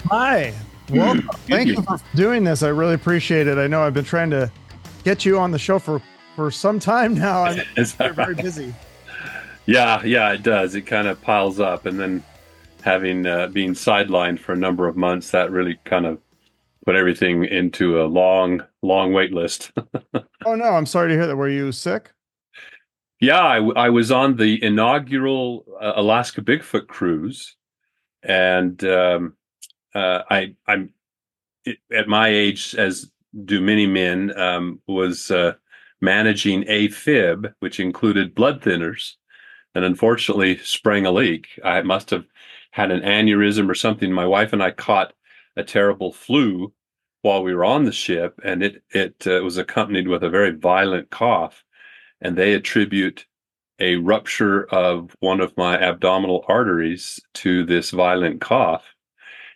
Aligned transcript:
Hi. 0.00 0.52
Hi. 0.52 0.54
Well, 0.90 1.20
thank 1.46 1.68
you 1.68 1.82
for 1.82 1.98
doing 2.14 2.44
this. 2.44 2.62
I 2.62 2.68
really 2.68 2.94
appreciate 2.94 3.46
it. 3.46 3.58
I 3.58 3.66
know 3.66 3.82
I've 3.82 3.94
been 3.94 4.04
trying 4.04 4.30
to 4.30 4.50
get 5.04 5.24
you 5.24 5.38
on 5.38 5.50
the 5.50 5.58
show 5.58 5.78
for 5.78 6.02
for 6.36 6.50
some 6.50 6.78
time 6.78 7.14
now. 7.14 7.44
I'm 7.44 7.62
very, 7.76 8.14
very 8.14 8.34
busy. 8.34 8.74
Yeah, 9.66 10.02
yeah, 10.04 10.32
it 10.32 10.42
does. 10.42 10.74
It 10.74 10.82
kind 10.82 11.06
of 11.06 11.20
piles 11.22 11.60
up, 11.60 11.86
and 11.86 11.98
then 11.98 12.22
having 12.82 13.26
uh, 13.26 13.48
being 13.48 13.72
sidelined 13.72 14.38
for 14.40 14.52
a 14.52 14.56
number 14.56 14.88
of 14.88 14.96
months, 14.96 15.30
that 15.30 15.50
really 15.50 15.78
kind 15.84 16.06
of 16.06 16.18
put 16.84 16.96
everything 16.96 17.44
into 17.44 18.02
a 18.02 18.04
long, 18.04 18.62
long 18.82 19.12
wait 19.12 19.32
list. 19.32 19.72
oh 20.44 20.54
no, 20.54 20.64
I'm 20.64 20.86
sorry 20.86 21.10
to 21.10 21.14
hear 21.14 21.26
that. 21.26 21.36
Were 21.36 21.48
you 21.48 21.70
sick? 21.72 22.10
Yeah, 23.20 23.40
I, 23.40 23.58
I 23.58 23.90
was 23.90 24.10
on 24.10 24.36
the 24.36 24.62
inaugural 24.64 25.64
uh, 25.80 25.92
Alaska 25.94 26.40
Bigfoot 26.40 26.88
cruise, 26.88 27.56
and 28.24 28.82
um, 28.84 29.36
uh, 29.94 30.22
I, 30.30 30.54
I'm 30.66 30.92
at 31.94 32.08
my 32.08 32.28
age, 32.28 32.74
as 32.76 33.10
do 33.44 33.60
many 33.60 33.86
men, 33.86 34.36
um, 34.38 34.80
was 34.86 35.30
uh, 35.30 35.54
managing 36.00 36.64
AFib, 36.64 37.52
which 37.60 37.80
included 37.80 38.34
blood 38.34 38.60
thinners, 38.60 39.14
and 39.74 39.84
unfortunately 39.84 40.58
sprang 40.58 41.06
a 41.06 41.12
leak. 41.12 41.48
I 41.64 41.82
must 41.82 42.10
have 42.10 42.26
had 42.72 42.90
an 42.90 43.02
aneurysm 43.02 43.70
or 43.70 43.74
something. 43.74 44.12
My 44.12 44.26
wife 44.26 44.52
and 44.52 44.62
I 44.62 44.70
caught 44.70 45.14
a 45.56 45.64
terrible 45.64 46.12
flu 46.12 46.72
while 47.22 47.42
we 47.42 47.54
were 47.54 47.64
on 47.64 47.84
the 47.84 47.92
ship, 47.92 48.40
and 48.44 48.62
it 48.62 48.82
it 48.90 49.26
uh, 49.26 49.40
was 49.42 49.58
accompanied 49.58 50.08
with 50.08 50.24
a 50.24 50.30
very 50.30 50.50
violent 50.50 51.10
cough. 51.10 51.64
And 52.20 52.36
they 52.36 52.54
attribute 52.54 53.26
a 53.78 53.96
rupture 53.96 54.64
of 54.66 55.14
one 55.20 55.40
of 55.40 55.56
my 55.56 55.76
abdominal 55.80 56.44
arteries 56.46 57.20
to 57.34 57.64
this 57.64 57.90
violent 57.90 58.40
cough, 58.40 58.84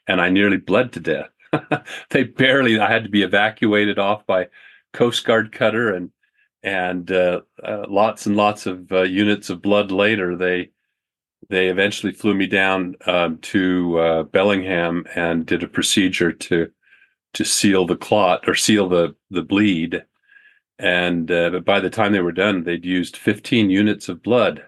and 0.06 0.20
I 0.20 0.30
nearly 0.30 0.56
bled 0.56 0.92
to 0.92 1.00
death. 1.00 1.30
they 2.10 2.24
barely. 2.24 2.78
I 2.78 2.90
had 2.90 3.04
to 3.04 3.10
be 3.10 3.22
evacuated 3.22 3.98
off 3.98 4.26
by 4.26 4.48
Coast 4.92 5.24
Guard 5.24 5.52
cutter, 5.52 5.94
and 5.94 6.10
and 6.62 7.10
uh, 7.12 7.42
uh, 7.62 7.84
lots 7.88 8.26
and 8.26 8.36
lots 8.36 8.66
of 8.66 8.90
uh, 8.92 9.02
units 9.02 9.50
of 9.50 9.62
blood 9.62 9.90
later, 9.92 10.36
they 10.36 10.70
they 11.48 11.68
eventually 11.68 12.12
flew 12.12 12.34
me 12.34 12.46
down 12.46 12.96
um, 13.06 13.38
to 13.38 13.98
uh, 13.98 14.22
Bellingham 14.24 15.06
and 15.14 15.46
did 15.46 15.62
a 15.62 15.68
procedure 15.68 16.32
to 16.32 16.70
to 17.34 17.44
seal 17.44 17.86
the 17.86 17.96
clot 17.96 18.48
or 18.48 18.54
seal 18.54 18.88
the 18.88 19.14
the 19.30 19.42
bleed. 19.42 20.04
And 20.78 21.30
uh, 21.30 21.60
by 21.60 21.80
the 21.80 21.88
time 21.90 22.12
they 22.12 22.20
were 22.20 22.32
done, 22.32 22.64
they'd 22.64 22.84
used 22.84 23.16
15 23.16 23.70
units 23.70 24.08
of 24.08 24.22
blood. 24.22 24.64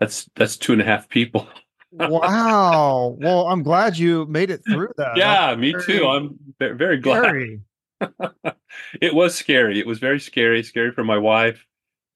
That's 0.00 0.28
that's 0.34 0.56
two 0.56 0.72
and 0.72 0.82
a 0.82 0.84
half 0.84 1.08
people. 1.08 1.48
wow. 1.92 3.16
Well, 3.18 3.46
I'm 3.46 3.62
glad 3.62 3.98
you 3.98 4.26
made 4.26 4.50
it 4.50 4.62
through 4.64 4.92
that. 4.96 5.16
Yeah, 5.16 5.54
me 5.56 5.72
very, 5.72 5.84
too. 5.84 6.06
I'm 6.06 6.38
very 6.58 6.98
glad. 6.98 7.60
it 9.00 9.14
was 9.14 9.34
scary. 9.34 9.78
It 9.78 9.86
was 9.86 9.98
very 9.98 10.20
scary. 10.20 10.62
Scary 10.62 10.92
for 10.92 11.04
my 11.04 11.18
wife. 11.18 11.64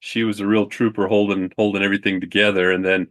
She 0.00 0.24
was 0.24 0.40
a 0.40 0.46
real 0.46 0.66
trooper, 0.66 1.06
holding 1.06 1.52
holding 1.56 1.82
everything 1.82 2.20
together. 2.20 2.70
And 2.70 2.84
then 2.84 3.08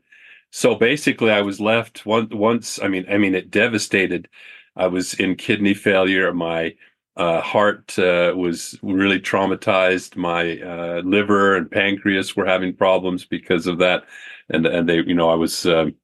so 0.52 0.76
basically, 0.76 1.32
I 1.32 1.42
was 1.42 1.60
left 1.62 2.06
one, 2.06 2.28
once. 2.32 2.80
I 2.82 2.88
mean, 2.90 3.06
I 3.10 3.18
mean, 3.18 3.36
it 3.36 3.50
devastated. 3.50 4.28
I 4.76 4.88
was 4.88 5.14
in 5.14 5.36
kidney 5.36 5.74
failure. 5.74 6.34
My 6.34 6.76
uh, 7.16 7.42
heart 7.42 7.98
uh, 7.98 8.34
was 8.36 8.78
really 8.84 9.20
traumatized. 9.20 10.18
My 10.18 10.60
uh, 10.60 11.02
liver 11.04 11.56
and 11.56 11.72
pancreas 11.72 12.36
were 12.36 12.46
having 12.46 12.76
problems 12.76 13.26
because 13.26 13.66
of 13.68 13.78
that, 13.80 14.04
and 14.50 14.66
and 14.66 14.90
they, 14.90 14.98
you 14.98 15.14
know, 15.14 15.30
I 15.30 15.36
was 15.36 15.66
um, 15.66 15.96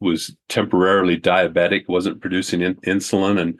was 0.00 0.34
temporarily 0.48 1.18
diabetic, 1.18 1.88
wasn't 1.88 2.20
producing 2.20 2.60
in- 2.62 2.76
insulin, 2.76 3.40
and 3.40 3.58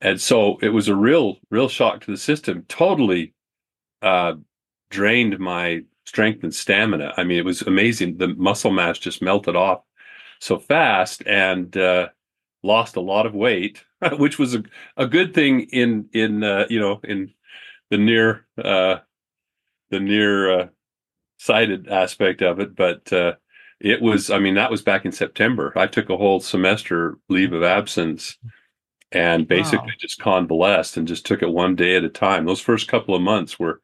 and 0.00 0.20
so 0.20 0.58
it 0.60 0.70
was 0.70 0.88
a 0.88 0.96
real 0.96 1.38
real 1.50 1.68
shock 1.68 2.00
to 2.02 2.10
the 2.10 2.16
system. 2.16 2.64
Totally 2.68 3.34
uh, 4.02 4.34
drained 4.90 5.38
my 5.38 5.82
strength 6.06 6.42
and 6.42 6.54
stamina. 6.54 7.14
I 7.16 7.24
mean, 7.24 7.38
it 7.38 7.44
was 7.44 7.62
amazing. 7.62 8.18
The 8.18 8.28
muscle 8.28 8.70
mass 8.70 8.98
just 8.98 9.22
melted 9.22 9.56
off 9.56 9.82
so 10.40 10.58
fast 10.58 11.22
and 11.26 11.76
uh, 11.76 12.08
lost 12.62 12.96
a 12.96 13.00
lot 13.00 13.26
of 13.26 13.34
weight, 13.34 13.84
which 14.18 14.38
was 14.38 14.54
a, 14.54 14.62
a 14.96 15.06
good 15.06 15.34
thing 15.34 15.60
in 15.72 16.08
in 16.12 16.42
uh, 16.42 16.66
you 16.68 16.80
know 16.80 17.00
in 17.04 17.32
the 17.90 17.98
near 17.98 18.46
uh, 18.62 18.98
the 19.90 20.00
near 20.00 20.60
uh, 20.60 20.66
sighted 21.38 21.88
aspect 21.88 22.42
of 22.42 22.60
it. 22.60 22.74
But 22.74 23.12
uh, 23.12 23.34
it 23.84 24.00
was, 24.00 24.30
I 24.30 24.38
mean, 24.38 24.54
that 24.54 24.70
was 24.70 24.80
back 24.80 25.04
in 25.04 25.12
September. 25.12 25.72
I 25.76 25.86
took 25.86 26.08
a 26.08 26.16
whole 26.16 26.40
semester 26.40 27.18
leave 27.28 27.52
of 27.52 27.62
absence 27.62 28.38
and 29.12 29.46
basically 29.46 29.88
wow. 29.88 29.98
just 29.98 30.18
convalesced 30.18 30.96
and 30.96 31.06
just 31.06 31.26
took 31.26 31.42
it 31.42 31.50
one 31.50 31.76
day 31.76 31.96
at 31.96 32.02
a 32.02 32.08
time. 32.08 32.46
Those 32.46 32.60
first 32.60 32.88
couple 32.88 33.14
of 33.14 33.20
months 33.20 33.58
were 33.58 33.82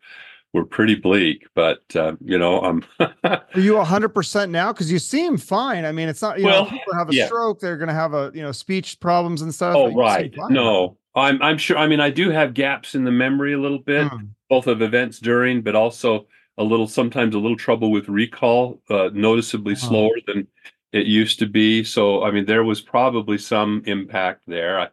were 0.53 0.65
pretty 0.65 0.97
bleak, 0.97 1.47
but 1.55 1.83
uh, 1.95 2.17
you 2.25 2.37
know, 2.37 2.61
i'm 2.63 2.85
are 3.25 3.43
you 3.55 3.81
hundred 3.83 4.09
percent 4.09 4.51
now? 4.51 4.73
Because 4.73 4.91
you 4.91 4.99
seem 4.99 5.37
fine. 5.37 5.85
I 5.85 5.93
mean, 5.93 6.09
it's 6.09 6.23
not. 6.23 6.41
You 6.41 6.47
well, 6.47 6.65
know, 6.65 6.71
people 6.71 6.95
have 6.95 7.11
a 7.11 7.15
yeah. 7.15 7.27
stroke; 7.27 7.61
they're 7.61 7.77
going 7.77 7.89
to 7.89 7.95
have 7.95 8.15
a 8.15 8.33
you 8.35 8.43
know 8.43 8.53
speech 8.53 8.99
problems 9.01 9.43
and 9.43 9.55
stuff. 9.55 9.77
Oh, 9.77 9.95
right. 9.95 10.35
No, 10.49 10.97
I'm 11.15 11.41
I'm 11.43 11.59
sure. 11.59 11.77
I 11.77 11.87
mean, 11.87 12.01
I 12.01 12.11
do 12.11 12.31
have 12.31 12.55
gaps 12.55 12.95
in 12.95 13.05
the 13.05 13.13
memory 13.13 13.53
a 13.53 13.59
little 13.59 13.79
bit, 13.79 14.09
hmm. 14.09 14.25
both 14.49 14.67
of 14.67 14.83
events 14.83 15.21
during, 15.21 15.61
but 15.61 15.77
also 15.77 16.27
a 16.61 16.63
little 16.63 16.87
sometimes 16.87 17.35
a 17.35 17.39
little 17.39 17.57
trouble 17.57 17.91
with 17.91 18.09
recall, 18.09 18.81
uh, 18.91 19.09
noticeably 19.15 19.73
oh. 19.73 19.77
slower 19.77 20.17
than 20.27 20.47
it 20.93 21.07
used 21.07 21.39
to 21.39 21.47
be. 21.47 21.83
So, 21.83 22.23
I 22.23 22.31
mean, 22.31 22.45
there 22.45 22.65
was 22.65 22.81
probably 22.83 23.39
some 23.39 23.83
impact 23.87 24.43
there. 24.47 24.79
I, 24.79 24.89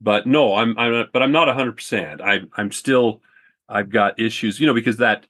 but 0.00 0.26
no, 0.26 0.56
I'm 0.56 0.76
I'm 0.78 1.06
but 1.12 1.22
I'm 1.22 1.32
not 1.32 1.48
100. 1.48 1.76
percent 1.76 2.20
I'm 2.22 2.50
I'm 2.56 2.72
still 2.72 3.20
I've 3.68 3.90
got 3.90 4.18
issues, 4.18 4.58
you 4.58 4.66
know, 4.66 4.74
because 4.74 4.96
that 4.96 5.26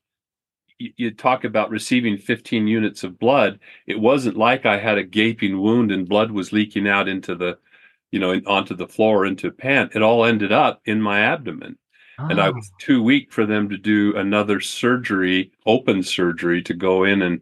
you, 0.79 0.93
you, 0.97 1.11
talk 1.11 1.45
about 1.45 1.71
receiving 1.71 2.17
15 2.17 2.67
units 2.67 3.05
of 3.05 3.19
blood. 3.19 3.61
It 3.87 4.01
wasn't 4.01 4.37
like 4.37 4.65
I 4.67 4.79
had 4.79 4.99
a 4.99 5.05
gaping 5.05 5.61
wound 5.61 5.93
and 5.93 6.09
blood 6.09 6.31
was 6.31 6.53
leaking 6.53 6.89
out 6.89 7.09
into 7.09 7.35
the, 7.35 7.59
you 8.11 8.19
know, 8.21 8.41
onto 8.47 8.75
the 8.75 8.89
floor 8.89 9.27
into 9.27 9.49
a 9.49 9.53
pant. 9.53 9.93
It 9.95 10.03
all 10.03 10.25
ended 10.25 10.53
up 10.53 10.81
in 10.85 11.03
my 11.03 11.21
abdomen. 11.21 11.77
And 12.31 12.41
I 12.41 12.51
was 12.51 12.71
too 12.79 13.03
weak 13.03 13.33
for 13.33 13.47
them 13.47 13.69
to 13.69 13.77
do 13.77 14.17
another 14.17 14.61
surgery, 14.61 15.53
open 15.67 16.03
surgery, 16.03 16.63
to 16.63 16.75
go 16.75 17.05
in 17.05 17.23
and 17.23 17.41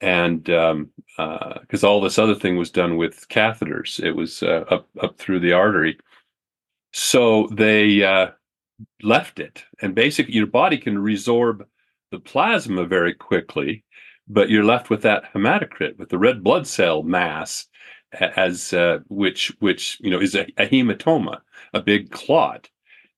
and 0.00 0.50
um, 0.50 0.90
because 1.16 1.84
uh, 1.84 1.88
all 1.88 2.00
this 2.00 2.18
other 2.18 2.34
thing 2.34 2.56
was 2.56 2.70
done 2.70 2.96
with 2.96 3.28
catheters, 3.28 4.02
it 4.02 4.12
was 4.12 4.42
uh, 4.42 4.64
up 4.68 4.88
up 5.00 5.16
through 5.18 5.40
the 5.40 5.52
artery. 5.52 5.98
So 6.92 7.48
they 7.52 8.02
uh, 8.02 8.32
left 9.02 9.38
it. 9.38 9.64
And 9.80 9.94
basically, 9.94 10.34
your 10.34 10.46
body 10.46 10.78
can 10.78 10.96
resorb 10.96 11.64
the 12.10 12.18
plasma 12.18 12.84
very 12.84 13.14
quickly, 13.14 13.84
but 14.28 14.50
you're 14.50 14.64
left 14.64 14.90
with 14.90 15.02
that 15.02 15.32
hematocrit, 15.32 15.98
with 15.98 16.10
the 16.10 16.18
red 16.18 16.42
blood 16.42 16.66
cell 16.66 17.02
mass, 17.02 17.66
as 18.12 18.72
uh, 18.72 18.98
which 19.08 19.52
which 19.60 19.98
you 20.00 20.10
know 20.10 20.20
is 20.20 20.34
a, 20.34 20.46
a 20.58 20.66
hematoma, 20.66 21.40
a 21.72 21.80
big 21.80 22.10
clot, 22.10 22.68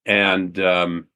and 0.07 0.59
um, 0.61 1.07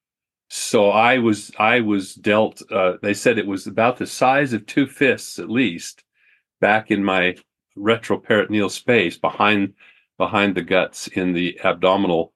so 0.49 0.89
I 0.89 1.19
was 1.19 1.51
I 1.59 1.81
was 1.81 2.15
dealt. 2.15 2.61
Uh, 2.71 2.93
they 3.01 3.13
said 3.13 3.37
it 3.37 3.47
was 3.47 3.67
about 3.67 3.97
the 3.97 4.07
size 4.07 4.53
of 4.53 4.65
two 4.65 4.87
fists 4.87 5.39
at 5.39 5.49
least, 5.49 6.03
back 6.59 6.91
in 6.91 7.03
my 7.03 7.35
retroperitoneal 7.77 8.71
space 8.71 9.17
behind 9.17 9.73
behind 10.17 10.55
the 10.55 10.61
guts 10.61 11.07
in 11.07 11.33
the 11.33 11.59
abdominal 11.63 12.33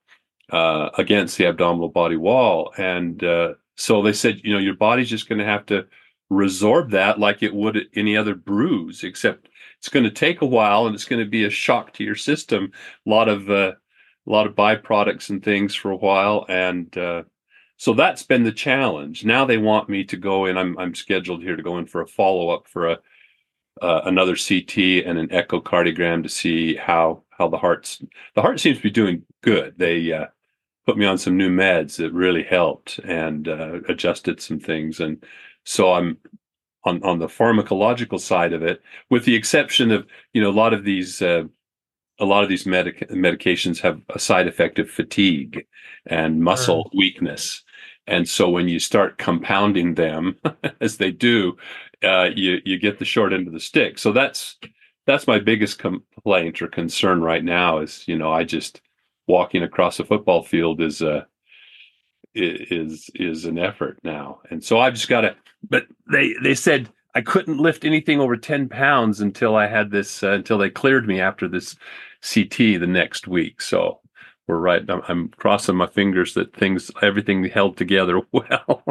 uh, 0.51 0.89
against 0.97 1.37
the 1.37 1.45
abdominal 1.45 1.89
body 1.89 2.17
wall. 2.17 2.73
And 2.77 3.23
uh, 3.23 3.53
so 3.75 4.01
they 4.01 4.13
said, 4.13 4.41
you 4.43 4.53
know, 4.53 4.59
your 4.59 4.75
body's 4.75 5.09
just 5.09 5.27
going 5.27 5.39
to 5.39 5.45
have 5.45 5.65
to 5.67 5.85
resorb 6.31 6.91
that 6.91 7.19
like 7.19 7.43
it 7.43 7.53
would 7.53 7.87
any 7.95 8.15
other 8.15 8.35
bruise, 8.35 9.03
except 9.03 9.49
it's 9.79 9.89
going 9.89 10.05
to 10.05 10.11
take 10.11 10.41
a 10.41 10.45
while 10.45 10.85
and 10.85 10.95
it's 10.95 11.05
going 11.05 11.23
to 11.23 11.29
be 11.29 11.45
a 11.45 11.49
shock 11.49 11.93
to 11.93 12.03
your 12.03 12.15
system. 12.15 12.71
A 13.05 13.09
lot 13.09 13.27
of 13.27 13.49
uh, 13.49 13.73
a 14.25 14.31
lot 14.31 14.47
of 14.47 14.55
byproducts 14.55 15.29
and 15.29 15.43
things 15.43 15.75
for 15.75 15.91
a 15.91 15.97
while, 15.97 16.45
and 16.49 16.95
uh, 16.97 17.23
so 17.77 17.93
that's 17.93 18.23
been 18.23 18.43
the 18.43 18.51
challenge. 18.51 19.25
Now 19.25 19.45
they 19.45 19.57
want 19.57 19.89
me 19.89 20.03
to 20.05 20.17
go 20.17 20.45
in. 20.45 20.57
I'm 20.57 20.77
I'm 20.77 20.95
scheduled 20.95 21.43
here 21.43 21.55
to 21.55 21.63
go 21.63 21.77
in 21.77 21.85
for 21.85 22.01
a 22.01 22.07
follow 22.07 22.49
up 22.49 22.67
for 22.67 22.89
a 22.89 22.99
uh, 23.81 24.01
another 24.05 24.35
CT 24.35 25.05
and 25.05 25.17
an 25.17 25.27
echocardiogram 25.29 26.23
to 26.23 26.29
see 26.29 26.75
how 26.75 27.23
how 27.31 27.47
the 27.47 27.57
heart's 27.57 28.03
the 28.35 28.41
heart 28.41 28.59
seems 28.59 28.77
to 28.77 28.83
be 28.83 28.91
doing 28.91 29.23
good. 29.41 29.73
They 29.77 30.11
uh, 30.13 30.27
put 30.85 30.97
me 30.97 31.05
on 31.05 31.17
some 31.17 31.37
new 31.37 31.49
meds 31.49 31.97
that 31.97 32.13
really 32.13 32.43
helped 32.43 32.99
and 32.99 33.47
uh, 33.47 33.79
adjusted 33.89 34.41
some 34.41 34.59
things, 34.59 34.99
and 34.99 35.23
so 35.63 35.93
I'm 35.93 36.17
on 36.85 37.03
on 37.03 37.19
the 37.19 37.27
pharmacological 37.27 38.19
side 38.19 38.53
of 38.53 38.63
it, 38.63 38.81
with 39.09 39.25
the 39.25 39.35
exception 39.35 39.91
of 39.91 40.05
you 40.33 40.41
know 40.41 40.49
a 40.49 40.51
lot 40.51 40.73
of 40.73 40.83
these. 40.83 41.21
Uh, 42.19 42.23
a 42.23 42.25
lot 42.25 42.43
of 42.43 42.49
these 42.49 42.65
medic- 42.65 43.09
medications 43.09 43.79
have 43.79 44.01
a 44.09 44.19
side 44.19 44.47
effect 44.47 44.79
of 44.79 44.89
fatigue 44.89 45.65
and 46.05 46.41
muscle 46.41 46.91
weakness. 46.95 47.63
And 48.07 48.27
so 48.27 48.49
when 48.49 48.67
you 48.67 48.79
start 48.79 49.17
compounding 49.17 49.95
them, 49.95 50.35
as 50.81 50.97
they 50.97 51.11
do, 51.11 51.57
uh, 52.03 52.29
you 52.35 52.59
you 52.65 52.77
get 52.77 52.99
the 52.99 53.05
short 53.05 53.33
end 53.33 53.47
of 53.47 53.53
the 53.53 53.59
stick. 53.59 53.97
So 53.97 54.11
that's 54.11 54.57
that's 55.05 55.27
my 55.27 55.39
biggest 55.39 55.79
complaint 55.79 56.61
or 56.61 56.67
concern 56.67 57.21
right 57.21 57.43
now. 57.43 57.79
Is 57.79 58.03
you 58.07 58.17
know 58.17 58.31
I 58.31 58.43
just 58.43 58.81
walking 59.27 59.63
across 59.63 59.99
a 59.99 60.05
football 60.05 60.43
field 60.43 60.81
is 60.81 61.01
a 61.01 61.27
is 62.35 63.09
is 63.15 63.45
an 63.45 63.57
effort 63.57 63.99
now. 64.03 64.41
And 64.49 64.63
so 64.63 64.79
I've 64.79 64.95
just 64.95 65.09
got 65.09 65.21
to. 65.21 65.35
But 65.69 65.87
they 66.11 66.33
they 66.43 66.55
said 66.55 66.89
I 67.15 67.21
couldn't 67.21 67.57
lift 67.57 67.85
anything 67.85 68.19
over 68.19 68.37
ten 68.37 68.69
pounds 68.69 69.21
until 69.21 69.55
I 69.55 69.67
had 69.67 69.91
this 69.91 70.23
uh, 70.23 70.31
until 70.31 70.57
they 70.57 70.69
cleared 70.69 71.07
me 71.07 71.19
after 71.19 71.47
this 71.47 71.75
CT 72.21 72.57
the 72.57 72.87
next 72.87 73.27
week. 73.27 73.61
So 73.61 73.99
we're 74.47 74.57
right. 74.57 74.83
I'm, 74.89 75.01
I'm, 75.07 75.27
crossing 75.29 75.75
my 75.75 75.87
fingers 75.87 76.33
that 76.33 76.53
things, 76.53 76.91
everything 77.01 77.45
held 77.45 77.77
together 77.77 78.21
well. 78.31 78.83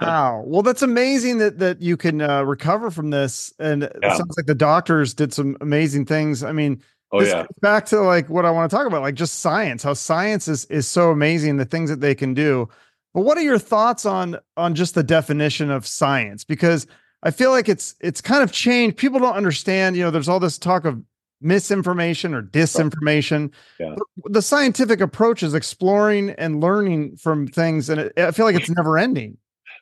wow. 0.00 0.42
Well, 0.44 0.62
that's 0.62 0.82
amazing 0.82 1.38
that 1.38 1.58
that 1.58 1.80
you 1.80 1.96
can 1.96 2.20
uh, 2.20 2.42
recover 2.42 2.90
from 2.90 3.10
this, 3.10 3.52
and 3.58 3.82
yeah. 3.82 4.12
it 4.12 4.16
sounds 4.16 4.36
like 4.36 4.46
the 4.46 4.54
doctors 4.54 5.14
did 5.14 5.32
some 5.32 5.56
amazing 5.60 6.06
things. 6.06 6.42
I 6.42 6.52
mean, 6.52 6.82
oh 7.12 7.22
yeah. 7.22 7.46
Back 7.60 7.86
to 7.86 8.00
like 8.00 8.28
what 8.28 8.44
I 8.44 8.50
want 8.50 8.70
to 8.70 8.76
talk 8.76 8.86
about, 8.86 9.02
like 9.02 9.14
just 9.14 9.40
science. 9.40 9.82
How 9.82 9.94
science 9.94 10.48
is 10.48 10.64
is 10.66 10.88
so 10.88 11.10
amazing. 11.10 11.58
The 11.58 11.64
things 11.64 11.90
that 11.90 12.00
they 12.00 12.14
can 12.14 12.34
do. 12.34 12.68
But 13.14 13.22
what 13.22 13.36
are 13.36 13.42
your 13.42 13.58
thoughts 13.58 14.04
on 14.04 14.38
on 14.56 14.74
just 14.74 14.94
the 14.94 15.04
definition 15.04 15.70
of 15.70 15.86
science? 15.86 16.44
Because 16.44 16.86
I 17.22 17.30
feel 17.30 17.50
like 17.50 17.68
it's 17.68 17.94
it's 18.00 18.20
kind 18.20 18.42
of 18.42 18.52
changed. 18.52 18.96
People 18.96 19.20
don't 19.20 19.34
understand. 19.34 19.96
You 19.96 20.02
know, 20.02 20.10
there's 20.10 20.28
all 20.28 20.40
this 20.40 20.58
talk 20.58 20.84
of 20.84 21.02
misinformation 21.40 22.34
or 22.34 22.42
disinformation. 22.42 23.50
Yeah. 23.78 23.96
The 24.24 24.42
scientific 24.42 25.00
approach 25.00 25.42
is 25.42 25.54
exploring 25.54 26.30
and 26.30 26.60
learning 26.60 27.16
from 27.16 27.46
things, 27.46 27.88
and 27.88 28.00
it, 28.00 28.12
I 28.18 28.30
feel 28.30 28.46
like 28.46 28.56
it's 28.56 28.70
never 28.70 28.98
ending. 28.98 29.36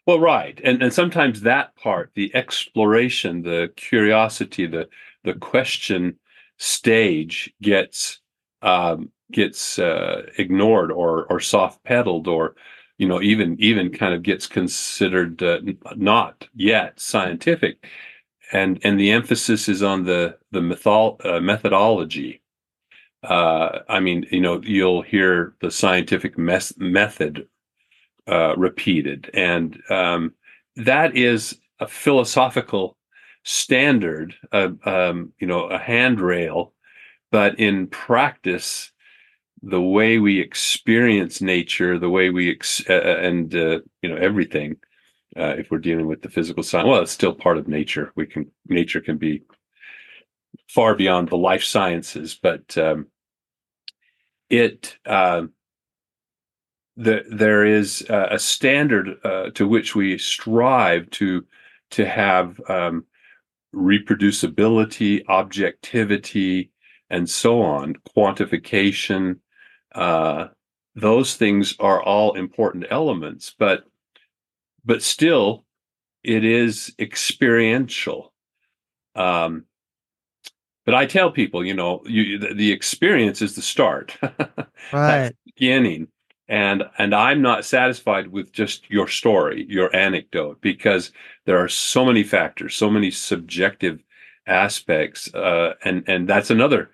Well, 0.06 0.20
right, 0.20 0.60
and 0.64 0.82
and 0.82 0.92
sometimes 0.92 1.42
that 1.42 1.76
part, 1.76 2.10
the 2.14 2.34
exploration, 2.34 3.42
the 3.42 3.72
curiosity, 3.76 4.66
the 4.66 4.88
the 5.24 5.34
question 5.34 6.18
stage 6.58 7.52
gets 7.62 8.20
um, 8.62 9.10
gets 9.32 9.78
uh, 9.78 10.26
ignored 10.38 10.92
or 10.92 11.26
or 11.26 11.40
soft 11.40 11.84
pedaled 11.84 12.28
or 12.28 12.54
you 13.00 13.08
know 13.08 13.20
even 13.22 13.56
even 13.58 13.90
kind 13.90 14.14
of 14.14 14.22
gets 14.22 14.46
considered 14.46 15.42
uh, 15.42 15.58
not 15.96 16.46
yet 16.54 17.00
scientific 17.00 17.86
and 18.52 18.80
and 18.84 18.98
the 18.98 19.10
emphasis 19.10 19.68
is 19.68 19.82
on 19.82 20.04
the 20.04 20.36
the 20.50 20.60
method, 20.60 21.16
uh, 21.24 21.40
methodology. 21.40 22.42
Uh, 23.22 23.80
I 23.88 24.00
mean, 24.00 24.26
you 24.30 24.40
know, 24.40 24.60
you'll 24.62 25.02
hear 25.02 25.54
the 25.60 25.70
scientific 25.70 26.38
mes- 26.38 26.76
method 26.78 27.46
uh, 28.26 28.54
repeated, 28.56 29.30
and 29.34 29.80
um, 29.90 30.34
that 30.76 31.16
is 31.16 31.58
a 31.80 31.86
philosophical 31.86 32.96
standard, 33.44 34.34
um, 34.52 35.32
you 35.38 35.46
know, 35.46 35.64
a 35.64 35.78
handrail. 35.78 36.72
But 37.30 37.60
in 37.60 37.86
practice, 37.86 38.90
the 39.62 39.80
way 39.80 40.18
we 40.18 40.40
experience 40.40 41.40
nature, 41.40 41.98
the 41.98 42.10
way 42.10 42.30
we 42.30 42.50
ex- 42.50 42.88
uh, 42.88 43.18
and 43.20 43.54
uh, 43.54 43.80
you 44.02 44.08
know 44.08 44.16
everything 44.16 44.76
uh, 45.36 45.54
if 45.58 45.70
we're 45.70 45.78
dealing 45.78 46.06
with 46.06 46.22
the 46.22 46.30
physical 46.30 46.62
science, 46.62 46.86
Well, 46.86 47.02
it's 47.02 47.12
still 47.12 47.34
part 47.34 47.58
of 47.58 47.68
nature. 47.68 48.12
We 48.16 48.26
can 48.26 48.50
nature 48.66 49.00
can 49.00 49.18
be 49.18 49.42
far 50.68 50.94
beyond 50.94 51.28
the 51.28 51.36
life 51.36 51.64
sciences, 51.64 52.38
but 52.40 52.76
um, 52.78 53.06
it 54.48 54.96
uh, 55.06 55.42
the, 56.96 57.24
there 57.30 57.64
is 57.64 58.04
a 58.08 58.38
standard 58.38 59.18
uh, 59.24 59.50
to 59.54 59.66
which 59.66 59.94
we 59.94 60.18
strive 60.18 61.08
to 61.10 61.46
to 61.92 62.06
have 62.06 62.60
um, 62.68 63.04
reproducibility, 63.74 65.24
objectivity, 65.28 66.70
and 67.08 67.28
so 67.28 67.62
on, 67.62 67.94
quantification. 68.16 69.38
Uh, 69.94 70.48
those 70.94 71.36
things 71.36 71.74
are 71.78 72.02
all 72.02 72.34
important 72.34 72.86
elements, 72.90 73.54
but 73.58 73.84
but 74.84 75.02
still 75.02 75.64
it 76.22 76.44
is 76.44 76.94
experiential. 76.98 78.32
Um, 79.14 79.64
but 80.86 80.94
i 80.94 81.06
tell 81.06 81.30
people 81.30 81.64
you 81.64 81.74
know 81.74 82.02
you, 82.04 82.38
the, 82.38 82.54
the 82.54 82.72
experience 82.72 83.42
is 83.42 83.54
the 83.54 83.62
start. 83.62 84.16
Right. 84.92 85.28
the 85.28 85.52
beginning. 85.54 86.08
And 86.48 86.82
and 86.98 87.14
i'm 87.14 87.42
not 87.42 87.64
satisfied 87.64 88.26
with 88.26 88.50
just 88.50 88.90
your 88.90 89.06
story 89.06 89.66
your 89.68 89.94
anecdote 89.94 90.60
because 90.60 91.12
there 91.46 91.58
are 91.58 91.68
so 91.68 92.04
many 92.04 92.24
factors 92.24 92.74
so 92.74 92.90
many 92.90 93.12
subjective 93.12 94.02
aspects 94.48 95.32
uh, 95.32 95.74
and 95.84 96.02
and 96.08 96.28
that's 96.28 96.50
another 96.50 96.90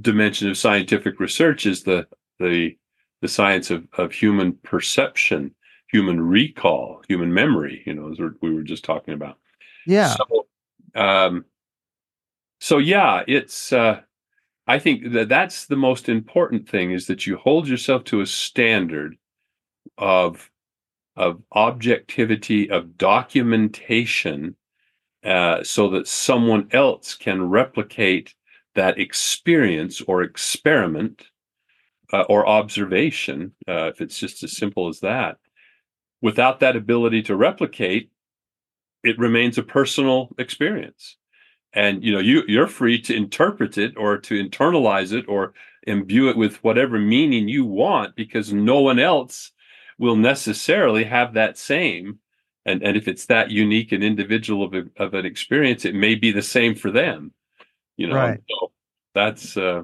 dimension 0.00 0.48
of 0.48 0.56
scientific 0.56 1.20
research 1.20 1.66
is 1.66 1.82
the 1.82 2.06
the 2.38 2.76
the 3.20 3.28
science 3.28 3.70
of, 3.70 3.86
of 3.98 4.12
human 4.12 4.52
perception 4.62 5.54
human 5.88 6.20
recall, 6.20 7.02
human 7.08 7.32
memory, 7.32 7.82
you 7.86 7.94
know, 7.94 8.10
as 8.10 8.18
we 8.40 8.54
were 8.54 8.62
just 8.62 8.84
talking 8.84 9.14
about. 9.14 9.38
Yeah. 9.86 10.14
So, 10.14 10.46
um, 10.94 11.44
so 12.60 12.78
yeah, 12.78 13.22
it's, 13.26 13.72
uh, 13.72 14.00
I 14.66 14.78
think 14.78 15.12
that 15.12 15.30
that's 15.30 15.66
the 15.66 15.76
most 15.76 16.08
important 16.08 16.68
thing 16.68 16.92
is 16.92 17.06
that 17.06 17.26
you 17.26 17.38
hold 17.38 17.66
yourself 17.66 18.04
to 18.04 18.20
a 18.20 18.26
standard 18.26 19.16
of, 19.96 20.50
of 21.16 21.40
objectivity, 21.52 22.70
of 22.70 22.98
documentation, 22.98 24.56
uh, 25.24 25.64
so 25.64 25.88
that 25.90 26.06
someone 26.06 26.68
else 26.72 27.14
can 27.14 27.48
replicate 27.48 28.34
that 28.74 28.98
experience 28.98 30.02
or 30.02 30.22
experiment 30.22 31.27
uh, 32.12 32.22
or 32.22 32.46
observation, 32.46 33.52
uh, 33.68 33.86
if 33.88 34.00
it's 34.00 34.18
just 34.18 34.42
as 34.42 34.56
simple 34.56 34.88
as 34.88 35.00
that, 35.00 35.38
without 36.22 36.60
that 36.60 36.76
ability 36.76 37.22
to 37.22 37.36
replicate, 37.36 38.10
it 39.04 39.18
remains 39.18 39.58
a 39.58 39.62
personal 39.62 40.30
experience. 40.38 41.16
And 41.72 42.02
you 42.02 42.12
know, 42.12 42.18
you 42.18 42.42
you're 42.48 42.66
free 42.66 43.00
to 43.02 43.14
interpret 43.14 43.76
it 43.76 43.94
or 43.96 44.18
to 44.18 44.42
internalize 44.42 45.12
it 45.12 45.26
or 45.28 45.52
imbue 45.86 46.28
it 46.28 46.36
with 46.36 46.62
whatever 46.64 46.98
meaning 46.98 47.48
you 47.48 47.64
want 47.64 48.16
because 48.16 48.52
no 48.52 48.80
one 48.80 48.98
else 48.98 49.52
will 49.98 50.16
necessarily 50.16 51.04
have 51.04 51.34
that 51.34 51.58
same. 51.58 52.18
And 52.64 52.82
and 52.82 52.96
if 52.96 53.06
it's 53.06 53.26
that 53.26 53.50
unique 53.50 53.92
and 53.92 54.02
individual 54.02 54.64
of, 54.64 54.74
a, 54.74 54.84
of 54.96 55.14
an 55.14 55.26
experience, 55.26 55.84
it 55.84 55.94
may 55.94 56.14
be 56.14 56.32
the 56.32 56.42
same 56.42 56.74
for 56.74 56.90
them. 56.90 57.32
You 57.96 58.08
know, 58.08 58.16
right. 58.16 58.40
so 58.48 58.72
that's 59.14 59.56
uh 59.56 59.82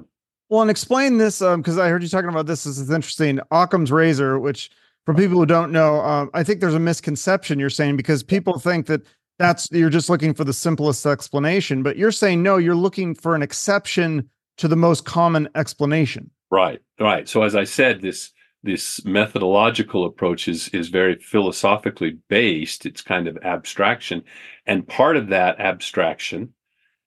well, 0.49 0.61
and 0.61 0.69
explain 0.69 1.17
this 1.17 1.39
because 1.39 1.77
um, 1.77 1.83
I 1.83 1.89
heard 1.89 2.03
you 2.03 2.09
talking 2.09 2.29
about 2.29 2.45
this. 2.45 2.63
This 2.63 2.77
is 2.77 2.89
interesting. 2.89 3.39
Occam's 3.51 3.91
razor, 3.91 4.39
which 4.39 4.69
for 5.05 5.13
people 5.13 5.37
who 5.37 5.45
don't 5.45 5.71
know, 5.71 6.01
um, 6.01 6.29
I 6.33 6.43
think 6.43 6.59
there's 6.59 6.75
a 6.75 6.79
misconception 6.79 7.59
you're 7.59 7.69
saying 7.69 7.97
because 7.97 8.23
people 8.23 8.59
think 8.59 8.85
that 8.87 9.01
that's 9.37 9.69
you're 9.71 9.89
just 9.89 10.09
looking 10.09 10.33
for 10.33 10.43
the 10.43 10.53
simplest 10.53 11.05
explanation, 11.05 11.83
but 11.83 11.97
you're 11.97 12.11
saying 12.11 12.43
no, 12.43 12.57
you're 12.57 12.75
looking 12.75 13.15
for 13.15 13.35
an 13.35 13.41
exception 13.41 14.29
to 14.57 14.67
the 14.67 14.75
most 14.75 15.05
common 15.05 15.49
explanation. 15.55 16.29
Right, 16.51 16.79
right. 16.99 17.27
So 17.27 17.43
as 17.43 17.55
I 17.55 17.63
said, 17.63 18.01
this 18.01 18.31
this 18.63 19.03
methodological 19.05 20.05
approach 20.05 20.47
is 20.47 20.69
is 20.69 20.89
very 20.89 21.17
philosophically 21.19 22.17
based. 22.29 22.85
It's 22.85 23.01
kind 23.01 23.27
of 23.27 23.37
abstraction, 23.43 24.23
and 24.65 24.87
part 24.87 25.17
of 25.17 25.27
that 25.29 25.59
abstraction, 25.59 26.53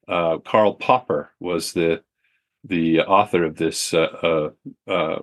uh, 0.07 0.39
Karl 0.39 0.75
Popper 0.75 1.33
was 1.41 1.73
the 1.73 2.03
the 2.65 3.01
author 3.01 3.45
of 3.45 3.57
this 3.57 3.95
uh, 3.95 4.51
uh, 4.89 4.91
uh 4.91 5.23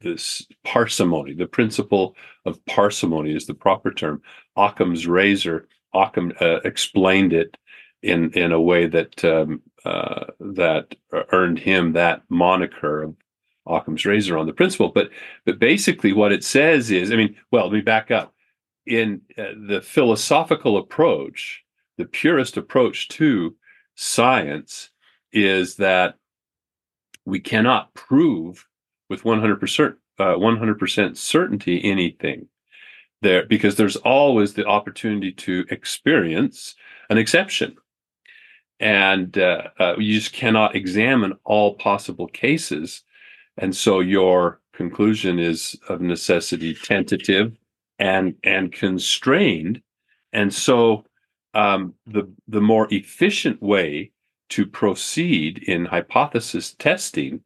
this 0.00 0.46
parsimony. 0.64 1.32
The 1.34 1.46
principle 1.46 2.16
of 2.44 2.64
parsimony 2.66 3.34
is 3.34 3.46
the 3.46 3.54
proper 3.54 3.92
term. 3.92 4.22
Occam's 4.56 5.06
razor. 5.06 5.68
Occam 5.94 6.32
uh, 6.40 6.60
explained 6.64 7.32
it 7.32 7.56
in 8.02 8.32
in 8.32 8.52
a 8.52 8.60
way 8.60 8.86
that 8.86 9.24
um, 9.24 9.62
uh, 9.84 10.24
that 10.40 10.94
earned 11.32 11.58
him 11.58 11.92
that 11.92 12.22
moniker 12.28 13.02
of 13.02 13.14
Occam's 13.66 14.04
razor 14.04 14.36
on 14.36 14.46
the 14.46 14.52
principle. 14.52 14.88
But 14.88 15.10
but 15.44 15.58
basically, 15.58 16.12
what 16.12 16.32
it 16.32 16.44
says 16.44 16.90
is, 16.90 17.12
I 17.12 17.16
mean, 17.16 17.36
well, 17.50 17.64
let 17.64 17.72
me 17.72 17.80
back 17.80 18.10
up. 18.10 18.34
In 18.86 19.20
uh, 19.38 19.54
the 19.68 19.80
philosophical 19.80 20.76
approach, 20.76 21.62
the 21.98 22.04
purest 22.04 22.56
approach 22.56 23.08
to 23.10 23.54
science 23.94 24.90
is 25.32 25.76
that 25.76 26.16
we 27.24 27.40
cannot 27.40 27.94
prove 27.94 28.66
with 29.08 29.22
100% 29.22 29.96
uh, 30.18 30.24
100% 30.24 31.16
certainty 31.16 31.82
anything 31.84 32.46
there 33.22 33.46
because 33.46 33.76
there's 33.76 33.96
always 33.96 34.54
the 34.54 34.66
opportunity 34.66 35.32
to 35.32 35.64
experience 35.70 36.74
an 37.08 37.18
exception. 37.18 37.76
And 38.78 39.36
uh, 39.38 39.68
uh, 39.78 39.94
you 39.98 40.18
just 40.18 40.32
cannot 40.32 40.74
examine 40.74 41.34
all 41.44 41.74
possible 41.74 42.26
cases. 42.26 43.02
And 43.56 43.74
so 43.74 44.00
your 44.00 44.60
conclusion 44.72 45.38
is 45.38 45.76
of 45.88 46.00
necessity 46.00 46.74
tentative 46.74 47.56
and 47.98 48.34
and 48.42 48.72
constrained. 48.72 49.82
And 50.32 50.52
so 50.52 51.04
um, 51.54 51.94
the 52.06 52.30
the 52.48 52.60
more 52.60 52.88
efficient 52.90 53.62
way 53.62 54.11
to 54.52 54.66
proceed 54.66 55.58
in 55.64 55.86
hypothesis 55.86 56.74
testing 56.78 57.40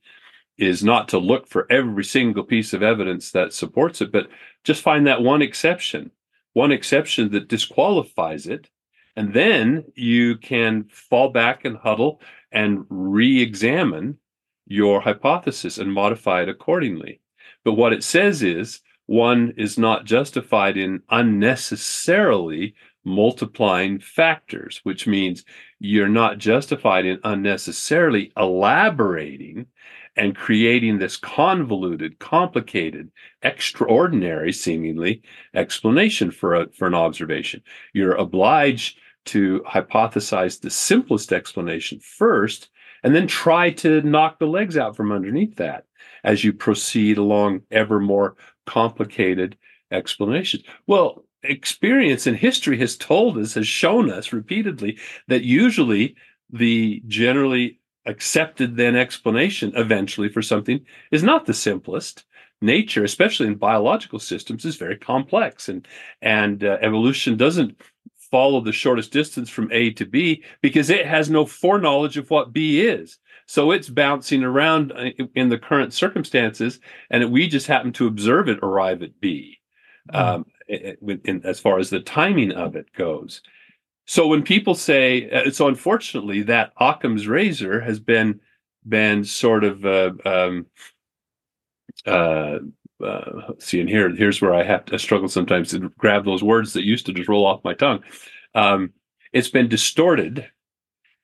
is 0.58 0.82
not 0.82 1.08
to 1.08 1.18
look 1.18 1.46
for 1.46 1.70
every 1.70 2.04
single 2.04 2.42
piece 2.42 2.72
of 2.72 2.82
evidence 2.82 3.30
that 3.30 3.52
supports 3.52 4.00
it, 4.00 4.10
but 4.10 4.28
just 4.64 4.82
find 4.82 5.06
that 5.06 5.22
one 5.22 5.40
exception, 5.40 6.10
one 6.54 6.72
exception 6.72 7.30
that 7.30 7.46
disqualifies 7.46 8.48
it. 8.48 8.68
And 9.14 9.32
then 9.32 9.84
you 9.94 10.36
can 10.38 10.84
fall 10.90 11.28
back 11.28 11.64
and 11.64 11.76
huddle 11.76 12.20
and 12.50 12.84
re 12.88 13.40
examine 13.40 14.18
your 14.66 15.00
hypothesis 15.00 15.78
and 15.78 15.92
modify 15.92 16.42
it 16.42 16.48
accordingly. 16.48 17.20
But 17.64 17.74
what 17.74 17.92
it 17.92 18.02
says 18.02 18.42
is 18.42 18.80
one 19.06 19.54
is 19.56 19.78
not 19.78 20.06
justified 20.06 20.76
in 20.76 21.02
unnecessarily 21.10 22.74
multiplying 23.04 24.00
factors, 24.00 24.80
which 24.82 25.06
means 25.06 25.44
you're 25.78 26.08
not 26.08 26.38
justified 26.38 27.04
in 27.06 27.20
unnecessarily 27.24 28.32
elaborating 28.36 29.66
and 30.16 30.34
creating 30.34 30.98
this 30.98 31.16
convoluted, 31.16 32.18
complicated, 32.18 33.10
extraordinary, 33.42 34.52
seemingly 34.52 35.22
explanation 35.54 36.30
for 36.30 36.54
a, 36.54 36.68
for 36.70 36.86
an 36.86 36.94
observation. 36.94 37.62
You're 37.92 38.14
obliged 38.14 38.98
to 39.26 39.62
hypothesize 39.68 40.60
the 40.60 40.70
simplest 40.70 41.32
explanation 41.32 42.00
first, 42.00 42.70
and 43.02 43.14
then 43.14 43.26
try 43.26 43.70
to 43.70 44.00
knock 44.02 44.38
the 44.38 44.46
legs 44.46 44.76
out 44.76 44.96
from 44.96 45.12
underneath 45.12 45.56
that 45.56 45.84
as 46.24 46.42
you 46.42 46.52
proceed 46.52 47.18
along 47.18 47.60
ever 47.70 48.00
more 48.00 48.36
complicated 48.64 49.56
explanations. 49.90 50.64
Well, 50.86 51.25
experience 51.50 52.26
and 52.26 52.36
history 52.36 52.78
has 52.78 52.96
told 52.96 53.38
us, 53.38 53.54
has 53.54 53.66
shown 53.66 54.10
us 54.10 54.32
repeatedly 54.32 54.98
that 55.28 55.42
usually 55.42 56.16
the 56.50 57.02
generally 57.06 57.80
accepted 58.06 58.76
then 58.76 58.96
explanation 58.96 59.72
eventually 59.76 60.28
for 60.28 60.42
something 60.42 60.84
is 61.10 61.22
not 61.22 61.46
the 61.46 61.54
simplest. 61.54 62.24
Nature 62.62 63.04
especially 63.04 63.46
in 63.46 63.54
biological 63.56 64.18
systems 64.18 64.64
is 64.64 64.76
very 64.76 64.96
complex 64.96 65.68
and 65.68 65.86
and 66.22 66.64
uh, 66.64 66.78
evolution 66.80 67.36
doesn't 67.36 67.78
follow 68.30 68.62
the 68.62 68.72
shortest 68.72 69.12
distance 69.12 69.50
from 69.50 69.70
a 69.72 69.90
to 69.90 70.06
b 70.06 70.42
because 70.62 70.88
it 70.88 71.04
has 71.04 71.28
no 71.28 71.44
foreknowledge 71.44 72.16
of 72.16 72.30
what 72.30 72.54
b 72.54 72.80
is. 72.80 73.18
So 73.46 73.72
it's 73.72 73.90
bouncing 73.90 74.42
around 74.42 74.92
uh, 74.92 75.10
in 75.34 75.50
the 75.50 75.58
current 75.58 75.92
circumstances 75.92 76.80
and 77.10 77.30
we 77.30 77.46
just 77.46 77.66
happen 77.66 77.92
to 77.94 78.06
observe 78.06 78.48
it 78.48 78.60
arrive 78.62 79.02
at 79.02 79.20
b. 79.20 79.58
Mm. 80.10 80.18
um, 80.18 80.46
in, 80.68 81.20
in, 81.24 81.44
as 81.44 81.60
far 81.60 81.78
as 81.78 81.90
the 81.90 82.00
timing 82.00 82.52
of 82.52 82.76
it 82.76 82.92
goes 82.92 83.42
so 84.06 84.28
when 84.28 84.42
people 84.42 84.74
say, 84.74 85.28
uh, 85.30 85.50
so 85.50 85.66
unfortunately, 85.66 86.42
that 86.42 86.72
Occam's 86.80 87.26
razor 87.26 87.80
has 87.80 87.98
been 87.98 88.40
been 88.88 89.24
sort 89.24 89.64
of 89.64 89.84
uh, 89.84 90.12
um, 90.24 90.66
uh, 92.06 92.58
uh, 93.04 93.52
see, 93.58 93.80
and 93.80 93.88
here 93.88 94.14
here's 94.14 94.40
where 94.40 94.54
I 94.54 94.62
have 94.62 94.84
to 94.86 94.98
struggle 94.98 95.28
sometimes 95.28 95.70
to 95.70 95.92
grab 95.98 96.24
those 96.24 96.42
words 96.42 96.72
that 96.72 96.84
used 96.84 97.06
to 97.06 97.12
just 97.12 97.28
roll 97.28 97.44
off 97.44 97.64
my 97.64 97.74
tongue. 97.74 98.04
Um, 98.54 98.92
it's 99.32 99.50
been 99.50 99.68
distorted 99.68 100.48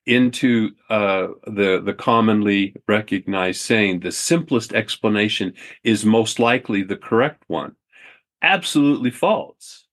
into 0.07 0.73
uh, 0.91 1.29
the 1.47 1.81
the 1.85 1.95
commonly 1.95 2.75
recognized 2.89 3.61
saying 3.61 4.01
the 4.01 4.11
simplest 4.11 4.75
explanation 4.75 5.55
is 5.85 6.05
most 6.05 6.41
likely 6.41 6.83
the 6.83 6.97
correct 6.97 7.45
one. 7.47 7.77
Absolutely 8.43 9.11
false. 9.11 9.87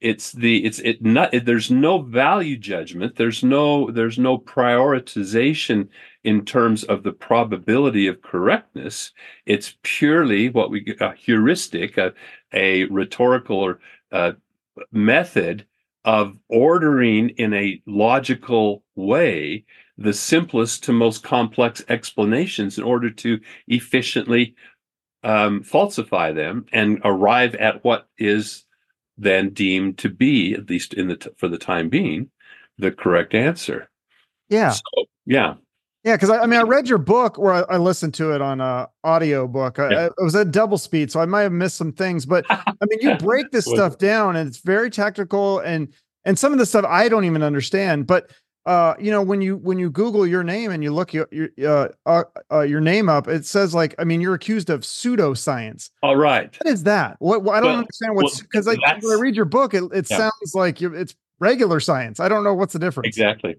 It's 0.00 0.32
the 0.32 0.64
it's 0.64 0.78
it 0.80 1.02
not 1.02 1.32
it, 1.32 1.46
there's 1.46 1.70
no 1.70 2.02
value 2.02 2.56
judgment. 2.58 3.16
There's 3.16 3.42
no 3.42 3.90
there's 3.90 4.18
no 4.18 4.38
prioritization 4.38 5.88
in 6.22 6.44
terms 6.44 6.84
of 6.84 7.02
the 7.02 7.12
probability 7.12 8.06
of 8.06 8.20
correctness. 8.22 9.12
It's 9.46 9.76
purely 9.82 10.50
what 10.50 10.70
we 10.70 10.96
a 11.00 11.14
heuristic 11.14 11.96
a, 11.96 12.12
a 12.52 12.84
rhetorical 12.84 13.56
or 13.56 13.80
uh, 14.12 14.32
method 14.92 15.66
of 16.04 16.36
ordering 16.48 17.30
in 17.30 17.54
a 17.54 17.82
logical 17.86 18.84
way 18.94 19.64
the 19.98 20.12
simplest 20.12 20.84
to 20.84 20.92
most 20.92 21.22
complex 21.22 21.82
explanations 21.88 22.78
in 22.78 22.84
order 22.84 23.10
to 23.10 23.40
efficiently 23.68 24.54
um, 25.26 25.64
falsify 25.64 26.30
them 26.32 26.66
and 26.72 27.00
arrive 27.04 27.56
at 27.56 27.84
what 27.84 28.08
is 28.16 28.64
then 29.18 29.50
deemed 29.50 29.98
to 29.98 30.08
be, 30.08 30.54
at 30.54 30.70
least 30.70 30.94
in 30.94 31.08
the 31.08 31.16
t- 31.16 31.30
for 31.36 31.48
the 31.48 31.58
time 31.58 31.88
being, 31.88 32.30
the 32.78 32.92
correct 32.92 33.34
answer. 33.34 33.90
Yeah. 34.48 34.70
So, 34.70 34.82
yeah. 35.26 35.54
Yeah, 36.04 36.14
because 36.14 36.30
I, 36.30 36.38
I, 36.38 36.46
mean, 36.46 36.60
I 36.60 36.62
read 36.62 36.88
your 36.88 36.98
book 36.98 37.40
or 37.40 37.52
I, 37.52 37.74
I 37.74 37.76
listened 37.78 38.14
to 38.14 38.30
it 38.32 38.40
on 38.40 38.60
a 38.60 38.88
audio 39.02 39.48
book. 39.48 39.80
I, 39.80 39.90
yeah. 39.90 40.06
It 40.06 40.12
was 40.18 40.36
at 40.36 40.52
double 40.52 40.78
speed, 40.78 41.10
so 41.10 41.18
I 41.18 41.26
might 41.26 41.42
have 41.42 41.50
missed 41.50 41.76
some 41.76 41.92
things. 41.92 42.24
But 42.24 42.46
I 42.48 42.62
mean, 42.88 43.00
you 43.00 43.16
break 43.18 43.50
this 43.50 43.64
stuff 43.64 43.98
down, 43.98 44.36
and 44.36 44.48
it's 44.48 44.58
very 44.58 44.88
technical, 44.88 45.58
and 45.58 45.92
and 46.24 46.38
some 46.38 46.52
of 46.52 46.60
the 46.60 46.66
stuff 46.66 46.84
I 46.86 47.08
don't 47.08 47.24
even 47.24 47.42
understand. 47.42 48.06
But 48.06 48.30
uh, 48.66 48.94
you 48.98 49.12
know, 49.12 49.22
when 49.22 49.40
you 49.40 49.58
when 49.58 49.78
you 49.78 49.88
Google 49.88 50.26
your 50.26 50.42
name 50.42 50.72
and 50.72 50.82
you 50.82 50.92
look 50.92 51.14
your 51.14 51.28
your 51.30 51.50
uh, 51.64 51.88
uh, 52.04 52.24
uh, 52.50 52.60
your 52.62 52.80
name 52.80 53.08
up, 53.08 53.28
it 53.28 53.46
says 53.46 53.74
like, 53.74 53.94
I 53.96 54.04
mean, 54.04 54.20
you're 54.20 54.34
accused 54.34 54.70
of 54.70 54.80
pseudoscience. 54.80 55.90
All 56.02 56.16
right, 56.16 56.52
what 56.60 56.72
is 56.72 56.82
that? 56.82 57.16
What, 57.20 57.44
what 57.44 57.54
I 57.54 57.60
don't 57.60 57.70
well, 57.70 57.78
understand 57.78 58.16
what's 58.16 58.40
because 58.40 58.66
well, 58.66 58.76
like 58.82 59.02
when 59.02 59.16
I 59.16 59.20
read 59.20 59.36
your 59.36 59.44
book, 59.44 59.72
it, 59.72 59.84
it 59.94 60.10
yeah. 60.10 60.16
sounds 60.16 60.54
like 60.54 60.82
it's 60.82 61.14
regular 61.38 61.78
science. 61.78 62.18
I 62.18 62.28
don't 62.28 62.42
know 62.42 62.54
what's 62.54 62.72
the 62.72 62.80
difference. 62.80 63.06
Exactly. 63.06 63.54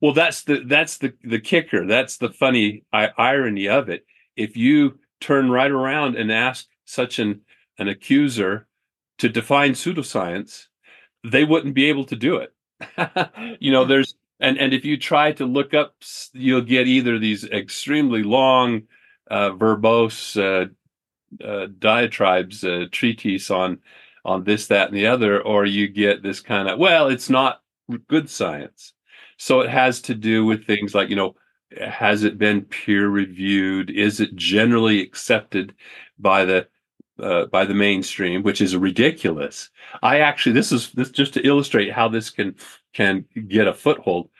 Well, 0.00 0.14
that's 0.14 0.44
the 0.44 0.62
that's 0.66 0.98
the 0.98 1.12
the 1.22 1.38
kicker. 1.38 1.86
That's 1.86 2.16
the 2.16 2.30
funny 2.30 2.82
irony 2.92 3.68
of 3.68 3.90
it. 3.90 4.06
If 4.36 4.56
you 4.56 4.98
turn 5.20 5.50
right 5.50 5.70
around 5.70 6.16
and 6.16 6.32
ask 6.32 6.66
such 6.86 7.18
an 7.18 7.42
an 7.78 7.88
accuser 7.88 8.66
to 9.18 9.28
define 9.28 9.72
pseudoscience, 9.72 10.64
they 11.24 11.44
wouldn't 11.44 11.74
be 11.74 11.90
able 11.90 12.04
to 12.04 12.16
do 12.16 12.36
it. 12.36 12.54
you 13.60 13.70
know, 13.70 13.84
there's 13.84 14.14
and 14.40 14.58
and 14.58 14.72
if 14.72 14.84
you 14.84 14.96
try 14.96 15.32
to 15.32 15.44
look 15.44 15.74
up 15.74 15.94
you'll 16.32 16.60
get 16.60 16.86
either 16.86 17.18
these 17.18 17.44
extremely 17.44 18.22
long 18.22 18.82
uh, 19.30 19.50
verbose 19.50 20.36
uh, 20.40 20.66
uh, 21.44 21.66
diatribes 21.78 22.64
uh, 22.64 22.84
treatise 22.92 23.50
on 23.50 23.78
on 24.24 24.44
this 24.44 24.66
that 24.66 24.88
and 24.88 24.96
the 24.96 25.06
other 25.06 25.40
or 25.42 25.64
you 25.64 25.88
get 25.88 26.22
this 26.22 26.40
kind 26.40 26.68
of 26.68 26.78
well 26.78 27.08
it's 27.08 27.30
not 27.30 27.62
good 28.08 28.28
science 28.28 28.92
so 29.38 29.60
it 29.60 29.70
has 29.70 30.00
to 30.00 30.14
do 30.14 30.44
with 30.44 30.66
things 30.66 30.94
like 30.94 31.08
you 31.08 31.16
know 31.16 31.34
has 31.80 32.22
it 32.22 32.38
been 32.38 32.62
peer 32.62 33.08
reviewed 33.08 33.90
is 33.90 34.20
it 34.20 34.34
generally 34.34 35.00
accepted 35.00 35.74
by 36.18 36.44
the 36.44 36.66
uh, 37.18 37.46
by 37.46 37.64
the 37.64 37.74
mainstream, 37.74 38.42
which 38.42 38.60
is 38.60 38.76
ridiculous. 38.76 39.70
I 40.02 40.20
actually 40.20 40.52
this 40.52 40.72
is 40.72 40.90
this 40.92 41.10
just 41.10 41.34
to 41.34 41.46
illustrate 41.46 41.92
how 41.92 42.08
this 42.08 42.30
can 42.30 42.54
can 42.96 43.26
get 43.48 43.68
a 43.68 43.74
foothold. 43.74 44.30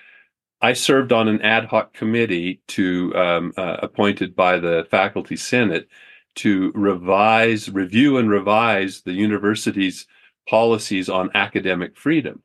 I 0.62 0.72
served 0.72 1.12
on 1.12 1.28
an 1.28 1.42
ad 1.42 1.66
hoc 1.66 1.92
committee 1.92 2.62
to 2.68 3.14
um, 3.14 3.52
uh, 3.56 3.76
appointed 3.82 4.34
by 4.34 4.58
the 4.58 4.86
faculty 4.90 5.36
senate 5.36 5.88
to 6.36 6.72
revise, 6.75 7.70
review, 7.70 8.16
and 8.16 8.30
revise 8.30 9.02
the 9.02 9.12
university's 9.12 10.06
policies 10.48 11.10
on 11.10 11.30
academic 11.34 11.96
freedom. 11.96 12.42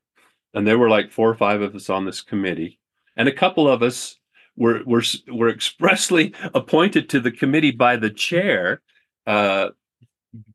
And 0.53 0.67
there 0.67 0.77
were 0.77 0.89
like 0.89 1.11
four 1.11 1.29
or 1.29 1.35
five 1.35 1.61
of 1.61 1.75
us 1.75 1.89
on 1.89 2.05
this 2.05 2.19
committee, 2.19 2.77
and 3.15 3.29
a 3.29 3.33
couple 3.33 3.69
of 3.69 3.81
us 3.81 4.17
were 4.57 4.81
were 4.85 5.03
were 5.29 5.49
expressly 5.49 6.33
appointed 6.53 7.07
to 7.09 7.21
the 7.21 7.31
committee 7.31 7.71
by 7.71 7.95
the 7.95 8.09
chair 8.09 8.81
uh, 9.25 9.69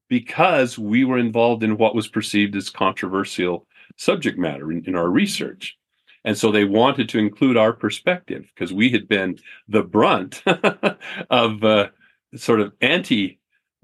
because 0.08 0.78
we 0.78 1.04
were 1.04 1.18
involved 1.18 1.62
in 1.62 1.78
what 1.78 1.94
was 1.94 2.08
perceived 2.08 2.54
as 2.56 2.68
controversial 2.68 3.65
subject 3.96 4.38
matter 4.38 4.70
in, 4.70 4.84
in 4.86 4.94
our 4.94 5.08
research. 5.08 5.76
And 6.24 6.36
so 6.36 6.50
they 6.50 6.64
wanted 6.64 7.08
to 7.10 7.18
include 7.18 7.56
our 7.56 7.72
perspective 7.72 8.50
because 8.54 8.72
we 8.72 8.90
had 8.90 9.08
been 9.08 9.38
the 9.68 9.82
brunt 9.82 10.42
of 11.30 11.64
uh, 11.64 11.88
sort 12.34 12.60
of 12.60 12.72
anti 12.80 13.38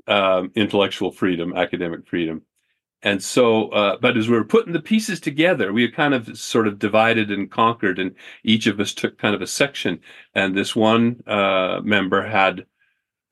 um, 0.09 0.51
intellectual 0.57 1.13
freedom, 1.13 1.57
academic 1.57 2.07
freedom. 2.07 2.43
And 3.05 3.23
so, 3.23 3.69
uh, 3.71 3.97
but 4.01 4.17
as 4.17 4.29
we 4.29 4.37
were 4.37 4.45
putting 4.45 4.73
the 4.73 4.81
pieces 4.81 5.19
together, 5.19 5.73
we 5.73 5.89
kind 5.91 6.15
of 6.15 6.37
sort 6.39 6.69
of 6.69 6.79
divided 6.79 7.31
and 7.31 7.51
conquered, 7.51 7.99
and 7.99 8.15
each 8.45 8.67
of 8.67 8.79
us 8.79 8.95
took 8.95 9.19
kind 9.19 9.35
of 9.35 9.43
a 9.43 9.47
section. 9.47 10.01
And 10.35 10.57
this 10.57 10.77
one 10.77 11.23
uh, 11.27 11.81
member 11.83 12.25
had 12.27 12.67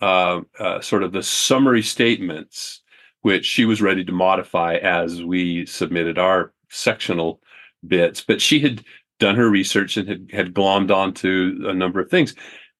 uh, 0.00 0.40
uh, 0.58 0.80
sort 0.80 1.04
of 1.04 1.12
the 1.12 1.22
summary 1.22 1.82
statements, 1.82 2.80
which 3.22 3.46
she 3.46 3.64
was 3.64 3.80
ready 3.82 4.04
to 4.04 4.12
modify 4.12 4.76
as 4.76 5.22
we 5.22 5.66
submitted 5.66 6.18
our 6.18 6.52
sectional 6.70 7.40
bits. 7.86 8.22
But 8.22 8.40
she 8.40 8.60
had 8.60 8.84
done 9.18 9.36
her 9.36 9.48
research 9.48 9.96
and 9.96 10.08
had, 10.08 10.30
had 10.32 10.54
glommed 10.54 10.90
onto 10.90 11.62
a 11.66 11.74
number 11.74 12.00
of 12.00 12.10
things. 12.10 12.34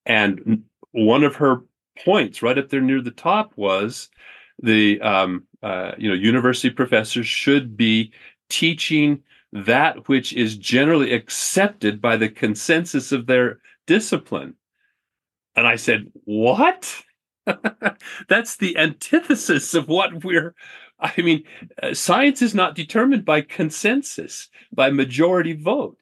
And 0.05 0.63
one 0.91 1.23
of 1.23 1.35
her 1.35 1.63
points 2.03 2.41
right 2.41 2.57
up 2.57 2.69
there 2.69 2.81
near 2.81 3.01
the 3.01 3.11
top 3.11 3.53
was 3.55 4.09
the 4.61 4.99
um, 5.01 5.43
uh, 5.63 5.91
you 5.97 6.09
know 6.09 6.15
university 6.15 6.69
professors 6.69 7.27
should 7.27 7.77
be 7.77 8.11
teaching 8.49 9.21
that 9.53 10.07
which 10.07 10.33
is 10.33 10.57
generally 10.57 11.13
accepted 11.13 12.01
by 12.01 12.17
the 12.17 12.29
consensus 12.29 13.11
of 13.11 13.25
their 13.25 13.59
discipline. 13.87 14.55
And 15.55 15.67
I 15.67 15.75
said, 15.75 16.11
"What?" 16.25 16.95
That's 18.29 18.57
the 18.57 18.77
antithesis 18.77 19.73
of 19.73 19.87
what 19.87 20.23
we're. 20.23 20.55
I 21.17 21.21
mean, 21.21 21.43
uh, 21.81 21.93
science 21.93 22.41
is 22.41 22.53
not 22.53 22.75
determined 22.75 23.25
by 23.25 23.41
consensus, 23.41 24.49
by 24.71 24.91
majority 24.91 25.53
vote, 25.53 25.97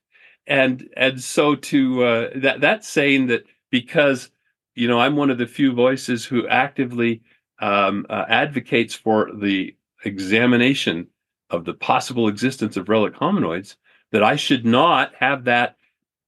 and 0.46 0.90
and 0.98 1.22
so 1.22 1.56
to 1.56 2.04
uh, 2.04 2.30
that 2.36 2.62
that's 2.62 2.88
saying 2.88 3.28
that 3.28 3.46
because 3.70 4.30
you 4.76 4.88
know 4.88 5.00
I'm 5.00 5.16
one 5.16 5.30
of 5.30 5.38
the 5.38 5.48
few 5.48 5.74
voices 5.74 6.26
who 6.26 6.48
actively 6.48 7.22
um, 7.60 8.06
uh, 8.10 8.26
advocates 8.28 8.94
for 8.94 9.32
the 9.34 9.76
examination 10.06 11.08
of 11.50 11.66
the 11.66 11.74
possible 11.74 12.28
existence 12.28 12.78
of 12.78 12.90
relic 12.90 13.14
hominoids, 13.16 13.76
that 14.12 14.24
I 14.24 14.36
should 14.36 14.66
not 14.66 15.14
have 15.20 15.46
that 15.46 15.78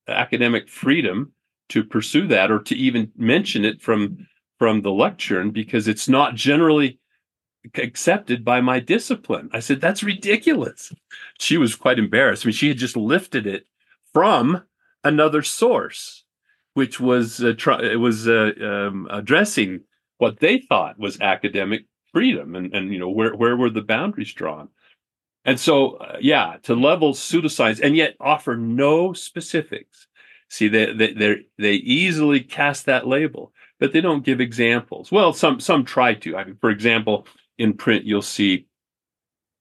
academic 0.07 0.67
freedom 0.67 1.31
to 1.69 1.83
pursue 1.83 2.27
that 2.27 2.51
or 2.51 2.59
to 2.59 2.75
even 2.75 3.11
mention 3.17 3.65
it 3.65 3.81
from 3.81 4.27
from 4.57 4.81
the 4.81 4.91
lectern 4.91 5.51
because 5.51 5.87
it's 5.87 6.07
not 6.07 6.35
generally 6.35 6.99
accepted 7.75 8.43
by 8.43 8.61
my 8.61 8.79
discipline. 8.79 9.49
I 9.53 9.59
said, 9.59 9.81
that's 9.81 10.03
ridiculous. 10.03 10.93
She 11.39 11.57
was 11.57 11.75
quite 11.75 11.99
embarrassed. 11.99 12.45
I 12.45 12.47
mean, 12.47 12.53
she 12.53 12.69
had 12.69 12.77
just 12.77 12.97
lifted 12.97 13.45
it 13.45 13.67
from 14.13 14.63
another 15.03 15.41
source, 15.43 16.23
which 16.73 16.99
was 16.99 17.43
uh, 17.43 17.53
tr- 17.57 17.83
it 17.83 17.99
was 17.99 18.27
uh, 18.27 18.51
um, 18.61 19.07
addressing 19.11 19.81
what 20.17 20.39
they 20.39 20.59
thought 20.59 20.99
was 20.99 21.19
academic 21.21 21.85
freedom, 22.11 22.55
and 22.55 22.73
and 22.75 22.91
you 22.91 22.99
know 22.99 23.09
where 23.09 23.35
where 23.35 23.55
were 23.55 23.69
the 23.69 23.81
boundaries 23.81 24.33
drawn. 24.33 24.69
And 25.43 25.59
so, 25.59 25.93
uh, 25.93 26.17
yeah, 26.21 26.57
to 26.63 26.75
level 26.75 27.13
pseudoscience 27.13 27.79
and 27.81 27.95
yet 27.95 28.15
offer 28.19 28.55
no 28.55 29.13
specifics. 29.13 30.07
See, 30.49 30.67
they 30.67 30.93
they 30.93 31.45
they 31.57 31.73
easily 31.73 32.41
cast 32.41 32.85
that 32.85 33.07
label 33.07 33.53
but 33.81 33.91
they 33.91 33.99
don't 33.99 34.23
give 34.23 34.39
examples. 34.39 35.11
Well, 35.11 35.33
some 35.33 35.59
some 35.59 35.83
try 35.83 36.13
to. 36.13 36.37
I 36.37 36.45
mean, 36.45 36.57
for 36.61 36.69
example, 36.69 37.25
in 37.57 37.73
print, 37.73 38.05
you'll 38.05 38.21
see 38.21 38.67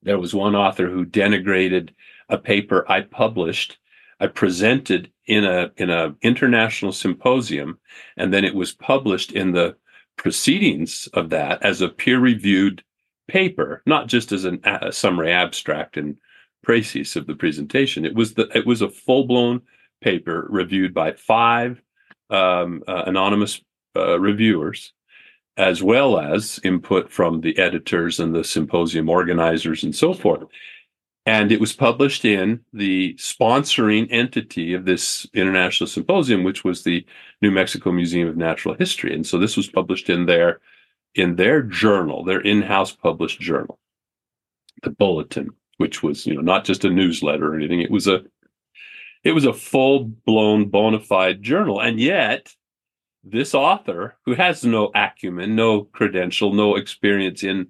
there 0.03 0.19
was 0.19 0.33
one 0.33 0.55
author 0.55 0.89
who 0.89 1.05
denigrated 1.05 1.89
a 2.29 2.37
paper 2.37 2.85
I 2.89 3.01
published. 3.01 3.77
I 4.19 4.27
presented 4.27 5.11
in 5.25 5.45
a 5.45 5.71
in 5.77 5.89
a 5.89 6.15
international 6.21 6.91
symposium, 6.91 7.79
and 8.17 8.33
then 8.33 8.45
it 8.45 8.55
was 8.55 8.73
published 8.73 9.31
in 9.31 9.51
the 9.51 9.75
proceedings 10.17 11.07
of 11.13 11.29
that 11.29 11.63
as 11.63 11.81
a 11.81 11.89
peer 11.89 12.19
reviewed 12.19 12.83
paper, 13.27 13.81
not 13.85 14.07
just 14.07 14.31
as 14.31 14.45
an, 14.45 14.59
a 14.63 14.91
summary 14.91 15.31
abstract 15.31 15.97
and 15.97 16.17
précis 16.65 17.15
of 17.15 17.27
the 17.27 17.35
presentation. 17.35 18.05
It 18.05 18.15
was 18.15 18.33
the 18.33 18.49
it 18.55 18.65
was 18.65 18.81
a 18.81 18.89
full 18.89 19.25
blown 19.25 19.61
paper 20.01 20.47
reviewed 20.49 20.93
by 20.93 21.13
five 21.13 21.81
um, 22.29 22.83
uh, 22.87 23.03
anonymous 23.05 23.61
uh, 23.95 24.19
reviewers, 24.19 24.93
as 25.57 25.83
well 25.83 26.19
as 26.19 26.59
input 26.63 27.11
from 27.11 27.41
the 27.41 27.57
editors 27.57 28.19
and 28.19 28.33
the 28.33 28.43
symposium 28.43 29.09
organizers 29.09 29.83
and 29.83 29.95
so 29.95 30.13
forth. 30.13 30.43
And 31.25 31.51
it 31.51 31.59
was 31.59 31.73
published 31.73 32.25
in 32.25 32.61
the 32.73 33.13
sponsoring 33.15 34.07
entity 34.09 34.73
of 34.73 34.85
this 34.85 35.27
international 35.33 35.87
symposium, 35.87 36.43
which 36.43 36.63
was 36.63 36.83
the 36.83 37.05
New 37.41 37.51
Mexico 37.51 37.91
Museum 37.91 38.27
of 38.27 38.37
Natural 38.37 38.73
History. 38.73 39.13
And 39.13 39.25
so 39.25 39.37
this 39.37 39.55
was 39.55 39.69
published 39.69 40.09
in 40.09 40.25
their 40.25 40.59
in 41.13 41.35
their 41.35 41.61
journal, 41.61 42.23
their 42.23 42.39
in-house 42.39 42.93
published 42.93 43.41
journal, 43.41 43.77
the 44.81 44.89
Bulletin, 44.89 45.49
which 45.77 46.01
was 46.01 46.25
you 46.25 46.33
know 46.33 46.41
not 46.41 46.65
just 46.65 46.85
a 46.85 46.89
newsletter 46.89 47.53
or 47.53 47.55
anything. 47.55 47.81
It 47.81 47.91
was 47.91 48.07
a 48.07 48.23
it 49.23 49.33
was 49.33 49.45
a 49.45 49.53
full-blown 49.53 50.69
bona 50.69 50.99
fide 50.99 51.43
journal, 51.43 51.79
and 51.79 51.99
yet 51.99 52.55
this 53.23 53.53
author 53.53 54.17
who 54.25 54.33
has 54.33 54.63
no 54.63 54.91
acumen, 54.95 55.55
no 55.55 55.83
credential, 55.83 56.53
no 56.53 56.75
experience 56.75 57.43
in 57.43 57.67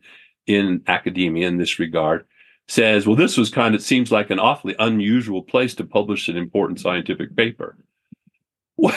in 0.48 0.84
academia 0.88 1.48
in 1.48 1.58
this 1.58 1.80
regard 1.80 2.26
says, 2.68 3.06
well, 3.06 3.16
this 3.16 3.38
was 3.38 3.50
kind 3.50 3.76
of 3.76 3.82
seems 3.82 4.12
like 4.12 4.30
an 4.30 4.40
awfully 4.40 4.76
unusual 4.80 5.44
place 5.44 5.76
to 5.76 5.84
publish 5.84 6.30
an 6.30 6.38
important 6.38 6.80
scientific 6.80 7.36
paper. 7.36 7.78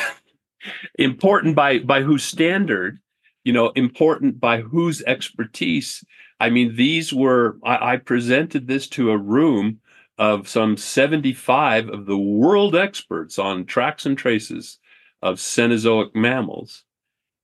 important 0.99 1.57
by 1.57 1.79
by 1.81 2.03
whose 2.03 2.25
standard? 2.25 2.99
You 3.43 3.53
know, 3.53 3.71
important 3.71 4.41
by 4.41 4.61
whose 4.61 5.03
expertise? 5.03 6.05
I 6.41 6.51
mean, 6.51 6.77
these 6.77 7.13
were 7.13 7.59
I, 7.65 7.95
I 7.95 7.97
presented 7.97 8.67
this 8.67 8.89
to 8.91 9.11
a 9.11 9.19
room 9.19 9.81
of 10.17 10.49
some 10.49 10.77
75 10.77 11.89
of 11.89 12.07
the 12.07 12.17
world 12.17 12.77
experts 12.77 13.39
on 13.39 13.65
tracks 13.65 14.07
and 14.07 14.17
traces 14.17 14.79
of 15.25 15.39
Cenozoic 15.39 16.15
mammals. 16.15 16.85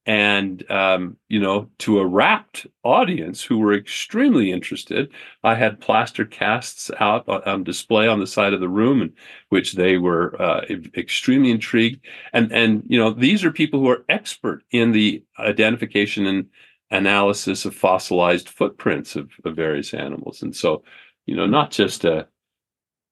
And, 0.07 0.69
um, 0.71 1.17
you 1.29 1.41
know, 1.41 1.69
to 1.79 1.99
a 1.99 2.07
rapt 2.07 2.67
audience 2.83 3.43
who 3.43 3.59
were 3.59 3.75
extremely 3.75 4.51
interested, 4.51 5.11
I 5.45 5.55
had 5.55 5.81
plaster 5.81 6.25
casts 6.25 6.91
out 6.99 7.29
on 7.29 7.65
display 7.65 8.09
on 8.09 8.19
the 8.19 8.27
side 8.27 8.55
of 8.55 8.61
the 8.61 8.69
room, 8.69 9.03
in 9.03 9.13
which 9.51 9.75
they 9.75 9.99
were 9.99 10.41
uh, 10.41 10.65
extremely 10.97 11.51
intrigued. 11.51 12.05
And, 12.33 12.51
and, 12.53 12.83
you 12.87 12.99
know, 12.99 13.11
these 13.13 13.45
are 13.45 13.53
people 13.53 13.81
who 13.81 13.91
are 13.91 14.05
expert 14.09 14.63
in 14.71 14.93
the 14.93 15.23
identification 15.39 16.27
and 16.27 16.47
analysis 16.91 17.65
of 17.65 17.75
fossilized 17.75 18.49
footprints 18.49 19.17
of, 19.17 19.31
of 19.45 19.55
various 19.55 19.95
animals. 19.95 20.43
And 20.43 20.57
so, 20.57 20.83
you 21.27 21.37
know, 21.37 21.47
not 21.47 21.71
just 21.71 22.05
a, 22.05 22.27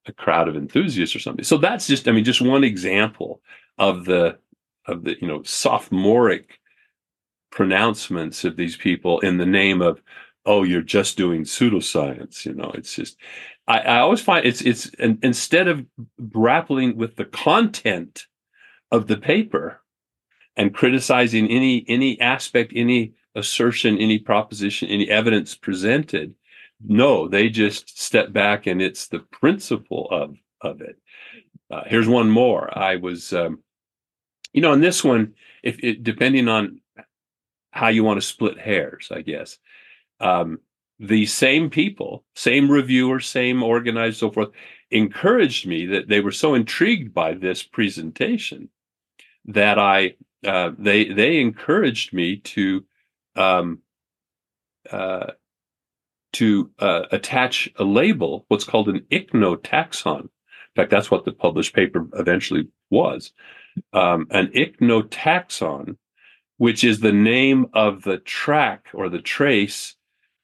a 0.05 0.13
crowd 0.13 0.49
of 0.49 0.57
enthusiasts 0.57 1.15
or 1.15 1.19
something. 1.19 1.45
So 1.45 1.57
that's 1.57 1.87
just, 1.87 2.07
I 2.07 2.11
mean, 2.11 2.25
just 2.25 2.41
one 2.41 2.63
example 2.63 3.41
of 3.77 4.05
the 4.05 4.37
of 4.89 5.03
the 5.03 5.15
you 5.21 5.27
know 5.27 5.43
sophomoric 5.43 6.59
pronouncements 7.51 8.43
of 8.43 8.55
these 8.55 8.77
people 8.77 9.19
in 9.21 9.37
the 9.37 9.45
name 9.45 9.81
of 9.81 10.01
oh 10.45 10.63
you're 10.63 10.81
just 10.81 11.17
doing 11.17 11.43
pseudoscience 11.43 12.45
you 12.45 12.53
know? 12.53 12.71
It's 12.75 12.95
just 12.95 13.17
i, 13.67 13.79
I 13.79 13.99
always 13.99 14.21
find 14.21 14.45
it's 14.45 14.61
it's 14.61 14.89
instead 14.99 15.67
of 15.67 15.85
grappling 16.29 16.97
with 16.97 17.15
the 17.15 17.25
content 17.25 18.25
of 18.91 19.07
the 19.07 19.17
paper 19.17 19.81
and 20.55 20.73
criticizing 20.73 21.47
any 21.47 21.85
any 21.87 22.19
aspect 22.21 22.73
any 22.75 23.13
assertion 23.35 23.97
any 23.97 24.19
proposition 24.19 24.89
any 24.89 25.09
evidence 25.09 25.55
presented 25.55 26.33
no 26.83 27.27
they 27.27 27.49
just 27.49 28.01
step 28.01 28.31
back 28.31 28.67
and 28.67 28.81
it's 28.81 29.07
the 29.07 29.19
principle 29.19 30.07
of 30.11 30.35
of 30.61 30.81
it. 30.81 30.97
Uh, 31.71 31.83
here's 31.85 32.07
one 32.07 32.29
more. 32.29 32.75
I 32.77 32.95
was 32.95 33.33
um, 33.33 33.59
you 34.53 34.61
know, 34.61 34.73
in 34.73 34.81
this 34.81 35.03
one, 35.03 35.33
if 35.63 35.79
it, 35.83 36.03
depending 36.03 36.47
on 36.47 36.81
how 37.71 37.87
you 37.87 38.03
want 38.03 38.19
to 38.19 38.25
split 38.25 38.59
hairs, 38.59 39.09
I 39.11 39.21
guess, 39.21 39.57
um, 40.19 40.59
the 40.99 41.25
same 41.25 41.69
people, 41.69 42.25
same 42.35 42.69
reviewers, 42.69 43.27
same 43.27 43.63
organizers, 43.63 44.17
so 44.17 44.31
forth, 44.31 44.49
encouraged 44.91 45.67
me 45.67 45.85
that 45.85 46.07
they 46.07 46.19
were 46.19 46.31
so 46.31 46.55
intrigued 46.55 47.13
by 47.13 47.33
this 47.33 47.63
presentation 47.63 48.69
that 49.45 49.79
I 49.79 50.15
uh, 50.45 50.71
they 50.77 51.05
they 51.05 51.39
encouraged 51.39 52.13
me 52.13 52.37
to 52.37 52.83
um, 53.35 53.79
uh, 54.91 55.31
to 56.33 56.71
uh, 56.79 57.03
attach 57.11 57.69
a 57.77 57.83
label, 57.83 58.45
what's 58.47 58.63
called 58.63 58.89
an 58.89 59.01
ichnotaxon. 59.11 60.21
In 60.21 60.29
fact, 60.75 60.91
that's 60.91 61.09
what 61.09 61.25
the 61.25 61.31
published 61.31 61.73
paper 61.73 62.07
eventually 62.13 62.67
was 62.89 63.31
um, 63.93 64.27
an 64.31 64.47
ichnotaxon, 64.47 65.97
which 66.57 66.83
is 66.83 66.99
the 66.99 67.13
name 67.13 67.67
of 67.73 68.03
the 68.03 68.17
track 68.17 68.87
or 68.93 69.09
the 69.09 69.21
trace 69.21 69.95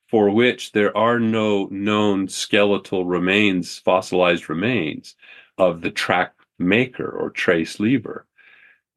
for 0.09 0.29
which 0.29 0.71
there 0.71 0.95
are 0.95 1.19
no 1.19 1.67
known 1.71 2.27
skeletal 2.27 3.05
remains, 3.05 3.79
fossilized 3.79 4.49
remains 4.49 5.15
of 5.57 5.81
the 5.81 5.91
track 5.91 6.33
maker 6.59 7.09
or 7.09 7.29
trace 7.29 7.79
lever. 7.79 8.25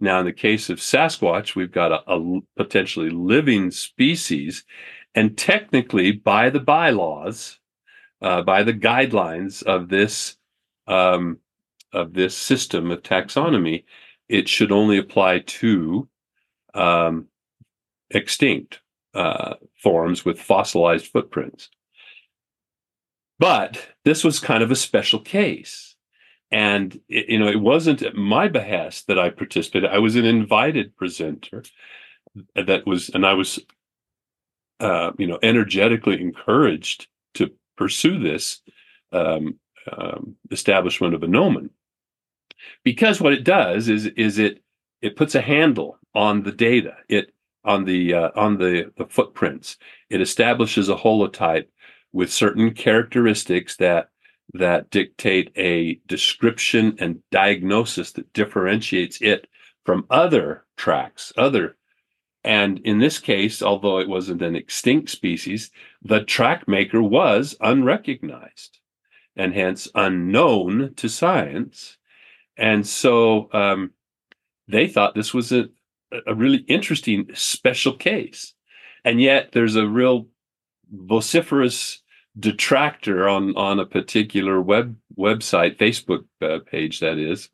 Now, 0.01 0.21
in 0.21 0.27
the 0.27 0.33
case 0.33 0.71
of 0.71 0.79
Sasquatch, 0.79 1.57
we've 1.57 1.73
got 1.73 1.91
a, 1.91 2.13
a 2.13 2.41
potentially 2.57 3.11
living 3.11 3.71
species, 3.71 4.65
and 5.15 5.37
technically, 5.37 6.13
by 6.13 6.51
the 6.51 6.61
bylaws, 6.61 7.59
uh, 8.23 8.43
by 8.43 8.63
the 8.63 8.75
guidelines 8.75 9.63
of 9.63 9.89
this 9.89 10.37
um, 10.87 11.39
of 11.93 12.13
this 12.13 12.37
system 12.37 12.91
of 12.91 13.03
taxonomy, 13.03 13.85
it 14.29 14.49
should 14.49 14.73
only 14.73 14.99
apply 14.99 15.41
to 15.41 16.09
um, 16.75 17.27
extinct 18.11 18.81
uh, 19.15 19.55
forms 19.83 20.25
with 20.25 20.41
fossilized 20.41 21.07
footprints. 21.07 21.71
But 23.39 23.87
this 24.05 24.25
was 24.25 24.41
kind 24.41 24.63
of 24.63 24.71
a 24.71 24.77
special 24.77 25.21
case. 25.21 25.95
And 26.51 27.01
it, 27.09 27.29
you 27.29 27.39
know, 27.39 27.49
it 27.49 27.61
wasn't 27.61 28.03
at 28.03 28.15
my 28.15 28.49
behest 28.49 29.07
that 29.07 29.19
I 29.19 29.31
participated. 29.31 29.91
I 29.91 29.99
was 29.99 30.17
an 30.17 30.25
invited 30.25 30.97
presenter 30.97 31.63
that 32.55 32.87
was, 32.87 33.11
and 33.11 33.27
I 33.27 33.35
was, 33.35 33.59
uh, 34.81 35.13
you 35.19 35.27
know, 35.27 35.39
energetically 35.43 36.21
encouraged 36.21 37.07
to 37.35 37.51
pursue 37.77 38.19
this 38.19 38.61
um, 39.13 39.59
um, 39.97 40.37
establishment 40.51 41.15
of 41.15 41.23
a 41.23 41.29
nomen 41.29 41.71
because 42.85 43.21
what 43.21 43.33
it 43.33 43.45
does 43.45 43.89
is 43.89 44.07
is 44.07 44.39
it 44.39 44.63
it 45.03 45.17
puts 45.17 45.35
a 45.35 45.41
handle 45.41 45.99
on 46.15 46.43
the 46.43 46.53
data. 46.53 46.97
It 47.09 47.33
on 47.65 47.85
the 47.85 48.15
uh, 48.15 48.31
on 48.37 48.59
the 48.59 48.93
the 48.97 49.07
footprints. 49.07 49.77
It 50.11 50.21
establishes 50.21 50.89
a 50.89 50.97
holotype 50.97 51.67
with 52.13 52.33
certain 52.33 52.73
characteristics 52.73 53.77
that 53.77 54.11
that 54.55 54.91
dictate 54.91 55.53
a 55.57 56.01
description 56.07 56.97
and 56.99 57.23
diagnosis 57.31 58.13
that 58.13 58.33
differentiates 58.33 59.21
it 59.21 59.47
from 59.85 60.07
other 60.11 60.65
tracks, 60.77 61.33
other 61.37 61.77
and 62.49 62.79
in 62.81 62.99
this 62.99 63.19
case, 63.19 63.61
although 63.61 63.99
it 63.99 64.09
wasn't 64.09 64.41
an 64.41 64.57
extinct 64.57 65.11
species, 65.11 65.71
the 66.01 66.25
track 66.25 66.67
maker 66.67 67.03
was 67.03 67.55
unrecognized 67.61 68.79
and 69.37 69.53
hence 69.53 69.87
unknown 69.95 70.95
to 70.95 71.11
science. 71.11 71.98
And 72.59 72.87
so 72.87 73.49
um, 73.53 73.93
they 74.67 74.89
thought 74.89 75.15
this 75.15 75.33
was 75.33 75.53
a, 75.53 75.69
a 76.27 76.35
really 76.35 76.65
interesting 76.69 77.29
special 77.35 77.95
case. 77.95 78.55
And 79.05 79.21
yet 79.21 79.53
there's 79.53 79.77
a 79.77 79.87
real 79.87 80.27
vociferous 80.91 82.03
detractor 82.39 83.29
on, 83.29 83.57
on 83.57 83.79
a 83.79 83.87
particular 83.87 84.61
web 84.61 84.97
website, 85.17 85.79
Facebook 85.79 86.25
uh, 86.43 86.59
page, 86.71 87.01
that 87.01 87.19
is, 87.19 87.49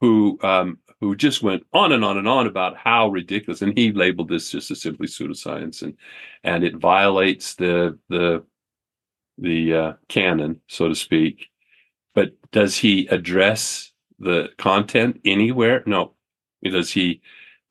who 0.00 0.38
um, 0.42 0.78
who 1.00 1.14
just 1.14 1.42
went 1.42 1.64
on 1.72 1.92
and 1.92 2.04
on 2.04 2.18
and 2.18 2.28
on 2.28 2.46
about 2.46 2.76
how 2.76 3.08
ridiculous, 3.08 3.62
and 3.62 3.76
he 3.78 3.92
labeled 3.92 4.28
this 4.28 4.50
just 4.50 4.70
as 4.70 4.80
simply 4.80 5.06
pseudoscience, 5.06 5.82
and 5.82 5.96
and 6.44 6.64
it 6.64 6.76
violates 6.76 7.54
the 7.54 7.98
the 8.08 8.44
the 9.38 9.74
uh, 9.74 9.92
canon, 10.08 10.60
so 10.66 10.88
to 10.88 10.94
speak. 10.94 11.48
But 12.14 12.32
does 12.50 12.76
he 12.76 13.06
address 13.06 13.92
the 14.18 14.50
content 14.58 15.20
anywhere? 15.24 15.82
No. 15.86 16.12
Does 16.62 16.90
he 16.90 17.20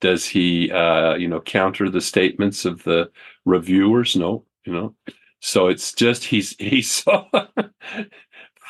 does 0.00 0.24
he 0.26 0.70
uh, 0.70 1.14
you 1.16 1.28
know 1.28 1.40
counter 1.40 1.90
the 1.90 2.00
statements 2.00 2.64
of 2.64 2.82
the 2.84 3.10
reviewers? 3.44 4.16
No. 4.16 4.44
You 4.64 4.72
know. 4.72 4.94
So 5.40 5.68
it's 5.68 5.92
just 5.92 6.24
he's 6.24 6.56
he's 6.58 6.90
so 6.90 7.26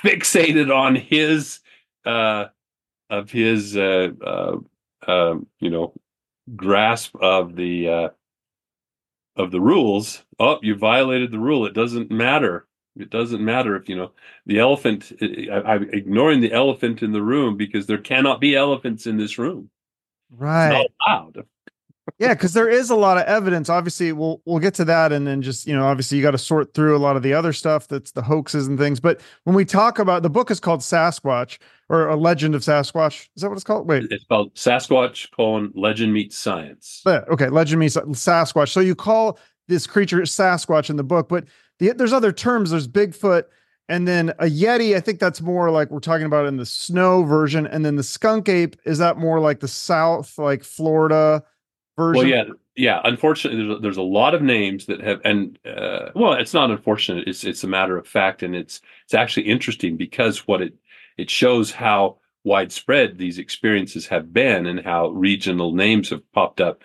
fixated 0.04 0.74
on 0.74 0.96
his 0.96 1.60
uh, 2.04 2.46
of 3.10 3.30
his 3.30 3.76
uh, 3.76 4.08
uh, 4.24 4.56
uh, 5.06 5.36
you 5.60 5.70
know 5.70 5.94
grasp 6.56 7.14
of 7.20 7.56
the 7.56 7.88
uh, 7.88 8.08
of 9.36 9.50
the 9.50 9.60
rules. 9.60 10.22
Oh, 10.38 10.58
you 10.62 10.76
violated 10.76 11.30
the 11.30 11.38
rule. 11.38 11.66
It 11.66 11.74
doesn't 11.74 12.10
matter. 12.10 12.67
It 12.98 13.10
doesn't 13.10 13.44
matter 13.44 13.76
if 13.76 13.88
you 13.88 13.96
know 13.96 14.12
the 14.46 14.58
elephant. 14.58 15.12
I, 15.20 15.76
am 15.76 15.90
ignoring 15.92 16.40
the 16.40 16.52
elephant 16.52 17.02
in 17.02 17.12
the 17.12 17.22
room 17.22 17.56
because 17.56 17.86
there 17.86 17.98
cannot 17.98 18.40
be 18.40 18.54
elephants 18.54 19.06
in 19.06 19.16
this 19.16 19.38
room. 19.38 19.70
Right. 20.30 20.72
It's 20.72 20.94
not 21.06 21.16
allowed 21.16 21.46
yeah, 22.18 22.34
because 22.34 22.54
there 22.54 22.68
is 22.68 22.90
a 22.90 22.96
lot 22.96 23.18
of 23.18 23.24
evidence. 23.24 23.68
Obviously, 23.68 24.12
we'll 24.12 24.40
we'll 24.44 24.58
get 24.58 24.74
to 24.74 24.84
that, 24.86 25.12
and 25.12 25.26
then 25.26 25.42
just 25.42 25.66
you 25.66 25.74
know, 25.74 25.86
obviously, 25.86 26.16
you 26.16 26.22
got 26.22 26.32
to 26.32 26.38
sort 26.38 26.74
through 26.74 26.96
a 26.96 26.98
lot 26.98 27.16
of 27.16 27.22
the 27.22 27.34
other 27.34 27.52
stuff 27.52 27.88
that's 27.88 28.12
the 28.12 28.22
hoaxes 28.22 28.66
and 28.66 28.78
things. 28.78 29.00
But 29.00 29.20
when 29.44 29.54
we 29.54 29.64
talk 29.64 29.98
about 29.98 30.22
the 30.22 30.30
book 30.30 30.50
is 30.50 30.60
called 30.60 30.80
Sasquatch 30.80 31.58
or 31.88 32.08
a 32.08 32.16
Legend 32.16 32.54
of 32.54 32.62
Sasquatch. 32.62 33.28
Is 33.36 33.42
that 33.42 33.48
what 33.48 33.56
it's 33.56 33.64
called? 33.64 33.86
Wait, 33.86 34.04
it's 34.10 34.24
called 34.24 34.54
Sasquatch: 34.54 35.30
colon, 35.32 35.72
Legend 35.74 36.12
meets 36.12 36.36
Science. 36.36 37.02
Yeah, 37.06 37.24
okay, 37.30 37.48
Legend 37.48 37.80
meets 37.80 37.96
Sasquatch. 37.96 38.68
So 38.70 38.80
you 38.80 38.94
call 38.94 39.38
this 39.68 39.86
creature 39.86 40.18
Sasquatch 40.20 40.90
in 40.90 40.96
the 40.96 41.04
book, 41.04 41.28
but 41.28 41.44
the, 41.78 41.92
there's 41.92 42.12
other 42.12 42.32
terms. 42.32 42.70
There's 42.70 42.88
Bigfoot. 42.88 43.44
And 43.90 44.06
then 44.06 44.30
a 44.38 44.44
Yeti, 44.44 44.94
I 44.94 45.00
think 45.00 45.18
that's 45.18 45.40
more 45.40 45.70
like 45.70 45.90
we're 45.90 46.00
talking 46.00 46.26
about 46.26 46.46
in 46.46 46.58
the 46.58 46.66
snow 46.66 47.22
version. 47.22 47.66
And 47.66 47.84
then 47.86 47.96
the 47.96 48.02
skunk 48.02 48.48
ape, 48.48 48.76
is 48.84 48.98
that 48.98 49.16
more 49.16 49.40
like 49.40 49.60
the 49.60 49.68
South, 49.68 50.36
like 50.38 50.62
Florida, 50.62 51.42
version? 51.98 52.18
Well, 52.18 52.26
yeah, 52.26 52.44
yeah. 52.76 53.00
Unfortunately, 53.04 53.62
there's 53.62 53.76
a, 53.76 53.80
there's 53.80 53.96
a 53.98 54.02
lot 54.02 54.34
of 54.34 54.40
names 54.40 54.86
that 54.86 55.00
have, 55.00 55.20
and 55.24 55.58
uh, 55.66 56.10
well, 56.14 56.32
it's 56.32 56.54
not 56.54 56.70
unfortunate. 56.70 57.28
It's 57.28 57.44
it's 57.44 57.64
a 57.64 57.68
matter 57.68 57.98
of 57.98 58.06
fact, 58.06 58.42
and 58.42 58.54
it's 58.56 58.80
it's 59.04 59.14
actually 59.14 59.48
interesting 59.48 59.96
because 59.96 60.46
what 60.46 60.62
it 60.62 60.74
it 61.18 61.28
shows 61.28 61.70
how 61.70 62.18
widespread 62.44 63.18
these 63.18 63.38
experiences 63.38 64.06
have 64.06 64.32
been 64.32 64.64
and 64.64 64.80
how 64.80 65.08
regional 65.08 65.74
names 65.74 66.08
have 66.10 66.32
popped 66.32 66.60
up. 66.60 66.82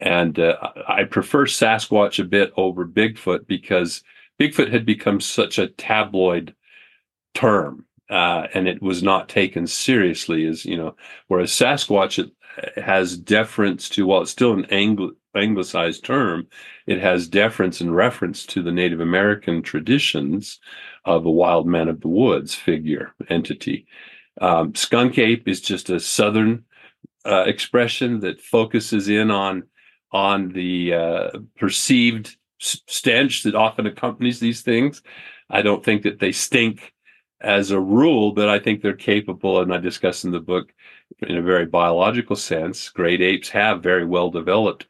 And 0.00 0.38
uh, 0.38 0.56
I 0.88 1.04
prefer 1.04 1.46
Sasquatch 1.46 2.18
a 2.18 2.24
bit 2.24 2.52
over 2.56 2.86
Bigfoot 2.86 3.46
because 3.46 4.02
Bigfoot 4.40 4.70
had 4.70 4.84
become 4.84 5.20
such 5.20 5.58
a 5.58 5.68
tabloid 5.68 6.54
term. 7.34 7.84
Uh, 8.08 8.46
and 8.54 8.68
it 8.68 8.80
was 8.80 9.02
not 9.02 9.28
taken 9.28 9.66
seriously 9.66 10.46
as 10.46 10.64
you 10.64 10.76
know 10.76 10.94
whereas 11.26 11.50
sasquatch 11.50 12.24
has 12.76 13.16
deference 13.16 13.88
to 13.88 14.06
while 14.06 14.22
it's 14.22 14.30
still 14.30 14.52
an 14.52 14.66
anglicized 15.34 16.04
term, 16.04 16.46
it 16.86 17.00
has 17.00 17.28
deference 17.28 17.80
and 17.80 17.94
reference 17.94 18.46
to 18.46 18.62
the 18.62 18.72
Native 18.72 19.00
American 19.00 19.62
traditions 19.62 20.58
of 21.04 21.26
a 21.26 21.30
wild 21.30 21.66
man 21.66 21.88
of 21.88 22.00
the 22.00 22.08
woods 22.08 22.54
figure 22.54 23.14
entity. 23.28 23.86
Um, 24.40 24.74
skunk 24.74 25.18
ape 25.18 25.48
is 25.48 25.60
just 25.60 25.90
a 25.90 26.00
southern 26.00 26.64
uh, 27.24 27.44
expression 27.46 28.20
that 28.20 28.40
focuses 28.40 29.08
in 29.08 29.30
on 29.30 29.64
on 30.12 30.50
the 30.50 30.94
uh, 30.94 31.30
perceived 31.58 32.36
stench 32.58 33.42
that 33.42 33.54
often 33.54 33.86
accompanies 33.86 34.40
these 34.40 34.62
things. 34.62 35.02
I 35.50 35.62
don't 35.62 35.84
think 35.84 36.02
that 36.02 36.18
they 36.18 36.32
stink 36.32 36.92
as 37.40 37.70
a 37.70 37.80
rule, 37.80 38.32
but 38.32 38.48
I 38.48 38.58
think 38.58 38.80
they're 38.80 38.94
capable, 38.94 39.60
and 39.60 39.72
I 39.72 39.78
discuss 39.78 40.24
in 40.24 40.32
the 40.32 40.40
book, 40.40 40.72
in 41.20 41.36
a 41.36 41.42
very 41.42 41.66
biological 41.66 42.36
sense, 42.36 42.88
great 42.88 43.20
apes 43.20 43.48
have 43.50 43.82
very 43.82 44.04
well 44.04 44.30
developed 44.30 44.86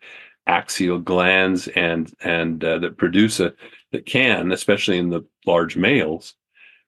axial 0.46 0.98
glands 1.00 1.66
and 1.68 2.14
and 2.20 2.62
uh, 2.62 2.78
that 2.78 2.96
produce 2.96 3.40
a 3.40 3.52
that 3.92 4.06
can, 4.06 4.52
especially 4.52 4.98
in 4.98 5.10
the 5.10 5.24
large 5.44 5.76
males, 5.76 6.34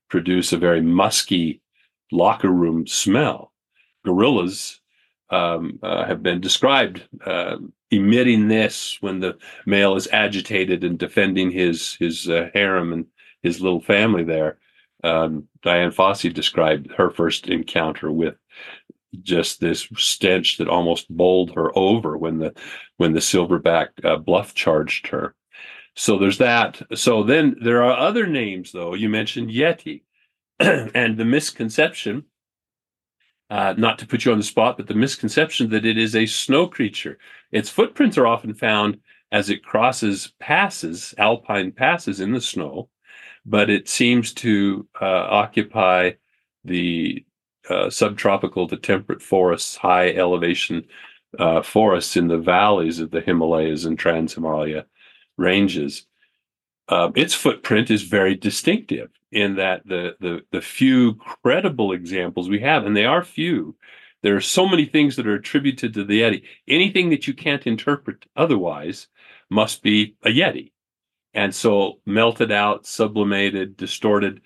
produce 0.09 0.53
a 0.53 0.59
very 0.59 0.81
musky 0.81 1.61
locker 2.13 2.51
room 2.51 2.87
smell. 2.87 3.53
Gorillas 4.05 4.81
um, 5.31 5.79
uh, 5.83 6.05
have 6.05 6.23
been 6.23 6.41
described 6.41 7.07
uh, 7.25 7.57
emitting 7.91 8.49
this 8.49 8.99
when 9.01 9.21
the 9.21 9.37
male 9.67 9.97
is 9.97 10.09
agitated 10.13 10.85
and 10.85 10.99
defending 10.99 11.51
his 11.51 11.95
his 11.95 12.29
uh, 12.29 12.49
harem 12.55 12.93
and 12.93 13.07
his 13.43 13.61
little 13.61 13.81
family 13.81 14.25
there. 14.25 14.59
Um, 15.05 15.49
Dian 15.63 15.93
Fossey 15.93 16.33
described 16.33 16.91
her 16.97 17.11
first 17.11 17.49
encounter 17.49 18.11
with 18.11 18.35
just 19.23 19.61
this 19.61 19.89
stench 19.97 20.59
that 20.59 20.69
almost 20.69 21.09
bowled 21.09 21.55
her 21.55 21.77
over 21.77 22.17
when 22.17 22.39
the 22.39 22.55
when 22.97 23.13
the 23.13 23.21
silverback 23.21 23.89
uh, 24.05 24.17
bluff 24.17 24.55
charged 24.55 25.09
her. 25.09 25.35
So 25.95 26.19
there's 26.19 26.39
that. 26.39 26.81
So 26.95 27.23
then 27.23 27.57
there 27.61 27.83
are 27.83 27.97
other 27.97 28.27
names 28.27 28.73
though. 28.73 28.95
You 28.95 29.09
mentioned 29.09 29.51
Yeti, 29.51 30.03
and 30.61 31.17
the 31.17 31.25
misconception. 31.25 32.25
Uh, 33.51 33.75
not 33.79 33.99
to 33.99 34.07
put 34.07 34.25
you 34.25 34.33
on 34.33 34.39
the 34.39 34.45
spot, 34.45 34.77
but 34.77 34.87
the 34.87 34.95
misconception 34.95 35.71
that 35.71 35.87
it 35.87 35.97
is 35.97 36.15
a 36.15 36.27
snow 36.27 36.67
creature. 36.67 37.19
Its 37.51 37.71
footprints 37.71 38.19
are 38.19 38.27
often 38.27 38.53
found 38.53 38.99
as 39.33 39.49
it 39.49 39.65
crosses 39.65 40.33
passes, 40.39 41.15
alpine 41.17 41.73
passes 41.73 42.21
in 42.21 42.33
the 42.33 42.41
snow, 42.41 42.89
but 43.47 43.71
it 43.71 43.89
seems 43.89 44.35
to 44.35 44.87
uh, 45.01 45.05
occupy 45.31 46.11
the 46.65 47.25
uh, 47.71 47.89
subtropical 47.89 48.69
to 48.69 48.77
temperate 48.77 49.23
forests, 49.23 49.77
high 49.77 50.11
elevation 50.11 50.85
uh, 51.39 51.63
forests 51.63 52.17
in 52.17 52.29
the 52.29 52.39
valleys 52.39 53.01
of 53.01 53.11
the 53.11 53.21
Himalayas 53.21 53.85
and 53.85 53.99
Trans 53.99 54.35
Himalaya 54.35 54.87
ranges. 55.37 56.07
Uh, 56.89 57.11
its 57.15 57.35
footprint 57.35 57.91
is 57.91 58.03
very 58.03 58.35
distinctive 58.35 59.11
in 59.31 59.57
that 59.57 59.87
the, 59.87 60.17
the 60.21 60.41
the 60.53 60.61
few 60.61 61.15
credible 61.15 61.93
examples 61.93 62.49
we 62.49 62.61
have, 62.61 62.87
and 62.87 62.97
they 62.97 63.05
are 63.05 63.25
few. 63.25 63.77
There 64.23 64.37
are 64.37 64.41
so 64.41 64.69
many 64.69 64.85
things 64.85 65.17
that 65.17 65.27
are 65.27 65.35
attributed 65.35 65.95
to 65.95 66.05
the 66.05 66.23
Yeti. 66.23 66.43
Anything 66.67 67.11
that 67.11 67.29
you 67.29 67.35
can't 67.35 67.67
interpret 67.67 68.27
otherwise 68.37 69.07
must 69.51 69.83
be 69.83 70.17
a 70.25 70.29
Yeti. 70.29 70.73
And 71.35 71.55
so 71.55 72.01
melted 72.05 72.51
out, 72.51 72.87
sublimated, 72.87 73.77
distorted 73.77 74.41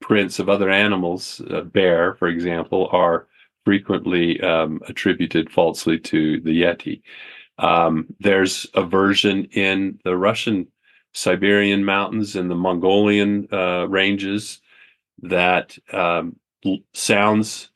prints 0.00 0.38
of 0.38 0.48
other 0.48 0.68
animals, 0.68 1.40
uh, 1.50 1.62
bear, 1.62 2.14
for 2.16 2.28
example, 2.28 2.88
are 2.92 3.28
frequently 3.64 4.40
um, 4.42 4.80
attributed 4.88 5.50
falsely 5.50 5.98
to 5.98 6.40
the 6.40 6.62
Yeti. 6.62 7.02
Um, 7.58 8.06
there's 8.20 8.66
a 8.74 8.82
version 8.82 9.44
in 9.46 9.98
the 10.04 10.16
Russian 10.16 10.68
Siberian 11.14 11.84
mountains 11.84 12.36
and 12.36 12.50
the 12.50 12.54
Mongolian 12.54 13.48
uh, 13.52 13.86
ranges 13.88 14.60
that 15.22 15.76
um, 15.92 16.36
sounds, 16.94 17.70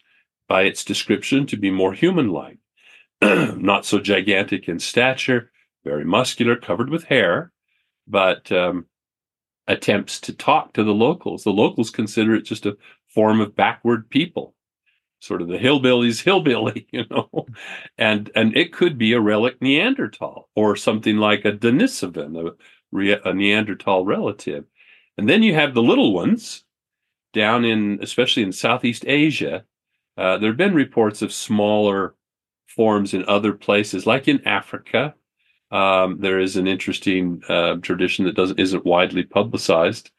by 0.48 0.62
its 0.62 0.84
description, 0.84 1.46
to 1.46 1.56
be 1.56 1.70
more 1.70 1.92
human 1.92 2.28
like. 2.28 2.58
Not 3.22 3.84
so 3.86 3.98
gigantic 4.00 4.68
in 4.68 4.78
stature, 4.78 5.50
very 5.84 6.04
muscular, 6.04 6.56
covered 6.56 6.90
with 6.90 7.04
hair, 7.04 7.52
but 8.06 8.50
um, 8.52 8.86
attempts 9.68 10.20
to 10.20 10.32
talk 10.32 10.72
to 10.74 10.84
the 10.84 10.94
locals. 10.94 11.44
The 11.44 11.50
locals 11.50 11.90
consider 11.90 12.34
it 12.34 12.42
just 12.42 12.66
a 12.66 12.76
form 13.08 13.40
of 13.40 13.56
backward 13.56 14.10
people. 14.10 14.54
sort 15.20 15.42
of 15.42 15.48
the 15.48 15.58
hillbillies 15.58 16.22
hillbilly, 16.22 16.86
you 16.92 17.04
know, 17.10 17.46
and 17.98 18.30
and 18.34 18.56
it 18.56 18.72
could 18.72 18.98
be 18.98 19.12
a 19.12 19.20
relic 19.20 19.60
Neanderthal 19.62 20.48
or 20.56 20.76
something 20.76 21.16
like 21.16 21.44
a 21.44 21.52
Denisovan, 21.52 22.36
a, 22.48 22.52
a 22.92 23.33
Neanderthal 23.33 24.05
relative. 24.05 24.64
And 25.18 25.28
then 25.28 25.42
you 25.42 25.55
have 25.55 25.74
the 25.74 25.83
little 25.83 26.12
ones 26.12 26.64
down 27.33 27.64
in, 27.64 27.98
especially 28.02 28.42
in 28.42 28.52
Southeast 28.52 29.05
Asia. 29.07 29.64
Uh, 30.16 30.38
there 30.38 30.50
have 30.50 30.57
been 30.57 30.74
reports 30.74 31.22
of 31.22 31.33
smaller 31.33 32.14
forms 32.66 33.14
in 33.14 33.24
other 33.26 33.52
places, 33.52 34.07
like 34.07 34.28
in 34.28 34.46
Africa. 34.46 35.14
Um, 35.70 36.18
there 36.20 36.38
is 36.38 36.57
an 36.57 36.66
interesting 36.66 37.42
uh, 37.48 37.76
tradition 37.76 38.26
that 38.26 38.37
doesn't 38.37 38.61
isn't 38.61 38.85
widely 38.85 39.22
publicized. 39.22 40.11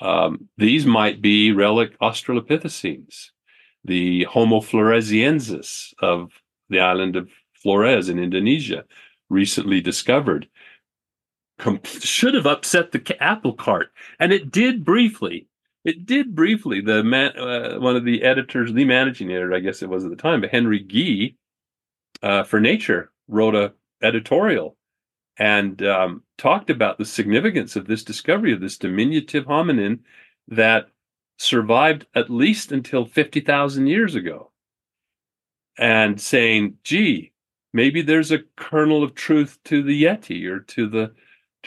Um, 0.00 0.48
these 0.56 0.86
might 0.86 1.20
be 1.20 1.52
relic 1.52 1.98
Australopithecines 1.98 3.30
the 3.84 4.24
Homo 4.24 4.60
floresiensis 4.60 5.94
of 6.00 6.30
the 6.68 6.80
island 6.80 7.16
of 7.16 7.30
Flores 7.54 8.08
in 8.08 8.18
Indonesia, 8.18 8.84
recently 9.30 9.80
discovered. 9.80 10.48
Com- 11.58 11.80
should 11.84 12.34
have 12.34 12.46
upset 12.46 12.92
the 12.92 13.16
apple 13.22 13.52
cart, 13.52 13.92
and 14.20 14.32
it 14.32 14.50
did 14.50 14.84
briefly. 14.84 15.48
It 15.84 16.06
did 16.06 16.34
briefly. 16.34 16.80
The 16.80 17.02
man, 17.02 17.36
uh, 17.36 17.78
one 17.78 17.96
of 17.96 18.04
the 18.04 18.22
editors, 18.22 18.72
the 18.72 18.84
managing 18.84 19.30
editor, 19.30 19.54
I 19.54 19.60
guess 19.60 19.82
it 19.82 19.88
was 19.88 20.04
at 20.04 20.10
the 20.10 20.16
time, 20.16 20.40
but 20.40 20.50
Henry 20.50 20.80
Gee, 20.80 21.36
uh, 22.22 22.44
for 22.44 22.60
Nature, 22.60 23.10
wrote 23.26 23.54
a 23.54 23.72
editorial 24.02 24.76
and 25.38 25.82
um, 25.82 26.22
talked 26.36 26.70
about 26.70 26.98
the 26.98 27.04
significance 27.04 27.76
of 27.76 27.86
this 27.86 28.02
discovery 28.02 28.52
of 28.52 28.60
this 28.60 28.76
diminutive 28.76 29.46
hominin 29.46 30.00
that 30.48 30.88
survived 31.38 32.06
at 32.14 32.30
least 32.30 32.72
until 32.72 33.04
50,000 33.04 33.86
years 33.86 34.14
ago 34.14 34.50
and 35.78 36.20
saying, 36.20 36.74
gee, 36.82 37.32
maybe 37.72 38.02
there's 38.02 38.32
a 38.32 38.42
kernel 38.56 39.04
of 39.04 39.14
truth 39.14 39.58
to 39.64 39.82
the 39.82 40.04
Yeti 40.04 40.44
or 40.46 40.60
to 40.60 40.88
the 40.88 41.12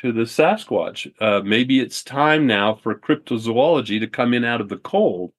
to 0.01 0.11
the 0.11 0.21
Sasquatch. 0.21 1.11
Uh, 1.19 1.41
maybe 1.43 1.79
it's 1.79 2.03
time 2.03 2.47
now 2.47 2.75
for 2.75 2.95
cryptozoology 2.95 3.99
to 3.99 4.07
come 4.07 4.33
in 4.33 4.43
out 4.43 4.61
of 4.61 4.69
the 4.69 4.77
cold. 4.77 5.31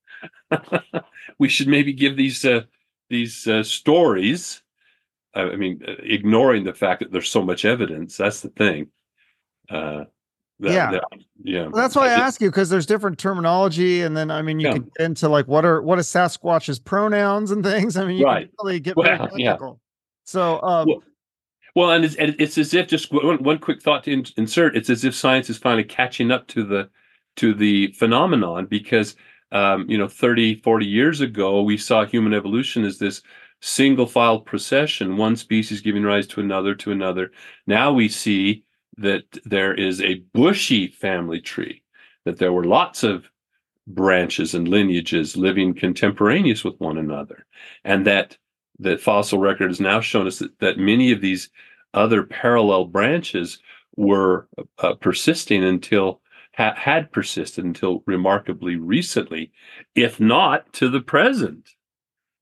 we 1.39 1.49
should 1.49 1.69
maybe 1.69 1.93
give 1.93 2.17
these 2.17 2.45
uh, 2.45 2.63
these 3.11 3.47
uh, 3.47 3.63
stories. 3.63 4.63
I 5.35 5.57
mean, 5.57 5.83
uh, 5.87 5.95
ignoring 6.03 6.65
the 6.65 6.75
fact 6.75 7.01
that 7.01 7.11
there's 7.11 7.31
so 7.31 7.43
much 7.43 7.65
evidence. 7.65 8.17
That's 8.17 8.41
the 8.41 8.51
thing. 8.51 8.89
Uh, 9.71 10.05
that, 10.61 10.73
yeah, 10.73 10.91
that, 10.93 11.05
yeah. 11.43 11.63
Well, 11.63 11.83
that's 11.83 11.97
why 11.97 12.09
I, 12.09 12.11
I 12.11 12.21
ask 12.21 12.41
you 12.41 12.49
because 12.49 12.71
there's 12.71 12.87
different 12.87 13.19
terminology, 13.19 14.03
and 14.03 14.17
then 14.17 14.31
I 14.31 14.43
mean, 14.43 14.61
you 14.61 14.69
yeah. 14.69 14.75
can 14.75 14.83
get 14.83 15.07
into 15.07 15.29
like 15.29 15.49
what 15.49 15.65
are 15.65 15.83
what 15.83 15.99
is 15.99 16.07
Sasquatch's 16.07 16.79
pronouns 16.79 17.51
and 17.51 17.65
things. 17.65 17.97
I 17.99 18.05
mean, 18.05 18.19
you 18.19 18.27
right. 18.27 18.47
can 18.47 18.51
really 18.63 18.79
get 18.79 18.97
well, 18.97 19.07
very 19.07 19.19
technical. 19.19 19.41
Yeah. 19.41 19.79
So, 20.25 20.63
um, 20.63 20.89
well, 20.89 21.03
well, 21.75 21.91
and 21.91 22.05
it's, 22.05 22.17
it's 22.19 22.59
as 22.59 22.75
if 22.75 22.89
just 22.89 23.13
one, 23.13 23.43
one 23.43 23.59
quick 23.59 23.83
thought 23.83 24.05
to 24.05 24.13
in, 24.13 24.27
insert. 24.37 24.77
It's 24.77 24.91
as 24.91 25.05
if 25.05 25.15
science 25.15 25.51
is 25.51 25.59
finally 25.59 25.85
catching 25.85 26.31
up 26.31 26.47
to 26.49 26.65
the 26.65 26.91
to 27.37 27.55
the 27.55 27.93
phenomenon 27.93 28.67
because 28.67 29.17
um, 29.53 29.89
you 29.89 29.97
know 29.97 30.09
30 30.09 30.57
40 30.57 30.87
years 30.87 31.21
ago 31.21 31.63
we 31.63 31.77
saw 31.79 32.05
human 32.05 32.35
evolution 32.35 32.85
as 32.85 32.99
this 32.99 33.23
single 33.63 34.07
file 34.07 34.41
procession 34.41 35.17
one 35.17 35.37
species 35.37 35.81
giving 35.81 36.03
rise 36.03 36.27
to 36.27 36.41
another 36.41 36.75
to 36.75 36.91
another 36.91 37.31
now 37.67 37.93
we 37.93 38.09
see 38.09 38.65
that 38.99 39.25
there 39.45 39.75
is 39.75 40.01
a 40.01 40.23
bushy 40.33 40.89
family 40.89 41.41
tree, 41.41 41.83
that 42.25 42.39
there 42.39 42.53
were 42.53 42.65
lots 42.65 43.03
of 43.03 43.25
branches 43.87 44.55
and 44.55 44.69
lineages 44.69 45.37
living 45.37 45.75
contemporaneous 45.75 46.63
with 46.65 46.79
one 46.79 46.99
another, 46.99 47.47
and 47.85 48.07
that 48.07 48.37
the 48.79 48.99
fossil 48.99 49.39
record 49.39 49.69
has 49.71 49.81
now 49.81 50.01
shown 50.01 50.27
us 50.27 50.39
that, 50.39 50.59
that 50.61 50.79
many 50.79 51.13
of 51.13 51.21
these 51.21 51.51
other 51.95 52.23
parallel 52.23 52.87
branches 52.87 53.59
were 53.97 54.49
uh, 54.79 54.95
persisting 54.95 55.63
until 55.63 56.21
ha- 56.57 56.75
had 56.77 57.13
persisted 57.13 57.65
until 57.65 58.03
remarkably 58.07 58.77
recently, 58.77 59.53
if 59.95 60.21
not 60.21 60.73
to 60.75 60.89
the 60.89 61.01
present. 61.01 61.71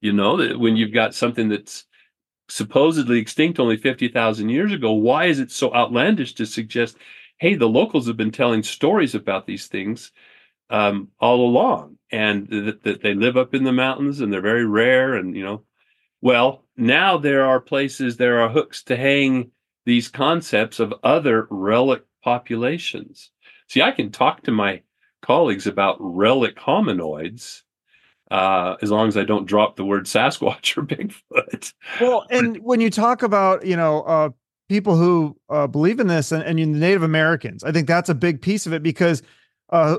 You 0.00 0.12
know 0.12 0.36
that 0.36 0.58
when 0.58 0.76
you've 0.76 0.94
got 0.94 1.14
something 1.14 1.48
that's 1.48 1.84
supposedly 2.48 3.18
extinct 3.18 3.60
only 3.60 3.76
50,000 3.76 4.48
years 4.48 4.72
ago, 4.72 4.92
why 4.92 5.26
is 5.26 5.38
it 5.38 5.50
so 5.50 5.72
outlandish 5.74 6.34
to 6.34 6.46
suggest, 6.46 6.96
hey, 7.38 7.54
the 7.54 7.68
locals 7.68 8.06
have 8.06 8.16
been 8.16 8.32
telling 8.32 8.62
stories 8.62 9.14
about 9.14 9.46
these 9.46 9.66
things 9.66 10.10
um, 10.70 11.08
all 11.20 11.46
along 11.46 11.96
and 12.10 12.48
that, 12.48 12.82
that 12.82 13.02
they 13.02 13.14
live 13.14 13.36
up 13.36 13.54
in 13.54 13.64
the 13.64 13.72
mountains 13.72 14.20
and 14.20 14.32
they're 14.32 14.40
very 14.40 14.64
rare 14.64 15.14
and, 15.14 15.36
you 15.36 15.44
know, 15.44 15.62
well, 16.20 16.64
now 16.76 17.16
there 17.16 17.44
are 17.44 17.60
places, 17.60 18.16
there 18.16 18.40
are 18.40 18.48
hooks 18.48 18.82
to 18.84 18.96
hang 18.96 19.50
these 19.86 20.08
concepts 20.08 20.80
of 20.80 20.94
other 21.02 21.46
relic 21.50 22.04
populations. 22.22 23.30
See, 23.68 23.82
I 23.82 23.92
can 23.92 24.10
talk 24.10 24.42
to 24.42 24.50
my 24.50 24.82
colleagues 25.22 25.66
about 25.66 25.96
relic 26.00 26.56
hominoids 26.56 27.62
uh, 28.30 28.76
as 28.80 28.90
long 28.90 29.08
as 29.08 29.16
I 29.16 29.24
don't 29.24 29.46
drop 29.46 29.76
the 29.76 29.84
word 29.84 30.04
Sasquatch 30.04 30.76
or 30.76 30.82
Bigfoot. 30.82 31.72
Well, 32.00 32.26
and 32.30 32.58
when 32.58 32.80
you 32.80 32.90
talk 32.90 33.22
about, 33.22 33.66
you 33.66 33.76
know, 33.76 34.02
uh, 34.02 34.30
people 34.68 34.96
who 34.96 35.36
uh, 35.48 35.66
believe 35.66 35.98
in 35.98 36.06
this 36.06 36.30
and, 36.30 36.42
and 36.42 36.58
the 36.58 36.66
Native 36.78 37.02
Americans, 37.02 37.64
I 37.64 37.72
think 37.72 37.88
that's 37.88 38.08
a 38.08 38.14
big 38.14 38.40
piece 38.40 38.66
of 38.66 38.72
it 38.72 38.82
because 38.82 39.22
uh, 39.70 39.96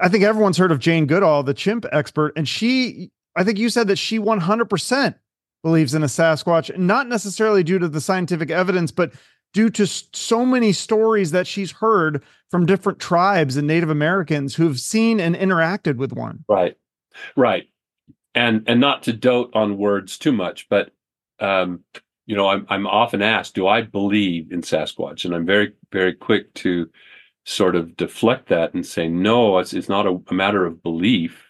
I 0.00 0.08
think 0.08 0.24
everyone's 0.24 0.58
heard 0.58 0.72
of 0.72 0.78
Jane 0.78 1.06
Goodall, 1.06 1.42
the 1.42 1.54
chimp 1.54 1.86
expert, 1.92 2.32
and 2.36 2.48
she, 2.48 3.10
I 3.34 3.44
think 3.44 3.58
you 3.58 3.68
said 3.68 3.88
that 3.88 3.96
she 3.96 4.18
100% 4.18 5.14
believes 5.62 5.94
in 5.94 6.02
a 6.02 6.06
Sasquatch, 6.06 6.76
not 6.76 7.08
necessarily 7.08 7.62
due 7.62 7.78
to 7.78 7.88
the 7.88 8.00
scientific 8.00 8.50
evidence, 8.50 8.90
but 8.90 9.12
due 9.52 9.70
to 9.70 9.86
so 9.86 10.44
many 10.44 10.72
stories 10.72 11.30
that 11.30 11.46
she's 11.46 11.72
heard 11.72 12.22
from 12.50 12.66
different 12.66 12.98
tribes 12.98 13.56
and 13.56 13.66
Native 13.66 13.90
Americans 13.90 14.54
who've 14.54 14.78
seen 14.78 15.18
and 15.18 15.34
interacted 15.34 15.96
with 15.96 16.12
one. 16.12 16.44
Right. 16.48 16.76
Right. 17.36 17.68
And 18.34 18.64
and 18.66 18.80
not 18.80 19.02
to 19.04 19.12
dote 19.14 19.50
on 19.54 19.78
words 19.78 20.18
too 20.18 20.32
much, 20.32 20.68
but 20.68 20.90
um, 21.40 21.80
you 22.26 22.36
know, 22.36 22.48
I'm 22.48 22.66
I'm 22.68 22.86
often 22.86 23.22
asked, 23.22 23.54
do 23.54 23.66
I 23.66 23.82
believe 23.82 24.52
in 24.52 24.60
Sasquatch? 24.60 25.24
And 25.24 25.34
I'm 25.34 25.46
very, 25.46 25.72
very 25.92 26.12
quick 26.12 26.52
to 26.54 26.90
sort 27.44 27.76
of 27.76 27.96
deflect 27.96 28.48
that 28.48 28.74
and 28.74 28.84
say, 28.84 29.08
no, 29.08 29.58
it's 29.58 29.72
it's 29.72 29.88
not 29.88 30.06
a, 30.06 30.20
a 30.28 30.34
matter 30.34 30.66
of 30.66 30.82
belief. 30.82 31.45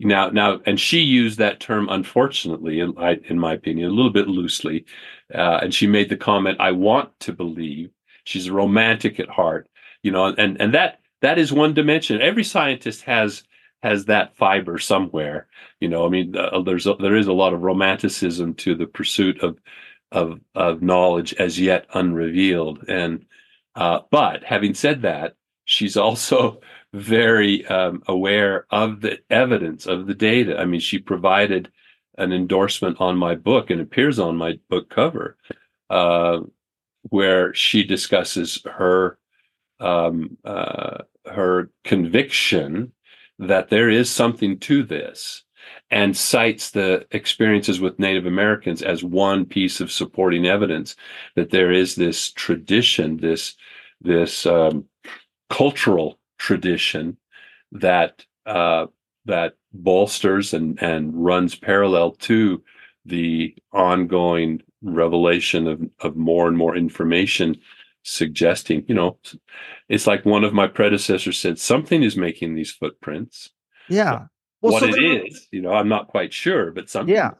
Now, 0.00 0.28
now, 0.28 0.60
and 0.66 0.78
she 0.78 1.00
used 1.00 1.38
that 1.38 1.60
term, 1.60 1.88
unfortunately, 1.88 2.80
in, 2.80 2.94
I, 2.98 3.18
in 3.28 3.38
my 3.38 3.54
opinion, 3.54 3.88
a 3.88 3.92
little 3.92 4.10
bit 4.12 4.28
loosely. 4.28 4.84
Uh, 5.32 5.60
and 5.62 5.74
she 5.74 5.86
made 5.86 6.08
the 6.08 6.16
comment, 6.16 6.60
"I 6.60 6.72
want 6.72 7.18
to 7.20 7.32
believe." 7.32 7.90
She's 8.24 8.48
a 8.48 8.52
romantic 8.52 9.20
at 9.20 9.28
heart, 9.28 9.68
you 10.02 10.10
know, 10.10 10.26
and 10.26 10.60
and 10.60 10.74
that 10.74 11.00
that 11.22 11.38
is 11.38 11.52
one 11.52 11.74
dimension. 11.74 12.20
Every 12.20 12.44
scientist 12.44 13.02
has 13.02 13.44
has 13.82 14.06
that 14.06 14.36
fiber 14.36 14.78
somewhere. 14.78 15.46
You 15.80 15.88
know, 15.88 16.06
I 16.06 16.08
mean, 16.08 16.36
uh, 16.36 16.62
there's 16.62 16.86
a, 16.86 16.94
there 16.94 17.16
is 17.16 17.26
a 17.26 17.32
lot 17.32 17.52
of 17.52 17.62
romanticism 17.62 18.54
to 18.54 18.74
the 18.74 18.86
pursuit 18.86 19.42
of 19.42 19.58
of 20.12 20.40
of 20.54 20.82
knowledge 20.82 21.34
as 21.34 21.60
yet 21.60 21.86
unrevealed. 21.94 22.84
And 22.88 23.26
uh, 23.74 24.00
but 24.10 24.42
having 24.44 24.74
said 24.74 25.02
that, 25.02 25.34
she's 25.64 25.96
also 25.96 26.60
very 26.94 27.66
um, 27.66 28.02
aware 28.06 28.66
of 28.70 29.00
the 29.00 29.18
evidence 29.28 29.86
of 29.86 30.06
the 30.06 30.14
data. 30.14 30.58
I 30.58 30.64
mean, 30.64 30.80
she 30.80 30.98
provided 30.98 31.70
an 32.16 32.32
endorsement 32.32 33.00
on 33.00 33.16
my 33.16 33.34
book 33.34 33.70
and 33.70 33.80
appears 33.80 34.20
on 34.20 34.36
my 34.36 34.60
book 34.70 34.88
cover, 34.90 35.36
uh, 35.90 36.38
where 37.10 37.52
she 37.52 37.82
discusses 37.82 38.62
her 38.64 39.18
um, 39.80 40.38
uh, 40.44 40.98
her 41.26 41.70
conviction 41.82 42.92
that 43.40 43.70
there 43.70 43.90
is 43.90 44.08
something 44.08 44.56
to 44.60 44.84
this 44.84 45.42
and 45.90 46.16
cites 46.16 46.70
the 46.70 47.04
experiences 47.10 47.80
with 47.80 47.98
Native 47.98 48.26
Americans 48.26 48.82
as 48.82 49.02
one 49.02 49.44
piece 49.44 49.80
of 49.80 49.90
supporting 49.90 50.46
evidence 50.46 50.94
that 51.34 51.50
there 51.50 51.72
is 51.72 51.96
this 51.96 52.30
tradition, 52.30 53.16
this 53.16 53.56
this 54.00 54.46
um, 54.46 54.84
cultural 55.50 56.20
tradition 56.44 57.16
that 57.72 58.26
uh, 58.44 58.86
that 59.24 59.54
bolsters 59.72 60.52
and 60.52 60.80
and 60.82 61.12
runs 61.14 61.54
parallel 61.54 62.12
to 62.12 62.62
the 63.06 63.54
ongoing 63.72 64.60
revelation 64.82 65.66
of 65.66 65.80
of 66.00 66.16
more 66.16 66.46
and 66.46 66.56
more 66.58 66.76
information 66.76 67.56
suggesting, 68.02 68.84
you 68.86 68.94
know, 68.94 69.18
it's 69.88 70.06
like 70.06 70.26
one 70.26 70.44
of 70.44 70.52
my 70.52 70.66
predecessors 70.66 71.38
said, 71.38 71.58
something 71.58 72.02
is 72.02 72.18
making 72.18 72.54
these 72.54 72.70
footprints. 72.70 73.48
Yeah. 73.88 74.26
Well, 74.60 74.74
what 74.74 74.82
so 74.82 74.88
it 74.88 75.26
is, 75.26 75.48
you 75.50 75.62
know, 75.62 75.72
I'm 75.72 75.88
not 75.88 76.08
quite 76.08 76.34
sure, 76.34 76.70
but 76.70 76.90
something. 76.90 77.14
Yeah. 77.14 77.30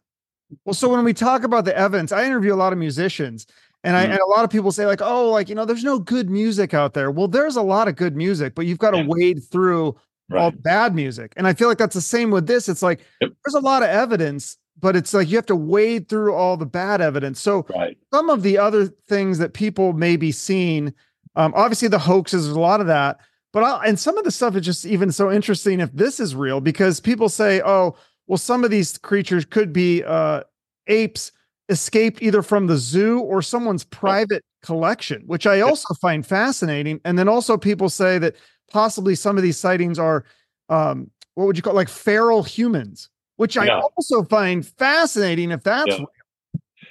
Well, 0.64 0.72
so 0.72 0.88
when 0.88 1.04
we 1.04 1.12
talk 1.12 1.44
about 1.44 1.66
the 1.66 1.76
evidence, 1.76 2.12
I 2.12 2.24
interview 2.24 2.54
a 2.54 2.56
lot 2.56 2.72
of 2.72 2.78
musicians 2.78 3.46
and 3.84 3.96
I 3.96 4.06
mm. 4.06 4.10
and 4.10 4.18
a 4.18 4.26
lot 4.26 4.44
of 4.44 4.50
people 4.50 4.72
say, 4.72 4.86
like, 4.86 5.00
oh, 5.00 5.30
like, 5.30 5.48
you 5.48 5.54
know, 5.54 5.64
there's 5.64 5.84
no 5.84 6.00
good 6.00 6.28
music 6.28 6.74
out 6.74 6.94
there. 6.94 7.10
Well, 7.10 7.28
there's 7.28 7.56
a 7.56 7.62
lot 7.62 7.86
of 7.86 7.94
good 7.94 8.16
music, 8.16 8.56
but 8.56 8.66
you've 8.66 8.78
got 8.78 8.90
to 8.90 8.98
yeah. 8.98 9.06
wade 9.06 9.44
through 9.52 9.94
right. 10.28 10.40
all 10.40 10.50
bad 10.50 10.94
music. 10.94 11.32
And 11.36 11.46
I 11.46 11.54
feel 11.54 11.68
like 11.68 11.78
that's 11.78 11.94
the 11.94 12.00
same 12.00 12.30
with 12.30 12.48
this. 12.48 12.68
It's 12.68 12.82
like 12.82 13.00
yep. 13.20 13.30
there's 13.44 13.54
a 13.54 13.60
lot 13.60 13.84
of 13.84 13.90
evidence 13.90 14.58
but 14.80 14.96
it's 14.96 15.14
like 15.14 15.28
you 15.28 15.36
have 15.36 15.46
to 15.46 15.56
wade 15.56 16.08
through 16.08 16.34
all 16.34 16.56
the 16.56 16.66
bad 16.66 17.00
evidence. 17.00 17.40
So 17.40 17.66
right. 17.74 17.96
some 18.12 18.30
of 18.30 18.42
the 18.42 18.58
other 18.58 18.86
things 18.86 19.38
that 19.38 19.54
people 19.54 19.92
may 19.92 20.16
be 20.16 20.32
seeing, 20.32 20.92
um, 21.36 21.52
obviously 21.56 21.88
the 21.88 21.98
hoaxes, 21.98 22.48
a 22.48 22.58
lot 22.58 22.80
of 22.80 22.86
that, 22.88 23.20
but 23.52 23.62
I'll, 23.62 23.80
and 23.80 23.98
some 23.98 24.18
of 24.18 24.24
the 24.24 24.30
stuff 24.30 24.56
is 24.56 24.64
just 24.66 24.84
even 24.84 25.12
so 25.12 25.30
interesting 25.30 25.80
if 25.80 25.92
this 25.92 26.18
is 26.18 26.34
real 26.34 26.60
because 26.60 27.00
people 27.00 27.28
say, 27.28 27.62
oh, 27.64 27.96
well, 28.26 28.38
some 28.38 28.64
of 28.64 28.70
these 28.70 28.98
creatures 28.98 29.44
could 29.44 29.72
be 29.72 30.02
uh, 30.02 30.42
apes 30.88 31.30
escaped 31.68 32.22
either 32.22 32.42
from 32.42 32.66
the 32.66 32.76
zoo 32.76 33.20
or 33.20 33.42
someone's 33.42 33.84
private 33.84 34.44
collection, 34.62 35.22
which 35.26 35.46
I 35.46 35.60
also 35.60 35.94
find 35.94 36.26
fascinating. 36.26 37.00
And 37.04 37.18
then 37.18 37.28
also 37.28 37.56
people 37.56 37.88
say 37.88 38.18
that 38.18 38.36
possibly 38.70 39.14
some 39.14 39.36
of 39.36 39.42
these 39.42 39.58
sightings 39.58 39.98
are 39.98 40.24
um, 40.68 41.10
what 41.34 41.46
would 41.46 41.56
you 41.56 41.62
call 41.62 41.72
it, 41.72 41.76
like 41.76 41.88
feral 41.88 42.42
humans, 42.42 43.08
which 43.36 43.56
I 43.56 43.68
also 43.68 44.22
find 44.24 44.66
fascinating 44.66 45.50
if 45.50 45.62
that's 45.62 45.88
yeah. 45.88 45.96
real. 45.96 46.08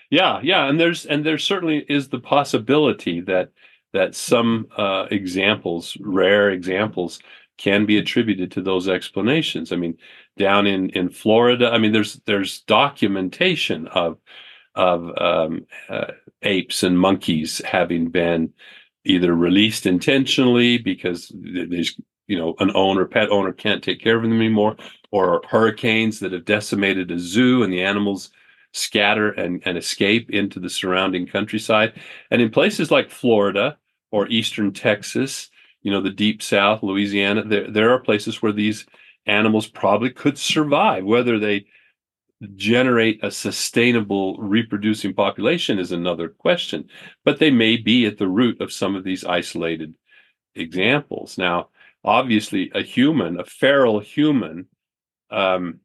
Yeah, 0.09 0.39
yeah, 0.43 0.69
and 0.69 0.79
there's 0.79 1.05
and 1.07 1.25
there 1.25 1.39
certainly 1.39 1.85
is 1.89 2.09
the 2.09 2.19
possibility 2.19 3.19
that 3.21 3.49
that 3.93 4.15
some 4.15 4.67
uh, 4.77 5.07
examples, 5.09 5.97
rare 6.01 6.51
examples, 6.51 7.19
can 7.57 7.85
be 7.85 7.97
attributed 7.97 8.51
to 8.51 8.61
those 8.61 8.87
explanations. 8.87 9.71
I 9.71 9.75
mean, 9.75 9.97
down 10.37 10.67
in 10.67 10.89
in 10.91 11.09
Florida, 11.09 11.71
I 11.71 11.79
mean, 11.79 11.93
there's 11.93 12.21
there's 12.25 12.61
documentation 12.61 13.87
of 13.87 14.19
of 14.75 15.11
um, 15.19 15.65
uh, 15.89 16.11
apes 16.41 16.83
and 16.83 16.99
monkeys 16.99 17.61
having 17.65 18.09
been 18.09 18.51
either 19.05 19.33
released 19.33 19.85
intentionally 19.85 20.77
because 20.77 21.31
there's 21.35 21.99
you 22.27 22.37
know 22.37 22.55
an 22.59 22.71
owner 22.75 23.05
pet 23.05 23.29
owner 23.29 23.51
can't 23.51 23.83
take 23.83 24.01
care 24.01 24.15
of 24.15 24.23
them 24.23 24.33
anymore 24.33 24.75
or 25.11 25.41
hurricanes 25.49 26.19
that 26.19 26.31
have 26.31 26.45
decimated 26.45 27.11
a 27.11 27.19
zoo 27.19 27.63
and 27.63 27.71
the 27.71 27.83
animals 27.83 28.31
scatter 28.71 29.29
and, 29.31 29.61
and 29.65 29.77
escape 29.77 30.31
into 30.31 30.59
the 30.59 30.69
surrounding 30.69 31.27
countryside. 31.27 31.93
And 32.31 32.41
in 32.41 32.49
places 32.49 32.91
like 32.91 33.11
florida 33.11 33.77
or 34.11 34.27
eastern 34.29 34.71
texas 34.71 35.49
you 35.81 35.91
know 35.91 36.01
the 36.01 36.09
deep 36.09 36.41
south 36.41 36.81
louisiana 36.81 37.43
there, 37.45 37.69
there 37.69 37.91
are 37.91 37.99
places 37.99 38.41
where 38.41 38.53
these 38.53 38.85
animals 39.25 39.67
probably 39.67 40.09
could 40.09 40.37
survive 40.37 41.03
whether 41.03 41.39
they 41.39 41.65
generate 42.55 43.23
a 43.23 43.31
sustainable 43.31 44.37
reproducing 44.37 45.13
population 45.13 45.79
is 45.79 45.91
another 45.91 46.29
question 46.29 46.87
but 47.23 47.39
they 47.39 47.51
may 47.51 47.77
be 47.77 48.05
at 48.05 48.17
the 48.17 48.27
root 48.27 48.59
of 48.61 48.71
some 48.71 48.95
of 48.95 49.03
these 49.03 49.23
isolated 49.25 49.93
examples. 50.55 51.37
Now 51.37 51.69
obviously 52.03 52.71
a 52.73 52.81
human 52.81 53.39
a 53.39 53.45
feral 53.45 53.99
human 53.99 54.67
um, 55.29 55.79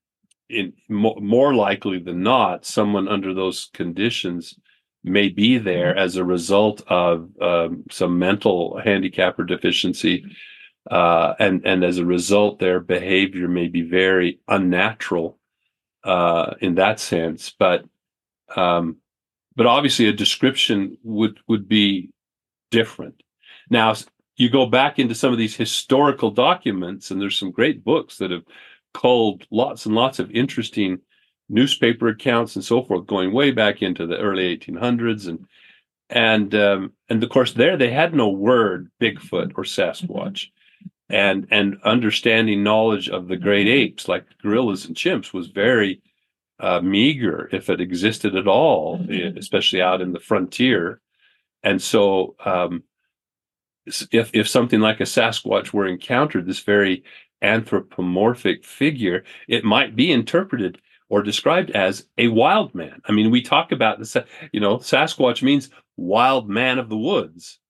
in 0.49 0.73
mo- 0.89 1.19
more 1.21 1.55
likely 1.55 1.99
than 1.99 2.23
not 2.23 2.65
someone 2.65 3.09
under 3.09 3.35
those 3.35 3.71
conditions 3.73 4.59
may 5.05 5.29
be 5.29 5.59
there 5.59 5.97
as 5.97 6.17
a 6.17 6.25
result 6.25 6.83
of 6.89 7.31
um, 7.41 7.85
some 7.91 8.19
mental 8.19 8.81
handicap 8.83 9.39
or 9.39 9.45
deficiency 9.45 10.25
uh, 10.91 11.35
and 11.39 11.65
and 11.67 11.85
as 11.85 11.99
a 11.99 12.05
result 12.05 12.59
their 12.59 12.81
behavior 12.81 13.49
may 13.49 13.69
be 13.69 13.83
very 13.83 14.41
unnatural 14.49 15.39
uh, 16.05 16.55
in 16.61 16.75
that 16.77 17.01
sense. 17.01 17.55
But 17.59 17.85
um, 18.57 18.99
but 19.57 19.67
obviously, 19.67 20.07
a 20.07 20.13
description 20.13 20.99
would 21.03 21.39
would 21.49 21.69
be 21.69 22.11
different. 22.71 23.23
Now, 23.71 23.95
you 24.37 24.49
go 24.49 24.67
back 24.67 24.99
into 24.99 25.15
some 25.15 25.33
of 25.33 25.39
these 25.39 25.57
historical 25.57 26.31
documents, 26.31 27.11
and 27.11 27.21
there's 27.21 27.39
some 27.39 27.51
great 27.51 27.85
books 27.85 28.19
that 28.19 28.31
have 28.31 28.45
culled 28.95 29.47
lots 29.51 29.85
and 29.87 29.95
lots 29.95 30.19
of 30.19 30.31
interesting 30.31 30.99
newspaper 31.49 32.09
accounts 32.09 32.57
and 32.57 32.65
so 32.65 32.83
forth, 32.83 33.07
going 33.07 33.33
way 33.33 33.51
back 33.51 33.83
into 33.83 34.07
the 34.07 34.19
early 34.19 34.57
1800s, 34.57 35.29
and 35.29 35.47
and 36.11 36.55
um, 36.55 36.93
and 37.09 37.23
of 37.23 37.31
course, 37.31 37.53
there 37.53 37.77
they 37.77 37.91
had 37.91 38.15
no 38.15 38.29
word 38.29 38.91
Bigfoot 39.01 39.53
or 39.57 39.65
Sasquatch 39.65 40.49
and 41.11 41.47
and 41.51 41.79
understanding 41.85 42.63
knowledge 42.63 43.09
of 43.09 43.29
the 43.29 43.37
great 43.37 43.67
apes 43.67 44.09
like 44.09 44.25
gorillas 44.43 44.85
and 44.85 44.97
chimps 44.97 45.33
was 45.33 45.49
very 45.49 46.03
uh, 46.61 46.81
meager 46.81 47.49
if 47.53 47.71
it 47.71 47.81
existed 47.81 48.35
at 48.35 48.49
all 48.49 48.99
mm-hmm. 48.99 49.37
especially 49.39 49.81
out 49.81 50.01
in 50.01 50.13
the 50.13 50.21
frontier. 50.21 51.01
And 51.63 51.81
so 51.81 52.35
um, 52.45 52.83
if 54.13 54.31
if 54.33 54.49
something 54.49 54.81
like 54.81 55.01
a 55.01 55.05
sasquatch 55.05 55.73
were 55.73 55.87
encountered 55.87 56.47
this 56.47 56.61
very 56.61 57.05
anthropomorphic 57.43 58.65
figure 58.65 59.23
it 59.47 59.65
might 59.65 59.95
be 59.95 60.11
interpreted 60.11 60.81
or 61.09 61.23
described 61.23 61.71
as 61.71 62.07
a 62.19 62.29
wild 62.29 62.75
man. 62.75 63.01
I 63.05 63.13
mean 63.13 63.31
we 63.31 63.41
talk 63.41 63.73
about 63.73 63.99
this 63.99 64.17
you 64.53 64.61
know 64.61 64.79
sasquatch 64.79 65.43
means 65.43 65.71
wild 65.97 66.49
man 66.49 66.79
of 66.79 66.89
the 66.89 66.99
woods. 66.99 67.61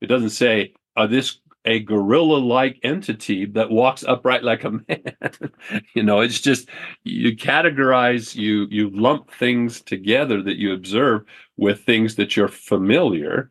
It 0.00 0.06
doesn't 0.06 0.30
say 0.30 0.74
uh, 0.96 1.06
this 1.06 1.40
a 1.64 1.80
gorilla 1.80 2.38
like 2.38 2.78
entity 2.82 3.46
that 3.46 3.70
walks 3.70 4.04
upright 4.04 4.44
like 4.44 4.64
a 4.64 4.70
man. 4.88 5.32
You 5.94 6.02
know 6.02 6.20
it's 6.20 6.40
just 6.40 6.68
you 7.04 7.36
categorize 7.36 8.34
you 8.34 8.66
you 8.70 8.90
lump 8.90 9.30
things 9.30 9.80
together 9.80 10.42
that 10.42 10.56
you 10.56 10.72
observe 10.72 11.22
with 11.56 11.84
things 11.84 12.16
that 12.16 12.36
you're 12.36 12.48
familiar 12.48 13.50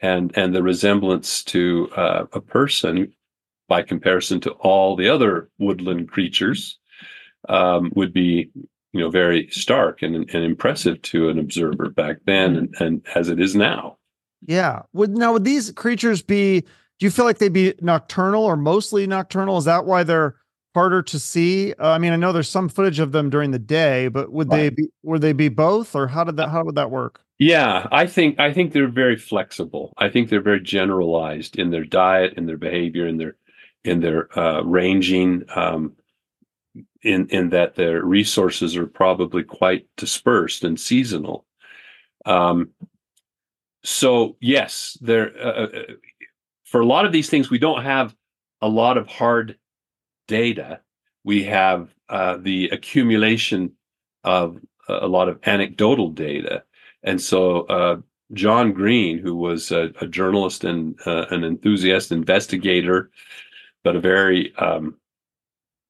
and 0.00 0.36
and 0.36 0.54
the 0.54 0.62
resemblance 0.62 1.42
to 1.44 1.90
uh, 1.96 2.26
a 2.32 2.40
person 2.40 3.12
by 3.68 3.82
comparison 3.82 4.40
to 4.40 4.50
all 4.52 4.96
the 4.96 5.08
other 5.08 5.48
woodland 5.58 6.08
creatures 6.10 6.78
um, 7.48 7.92
would 7.94 8.12
be 8.12 8.50
you 8.92 9.00
know 9.00 9.10
very 9.10 9.48
stark 9.50 10.02
and, 10.02 10.14
and 10.14 10.44
impressive 10.44 11.00
to 11.02 11.28
an 11.28 11.38
observer 11.38 11.90
back 11.90 12.18
then 12.26 12.56
and, 12.56 12.74
and 12.80 13.06
as 13.14 13.28
it 13.28 13.40
is 13.40 13.54
now. 13.54 13.98
Yeah. 14.46 14.82
Would 14.92 15.16
now 15.16 15.32
would 15.32 15.44
these 15.44 15.70
creatures 15.72 16.22
be 16.22 16.64
do 16.98 17.06
you 17.06 17.10
feel 17.10 17.24
like 17.24 17.38
they'd 17.38 17.52
be 17.52 17.74
nocturnal 17.80 18.44
or 18.44 18.56
mostly 18.56 19.06
nocturnal? 19.06 19.58
Is 19.58 19.64
that 19.66 19.84
why 19.84 20.02
they're 20.02 20.36
harder 20.74 21.02
to 21.02 21.18
see? 21.18 21.72
Uh, 21.74 21.90
I 21.90 21.98
mean, 21.98 22.12
I 22.12 22.16
know 22.16 22.32
there's 22.32 22.48
some 22.48 22.68
footage 22.68 23.00
of 23.00 23.12
them 23.12 23.30
during 23.30 23.50
the 23.50 23.58
day, 23.58 24.08
but 24.08 24.32
would 24.32 24.50
right. 24.50 24.56
they 24.56 24.70
be 24.70 24.88
would 25.02 25.20
they 25.20 25.32
be 25.32 25.48
both 25.48 25.94
or 25.94 26.06
how 26.06 26.24
did 26.24 26.36
that 26.36 26.50
how 26.50 26.64
would 26.64 26.74
that 26.76 26.90
work? 26.90 27.20
Yeah, 27.38 27.86
I 27.92 28.06
think 28.06 28.40
I 28.40 28.52
think 28.52 28.72
they're 28.72 28.88
very 28.88 29.16
flexible. 29.16 29.92
I 29.98 30.08
think 30.08 30.30
they're 30.30 30.40
very 30.40 30.60
generalized 30.60 31.58
in 31.58 31.70
their 31.70 31.84
diet, 31.84 32.34
in 32.36 32.46
their 32.46 32.56
behavior, 32.56 33.06
in 33.06 33.18
their 33.18 33.36
in 33.84 34.00
their 34.00 34.38
uh, 34.38 34.62
ranging. 34.62 35.44
Um, 35.54 35.96
in 37.02 37.28
in 37.28 37.50
that 37.50 37.76
their 37.76 38.04
resources 38.04 38.76
are 38.76 38.86
probably 38.86 39.44
quite 39.44 39.86
dispersed 39.96 40.64
and 40.64 40.78
seasonal. 40.78 41.46
Um, 42.24 42.70
so 43.84 44.36
yes, 44.40 44.98
there 45.00 45.30
uh, 45.38 45.66
uh 45.66 45.82
for 46.66 46.80
a 46.80 46.86
lot 46.86 47.06
of 47.06 47.12
these 47.12 47.30
things, 47.30 47.48
we 47.48 47.58
don't 47.58 47.82
have 47.82 48.14
a 48.60 48.68
lot 48.68 48.98
of 48.98 49.06
hard 49.06 49.56
data. 50.28 50.80
We 51.24 51.44
have 51.44 51.94
uh, 52.08 52.36
the 52.38 52.68
accumulation 52.68 53.72
of 54.24 54.60
a 54.88 55.06
lot 55.06 55.28
of 55.28 55.38
anecdotal 55.46 56.10
data. 56.10 56.64
And 57.02 57.20
so, 57.20 57.62
uh, 57.62 57.96
John 58.32 58.72
Green, 58.72 59.18
who 59.18 59.36
was 59.36 59.70
a, 59.70 59.92
a 60.00 60.06
journalist 60.06 60.64
and 60.64 60.98
uh, 61.06 61.26
an 61.30 61.44
enthusiast 61.44 62.10
investigator, 62.10 63.10
but 63.84 63.94
a 63.94 64.00
very, 64.00 64.54
um, 64.56 64.96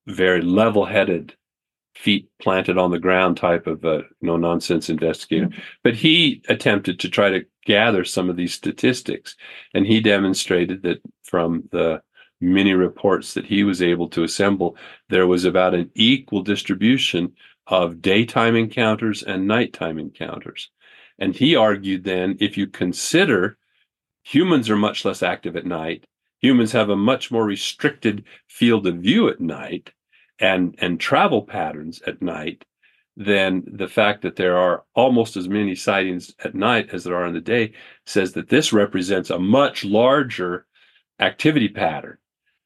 very 0.07 0.43
level 0.43 0.85
headed, 0.85 1.35
feet 1.97 2.29
planted 2.41 2.77
on 2.77 2.91
the 2.91 2.99
ground 2.99 3.37
type 3.37 3.67
of 3.67 3.85
a 3.85 4.03
no 4.21 4.37
nonsense 4.37 4.91
investigator. 4.91 5.47
Mm-hmm. 5.47 5.61
But 5.83 5.95
he 5.95 6.43
attempted 6.49 7.01
to 7.01 7.09
try 7.09 7.31
to 7.31 7.47
gather 7.65 8.05
some 8.05 8.29
of 8.29 8.37
these 8.37 8.53
statistics. 8.53 9.35
And 9.75 9.87
he 9.87 10.01
demonstrated 10.01 10.83
that 10.83 11.01
from 11.25 11.65
the 11.73 12.03
many 12.41 12.75
reports 12.75 13.35
that 13.35 13.47
he 13.47 13.65
was 13.65 13.81
able 13.81 14.09
to 14.11 14.25
assemble, 14.25 14.77
there 15.09 15.27
was 15.27 15.45
about 15.45 15.75
an 15.75 15.91
equal 15.95 16.43
distribution 16.43 17.33
of 17.67 18.03
daytime 18.03 18.57
encounters 18.57 19.23
and 19.23 19.49
nighttime 19.49 19.99
encounters. 19.99 20.71
And 21.19 21.35
he 21.35 21.57
argued 21.57 22.05
then 22.05 22.37
if 22.41 22.59
you 22.59 22.67
consider 22.67 23.57
humans 24.23 24.69
are 24.69 24.77
much 24.77 25.05
less 25.05 25.23
active 25.23 25.57
at 25.57 25.65
night, 25.65 26.05
humans 26.41 26.73
have 26.73 26.91
a 26.91 26.97
much 26.97 27.31
more 27.31 27.45
restricted 27.45 28.25
field 28.49 28.87
of 28.87 28.97
view 28.97 29.29
at 29.29 29.41
night 29.41 29.93
and, 30.39 30.75
and 30.79 31.01
travel 31.01 31.43
patterns 31.43 32.03
at 32.07 32.23
night, 32.23 32.65
then 33.17 33.65
the 33.67 33.89
fact 33.89 34.23
that 34.23 34.37
there 34.37 34.57
are 34.57 34.85
almost 34.95 35.37
as 35.37 35.49
many 35.49 35.75
sightings 35.75 36.35
at 36.45 36.55
night 36.55 36.91
as 36.93 37.05
there 37.05 37.17
are 37.17 37.27
in 37.27 37.35
the 37.35 37.41
day 37.41 37.73
says 38.05 38.33
that 38.33 38.49
this 38.49 38.73
represents 38.73 39.31
a 39.31 39.39
much 39.39 39.85
larger 39.85 40.67
activity 41.19 41.69
pattern. 41.69 42.19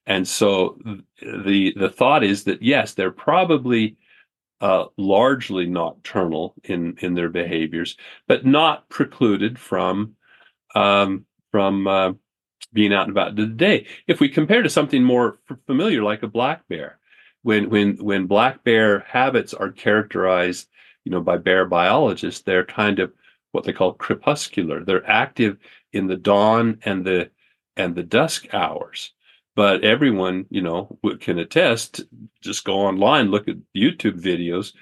And 0.07 0.27
so 0.27 0.79
the 1.23 1.73
the 1.77 1.91
thought 1.91 2.25
is 2.25 2.45
that 2.45 2.63
yes, 2.63 2.95
they're 2.95 3.13
probably 3.13 3.97
uh, 4.61 4.87
largely 4.97 5.67
nocturnal 5.67 6.55
in 6.65 6.97
in 7.01 7.15
their 7.15 7.29
behaviors, 7.29 7.97
but 8.27 8.45
not 8.45 8.89
precluded 8.89 9.59
from 9.59 10.17
um, 10.75 11.27
from 11.53 11.87
uh, 11.87 12.13
being 12.73 12.93
out 12.93 13.03
and 13.03 13.13
about 13.13 13.31
in 13.31 13.37
the 13.37 13.47
day. 13.47 13.87
If 14.07 14.21
we 14.21 14.29
compare 14.29 14.63
to 14.63 14.69
something 14.69 15.05
more 15.05 15.39
familiar 15.67 16.03
like 16.03 16.23
a 16.23 16.29
black 16.29 16.67
bear, 16.69 16.99
when 17.43 17.71
when 17.71 17.97
when 17.97 18.27
black 18.27 18.65
bear 18.65 19.01
habits 19.01 19.55
are 19.55 19.71
characterized 19.71 20.69
you 21.05 21.13
know, 21.13 21.21
by 21.21 21.37
bear 21.37 21.65
biologists, 21.65 22.43
they're 22.43 22.65
kind 22.65 22.99
of 22.99 23.13
what 23.53 23.65
they 23.65 23.73
call 23.73 23.95
crepuscular. 23.95 24.85
They're 24.85 25.09
active 25.09 25.59
in 25.93 26.07
the 26.07 26.17
dawn 26.17 26.79
and 26.85 27.05
the 27.05 27.31
and 27.77 27.95
the 27.95 28.03
dusk 28.03 28.53
hours. 28.53 29.13
But 29.57 29.85
everyone, 29.85 30.47
you 30.51 30.63
know, 30.63 30.99
can 31.21 31.39
attest. 31.39 32.03
Just 32.41 32.65
go 32.65 32.81
online, 32.81 33.31
look 33.31 33.49
at 33.49 33.57
YouTube 33.77 34.21
videos. 34.21 34.73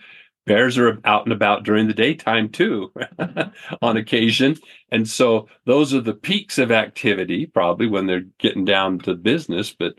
Bears 0.46 0.78
are 0.78 0.98
out 1.04 1.24
and 1.24 1.32
about 1.32 1.64
during 1.64 1.88
the 1.88 1.94
daytime 1.94 2.48
too, 2.48 2.92
on 3.82 3.96
occasion, 3.98 4.56
and 4.90 5.06
so 5.06 5.46
those 5.66 5.92
are 5.92 6.00
the 6.00 6.14
peaks 6.14 6.56
of 6.56 6.70
activity, 6.70 7.44
probably 7.44 7.86
when 7.86 8.06
they're 8.06 8.24
getting 8.38 8.64
down 8.64 8.98
to 9.00 9.14
business. 9.14 9.74
But 9.74 9.98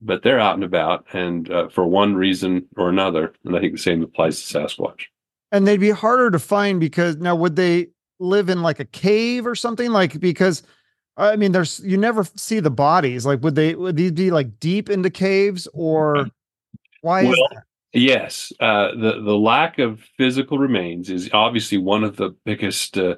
but 0.00 0.22
they're 0.22 0.40
out 0.40 0.54
and 0.54 0.64
about, 0.64 1.06
and 1.12 1.50
uh, 1.50 1.68
for 1.68 1.86
one 1.86 2.14
reason 2.14 2.66
or 2.76 2.88
another, 2.88 3.32
and 3.44 3.56
I 3.56 3.60
think 3.60 3.72
the 3.72 3.78
same 3.78 4.02
applies 4.02 4.42
to 4.42 4.58
Sasquatch. 4.58 5.04
And 5.50 5.66
they'd 5.66 5.78
be 5.78 5.90
harder 5.90 6.30
to 6.30 6.38
find 6.38 6.78
because 6.78 7.16
now 7.16 7.34
would 7.34 7.56
they 7.56 7.88
live 8.20 8.48
in 8.48 8.62
like 8.62 8.80
a 8.80 8.84
cave 8.84 9.46
or 9.46 9.54
something? 9.54 9.90
Like 9.90 10.20
because 10.20 10.62
I 11.18 11.34
mean, 11.34 11.52
there's 11.52 11.80
you 11.80 11.96
never 11.96 12.24
see 12.36 12.60
the 12.60 12.70
bodies. 12.70 13.26
Like, 13.26 13.42
would 13.42 13.56
they 13.56 13.74
would 13.74 13.96
these 13.96 14.12
be 14.12 14.30
like 14.30 14.60
deep 14.60 14.88
into 14.88 15.10
caves 15.10 15.66
or 15.74 16.28
why 17.00 17.24
well, 17.24 17.32
is 17.32 17.38
that? 17.50 17.62
Yes, 17.92 18.52
uh, 18.60 18.92
the 18.92 19.20
the 19.22 19.36
lack 19.36 19.80
of 19.80 20.00
physical 20.16 20.58
remains 20.58 21.10
is 21.10 21.28
obviously 21.32 21.78
one 21.78 22.04
of 22.04 22.16
the 22.16 22.36
biggest 22.44 22.96
uh, 22.96 23.16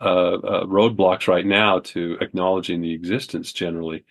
uh, 0.00 0.34
uh 0.34 0.64
roadblocks 0.66 1.26
right 1.26 1.46
now 1.46 1.80
to 1.80 2.16
acknowledging 2.20 2.80
the 2.80 2.92
existence 2.92 3.52
generally. 3.52 4.04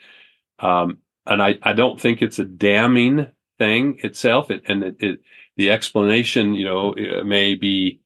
Um, 0.60 0.98
and 1.26 1.42
I, 1.42 1.58
I 1.64 1.74
don't 1.74 2.00
think 2.00 2.22
it's 2.22 2.40
a 2.40 2.46
damning 2.46 3.28
thing 3.60 4.00
itself. 4.04 4.50
It, 4.52 4.64
and 4.68 4.84
it, 4.84 4.96
it, 5.00 5.20
the 5.58 5.72
explanation, 5.72 6.54
you 6.54 6.66
know, 6.66 6.96
may 7.24 7.56
be 7.56 8.00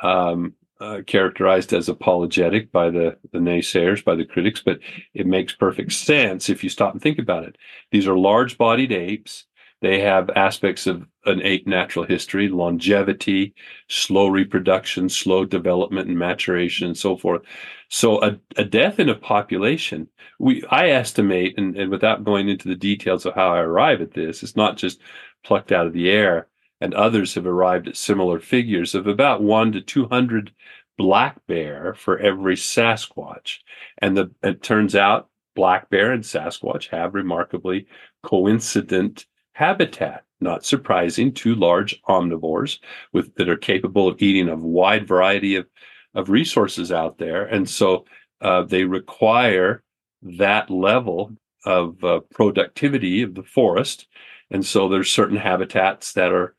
um, 0.00 0.54
uh, 0.80 1.02
characterized 1.06 1.72
as 1.72 1.88
apologetic 1.88 2.72
by 2.72 2.90
the, 2.90 3.16
the 3.32 3.38
naysayers, 3.38 4.04
by 4.04 4.16
the 4.16 4.24
critics, 4.24 4.60
but 4.64 4.80
it 5.14 5.26
makes 5.26 5.54
perfect 5.54 5.92
sense 5.92 6.48
if 6.48 6.64
you 6.64 6.68
stop 6.68 6.92
and 6.92 7.00
think 7.00 7.18
about 7.18 7.44
it. 7.44 7.56
These 7.92 8.08
are 8.08 8.18
large 8.18 8.58
bodied 8.58 8.90
apes. 8.90 9.44
They 9.82 10.00
have 10.00 10.30
aspects 10.30 10.86
of 10.86 11.06
an 11.26 11.42
ape 11.42 11.66
natural 11.66 12.04
history, 12.04 12.48
longevity, 12.48 13.54
slow 13.88 14.28
reproduction, 14.28 15.08
slow 15.08 15.44
development 15.44 16.08
and 16.08 16.18
maturation, 16.18 16.86
and 16.86 16.96
so 16.96 17.16
forth. 17.16 17.42
So 17.88 18.22
a, 18.22 18.38
a 18.56 18.64
death 18.64 19.00
in 19.00 19.08
a 19.08 19.14
population, 19.14 20.08
we 20.38 20.64
I 20.70 20.90
estimate, 20.90 21.58
and, 21.58 21.76
and 21.76 21.90
without 21.90 22.24
going 22.24 22.48
into 22.48 22.68
the 22.68 22.76
details 22.76 23.26
of 23.26 23.34
how 23.34 23.52
I 23.52 23.58
arrive 23.58 24.00
at 24.00 24.14
this, 24.14 24.42
it's 24.42 24.56
not 24.56 24.76
just 24.76 25.00
plucked 25.44 25.72
out 25.72 25.86
of 25.86 25.92
the 25.92 26.10
air 26.10 26.46
and 26.80 26.94
others 26.94 27.34
have 27.34 27.46
arrived 27.46 27.86
at 27.88 27.96
similar 27.96 28.40
figures 28.40 28.94
of 28.94 29.06
about 29.06 29.42
one 29.42 29.70
to 29.72 29.80
200 29.80 30.52
black 30.98 31.36
bear 31.46 31.94
for 31.94 32.18
every 32.18 32.56
Sasquatch. 32.56 33.58
And 33.98 34.16
the, 34.16 34.30
it 34.42 34.62
turns 34.62 34.96
out 34.96 35.28
black 35.54 35.90
bear 35.90 36.12
and 36.12 36.24
Sasquatch 36.24 36.88
have 36.88 37.14
remarkably 37.14 37.86
coincident 38.22 39.26
habitat. 39.52 40.24
Not 40.40 40.64
surprising, 40.64 41.32
two 41.32 41.54
large 41.54 42.00
omnivores 42.08 42.78
with 43.12 43.34
that 43.36 43.48
are 43.48 43.56
capable 43.56 44.08
of 44.08 44.20
eating 44.20 44.48
a 44.48 44.56
wide 44.56 45.06
variety 45.06 45.54
of, 45.54 45.66
of 46.14 46.30
resources 46.30 46.90
out 46.90 47.18
there. 47.18 47.44
And 47.44 47.68
so 47.70 48.06
uh, 48.40 48.62
they 48.62 48.84
require 48.84 49.84
that 50.22 50.68
level 50.68 51.32
of 51.64 52.02
uh, 52.02 52.20
productivity 52.32 53.22
of 53.22 53.34
the 53.34 53.42
forest. 53.42 54.08
And 54.50 54.66
so 54.66 54.88
there's 54.88 55.10
certain 55.10 55.36
habitats 55.36 56.12
that 56.14 56.32
are 56.32 56.54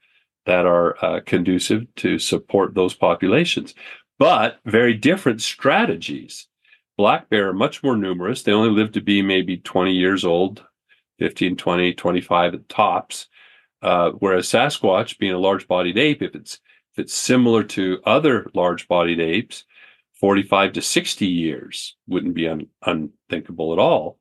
that 0.45 0.65
are 0.65 1.03
uh, 1.03 1.21
conducive 1.25 1.85
to 1.95 2.19
support 2.19 2.75
those 2.75 2.93
populations, 2.93 3.73
but 4.19 4.59
very 4.65 4.93
different 4.93 5.41
strategies. 5.41 6.47
Black 6.97 7.29
bear 7.29 7.49
are 7.49 7.53
much 7.53 7.81
more 7.81 7.95
numerous. 7.95 8.43
They 8.43 8.51
only 8.51 8.69
live 8.69 8.91
to 8.93 9.01
be 9.01 9.21
maybe 9.21 9.57
20 9.57 9.93
years 9.93 10.25
old, 10.25 10.63
15, 11.19 11.55
20, 11.55 11.93
25 11.93 12.53
at 12.53 12.69
tops. 12.69 13.27
Uh, 13.81 14.11
whereas 14.11 14.47
Sasquatch, 14.47 15.17
being 15.17 15.33
a 15.33 15.39
large-bodied 15.39 15.97
ape, 15.97 16.21
if 16.21 16.35
it's 16.35 16.59
if 16.93 16.99
it's 16.99 17.13
similar 17.13 17.63
to 17.63 17.99
other 18.05 18.49
large-bodied 18.53 19.19
apes, 19.19 19.65
45 20.13 20.73
to 20.73 20.81
60 20.81 21.25
years 21.25 21.95
wouldn't 22.07 22.35
be 22.35 22.47
un- 22.47 22.67
unthinkable 22.85 23.73
at 23.73 23.79
all 23.79 24.19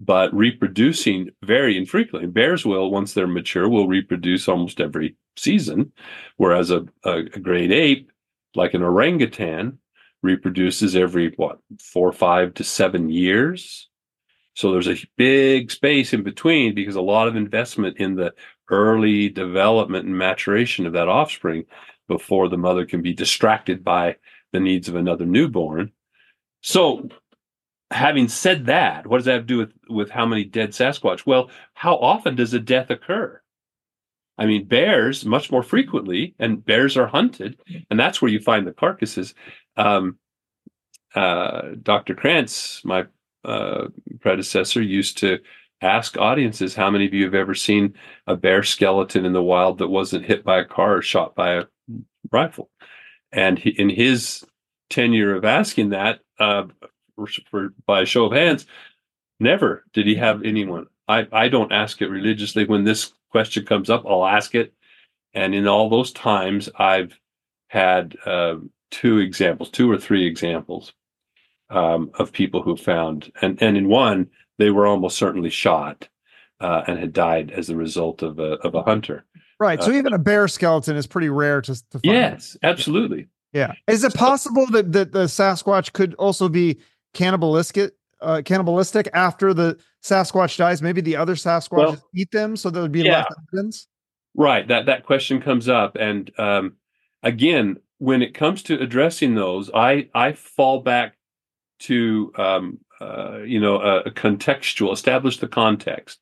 but 0.00 0.34
reproducing 0.34 1.28
very 1.44 1.76
infrequently. 1.76 2.26
Bears 2.26 2.64
will, 2.64 2.90
once 2.90 3.12
they're 3.12 3.26
mature, 3.26 3.68
will 3.68 3.86
reproduce 3.86 4.48
almost 4.48 4.80
every 4.80 5.14
season, 5.36 5.92
whereas 6.38 6.70
a, 6.70 6.86
a, 7.04 7.18
a 7.18 7.38
great 7.38 7.70
ape, 7.70 8.10
like 8.54 8.72
an 8.72 8.82
orangutan, 8.82 9.78
reproduces 10.22 10.96
every 10.96 11.32
what 11.36 11.58
four, 11.82 12.12
five 12.12 12.54
to 12.54 12.64
seven 12.64 13.10
years. 13.10 13.89
So 14.54 14.72
there's 14.72 14.88
a 14.88 14.96
big 15.16 15.70
space 15.70 16.12
in 16.12 16.22
between 16.22 16.74
because 16.74 16.96
a 16.96 17.00
lot 17.00 17.28
of 17.28 17.36
investment 17.36 17.98
in 17.98 18.16
the 18.16 18.34
early 18.70 19.28
development 19.28 20.06
and 20.06 20.16
maturation 20.16 20.86
of 20.86 20.92
that 20.92 21.08
offspring 21.08 21.64
before 22.08 22.48
the 22.48 22.58
mother 22.58 22.84
can 22.84 23.02
be 23.02 23.12
distracted 23.12 23.84
by 23.84 24.16
the 24.52 24.60
needs 24.60 24.88
of 24.88 24.96
another 24.96 25.24
newborn. 25.24 25.92
So 26.60 27.08
having 27.90 28.28
said 28.28 28.66
that, 28.66 29.06
what 29.06 29.18
does 29.18 29.26
that 29.26 29.32
have 29.32 29.42
to 29.42 29.46
do 29.46 29.58
with, 29.58 29.72
with 29.88 30.10
how 30.10 30.26
many 30.26 30.44
dead 30.44 30.70
Sasquatch? 30.70 31.26
Well, 31.26 31.50
how 31.74 31.96
often 31.96 32.36
does 32.36 32.54
a 32.54 32.60
death 32.60 32.90
occur? 32.90 33.40
I 34.38 34.46
mean, 34.46 34.66
bears 34.66 35.24
much 35.24 35.50
more 35.50 35.62
frequently, 35.62 36.34
and 36.38 36.64
bears 36.64 36.96
are 36.96 37.06
hunted, 37.06 37.60
and 37.90 38.00
that's 38.00 38.22
where 38.22 38.30
you 38.30 38.40
find 38.40 38.66
the 38.66 38.72
carcasses. 38.72 39.34
Um, 39.76 40.18
uh, 41.14 41.72
Dr. 41.82 42.14
Krantz, 42.14 42.82
my 42.84 43.04
uh, 43.44 43.88
predecessor, 44.20 44.82
used 44.82 45.18
to 45.18 45.38
ask 45.82 46.16
audiences 46.18 46.74
how 46.74 46.90
many 46.90 47.06
of 47.06 47.14
you 47.14 47.24
have 47.24 47.34
ever 47.34 47.54
seen 47.54 47.94
a 48.26 48.36
bear 48.36 48.62
skeleton 48.62 49.24
in 49.24 49.32
the 49.32 49.42
wild 49.42 49.78
that 49.78 49.88
wasn't 49.88 50.24
hit 50.24 50.44
by 50.44 50.58
a 50.58 50.64
car 50.64 50.96
or 50.96 51.02
shot 51.02 51.34
by 51.34 51.54
a 51.54 51.64
rifle. 52.30 52.70
And 53.32 53.58
he, 53.58 53.70
in 53.70 53.88
his 53.88 54.44
tenure 54.90 55.34
of 55.34 55.44
asking 55.44 55.90
that, 55.90 56.20
uh, 56.38 56.64
for, 57.16 57.26
for, 57.50 57.74
by 57.86 58.02
a 58.02 58.06
show 58.06 58.26
of 58.26 58.32
hands, 58.32 58.66
never 59.38 59.84
did 59.92 60.06
he 60.06 60.16
have 60.16 60.42
anyone. 60.42 60.86
I, 61.08 61.26
I 61.32 61.48
don't 61.48 61.72
ask 61.72 62.02
it 62.02 62.08
religiously. 62.08 62.66
When 62.66 62.84
this 62.84 63.12
question 63.30 63.64
comes 63.64 63.88
up, 63.88 64.04
I'll 64.06 64.26
ask 64.26 64.54
it. 64.54 64.74
And 65.32 65.54
in 65.54 65.66
all 65.66 65.88
those 65.88 66.12
times, 66.12 66.68
I've 66.76 67.18
had 67.68 68.16
uh, 68.26 68.56
two 68.90 69.18
examples, 69.18 69.70
two 69.70 69.90
or 69.90 69.96
three 69.96 70.26
examples 70.26 70.92
um, 71.70 72.10
of 72.18 72.32
people 72.32 72.62
who 72.62 72.76
found, 72.76 73.32
and, 73.42 73.60
and 73.62 73.76
in 73.76 73.88
one, 73.88 74.28
they 74.58 74.70
were 74.70 74.86
almost 74.86 75.16
certainly 75.16 75.50
shot 75.50 76.08
uh, 76.60 76.82
and 76.86 76.98
had 76.98 77.12
died 77.12 77.50
as 77.50 77.70
a 77.70 77.76
result 77.76 78.22
of 78.22 78.38
a, 78.38 78.52
of 78.58 78.74
a 78.74 78.82
hunter. 78.82 79.24
Right. 79.58 79.82
So 79.82 79.90
uh, 79.90 79.94
even 79.94 80.12
a 80.12 80.18
bear 80.18 80.48
skeleton 80.48 80.96
is 80.96 81.06
pretty 81.06 81.28
rare 81.28 81.60
to, 81.62 81.74
to 81.74 81.98
find. 81.98 82.04
Yes, 82.04 82.56
absolutely. 82.62 83.28
Yeah. 83.52 83.72
Is 83.88 84.04
it 84.04 84.14
possible 84.14 84.66
that, 84.68 84.92
that 84.92 85.12
the 85.12 85.24
Sasquatch 85.24 85.92
could 85.92 86.14
also 86.14 86.48
be 86.48 86.78
cannibalistic 87.14 87.92
uh, 88.20 88.42
cannibalistic 88.44 89.08
after 89.14 89.54
the 89.54 89.78
Sasquatch 90.02 90.56
dies? 90.56 90.82
Maybe 90.82 91.00
the 91.00 91.16
other 91.16 91.34
Sasquatch 91.34 91.70
well, 91.70 92.08
eat 92.14 92.30
them, 92.30 92.56
so 92.56 92.70
there 92.70 92.82
would 92.82 92.92
be 92.92 93.02
yeah. 93.02 93.18
less 93.18 93.34
evidence. 93.52 93.86
Right. 94.34 94.66
That 94.68 94.86
that 94.86 95.04
question 95.04 95.40
comes 95.40 95.68
up, 95.68 95.96
and 95.96 96.30
um, 96.38 96.76
again, 97.22 97.76
when 97.98 98.22
it 98.22 98.34
comes 98.34 98.62
to 98.64 98.80
addressing 98.80 99.34
those, 99.34 99.70
I 99.74 100.08
I 100.14 100.32
fall 100.32 100.80
back 100.80 101.16
to 101.80 102.32
um, 102.36 102.78
uh, 103.00 103.38
you 103.38 103.60
know 103.60 103.80
a, 103.80 104.00
a, 104.00 104.10
contextual, 104.10 104.92
establish 104.92 105.38
the 105.38 105.48
context, 105.48 106.20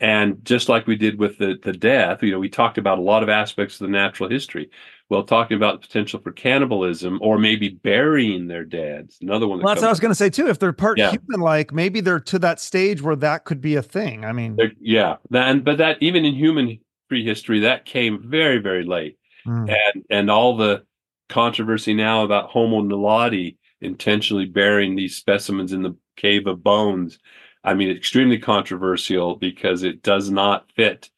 and 0.00 0.44
just 0.44 0.68
like 0.68 0.86
we 0.86 0.96
did 0.96 1.18
with 1.18 1.38
the 1.38 1.58
the 1.62 1.72
death, 1.72 2.22
you 2.22 2.32
know, 2.32 2.38
we 2.38 2.48
talked 2.48 2.78
about 2.78 2.98
a 2.98 3.02
lot 3.02 3.22
of 3.22 3.28
aspects 3.28 3.80
of 3.80 3.86
the 3.86 3.92
natural 3.92 4.28
history 4.28 4.70
well, 5.10 5.22
talking 5.22 5.56
about 5.56 5.80
the 5.80 5.86
potential 5.86 6.18
for 6.20 6.32
cannibalism 6.32 7.18
or 7.20 7.38
maybe 7.38 7.68
burying 7.68 8.46
their 8.46 8.64
dads. 8.64 9.18
Another 9.20 9.46
one. 9.46 9.58
That 9.58 9.64
well, 9.64 9.74
that's 9.74 9.82
what 9.82 9.88
I 9.88 9.92
was 9.92 10.00
going 10.00 10.10
to 10.10 10.16
say 10.16 10.30
too. 10.30 10.48
If 10.48 10.58
they're 10.58 10.72
part 10.72 10.98
yeah. 10.98 11.10
human-like, 11.10 11.72
maybe 11.72 12.00
they're 12.00 12.20
to 12.20 12.38
that 12.40 12.58
stage 12.58 13.02
where 13.02 13.16
that 13.16 13.44
could 13.44 13.60
be 13.60 13.76
a 13.76 13.82
thing. 13.82 14.24
I 14.24 14.32
mean, 14.32 14.56
they're, 14.56 14.72
yeah, 14.80 15.16
and 15.32 15.64
but 15.64 15.78
that 15.78 15.98
even 16.00 16.24
in 16.24 16.34
human 16.34 16.78
prehistory, 17.08 17.60
that 17.60 17.84
came 17.84 18.22
very, 18.26 18.58
very 18.58 18.84
late, 18.84 19.18
mm. 19.46 19.68
and 19.68 20.04
and 20.08 20.30
all 20.30 20.56
the 20.56 20.84
controversy 21.28 21.92
now 21.92 22.24
about 22.24 22.50
Homo 22.50 22.82
naledi 22.82 23.56
intentionally 23.84 24.46
burying 24.46 24.96
these 24.96 25.16
specimens 25.16 25.72
in 25.72 25.82
the 25.82 25.96
cave 26.16 26.46
of 26.46 26.62
bones. 26.62 27.18
I 27.64 27.74
mean, 27.74 27.90
extremely 27.90 28.38
controversial 28.38 29.36
because 29.36 29.82
it 29.82 30.02
does 30.02 30.30
not 30.30 30.70
fit 30.76 31.10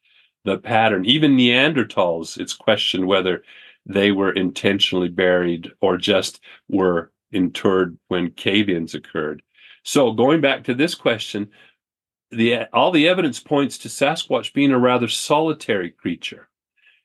the 0.45 0.57
pattern. 0.57 1.05
Even 1.05 1.37
Neanderthals, 1.37 2.37
it's 2.37 2.53
questioned 2.53 3.05
whether 3.07 3.43
they 3.85 4.11
were 4.11 4.31
intentionally 4.31 5.09
buried 5.09 5.71
or 5.81 5.97
just 5.97 6.41
were 6.69 7.11
interred 7.31 7.97
when 8.07 8.31
cave-ins 8.31 8.95
occurred. 8.95 9.41
So 9.83 10.11
going 10.13 10.41
back 10.41 10.63
to 10.65 10.73
this 10.73 10.95
question, 10.95 11.49
the 12.31 12.65
all 12.73 12.91
the 12.91 13.07
evidence 13.07 13.39
points 13.39 13.77
to 13.79 13.89
Sasquatch 13.89 14.53
being 14.53 14.71
a 14.71 14.79
rather 14.79 15.07
solitary 15.07 15.91
creature. 15.91 16.49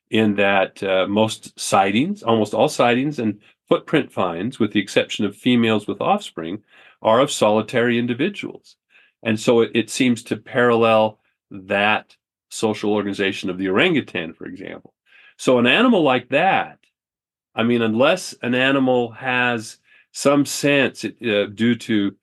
in 0.09 0.35
that 0.35 0.81
uh, 0.83 1.07
most 1.07 1.59
sightings, 1.59 2.23
almost 2.23 2.53
all 2.53 2.69
sightings 2.69 3.19
and 3.19 3.39
footprint 3.67 4.11
finds, 4.11 4.59
with 4.59 4.73
the 4.73 4.79
exception 4.79 5.25
of 5.25 5.35
females 5.35 5.87
with 5.87 6.01
offspring, 6.01 6.63
are 7.01 7.19
of 7.19 7.31
solitary 7.31 7.97
individuals. 7.97 8.75
And 9.23 9.39
so 9.39 9.61
it, 9.61 9.71
it 9.73 9.89
seems 9.89 10.23
to 10.23 10.37
parallel 10.37 11.19
that 11.49 12.15
social 12.49 12.93
organization 12.93 13.49
of 13.49 13.57
the 13.57 13.69
orangutan, 13.69 14.33
for 14.33 14.45
example. 14.45 14.93
So 15.37 15.57
an 15.59 15.67
animal 15.67 16.03
like 16.03 16.29
that, 16.29 16.79
I 17.55 17.63
mean, 17.63 17.81
unless 17.81 18.33
an 18.41 18.55
animal 18.55 19.11
has 19.11 19.77
some 20.11 20.45
sense 20.45 21.03
uh, 21.05 21.45
due 21.53 21.75
to 21.75 22.15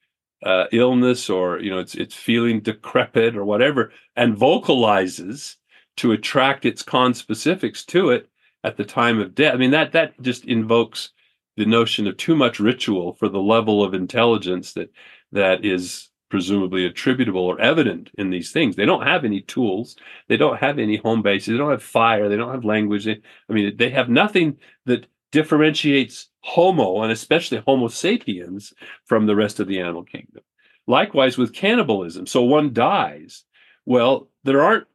uh, 0.45 0.65
illness 0.73 1.29
or 1.29 1.61
you 1.61 1.71
know 1.71 1.79
it's 1.79 1.95
it's 1.95 2.15
feeling 2.15 2.61
decrepit 2.61 3.37
or 3.37 3.45
whatever, 3.45 3.93
and 4.17 4.37
vocalizes 4.37 5.57
to 5.97 6.13
attract 6.13 6.65
its 6.65 6.83
conspecifics 6.83 7.85
to 7.85 8.11
it 8.11 8.29
at 8.65 8.77
the 8.77 8.85
time 8.85 9.19
of 9.21 9.35
death. 9.35 9.55
I 9.55 9.59
mean 9.59 9.73
that 9.73 9.93
that 9.93 10.21
just 10.23 10.45
invokes 10.47 11.11
the 11.57 11.67
notion 11.67 12.07
of 12.07 12.17
too 12.17 12.37
much 12.37 12.61
ritual 12.61 13.15
for 13.15 13.29
the 13.29 13.41
level 13.41 13.83
of 13.85 13.95
intelligence 13.95 14.73
that 14.75 14.91
that 15.33 15.65
is 15.65 16.09
presumably 16.31 16.87
attributable 16.87 17.43
or 17.43 17.61
evident 17.61 18.11
in 18.17 18.31
these 18.31 18.53
things. 18.53 18.77
They 18.77 18.87
don't 18.87 19.07
have 19.07 19.25
any 19.25 19.41
tools. 19.43 19.97
They 20.29 20.37
don't 20.37 20.59
have 20.59 20.79
any 20.79 20.97
home 20.97 21.23
bases. 21.23 21.49
They 21.49 21.59
don't 21.59 21.73
have 21.73 21.83
fire. 21.83 22.29
They 22.29 22.37
don't 22.37 22.55
have 22.55 22.65
language. 22.65 23.05
They, 23.05 23.21
I 23.49 23.53
mean, 23.53 23.77
they 23.77 23.91
have 23.91 24.09
nothing 24.09 24.57
that 24.87 25.07
differentiates 25.33 26.29
Homo 26.43 27.03
and 27.03 27.13
especially 27.13 27.59
Homo 27.67 27.89
sapiens 27.89 28.73
from 29.05 29.27
the 29.27 29.37
rest 29.37 29.61
of 29.61 29.67
the 29.67 29.81
animal 29.81 30.05
kingdom. 30.05 30.43
Likewise 30.87 31.37
with 31.37 31.53
cannibalism. 31.53 32.27
So 32.27 32.43
one 32.43 32.73
dies. 32.73 33.45
Well, 33.85 34.29
there 34.45 34.63
aren't 34.63 34.87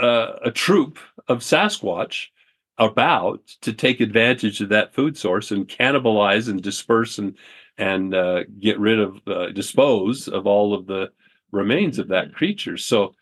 uh, 0.00 0.34
a 0.44 0.50
troop 0.50 0.98
of 1.28 1.40
Sasquatch 1.40 2.28
about 2.78 3.46
to 3.60 3.72
take 3.72 4.00
advantage 4.00 4.60
of 4.60 4.70
that 4.70 4.94
food 4.94 5.16
source 5.16 5.50
and 5.50 5.68
cannibalize 5.68 6.48
and 6.48 6.62
disperse 6.62 7.18
and 7.18 7.36
and 7.78 8.14
uh, 8.14 8.44
get 8.60 8.78
rid 8.78 8.98
of 8.98 9.20
uh, 9.26 9.48
dispose 9.48 10.28
of 10.28 10.46
all 10.46 10.74
of 10.74 10.86
the 10.86 11.10
remains 11.50 11.98
of 11.98 12.08
that 12.08 12.34
creature 12.34 12.76
so 12.76 13.14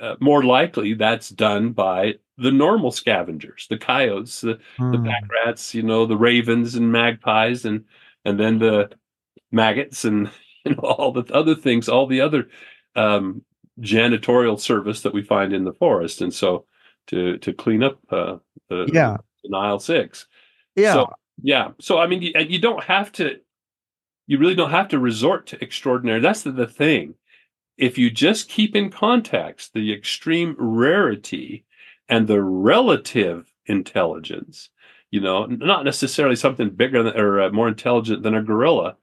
uh, 0.00 0.14
more 0.20 0.44
likely 0.44 0.94
that's 0.94 1.28
done 1.30 1.72
by 1.72 2.14
the 2.36 2.50
normal 2.50 2.90
scavengers 2.90 3.66
the 3.70 3.78
coyotes 3.78 4.40
the, 4.40 4.58
mm. 4.78 4.92
the 4.92 4.98
pack 4.98 5.24
hmm. 5.24 5.46
rats 5.46 5.74
you 5.74 5.82
know 5.82 6.06
the 6.06 6.16
ravens 6.16 6.74
and 6.74 6.90
magpies 6.90 7.64
and 7.64 7.84
and 8.24 8.38
then 8.38 8.58
the 8.58 8.90
maggots 9.52 10.04
and 10.04 10.30
you 10.64 10.74
know 10.74 10.82
all 10.82 11.12
the 11.12 11.32
other 11.32 11.54
things 11.54 11.88
all 11.88 12.06
the 12.06 12.20
other 12.20 12.48
um, 12.96 13.42
janitorial 13.80 14.58
service 14.58 15.02
that 15.02 15.14
we 15.14 15.22
find 15.22 15.52
in 15.52 15.64
the 15.64 15.72
forest 15.72 16.20
and 16.20 16.34
so 16.34 16.64
to 17.08 17.38
to 17.38 17.52
clean 17.52 17.82
up 17.82 17.98
uh, 18.10 18.36
the, 18.68 18.88
yeah 18.92 19.16
the 19.42 19.50
Nile 19.50 19.78
Six. 19.78 20.26
Yeah, 20.76 20.92
so, 20.92 21.12
yeah. 21.42 21.68
So 21.80 21.98
I 21.98 22.06
mean, 22.06 22.22
you, 22.22 22.32
you 22.38 22.60
don't 22.60 22.84
have 22.84 23.12
to. 23.12 23.40
You 24.26 24.38
really 24.38 24.54
don't 24.54 24.70
have 24.70 24.88
to 24.88 24.98
resort 24.98 25.46
to 25.48 25.62
extraordinary. 25.62 26.20
That's 26.20 26.42
the, 26.42 26.52
the 26.52 26.66
thing. 26.66 27.14
If 27.76 27.96
you 27.96 28.10
just 28.10 28.48
keep 28.48 28.76
in 28.76 28.90
context 28.90 29.72
the 29.72 29.92
extreme 29.92 30.54
rarity 30.58 31.64
and 32.08 32.26
the 32.26 32.42
relative 32.42 33.50
intelligence, 33.66 34.68
you 35.10 35.20
know, 35.20 35.46
not 35.46 35.84
necessarily 35.84 36.36
something 36.36 36.70
bigger 36.70 37.02
than, 37.02 37.16
or 37.16 37.40
uh, 37.40 37.50
more 37.50 37.68
intelligent 37.68 38.22
than 38.22 38.34
a 38.34 38.42
gorilla, 38.42 38.96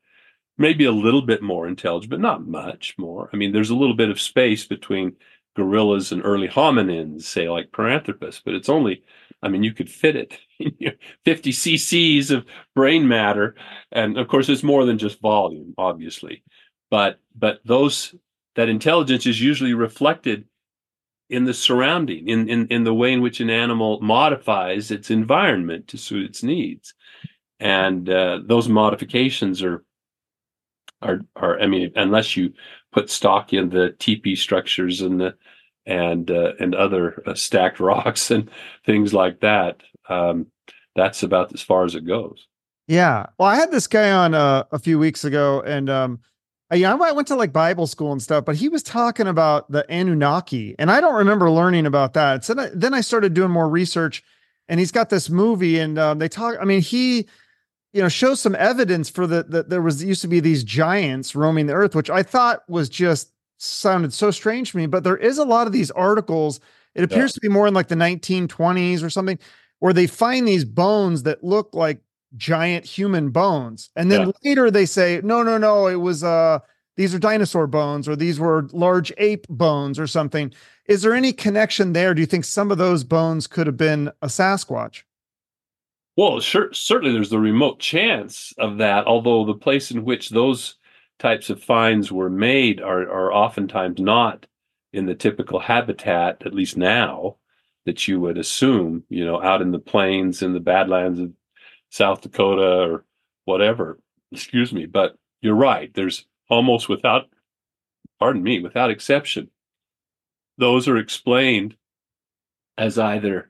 maybe 0.58 0.86
a 0.86 0.92
little 0.92 1.22
bit 1.22 1.42
more 1.42 1.68
intelligent, 1.68 2.12
but 2.12 2.20
not 2.20 2.46
much 2.46 2.96
more. 2.98 3.30
I 3.34 3.38
mean, 3.38 3.52
there's 3.52 3.72
a 3.72 3.76
little 3.76 3.96
bit 3.96 4.10
of 4.10 4.22
space 4.22 4.66
between 4.66 5.16
gorillas 5.56 6.12
and 6.12 6.22
early 6.24 6.48
hominins, 6.48 7.24
say 7.24 7.50
like 7.50 7.72
Paranthropus, 7.72 8.42
but 8.44 8.54
it's 8.54 8.70
only, 8.70 9.04
I 9.42 9.48
mean, 9.48 9.64
you 9.64 9.74
could 9.74 9.90
fit 9.90 10.16
it 10.16 10.38
in 10.60 10.94
50 11.26 11.52
cc's 11.52 12.32
of 12.32 12.46
brain 12.76 13.08
matter. 13.08 13.56
And 13.92 14.18
of 14.18 14.28
course, 14.28 14.50
it's 14.50 14.64
more 14.64 14.86
than 14.86 14.98
just 14.98 15.22
volume, 15.22 15.74
obviously. 15.78 16.44
But 16.92 17.20
but 17.36 17.60
those 17.66 18.14
that 18.56 18.70
intelligence 18.70 19.26
is 19.26 19.42
usually 19.42 19.74
reflected 19.74 20.46
in 21.30 21.44
the 21.44 21.54
surrounding, 21.54 22.28
in, 22.28 22.48
in, 22.48 22.68
in 22.68 22.84
the 22.84 22.94
way 22.94 23.12
in 23.12 23.22
which 23.22 23.40
an 23.40 23.50
animal 23.50 24.00
modifies 24.00 24.92
its 24.92 25.10
environment 25.10 25.88
to 25.88 25.98
suit 25.98 26.26
its 26.26 26.44
needs. 26.44 26.94
And 27.60 28.08
uh, 28.10 28.42
those 28.46 28.70
modifications 28.70 29.64
are 29.64 29.84
are 31.02 31.22
are 31.36 31.60
I 31.60 31.68
mean, 31.68 31.92
unless 31.96 32.38
you 32.38 32.54
put 32.96 33.10
stock 33.10 33.52
in 33.52 33.70
the 33.70 33.94
teepee 34.00 34.38
structures 34.38 35.02
and 35.02 35.20
the 35.20 35.36
and 35.86 36.32
uh, 36.32 36.54
and 36.60 36.74
other 36.74 37.22
uh, 37.28 37.36
stacked 37.36 37.80
rocks 37.92 38.32
and 38.32 38.50
things 38.86 39.14
like 39.14 39.42
that. 39.42 39.82
Um, 40.10 40.48
that's 40.96 41.22
about 41.22 41.54
as 41.54 41.62
far 41.62 41.84
as 41.84 41.94
it 41.94 42.08
goes. 42.08 42.48
Yeah. 42.88 43.26
Well, 43.38 43.50
I 43.50 43.56
had 43.56 43.72
this 43.72 43.88
guy 43.88 44.12
on 44.12 44.34
uh, 44.34 44.64
a 44.72 44.80
few 44.80 44.98
weeks 44.98 45.26
ago, 45.26 45.62
and 45.62 45.90
um, 45.90 46.20
I, 46.72 46.84
I 46.84 47.12
went 47.12 47.28
to 47.28 47.36
like 47.36 47.52
Bible 47.52 47.88
school 47.88 48.12
and 48.12 48.22
stuff, 48.22 48.46
but 48.46 48.56
he 48.56 48.70
was 48.70 48.82
talking 48.82 49.28
about 49.28 49.70
the 49.70 49.86
Anunnaki, 49.92 50.76
and 50.80 50.90
I 50.90 51.02
don't 51.02 51.16
remember 51.16 51.52
learning 51.52 51.86
about 51.86 52.14
that. 52.14 52.46
So 52.46 52.54
then 52.54 52.94
I 52.94 53.02
started 53.02 53.34
doing 53.34 53.52
more 53.52 53.68
research, 53.68 54.24
and 54.70 54.80
he's 54.80 54.92
got 54.92 55.10
this 55.10 55.30
movie, 55.30 55.80
and 55.80 56.00
um, 56.00 56.20
they 56.20 56.30
talk. 56.30 56.56
I 56.62 56.64
mean, 56.64 56.82
he 56.82 57.28
you 57.96 58.02
know 58.02 58.10
shows 58.10 58.40
some 58.40 58.56
evidence 58.56 59.10
for 59.10 59.26
the 59.26 59.44
that 59.44 59.70
there 59.70 59.82
was 59.82 60.04
used 60.04 60.22
to 60.22 60.28
be 60.28 60.40
these 60.40 60.64
giants 60.64 61.34
roaming 61.36 61.66
the 61.66 61.74
earth 61.74 61.96
which 61.96 62.10
i 62.10 62.22
thought 62.22 62.62
was 62.70 62.90
just 62.90 63.32
sounded 63.58 64.14
so 64.14 64.32
strange 64.32 64.72
to 64.72 64.78
me 64.78 64.86
but 64.86 65.04
there 65.04 65.18
is 65.18 65.38
a 65.38 65.46
lot 65.46 65.68
of 65.68 65.74
these 65.74 65.92
articles. 65.92 66.60
It 66.94 67.04
appears 67.04 67.32
yeah. 67.32 67.36
to 67.36 67.40
be 67.42 67.50
more 67.50 67.68
in 67.68 67.74
like 67.74 67.88
the 67.88 67.96
1920s 67.96 69.04
or 69.04 69.10
something 69.10 69.40
where 69.80 69.94
they 69.94 70.08
find 70.08 70.48
these 70.48 70.66
bones 70.66 71.24
that 71.24 71.44
look 71.44 71.74
like 71.74 72.00
giant 72.38 72.86
human 72.86 73.30
bones. 73.30 73.90
And 73.96 74.12
then 74.12 74.28
yeah. 74.28 74.32
later 74.44 74.72
they 74.72 74.86
say 74.86 75.22
no 75.24 75.44
no 75.44 75.58
no 75.58 75.88
it 75.88 75.96
was 75.96 76.24
uh 76.24 76.60
these 76.98 77.14
are 77.14 77.20
dinosaur 77.20 77.68
bones 77.68 78.08
or 78.08 78.16
these 78.16 78.40
were 78.40 78.70
large 78.72 79.12
ape 79.18 79.48
bones 79.50 80.00
or 80.00 80.08
something. 80.08 80.54
Is 80.88 81.02
there 81.02 81.14
any 81.14 81.34
connection 81.34 81.94
there? 81.94 82.14
Do 82.14 82.22
you 82.22 82.26
think 82.26 82.46
some 82.46 82.72
of 82.72 82.78
those 82.78 83.04
bones 83.04 83.48
could 83.48 83.68
have 83.68 83.78
been 83.78 84.10
a 84.22 84.28
sasquatch 84.28 85.04
well, 86.18 86.40
sure, 86.40 86.72
certainly 86.74 87.14
there's 87.14 87.30
the 87.30 87.40
remote 87.40 87.80
chance 87.80 88.54
of 88.58 88.78
that, 88.78 89.06
although 89.06 89.46
the 89.46 89.54
place 89.54 89.92
in 89.92 90.06
which 90.06 90.30
those 90.30 90.76
types 91.20 91.50
of 91.50 91.64
finds 91.64 92.12
were 92.12 92.30
made 92.30 92.82
are, 92.82 93.02
are 93.02 93.34
oftentimes 93.34 94.00
not 94.00 94.46
in 94.94 95.06
the 95.06 95.16
typical 95.16 95.60
habitat, 95.60 96.42
at 96.46 96.54
least 96.54 96.78
now, 96.78 97.36
that 97.86 98.08
you 98.08 98.20
would 98.20 98.38
assume, 98.38 99.04
you 99.10 99.26
know, 99.26 99.42
out 99.42 99.62
in 99.62 99.72
the 99.72 99.80
plains 99.80 100.42
in 100.42 100.54
the 100.54 100.60
badlands 100.60 101.20
of 101.20 101.32
South 101.90 102.22
Dakota 102.22 102.92
or 102.92 103.06
whatever. 103.44 104.00
Excuse 104.32 104.74
me. 104.74 104.86
But 104.86 105.18
you're 105.42 105.56
right. 105.56 105.94
There's 105.94 106.26
almost 106.50 106.90
without, 106.90 107.28
pardon 108.20 108.42
me, 108.42 108.60
without 108.62 108.90
exception, 108.90 109.50
those 110.58 110.88
are 110.88 110.98
explained 110.98 111.76
as 112.78 112.98
either 112.98 113.50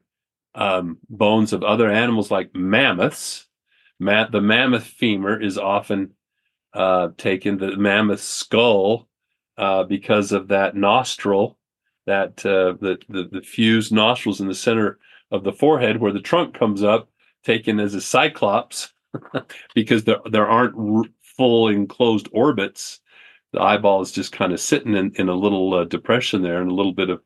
um, 0.55 0.97
bones 1.09 1.53
of 1.53 1.63
other 1.63 1.89
animals 1.89 2.31
like 2.31 2.55
mammoths. 2.55 3.45
Ma- 3.99 4.27
the 4.27 4.41
mammoth 4.41 4.85
femur 4.85 5.39
is 5.39 5.57
often 5.57 6.11
uh, 6.73 7.09
taken, 7.17 7.57
the 7.57 7.77
mammoth 7.77 8.21
skull, 8.21 9.07
uh, 9.57 9.83
because 9.83 10.31
of 10.31 10.49
that 10.49 10.75
nostril, 10.75 11.57
that 12.05 12.45
uh, 12.45 12.73
the, 12.81 12.97
the, 13.09 13.29
the 13.31 13.41
fused 13.41 13.91
nostrils 13.91 14.41
in 14.41 14.47
the 14.47 14.55
center 14.55 14.99
of 15.31 15.43
the 15.43 15.53
forehead 15.53 15.97
where 15.99 16.11
the 16.11 16.19
trunk 16.19 16.57
comes 16.57 16.83
up, 16.83 17.09
taken 17.43 17.79
as 17.79 17.93
a 17.93 18.01
cyclops, 18.01 18.93
because 19.75 20.03
there 20.03 20.19
there 20.29 20.47
aren't 20.47 20.75
r- 20.77 21.09
full 21.21 21.69
enclosed 21.69 22.27
orbits. 22.31 22.99
The 23.53 23.61
eyeball 23.61 24.01
is 24.01 24.11
just 24.11 24.33
kind 24.33 24.51
of 24.51 24.59
sitting 24.59 24.95
in, 24.95 25.13
in 25.15 25.29
a 25.29 25.35
little 25.35 25.73
uh, 25.73 25.83
depression 25.85 26.41
there, 26.41 26.61
and 26.61 26.69
a 26.69 26.73
little 26.73 26.91
bit 26.91 27.09
of 27.09 27.21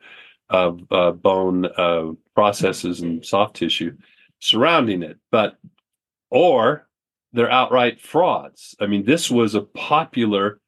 of 0.49 0.81
uh, 0.91 1.11
bone 1.11 1.65
uh, 1.65 2.11
processes 2.35 3.01
and 3.01 3.25
soft 3.25 3.55
tissue 3.55 3.95
surrounding 4.39 5.03
it. 5.03 5.17
But, 5.31 5.57
or 6.29 6.87
they're 7.33 7.51
outright 7.51 8.01
frauds. 8.01 8.75
I 8.79 8.87
mean, 8.87 9.05
this 9.05 9.29
was 9.29 9.55
a 9.55 9.61
popular 9.61 10.59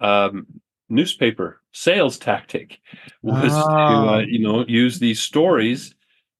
um, 0.00 0.46
newspaper 0.88 1.60
sales 1.72 2.18
tactic 2.18 2.80
was 3.22 3.52
to 3.52 3.58
uh, 3.58 4.18
you 4.26 4.40
know 4.40 4.66
use 4.66 4.98
these 4.98 5.20
stories 5.20 5.94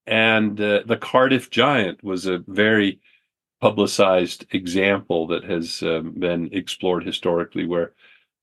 and 0.07 0.61
uh, 0.61 0.83
the 0.87 0.97
cardiff 0.97 1.51
giant 1.51 2.03
was 2.03 2.27
a 2.27 2.43
very 2.49 3.01
publicized 3.61 4.45
example 4.51 5.29
that 5.29 5.45
has 5.45 5.83
um, 5.83 6.13
been 6.19 6.49
explored 6.53 7.05
historically 7.05 7.65
where 7.65 7.93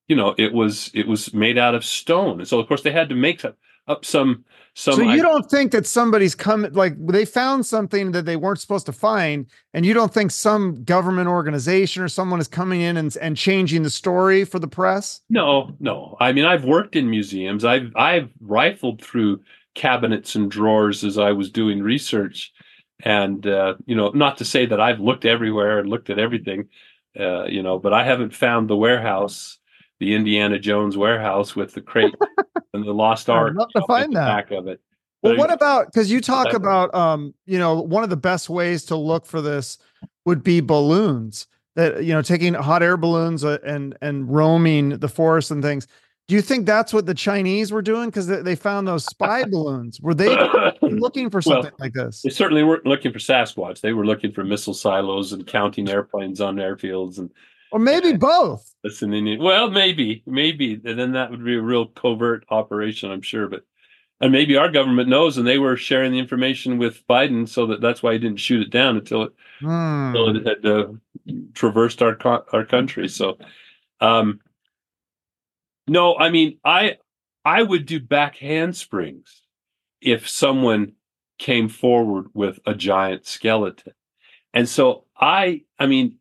you 0.08 0.16
know 0.16 0.34
it 0.38 0.54
was 0.54 0.90
it 0.94 1.08
was 1.08 1.34
made 1.34 1.58
out 1.58 1.76
of 1.76 1.84
stone 1.84 2.40
and 2.40 2.48
so 2.48 2.58
of 2.58 2.68
course 2.68 2.84
they 2.84 2.92
had 2.92 3.10
to 3.10 3.16
make 3.16 3.42
up 3.88 4.06
some 4.06 4.44
some 4.74 4.94
so 4.94 5.02
you 5.02 5.22
don't 5.24 5.50
think 5.50 5.72
that 5.72 5.88
somebody's 5.88 6.36
come 6.36 6.68
like 6.72 6.94
they 7.08 7.26
found 7.26 7.66
something 7.66 8.12
that 8.12 8.26
they 8.26 8.36
weren't 8.36 8.60
supposed 8.60 8.86
to 8.86 8.92
find 8.92 9.48
and 9.74 9.86
you 9.86 9.94
don't 9.94 10.14
think 10.14 10.30
some 10.30 10.84
government 10.84 11.28
organization 11.28 12.04
or 12.04 12.08
someone 12.08 12.40
is 12.40 12.48
coming 12.48 12.82
in 12.82 12.98
and, 12.98 13.18
and 13.22 13.36
changing 13.36 13.82
the 13.82 13.90
story 13.90 14.44
for 14.44 14.60
the 14.60 14.68
press? 14.68 15.22
No 15.30 15.76
no. 15.80 16.16
I 16.20 16.32
mean 16.32 16.46
i've 16.46 16.64
worked 16.64 16.96
in 16.96 17.10
museums. 17.10 17.66
I've 17.66 17.92
i've 17.96 18.30
rifled 18.40 19.02
through 19.02 19.42
cabinets 19.74 20.36
and 20.36 20.50
drawers 20.50 21.04
as 21.04 21.18
i 21.18 21.32
was 21.32 21.52
doing 21.52 21.82
research. 21.82 22.52
And 23.04 23.46
uh, 23.46 23.76
you 23.86 23.96
know, 23.96 24.10
not 24.10 24.38
to 24.38 24.46
say 24.46 24.66
that 24.66 24.82
I've 24.82 25.00
looked 25.00 25.26
everywhere 25.26 25.80
and 25.80 25.90
looked 25.90 26.10
at 26.10 26.18
everything, 26.18 26.70
uh, 27.20 27.46
you 27.46 27.62
know, 27.62 27.78
but 27.78 27.94
I 27.94 28.04
haven't 28.04 28.34
found 28.34 28.68
the 28.68 28.76
warehouse, 28.76 29.60
the 30.00 30.14
Indiana 30.14 30.60
Jones 30.60 30.98
warehouse 30.98 31.56
with 31.56 31.74
the 31.74 31.82
crate 31.82 32.16
and 32.74 32.84
the 32.84 32.94
lost 32.94 33.30
ark. 33.30 33.52
I'd 33.52 33.56
love 33.58 33.72
to 33.76 33.84
find 33.88 34.16
that. 34.16 34.28
Back 34.28 34.52
of 34.52 34.68
it. 34.68 34.82
Well, 35.24 35.36
what 35.38 35.52
about 35.52 35.88
because 35.88 36.12
you 36.12 36.22
talk 36.22 36.54
about 36.54 36.94
um, 36.94 37.34
you 37.46 37.58
know, 37.58 37.82
one 37.82 38.04
of 38.04 38.10
the 38.10 38.18
best 38.18 38.50
ways 38.50 38.86
to 38.86 38.96
look 38.96 39.26
for 39.26 39.42
this 39.42 39.78
would 40.26 40.44
be 40.44 40.62
balloons 40.62 41.48
that 41.76 42.04
you 42.04 42.14
know, 42.14 42.22
taking 42.22 42.54
hot 42.54 42.84
air 42.84 42.98
balloons 42.98 43.44
uh, 43.44 43.58
and 43.66 43.98
and 44.02 44.30
roaming 44.30 44.90
the 44.98 45.08
forest 45.08 45.52
and 45.52 45.64
things. 45.64 45.88
Do 46.28 46.36
you 46.36 46.42
think 46.42 46.66
that's 46.66 46.94
what 46.94 47.06
the 47.06 47.14
Chinese 47.14 47.72
were 47.72 47.82
doing? 47.82 48.10
Because 48.10 48.28
they, 48.28 48.42
they 48.42 48.56
found 48.56 48.88
those 48.88 49.06
spy 49.06 49.44
balloons. 49.50 50.02
Were 50.02 50.14
they 50.14 50.36
looking 50.82 51.30
for 51.30 51.42
something 51.42 51.72
well, 51.72 51.80
like 51.80 51.94
this? 51.94 52.22
They 52.22 52.32
certainly 52.32 52.64
weren't 52.64 52.86
looking 52.86 53.14
for 53.14 53.20
Sasquatch. 53.20 53.80
They 53.80 53.94
were 53.94 54.06
looking 54.06 54.34
for 54.34 54.44
missile 54.44 54.74
silos 54.74 55.32
and 55.32 55.48
counting 55.48 55.88
airplanes 55.88 56.42
on 56.42 56.58
airfields 56.58 57.18
and 57.18 57.32
or 57.72 57.80
maybe 57.80 58.14
both. 58.14 58.74
Listening, 58.84 59.40
well, 59.42 59.70
maybe, 59.70 60.24
maybe, 60.26 60.74
and 60.86 60.98
then 60.98 61.12
that 61.14 61.32
would 61.32 61.44
be 61.44 61.56
a 61.56 61.62
real 61.62 61.88
covert 61.88 62.46
operation, 62.50 63.12
I'm 63.12 63.22
sure. 63.22 63.48
But 63.48 63.64
and 64.20 64.32
maybe 64.32 64.58
our 64.58 64.70
government 64.70 65.10
knows, 65.10 65.38
and 65.38 65.46
they 65.46 65.60
were 65.60 65.78
sharing 65.78 66.12
the 66.12 66.20
information 66.20 66.78
with 66.78 67.06
Biden, 67.08 67.48
so 67.48 67.68
that 67.68 67.82
that's 67.82 68.02
why 68.02 68.14
he 68.14 68.20
didn't 68.20 68.40
shoot 68.40 68.62
it 68.62 68.72
down 68.72 68.98
until 68.98 69.24
it 69.24 69.34
hmm. 69.60 69.68
until 69.68 70.36
it 70.36 70.46
had 70.46 70.66
uh, 70.66 70.88
traversed 71.54 72.02
our 72.02 72.18
our 72.54 72.66
country. 72.66 73.08
So, 73.10 73.38
um, 74.00 74.40
no, 75.88 76.18
I 76.18 76.30
mean, 76.30 76.60
I 76.64 76.98
I 77.46 77.62
would 77.62 77.86
do 77.86 78.00
back 78.00 78.38
handsprings 78.38 79.42
if 80.02 80.28
someone 80.28 80.94
came 81.38 81.70
forward 81.70 82.28
with 82.34 82.60
a 82.66 82.74
giant 82.74 83.28
skeleton, 83.28 83.94
and 84.54 84.68
so 84.68 85.06
I, 85.20 85.64
I 85.78 85.86
mean, 85.86 86.16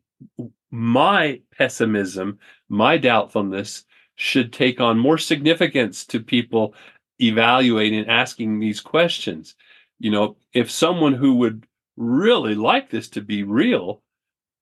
my 0.71 1.41
pessimism, 1.57 2.39
my 2.69 2.97
doubtfulness 2.97 3.85
should 4.15 4.51
take 4.51 4.81
on 4.81 4.97
more 4.97 5.17
significance 5.17 6.05
to 6.05 6.19
people 6.19 6.73
evaluating 7.19 8.07
asking 8.07 8.59
these 8.59 8.81
questions. 8.81 9.55
You 9.99 10.11
know 10.11 10.37
if 10.53 10.69
someone 10.69 11.13
who 11.13 11.35
would 11.35 11.65
really 11.97 12.55
like 12.55 12.89
this 12.89 13.09
to 13.09 13.21
be 13.21 13.43
real 13.43 14.01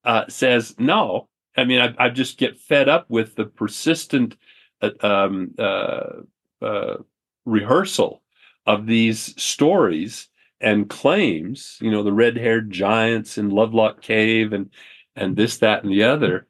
uh, 0.06 0.24
says 0.30 0.74
no 0.80 1.28
i 1.58 1.66
mean 1.66 1.82
I, 1.82 1.94
I, 2.06 2.10
just 2.10 2.38
get 2.38 2.58
fed 2.58 2.88
up 2.88 3.10
with 3.10 3.36
the 3.36 3.46
persistent 3.46 4.38
uh, 4.82 4.92
um, 5.02 5.54
uh, 5.60 6.22
uh 6.62 6.98
rehearsal 7.44 8.22
of 8.66 8.88
these 8.88 9.40
stories 9.42 10.30
and 10.62 10.90
claims 10.90 11.78
you 11.82 11.92
know 11.92 12.04
the 12.04 12.14
red-haired 12.14 12.72
giants 12.72 13.38
in 13.38 13.50
lovelock 13.50 14.02
cave 14.02 14.54
and 14.54 14.70
and 15.16 15.36
this 15.36 15.58
that 15.58 15.84
and 15.84 15.92
the 15.92 16.04
other 16.04 16.48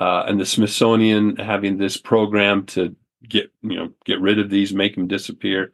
uh, 0.00 0.24
and 0.26 0.40
the 0.40 0.46
smithsonian 0.46 1.36
having 1.36 1.76
this 1.76 1.96
program 1.96 2.64
to 2.66 2.94
get 3.28 3.52
you 3.62 3.76
know 3.76 3.90
get 4.04 4.20
rid 4.20 4.38
of 4.38 4.50
these 4.50 4.72
make 4.72 4.94
them 4.94 5.08
disappear 5.08 5.72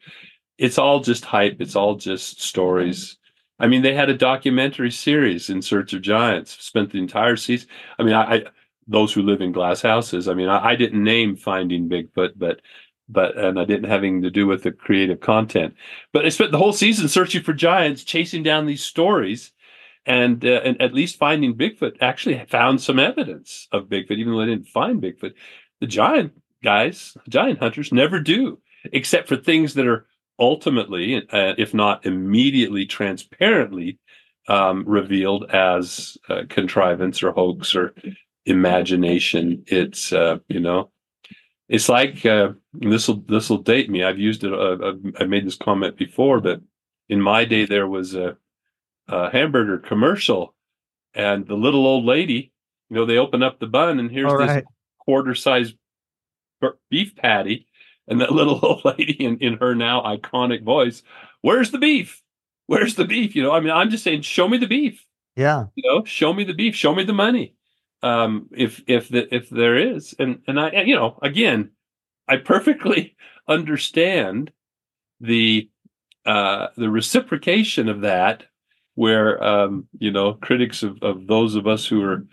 it's 0.58 0.78
all 0.78 1.00
just 1.00 1.24
hype 1.24 1.60
it's 1.60 1.76
all 1.76 1.96
just 1.96 2.40
stories. 2.40 3.18
I 3.58 3.66
mean 3.66 3.82
they 3.82 3.94
had 3.94 4.10
a 4.10 4.16
documentary 4.16 4.90
series 4.90 5.50
in 5.50 5.62
search 5.62 5.92
of 5.92 6.02
giants 6.02 6.56
spent 6.64 6.90
the 6.90 6.98
entire 6.98 7.36
season 7.36 7.68
i 7.98 8.02
mean 8.02 8.14
i, 8.14 8.36
I 8.36 8.44
those 8.88 9.12
who 9.12 9.22
live 9.22 9.40
in 9.40 9.52
glass 9.52 9.80
houses 9.80 10.28
i 10.28 10.34
mean 10.34 10.48
I, 10.48 10.70
I, 10.70 10.76
didn't 10.76 11.02
name 11.02 11.36
finding 11.36 11.88
bigfoot 11.88 12.32
but 12.36 12.60
but 13.08 13.38
and 13.38 13.58
i 13.58 13.64
didn't 13.64 13.88
having 13.88 14.22
to 14.22 14.30
do 14.30 14.46
with 14.46 14.64
the 14.64 14.72
creative 14.72 15.20
content 15.20 15.74
but 16.12 16.26
i 16.26 16.28
spent 16.30 16.50
the 16.50 16.58
whole 16.58 16.72
season 16.72 17.08
searching 17.08 17.42
for 17.42 17.52
giants 17.52 18.02
chasing 18.02 18.42
down 18.42 18.66
these 18.66 18.82
stories 18.82 19.52
and, 20.06 20.44
uh, 20.44 20.60
and 20.64 20.80
at 20.82 20.94
least 20.94 21.18
finding 21.18 21.54
bigfoot 21.54 21.96
actually 22.00 22.44
found 22.48 22.80
some 22.80 22.98
evidence 22.98 23.68
of 23.72 23.84
bigfoot 23.84 24.18
even 24.18 24.32
though 24.32 24.40
they 24.40 24.46
didn't 24.46 24.68
find 24.68 25.02
bigfoot 25.02 25.32
the 25.80 25.86
giant 25.86 26.32
guys, 26.64 27.16
giant 27.28 27.58
hunters, 27.58 27.92
never 27.92 28.18
do, 28.18 28.58
except 28.92 29.28
for 29.28 29.36
things 29.36 29.74
that 29.74 29.86
are 29.86 30.06
ultimately, 30.38 31.16
uh, 31.16 31.54
if 31.58 31.74
not 31.74 32.06
immediately, 32.06 32.86
transparently 32.86 33.98
um, 34.48 34.84
revealed 34.86 35.50
as 35.50 36.18
uh, 36.28 36.42
contrivance 36.48 37.22
or 37.22 37.32
hoax 37.32 37.74
or 37.74 37.94
imagination. 38.46 39.64
It's 39.66 40.12
uh, 40.12 40.38
you 40.48 40.60
know, 40.60 40.90
it's 41.68 41.88
like 41.88 42.22
this 42.72 43.08
will 43.08 43.22
this 43.28 43.50
will 43.50 43.58
date 43.58 43.90
me. 43.90 44.02
I've 44.02 44.18
used 44.18 44.42
it. 44.44 44.52
Uh, 44.52 44.94
I've 45.20 45.28
made 45.28 45.46
this 45.46 45.56
comment 45.56 45.96
before, 45.96 46.40
but 46.40 46.60
in 47.08 47.20
my 47.20 47.44
day 47.44 47.66
there 47.66 47.86
was 47.88 48.14
a, 48.14 48.36
a 49.08 49.30
hamburger 49.30 49.78
commercial, 49.78 50.54
and 51.14 51.46
the 51.46 51.54
little 51.54 51.86
old 51.86 52.04
lady, 52.04 52.52
you 52.90 52.96
know, 52.96 53.06
they 53.06 53.18
open 53.18 53.42
up 53.42 53.58
the 53.58 53.66
bun 53.66 53.98
and 53.98 54.10
here's 54.10 54.32
this 54.38 54.62
quarter 54.98 55.34
size 55.34 55.74
beef 56.90 57.14
patty 57.16 57.66
and 58.08 58.20
that 58.20 58.32
little 58.32 58.58
old 58.62 58.84
lady 58.84 59.12
in, 59.24 59.38
in 59.38 59.56
her 59.58 59.74
now 59.74 60.02
iconic 60.02 60.62
voice 60.62 61.02
where's 61.42 61.70
the 61.70 61.78
beef? 61.78 62.22
Where's 62.66 62.94
the 62.94 63.04
beef? 63.04 63.36
You 63.36 63.42
know 63.42 63.52
i 63.52 63.60
mean 63.60 63.70
i'm 63.70 63.90
just 63.90 64.04
saying 64.04 64.22
show 64.22 64.48
me 64.48 64.58
the 64.58 64.66
beef. 64.66 65.04
Yeah. 65.36 65.66
You 65.74 65.88
know 65.88 66.04
show 66.04 66.32
me 66.32 66.44
the 66.44 66.54
beef 66.54 66.74
show 66.74 66.94
me 66.94 67.04
the 67.04 67.12
money 67.12 67.54
um 68.02 68.48
if 68.52 68.82
if 68.86 69.08
the 69.08 69.32
if 69.34 69.50
there 69.50 69.76
is. 69.76 70.14
And 70.18 70.40
and 70.46 70.58
i 70.58 70.82
you 70.82 70.94
know 70.94 71.18
again 71.22 71.70
i 72.28 72.36
perfectly 72.36 73.16
understand 73.48 74.52
the 75.20 75.68
uh 76.24 76.68
the 76.76 76.88
reciprocation 76.88 77.88
of 77.88 78.00
that 78.02 78.44
where 78.94 79.42
um 79.42 79.86
you 79.98 80.10
know 80.10 80.34
critics 80.34 80.82
of, 80.82 80.96
of 81.02 81.26
those 81.26 81.54
of 81.54 81.66
us 81.66 81.86
who 81.86 82.02
are 82.02 82.24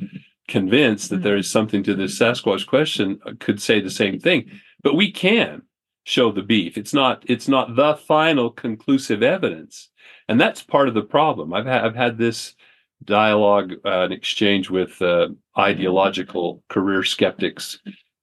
convinced 0.47 1.09
that 1.09 1.23
there 1.23 1.37
is 1.37 1.49
something 1.49 1.81
to 1.83 1.95
this 1.95 2.19
Sasquatch 2.19 2.67
question 2.67 3.19
uh, 3.25 3.31
could 3.39 3.61
say 3.61 3.79
the 3.79 3.89
same 3.89 4.19
thing. 4.19 4.51
But 4.83 4.95
we 4.95 5.11
can 5.11 5.61
show 6.03 6.31
the 6.31 6.41
beef. 6.41 6.77
It's 6.77 6.93
not 6.93 7.23
it's 7.27 7.47
not 7.47 7.75
the 7.75 7.95
final 7.95 8.49
conclusive 8.49 9.23
evidence, 9.23 9.89
and 10.27 10.39
that's 10.39 10.61
part 10.61 10.87
of 10.87 10.93
the 10.93 11.03
problem. 11.03 11.53
I've 11.53 11.65
had 11.65 11.85
I've 11.85 11.95
had 11.95 12.17
this 12.17 12.55
dialogue 13.03 13.73
uh, 13.85 14.03
and 14.03 14.13
exchange 14.13 14.69
with 14.69 15.01
uh, 15.01 15.29
ideological 15.57 16.63
career 16.69 17.03
skeptics 17.03 17.79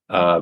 uh, 0.09 0.41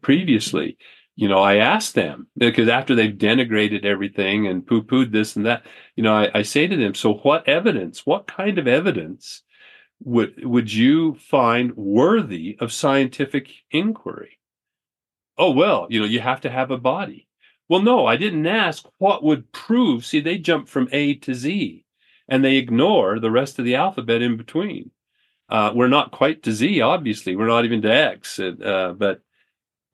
previously. 0.00 0.76
You 1.16 1.28
know, 1.28 1.38
I 1.38 1.56
ask 1.56 1.92
them 1.94 2.26
because 2.36 2.68
after 2.68 2.94
they've 2.94 3.14
denigrated 3.14 3.84
everything 3.84 4.48
and 4.48 4.66
poo 4.66 4.82
pooed 4.82 5.12
this 5.12 5.36
and 5.36 5.46
that, 5.46 5.64
you 5.94 6.02
know, 6.02 6.12
I, 6.12 6.30
I 6.34 6.42
say 6.42 6.66
to 6.66 6.76
them, 6.76 6.94
so 6.94 7.14
what 7.14 7.48
evidence? 7.48 8.04
What 8.04 8.26
kind 8.26 8.58
of 8.58 8.66
evidence 8.66 9.42
would 10.00 10.44
would 10.44 10.72
you 10.72 11.14
find 11.14 11.76
worthy 11.76 12.56
of 12.60 12.72
scientific 12.72 13.48
inquiry? 13.70 14.40
Oh 15.38 15.50
well, 15.52 15.86
you 15.88 16.00
know, 16.00 16.06
you 16.06 16.20
have 16.20 16.40
to 16.42 16.50
have 16.50 16.70
a 16.70 16.78
body. 16.78 17.28
Well, 17.68 17.80
no, 17.80 18.06
I 18.06 18.16
didn't 18.16 18.46
ask 18.46 18.84
what 18.98 19.22
would 19.22 19.50
prove. 19.52 20.04
See, 20.04 20.20
they 20.20 20.38
jump 20.38 20.68
from 20.68 20.88
A 20.92 21.14
to 21.14 21.34
Z, 21.34 21.84
and 22.28 22.44
they 22.44 22.56
ignore 22.56 23.18
the 23.18 23.30
rest 23.30 23.58
of 23.58 23.64
the 23.64 23.76
alphabet 23.76 24.20
in 24.20 24.36
between. 24.36 24.90
Uh, 25.48 25.72
we're 25.74 25.88
not 25.88 26.10
quite 26.10 26.42
to 26.42 26.52
Z, 26.52 26.80
obviously. 26.80 27.36
We're 27.36 27.46
not 27.46 27.64
even 27.64 27.82
to 27.82 27.92
X, 27.92 28.38
uh, 28.38 28.94
but 28.96 29.22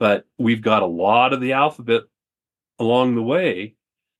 but 0.00 0.24
we've 0.38 0.62
got 0.62 0.82
a 0.82 0.86
lot 0.86 1.32
of 1.32 1.40
the 1.40 1.52
alphabet 1.52 2.02
along 2.80 3.14
the 3.14 3.22
way 3.22 3.74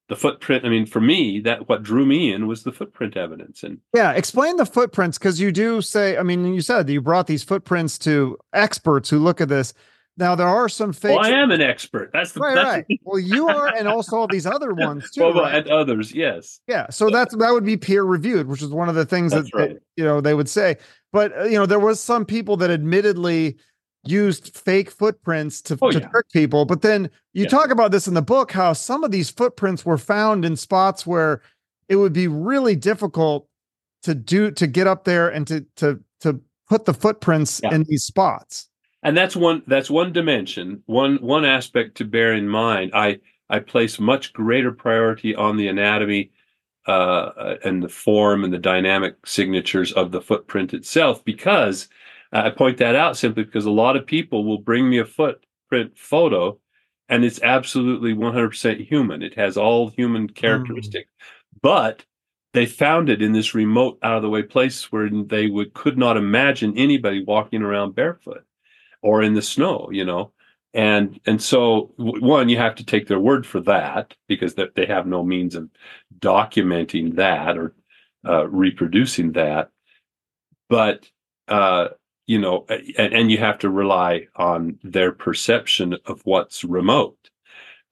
the 0.09 0.15
footprint 0.15 0.65
i 0.65 0.69
mean 0.69 0.87
for 0.87 1.01
me 1.01 1.41
that 1.41 1.69
what 1.69 1.83
drew 1.83 2.07
me 2.07 2.33
in 2.33 2.47
was 2.47 2.63
the 2.63 2.71
footprint 2.71 3.17
evidence 3.17 3.65
and 3.65 3.79
yeah 3.95 4.13
explain 4.13 4.57
the 4.57 4.67
footprints 4.67 5.19
because 5.19 5.41
you 5.41 5.51
do 5.51 5.81
say 5.81 6.17
i 6.17 6.23
mean 6.23 6.45
you 6.55 6.61
said 6.61 6.89
you 6.89 7.01
brought 7.01 7.27
these 7.27 7.43
footprints 7.43 7.99
to 7.99 8.39
experts 8.53 9.11
who 9.11 9.19
look 9.19 9.41
at 9.41 9.49
this 9.49 9.75
now 10.21 10.35
there 10.35 10.47
are 10.47 10.69
some 10.69 10.93
fake. 10.93 11.19
Well, 11.19 11.25
I 11.25 11.31
am 11.31 11.51
an 11.51 11.63
expert. 11.63 12.11
That's 12.13 12.33
the 12.33 12.41
right. 12.41 12.55
That's 12.55 12.67
right. 12.89 13.01
well, 13.05 13.19
you 13.19 13.49
are, 13.49 13.69
and 13.75 13.89
also 13.89 14.17
all 14.17 14.27
these 14.27 14.45
other 14.45 14.75
ones 14.75 15.11
too. 15.11 15.23
Well, 15.23 15.33
right? 15.33 15.55
and 15.55 15.69
others, 15.69 16.13
yes. 16.13 16.61
Yeah. 16.67 16.91
So 16.91 17.09
that's 17.09 17.35
that 17.37 17.51
would 17.53 17.65
be 17.65 17.79
peer 17.79 18.03
reviewed, 18.03 18.47
which 18.47 18.61
is 18.61 18.69
one 18.69 18.91
of 18.91 18.95
the 18.95 19.07
things 19.07 19.33
that, 19.33 19.47
right. 19.55 19.71
that, 19.71 19.83
you 19.97 20.05
know 20.05 20.21
they 20.21 20.35
would 20.35 20.49
say. 20.49 20.77
But 21.13 21.37
uh, 21.37 21.45
you 21.45 21.59
know, 21.59 21.65
there 21.65 21.81
was 21.81 22.01
some 22.01 22.27
people 22.27 22.57
that 22.59 22.71
admittedly 22.71 23.57
used 24.05 24.57
fake 24.57 24.91
footprints 24.91 25.61
to, 25.63 25.79
oh, 25.83 25.91
to 25.91 26.01
yeah. 26.01 26.09
trick 26.09 26.27
people. 26.33 26.65
But 26.65 26.83
then 26.83 27.11
you 27.33 27.45
yeah. 27.45 27.49
talk 27.49 27.71
about 27.71 27.91
this 27.91 28.09
in 28.09 28.15
the 28.15 28.23
book 28.23 28.53
how 28.53 28.73
some 28.73 29.05
of 29.05 29.11
these 29.11 29.31
footprints 29.31 29.85
were 29.85 29.99
found 29.99 30.45
in 30.45 30.57
spots 30.57 31.07
where 31.07 31.43
it 31.89 31.97
would 31.97 32.13
be 32.13 32.29
really 32.29 32.77
difficult 32.77 33.47
to 34.03 34.15
do 34.15 34.51
to 34.53 34.67
get 34.67 34.87
up 34.87 35.05
there 35.05 35.29
and 35.29 35.47
to 35.47 35.67
to 35.77 36.01
to 36.21 36.41
put 36.69 36.85
the 36.85 36.95
footprints 36.95 37.61
yeah. 37.63 37.75
in 37.75 37.85
these 37.85 38.05
spots. 38.05 38.69
And 39.03 39.17
that's 39.17 39.37
one 39.37 39.63
that's 39.67 39.91
one 39.91 40.13
dimension, 40.13 40.83
one 40.87 41.17
one 41.17 41.45
aspect 41.45 41.97
to 41.99 42.05
bear 42.05 42.33
in 42.33 42.49
mind. 42.49 42.93
I 42.95 43.21
I 43.51 43.59
place 43.59 43.99
much 43.99 44.33
greater 44.33 44.73
priority 44.73 45.35
on 45.35 45.57
the 45.57 45.69
anatomy 45.69 46.31
uh, 46.87 47.57
and 47.65 47.83
the 47.83 47.89
form 47.89 48.45
and 48.45 48.53
the 48.53 48.59
dynamic 48.59 49.15
signatures 49.27 49.93
of 49.93 50.13
the 50.13 50.21
footprint 50.21 50.73
itself 50.73 51.25
because 51.25 51.89
I 52.33 52.51
point 52.51 52.79
that 52.79 52.95
out 52.95 53.17
simply 53.17 53.45
because 53.45 53.67
a 53.67 53.71
lot 53.71 53.97
of 53.97 54.07
people 54.07 54.45
will 54.45 54.59
bring 54.59 54.89
me 54.89 54.99
a 54.99 55.05
footprint 55.05 55.97
photo 55.97 56.59
and 57.09 57.25
it's 57.25 57.43
absolutely 57.43 58.15
100% 58.15 58.87
human. 58.87 59.23
It 59.23 59.35
has 59.35 59.57
all 59.57 59.89
human 59.89 60.29
characteristics. 60.29 61.11
Mm. 61.11 61.61
But 61.61 62.05
they 62.53 62.67
found 62.67 63.09
it 63.09 63.21
in 63.21 63.33
this 63.33 63.55
remote, 63.55 63.99
out 64.03 64.17
of 64.17 64.23
the 64.23 64.29
way 64.29 64.43
place 64.43 64.91
where 64.93 65.11
they 65.11 65.49
would 65.49 65.75
could 65.75 65.99
not 65.99 66.17
imagine 66.17 66.77
anybody 66.77 67.25
walking 67.25 67.63
around 67.63 67.95
barefoot 67.95 68.45
or 69.03 69.23
in 69.23 69.35
the 69.35 69.43
snow. 69.43 69.89
You 69.93 70.05
know, 70.05 70.33
and 70.73 71.21
and 71.27 71.43
so 71.43 71.93
one 71.97 72.49
you 72.49 72.57
have 72.57 72.77
to 72.77 72.85
take 72.85 73.09
their 73.09 73.21
word 73.21 73.47
for 73.47 73.61
that 73.61 74.15
because 74.29 74.55
they, 74.55 74.67
they 74.75 74.87
have 74.87 75.07
no 75.07 75.25
means 75.25 75.55
of 75.55 75.69
documenting 76.19 77.17
that 77.17 77.57
or 77.59 77.75
uh, 78.27 78.47
reproducing 78.49 79.33
that 79.33 79.71
but 80.69 81.11
uh, 81.49 81.89
you 82.31 82.39
know 82.39 82.65
and, 82.69 83.13
and, 83.13 83.31
you 83.31 83.39
have 83.39 83.59
to 83.59 83.69
rely 83.69 84.29
on 84.37 84.79
their 84.85 85.11
perception 85.11 85.97
of 86.07 86.21
what's 86.25 86.63
remote 86.63 87.31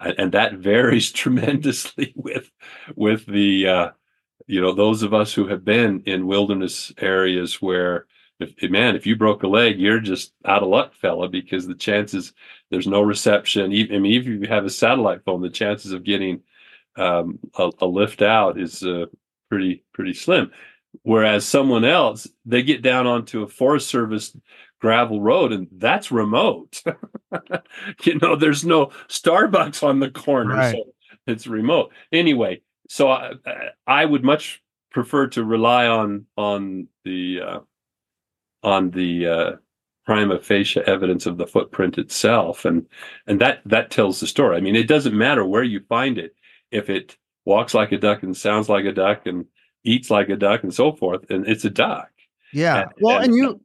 and, 0.00 0.14
and 0.18 0.32
that 0.32 0.54
varies 0.70 1.10
tremendously 1.10 2.12
with 2.16 2.50
with 2.94 3.26
the 3.26 3.66
uh, 3.66 3.90
you 4.46 4.60
know 4.60 4.72
those 4.72 5.02
of 5.02 5.12
us 5.12 5.34
who 5.34 5.48
have 5.48 5.64
been 5.64 6.02
in 6.06 6.28
wilderness 6.28 6.92
areas 6.98 7.60
where 7.60 8.06
if 8.40 8.70
man, 8.70 8.94
if 8.94 9.06
you 9.06 9.16
broke 9.16 9.42
a 9.42 9.48
leg, 9.48 9.80
you're 9.80 9.98
just 9.98 10.32
out 10.44 10.62
of 10.62 10.68
luck, 10.68 10.94
fella, 10.94 11.28
because 11.28 11.66
the 11.66 11.74
chances 11.74 12.32
there's 12.70 12.86
no 12.86 13.02
reception. 13.02 13.72
Even, 13.72 13.96
I 13.96 13.98
mean, 13.98 14.20
if 14.20 14.26
you 14.26 14.46
have 14.48 14.64
a 14.64 14.70
satellite 14.70 15.24
phone, 15.24 15.42
the 15.42 15.50
chances 15.50 15.90
of 15.90 16.04
getting 16.04 16.42
um, 16.96 17.40
a, 17.56 17.70
a, 17.80 17.86
lift 17.86 18.22
out 18.22 18.60
is 18.60 18.84
uh, 18.84 19.06
pretty 19.50 19.82
pretty 19.92 20.14
slim. 20.14 20.52
Whereas 21.02 21.46
someone 21.46 21.84
else, 21.84 22.28
they 22.44 22.62
get 22.62 22.82
down 22.82 23.06
onto 23.06 23.42
a 23.42 23.48
Forest 23.48 23.88
Service 23.88 24.36
gravel 24.80 25.20
road, 25.20 25.52
and 25.52 25.68
that's 25.72 26.10
remote. 26.10 26.82
you 28.04 28.18
know, 28.18 28.36
there's 28.36 28.64
no 28.64 28.86
Starbucks 29.08 29.82
on 29.82 30.00
the 30.00 30.10
corner, 30.10 30.54
right. 30.54 30.74
so 30.74 30.84
it's 31.26 31.46
remote. 31.46 31.92
Anyway, 32.12 32.62
so 32.88 33.10
I, 33.10 33.32
I 33.86 34.04
would 34.04 34.24
much 34.24 34.62
prefer 34.90 35.26
to 35.28 35.44
rely 35.44 35.86
on 35.86 36.26
on 36.36 36.88
the 37.04 37.40
uh, 37.40 37.60
on 38.62 38.90
the 38.90 39.26
uh, 39.26 39.52
prima 40.06 40.40
facie 40.40 40.80
evidence 40.80 41.26
of 41.26 41.36
the 41.36 41.46
footprint 41.46 41.98
itself, 41.98 42.64
and 42.64 42.86
and 43.26 43.40
that 43.40 43.60
that 43.66 43.90
tells 43.90 44.20
the 44.20 44.26
story. 44.26 44.56
I 44.56 44.60
mean, 44.60 44.76
it 44.76 44.88
doesn't 44.88 45.16
matter 45.16 45.44
where 45.44 45.62
you 45.62 45.80
find 45.88 46.18
it 46.18 46.34
if 46.70 46.90
it 46.90 47.16
walks 47.44 47.74
like 47.74 47.92
a 47.92 47.98
duck 47.98 48.22
and 48.22 48.36
sounds 48.36 48.68
like 48.68 48.84
a 48.84 48.92
duck 48.92 49.26
and 49.26 49.46
eats 49.88 50.10
like 50.10 50.28
a 50.28 50.36
duck 50.36 50.62
and 50.62 50.74
so 50.74 50.92
forth, 50.92 51.30
and 51.30 51.46
it's 51.46 51.64
a 51.64 51.70
duck. 51.70 52.10
Yeah. 52.52 52.82
And, 52.82 52.90
well, 53.00 53.16
and, 53.16 53.26
and 53.26 53.34
you, 53.36 53.60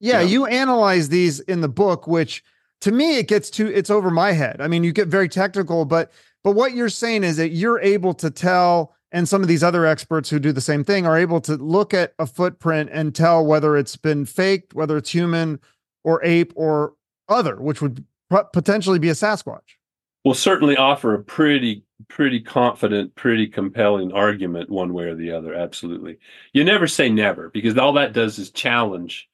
yeah, 0.00 0.20
you, 0.20 0.40
know, 0.40 0.46
you 0.46 0.46
analyze 0.46 1.08
these 1.08 1.40
in 1.40 1.60
the 1.60 1.68
book, 1.68 2.06
which 2.06 2.44
to 2.82 2.92
me 2.92 3.18
it 3.18 3.28
gets 3.28 3.50
to 3.50 3.72
it's 3.72 3.90
over 3.90 4.10
my 4.10 4.32
head. 4.32 4.60
I 4.60 4.68
mean, 4.68 4.84
you 4.84 4.92
get 4.92 5.08
very 5.08 5.28
technical, 5.28 5.84
but 5.84 6.12
but 6.44 6.52
what 6.52 6.72
you're 6.72 6.88
saying 6.88 7.24
is 7.24 7.36
that 7.36 7.50
you're 7.50 7.80
able 7.80 8.14
to 8.14 8.30
tell 8.30 8.94
and 9.10 9.28
some 9.28 9.42
of 9.42 9.48
these 9.48 9.62
other 9.62 9.86
experts 9.86 10.28
who 10.28 10.38
do 10.38 10.52
the 10.52 10.60
same 10.60 10.84
thing 10.84 11.06
are 11.06 11.16
able 11.16 11.40
to 11.40 11.56
look 11.56 11.94
at 11.94 12.12
a 12.18 12.26
footprint 12.26 12.90
and 12.92 13.14
tell 13.14 13.44
whether 13.44 13.76
it's 13.76 13.96
been 13.96 14.26
faked, 14.26 14.74
whether 14.74 14.96
it's 14.96 15.10
human 15.10 15.58
or 16.04 16.22
ape 16.24 16.52
or 16.56 16.92
other, 17.28 17.56
which 17.56 17.80
would 17.80 18.04
potentially 18.52 18.98
be 18.98 19.08
a 19.08 19.14
Sasquatch. 19.14 19.77
Will 20.24 20.34
certainly 20.34 20.76
offer 20.76 21.14
a 21.14 21.22
pretty, 21.22 21.84
pretty 22.08 22.40
confident, 22.40 23.14
pretty 23.14 23.46
compelling 23.46 24.12
argument 24.12 24.68
one 24.68 24.92
way 24.92 25.04
or 25.04 25.14
the 25.14 25.30
other. 25.30 25.54
Absolutely. 25.54 26.18
You 26.52 26.64
never 26.64 26.86
say 26.86 27.08
never 27.08 27.50
because 27.50 27.78
all 27.78 27.92
that 27.94 28.12
does 28.12 28.38
is 28.38 28.50
challenge 28.50 29.28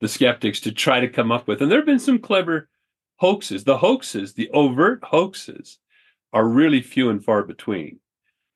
the 0.00 0.08
skeptics 0.08 0.60
to 0.60 0.72
try 0.72 1.00
to 1.00 1.08
come 1.08 1.30
up 1.30 1.46
with. 1.46 1.62
And 1.62 1.70
there 1.70 1.78
have 1.78 1.86
been 1.86 1.98
some 1.98 2.18
clever 2.18 2.68
hoaxes. 3.16 3.64
The 3.64 3.78
hoaxes, 3.78 4.34
the 4.34 4.48
overt 4.50 5.04
hoaxes, 5.04 5.78
are 6.32 6.48
really 6.48 6.80
few 6.80 7.10
and 7.10 7.24
far 7.24 7.44
between 7.44 8.00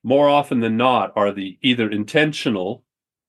more 0.07 0.29
often 0.29 0.61
than 0.61 0.77
not 0.77 1.12
are 1.16 1.33
the 1.33 1.59
either 1.62 1.91
intentional 1.91 2.85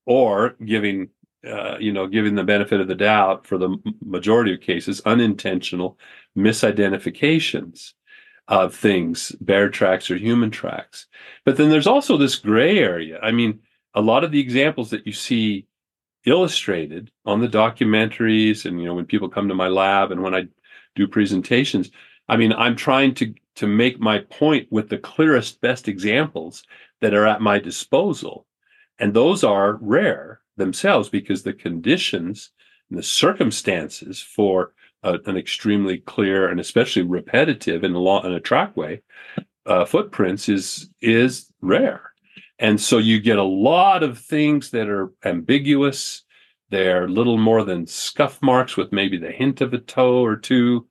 or 0.05 0.55
giving 0.63 1.09
uh, 1.45 1.75
you 1.79 1.91
know 1.91 2.05
giving 2.05 2.35
the 2.35 2.43
benefit 2.43 2.79
of 2.79 2.87
the 2.87 2.95
doubt 2.95 3.47
for 3.47 3.57
the 3.57 3.75
majority 4.05 4.53
of 4.53 4.61
cases 4.61 5.01
unintentional 5.05 5.97
misidentifications 6.37 7.93
of 8.47 8.73
things 8.73 9.31
bear 9.41 9.69
tracks 9.69 10.09
or 10.09 10.17
human 10.17 10.49
tracks 10.49 11.07
but 11.45 11.57
then 11.57 11.69
there's 11.69 11.87
also 11.87 12.17
this 12.17 12.35
gray 12.35 12.79
area 12.79 13.19
i 13.21 13.31
mean 13.31 13.59
a 13.93 14.01
lot 14.01 14.23
of 14.23 14.31
the 14.31 14.39
examples 14.39 14.89
that 14.89 15.05
you 15.05 15.13
see 15.13 15.65
illustrated 16.25 17.11
on 17.25 17.41
the 17.41 17.47
documentaries 17.47 18.65
and 18.65 18.79
you 18.79 18.85
know 18.85 18.93
when 18.93 19.05
people 19.05 19.29
come 19.29 19.47
to 19.47 19.55
my 19.55 19.67
lab 19.67 20.11
and 20.11 20.21
when 20.21 20.33
i 20.33 20.45
do 20.95 21.07
presentations 21.07 21.91
i 22.29 22.37
mean 22.37 22.53
i'm 22.53 22.75
trying 22.75 23.13
to 23.13 23.33
to 23.57 23.67
make 23.67 23.99
my 23.99 24.19
point 24.19 24.67
with 24.71 24.87
the 24.87 24.99
clearest, 24.99 25.59
best 25.61 25.87
examples 25.87 26.63
that 27.01 27.15
are 27.15 27.25
at 27.25 27.41
my 27.41 27.57
disposal. 27.57 28.45
And 28.99 29.13
those 29.13 29.43
are 29.43 29.79
rare 29.81 30.41
themselves 30.57 31.09
because 31.09 31.41
the 31.41 31.53
conditions 31.53 32.51
and 32.89 32.99
the 32.99 33.03
circumstances 33.03 34.21
for 34.21 34.73
a, 35.03 35.19
an 35.25 35.37
extremely 35.37 35.97
clear 35.99 36.49
and 36.49 36.59
especially 36.59 37.03
repetitive 37.03 37.83
in 37.83 37.93
a, 37.93 37.99
long, 37.99 38.25
in 38.25 38.33
a 38.33 38.39
trackway 38.39 39.01
uh, 39.65 39.85
footprints 39.85 40.49
is 40.49 40.89
is 41.01 41.51
rare. 41.61 42.11
And 42.59 42.81
so 42.81 42.97
you 42.97 43.19
get 43.19 43.37
a 43.37 43.43
lot 43.43 44.01
of 44.01 44.17
things 44.17 44.71
that 44.71 44.87
are 44.87 45.11
ambiguous. 45.23 46.23
They're 46.69 47.07
little 47.07 47.37
more 47.37 47.63
than 47.63 47.85
scuff 47.85 48.41
marks 48.41 48.75
with 48.75 48.91
maybe 48.91 49.17
the 49.17 49.31
hint 49.31 49.61
of 49.61 49.73
a 49.73 49.77
toe 49.77 50.23
or 50.25 50.35
two. 50.35 50.87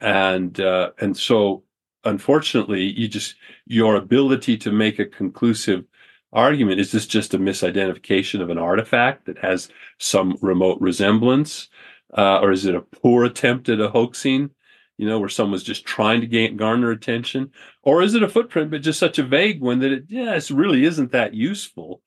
And 0.00 0.58
uh, 0.60 0.90
and 1.00 1.16
so 1.16 1.64
unfortunately, 2.04 2.82
you 2.82 3.08
just 3.08 3.34
your 3.66 3.96
ability 3.96 4.56
to 4.58 4.72
make 4.72 4.98
a 4.98 5.06
conclusive 5.06 5.84
argument 6.32 6.80
is 6.80 6.92
this 6.92 7.06
just 7.06 7.34
a 7.34 7.38
misidentification 7.38 8.40
of 8.40 8.50
an 8.50 8.58
artifact 8.58 9.26
that 9.26 9.38
has 9.38 9.68
some 9.98 10.36
remote 10.40 10.80
resemblance, 10.80 11.68
uh, 12.16 12.40
or 12.40 12.52
is 12.52 12.66
it 12.66 12.74
a 12.74 12.80
poor 12.80 13.24
attempt 13.24 13.68
at 13.68 13.80
a 13.80 13.88
hoaxing? 13.88 14.50
You 14.96 15.06
know, 15.06 15.18
where 15.18 15.30
someone's 15.30 15.62
just 15.62 15.86
trying 15.86 16.20
to 16.20 16.26
gain, 16.26 16.58
garner 16.58 16.90
attention, 16.90 17.52
or 17.82 18.02
is 18.02 18.14
it 18.14 18.22
a 18.22 18.28
footprint, 18.28 18.70
but 18.70 18.82
just 18.82 18.98
such 18.98 19.18
a 19.18 19.22
vague 19.22 19.60
one 19.60 19.78
that 19.78 19.92
it, 19.92 20.04
yes, 20.08 20.50
really 20.50 20.84
isn't 20.84 21.12
that 21.12 21.32
useful, 21.32 22.02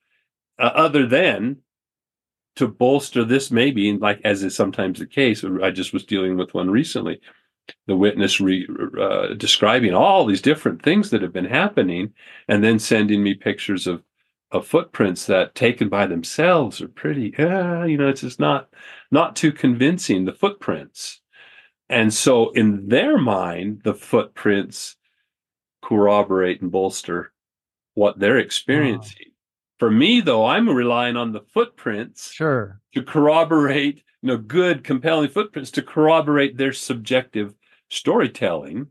uh, 0.60 0.70
other 0.74 1.04
than 1.04 1.56
to 2.54 2.68
bolster 2.68 3.24
this 3.24 3.50
maybe, 3.50 3.92
like 3.96 4.20
as 4.24 4.44
is 4.44 4.54
sometimes 4.54 5.00
the 5.00 5.06
case. 5.06 5.44
I 5.44 5.72
just 5.72 5.92
was 5.92 6.04
dealing 6.04 6.36
with 6.36 6.54
one 6.54 6.70
recently 6.70 7.20
the 7.86 7.96
witness 7.96 8.40
re, 8.40 8.66
uh, 9.00 9.34
describing 9.34 9.94
all 9.94 10.26
these 10.26 10.42
different 10.42 10.82
things 10.82 11.10
that 11.10 11.22
have 11.22 11.32
been 11.32 11.44
happening 11.44 12.12
and 12.48 12.62
then 12.62 12.78
sending 12.78 13.22
me 13.22 13.34
pictures 13.34 13.86
of 13.86 14.02
of 14.54 14.64
footprints 14.64 15.26
that 15.26 15.56
taken 15.56 15.88
by 15.88 16.06
themselves 16.06 16.80
are 16.80 16.88
pretty 16.88 17.36
uh, 17.36 17.82
you 17.82 17.98
know 17.98 18.08
it's 18.08 18.20
just 18.20 18.38
not 18.38 18.68
not 19.10 19.34
too 19.34 19.52
convincing 19.52 20.24
the 20.24 20.32
footprints. 20.32 21.20
And 21.90 22.14
so 22.14 22.50
in 22.50 22.88
their 22.88 23.18
mind 23.18 23.82
the 23.84 23.94
footprints 23.94 24.96
corroborate 25.82 26.62
and 26.62 26.70
bolster 26.70 27.32
what 27.94 28.18
they're 28.18 28.38
experiencing. 28.38 29.32
For 29.80 29.90
me 29.90 30.20
though 30.20 30.46
i'm 30.46 30.68
relying 30.68 31.16
on 31.16 31.32
the 31.32 31.42
footprints 31.52 32.32
sure. 32.32 32.80
to 32.94 33.02
corroborate 33.02 33.96
you 34.22 34.28
know 34.28 34.38
good 34.38 34.84
compelling 34.84 35.30
footprints 35.30 35.72
to 35.72 35.82
corroborate 35.82 36.56
their 36.56 36.72
subjective 36.72 37.54
storytelling 37.90 38.86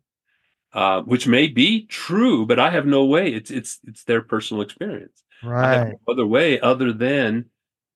uh, 0.74 1.02
which 1.04 1.26
may 1.26 1.48
be 1.48 1.86
true 1.88 2.46
but 2.46 2.60
i 2.60 2.70
have 2.70 2.86
no 2.86 3.06
way. 3.06 3.34
It's 3.34 3.50
it's 3.50 3.80
it's 3.88 4.04
their 4.04 4.22
personal 4.22 4.62
experience 4.62 5.24
right 5.44 5.94
no 6.08 6.14
other 6.14 6.26
way 6.26 6.60
other 6.62 6.92
than 6.94 7.46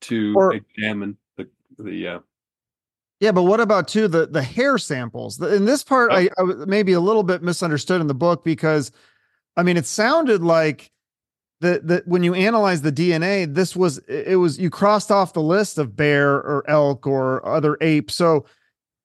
to 0.02 0.34
or, 0.36 0.54
examine 0.54 1.18
the 1.38 1.48
the 1.80 2.08
uh, 2.08 2.20
yeah 3.20 3.32
but 3.32 3.44
what 3.44 3.60
about 3.60 3.88
too 3.88 4.08
the 4.08 4.28
the 4.28 4.44
hair 4.44 4.78
samples 4.78 5.42
in 5.42 5.66
this 5.66 5.84
part 5.84 6.12
oh. 6.12 6.16
I, 6.16 6.30
I 6.38 6.44
maybe 6.66 6.94
a 6.94 7.00
little 7.00 7.24
bit 7.24 7.42
misunderstood 7.42 8.02
in 8.02 8.08
the 8.08 8.14
book 8.14 8.44
because 8.44 8.92
i 9.56 9.64
mean 9.64 9.78
it 9.78 9.86
sounded 9.86 10.44
like 10.44 10.92
that 11.62 11.88
that 11.88 12.08
when 12.08 12.24
you 12.24 12.34
analyze 12.34 12.82
the 12.82 12.92
DNA, 12.92 13.52
this 13.52 13.76
was 13.76 13.98
it 14.08 14.38
was 14.38 14.60
you 14.60 14.70
crossed 14.70 15.12
off 15.12 15.34
the 15.34 15.42
list 15.42 15.78
of 15.78 15.96
bear 15.96 16.36
or 16.36 16.64
elk 16.68 17.08
or 17.08 17.46
other 17.46 17.78
ape. 17.82 18.12
So 18.12 18.46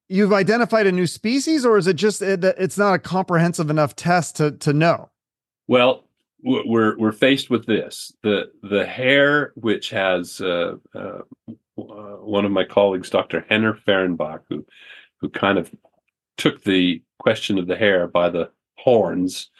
you've 0.08 0.32
identified 0.32 0.86
a 0.86 0.92
new 0.92 1.06
species, 1.06 1.64
or 1.64 1.78
is 1.78 1.86
it 1.86 1.94
just 1.94 2.20
it, 2.20 2.44
it's 2.44 2.78
not 2.78 2.94
a 2.94 2.98
comprehensive 2.98 3.70
enough 3.70 3.96
test 3.96 4.36
to 4.36 4.52
to 4.52 4.72
know? 4.72 5.10
Well, 5.66 6.04
we're 6.42 6.98
we're 6.98 7.12
faced 7.12 7.50
with 7.50 7.66
this 7.66 8.12
the 8.22 8.50
the 8.62 8.84
hair, 8.84 9.52
which 9.54 9.90
has 9.90 10.40
uh, 10.40 10.76
uh, 10.94 11.20
uh, 11.48 11.52
one 11.76 12.44
of 12.44 12.50
my 12.50 12.64
colleagues, 12.64 13.10
Dr. 13.10 13.44
Henner 13.48 13.74
Fahrenbach, 13.74 14.40
who 14.48 14.66
who 15.20 15.28
kind 15.28 15.58
of 15.58 15.70
took 16.36 16.62
the 16.64 17.02
question 17.18 17.58
of 17.58 17.66
the 17.66 17.76
hair 17.76 18.08
by 18.08 18.28
the 18.28 18.50
horns 18.76 19.50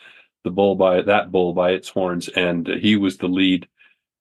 the 0.44 0.50
bull 0.50 0.74
by 0.74 1.02
that 1.02 1.30
bull 1.30 1.52
by 1.52 1.70
its 1.70 1.88
horns, 1.88 2.28
and 2.28 2.66
he 2.66 2.96
was 2.96 3.18
the 3.18 3.28
lead. 3.28 3.68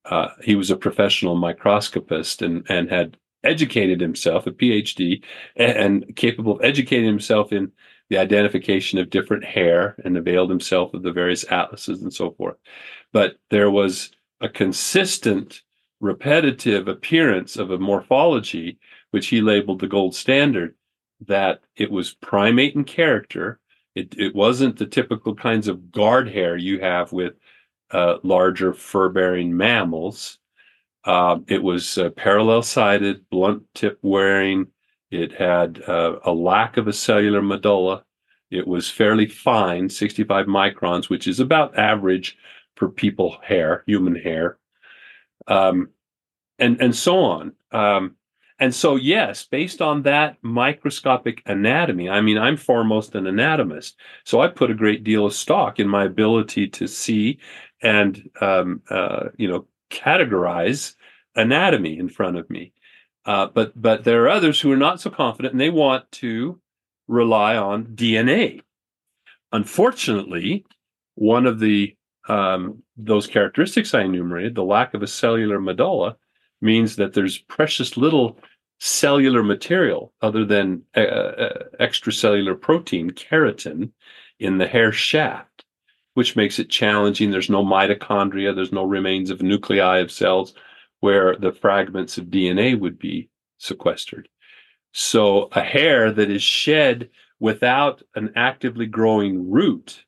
Uh, 0.05 0.29
he 0.43 0.55
was 0.55 0.71
a 0.71 0.75
professional 0.75 1.35
microscopist 1.35 2.41
and 2.41 2.65
and 2.69 2.89
had 2.89 3.17
educated 3.43 3.99
himself, 3.99 4.45
a 4.45 4.51
PhD, 4.51 5.23
and, 5.55 6.03
and, 6.03 6.15
capable 6.15 6.53
of 6.53 6.63
educating 6.63 7.07
himself 7.07 7.51
in 7.51 7.71
the 8.11 8.17
identification 8.17 8.99
of 8.99 9.09
different 9.09 9.45
hair, 9.45 9.95
and 10.03 10.17
availed 10.17 10.49
himself 10.49 10.93
of 10.93 11.01
the 11.01 11.13
various 11.13 11.45
atlases 11.49 12.01
and 12.01 12.13
so 12.13 12.31
forth. 12.31 12.57
But 13.13 13.37
there 13.49 13.71
was 13.71 14.11
a 14.41 14.49
consistent, 14.49 15.61
repetitive 16.01 16.89
appearance 16.89 17.55
of 17.55 17.71
a 17.71 17.77
morphology, 17.77 18.79
which 19.11 19.27
he 19.27 19.39
labeled 19.39 19.79
the 19.79 19.87
gold 19.87 20.13
standard, 20.13 20.75
that 21.25 21.61
it 21.77 21.89
was 21.89 22.13
primate 22.15 22.75
in 22.75 22.83
character. 22.83 23.61
It, 23.95 24.13
it 24.17 24.35
wasn't 24.35 24.77
the 24.77 24.87
typical 24.87 25.33
kinds 25.33 25.69
of 25.69 25.89
guard 25.89 26.27
hair 26.27 26.57
you 26.57 26.81
have 26.81 27.13
with 27.13 27.35
uh, 27.91 28.17
larger 28.23 28.73
fur 28.73 29.07
bearing 29.07 29.55
mammals. 29.55 30.37
Uh, 31.05 31.39
it 31.47 31.63
was 31.63 31.97
uh, 31.97 32.09
parallel 32.09 32.61
sided, 32.61 33.29
blunt 33.29 33.63
tip 33.73 33.99
wearing. 34.01 34.67
It 35.11 35.33
had 35.33 35.83
uh, 35.87 36.19
a 36.23 36.31
lack 36.31 36.77
of 36.77 36.87
a 36.87 36.93
cellular 36.93 37.41
medulla. 37.41 38.03
It 38.49 38.67
was 38.67 38.89
fairly 38.89 39.27
fine, 39.27 39.89
65 39.89 40.45
microns, 40.45 41.09
which 41.09 41.27
is 41.27 41.39
about 41.39 41.77
average 41.77 42.37
for 42.75 42.89
people 42.89 43.37
hair, 43.43 43.83
human 43.85 44.15
hair, 44.15 44.57
um, 45.47 45.89
and 46.57 46.81
and 46.81 46.95
so 46.95 47.19
on. 47.19 47.53
Um, 47.71 48.15
and 48.59 48.73
so, 48.75 48.95
yes, 48.95 49.43
based 49.43 49.81
on 49.81 50.03
that 50.03 50.37
microscopic 50.43 51.41
anatomy, 51.47 52.09
I 52.09 52.21
mean, 52.21 52.37
I'm 52.37 52.57
foremost 52.57 53.15
an 53.15 53.25
anatomist, 53.25 53.95
so 54.23 54.39
I 54.39 54.49
put 54.49 54.69
a 54.69 54.75
great 54.75 55.03
deal 55.03 55.25
of 55.25 55.33
stock 55.33 55.79
in 55.79 55.87
my 55.87 56.05
ability 56.05 56.67
to 56.67 56.87
see 56.87 57.39
and 57.81 58.29
um, 58.39 58.81
uh, 58.89 59.29
you 59.37 59.47
know 59.47 59.67
categorize 59.89 60.95
anatomy 61.35 61.97
in 61.97 62.07
front 62.07 62.37
of 62.37 62.49
me. 62.49 62.73
Uh, 63.25 63.47
but 63.47 63.79
but 63.79 64.03
there 64.03 64.23
are 64.23 64.29
others 64.29 64.59
who 64.59 64.71
are 64.71 64.77
not 64.77 64.99
so 64.99 65.09
confident, 65.09 65.53
and 65.53 65.61
they 65.61 65.69
want 65.69 66.11
to 66.11 66.59
rely 67.07 67.55
on 67.55 67.85
DNA. 67.85 68.61
Unfortunately, 69.51 70.65
one 71.15 71.45
of 71.45 71.59
the 71.59 71.95
um, 72.27 72.81
those 72.97 73.27
characteristics 73.27 73.93
I 73.93 74.01
enumerated, 74.01 74.55
the 74.55 74.63
lack 74.63 74.93
of 74.93 75.03
a 75.03 75.07
cellular 75.07 75.59
medulla, 75.59 76.17
means 76.61 76.95
that 76.95 77.13
there's 77.13 77.37
precious 77.37 77.97
little 77.97 78.39
cellular 78.79 79.43
material 79.43 80.13
other 80.21 80.45
than 80.45 80.83
uh, 80.95 81.01
uh, 81.01 81.63
extracellular 81.79 82.59
protein, 82.59 83.11
keratin, 83.11 83.91
in 84.39 84.57
the 84.57 84.67
hair 84.67 84.91
shaft, 84.91 85.65
which 86.15 86.35
makes 86.35 86.57
it 86.57 86.69
challenging. 86.69 87.29
There's 87.29 87.49
no 87.49 87.63
mitochondria, 87.63 88.55
there's 88.55 88.71
no 88.71 88.83
remains 88.83 89.29
of 89.29 89.41
nuclei 89.41 89.97
of 89.97 90.11
cells 90.11 90.55
where 91.01 91.35
the 91.35 91.51
fragments 91.51 92.17
of 92.17 92.25
DNA 92.27 92.79
would 92.79 92.97
be 92.97 93.29
sequestered. 93.57 94.29
So 94.93 95.49
a 95.51 95.61
hair 95.61 96.11
that 96.11 96.29
is 96.29 96.43
shed 96.43 97.09
without 97.39 98.01
an 98.15 98.31
actively 98.35 98.85
growing 98.85 99.51
root 99.51 100.05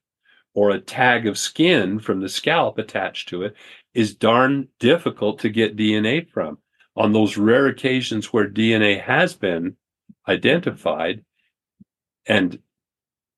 or 0.54 0.70
a 0.70 0.80
tag 0.80 1.28
of 1.28 1.38
skin 1.38 2.00
from 2.00 2.22
the 2.22 2.30
scalp 2.30 2.78
attached 2.78 3.28
to 3.30 3.42
it 3.42 3.56
is 3.94 4.16
darn 4.16 4.68
difficult 4.80 5.40
to 5.40 5.50
get 5.50 5.76
DNA 5.76 6.30
from. 6.30 6.60
On 6.96 7.12
those 7.12 7.38
rare 7.38 7.68
occasions 7.68 8.32
where 8.32 8.48
DNA 8.48 9.02
has 9.02 9.34
been 9.34 9.76
identified 10.28 11.26
and 12.28 12.60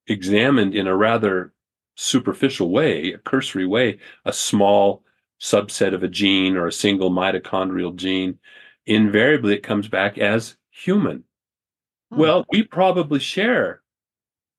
examined 0.07 0.75
in 0.75 0.87
a 0.87 0.95
rather 0.95 1.53
superficial 1.95 2.69
way, 2.69 3.13
a 3.13 3.17
cursory 3.17 3.65
way, 3.65 3.99
a 4.25 4.33
small 4.33 5.04
subset 5.45 5.93
of 5.93 6.03
a 6.03 6.07
gene 6.07 6.57
or 6.57 6.67
a 6.67 6.71
single 6.71 7.11
mitochondrial 7.11 7.95
gene, 7.95 8.39
invariably 8.85 9.53
it 9.55 9.63
comes 9.63 9.87
back 9.87 10.17
as 10.17 10.57
human. 10.71 11.23
Hmm. 12.11 12.19
Well, 12.19 12.45
we 12.51 12.63
probably 12.63 13.19
share 13.19 13.81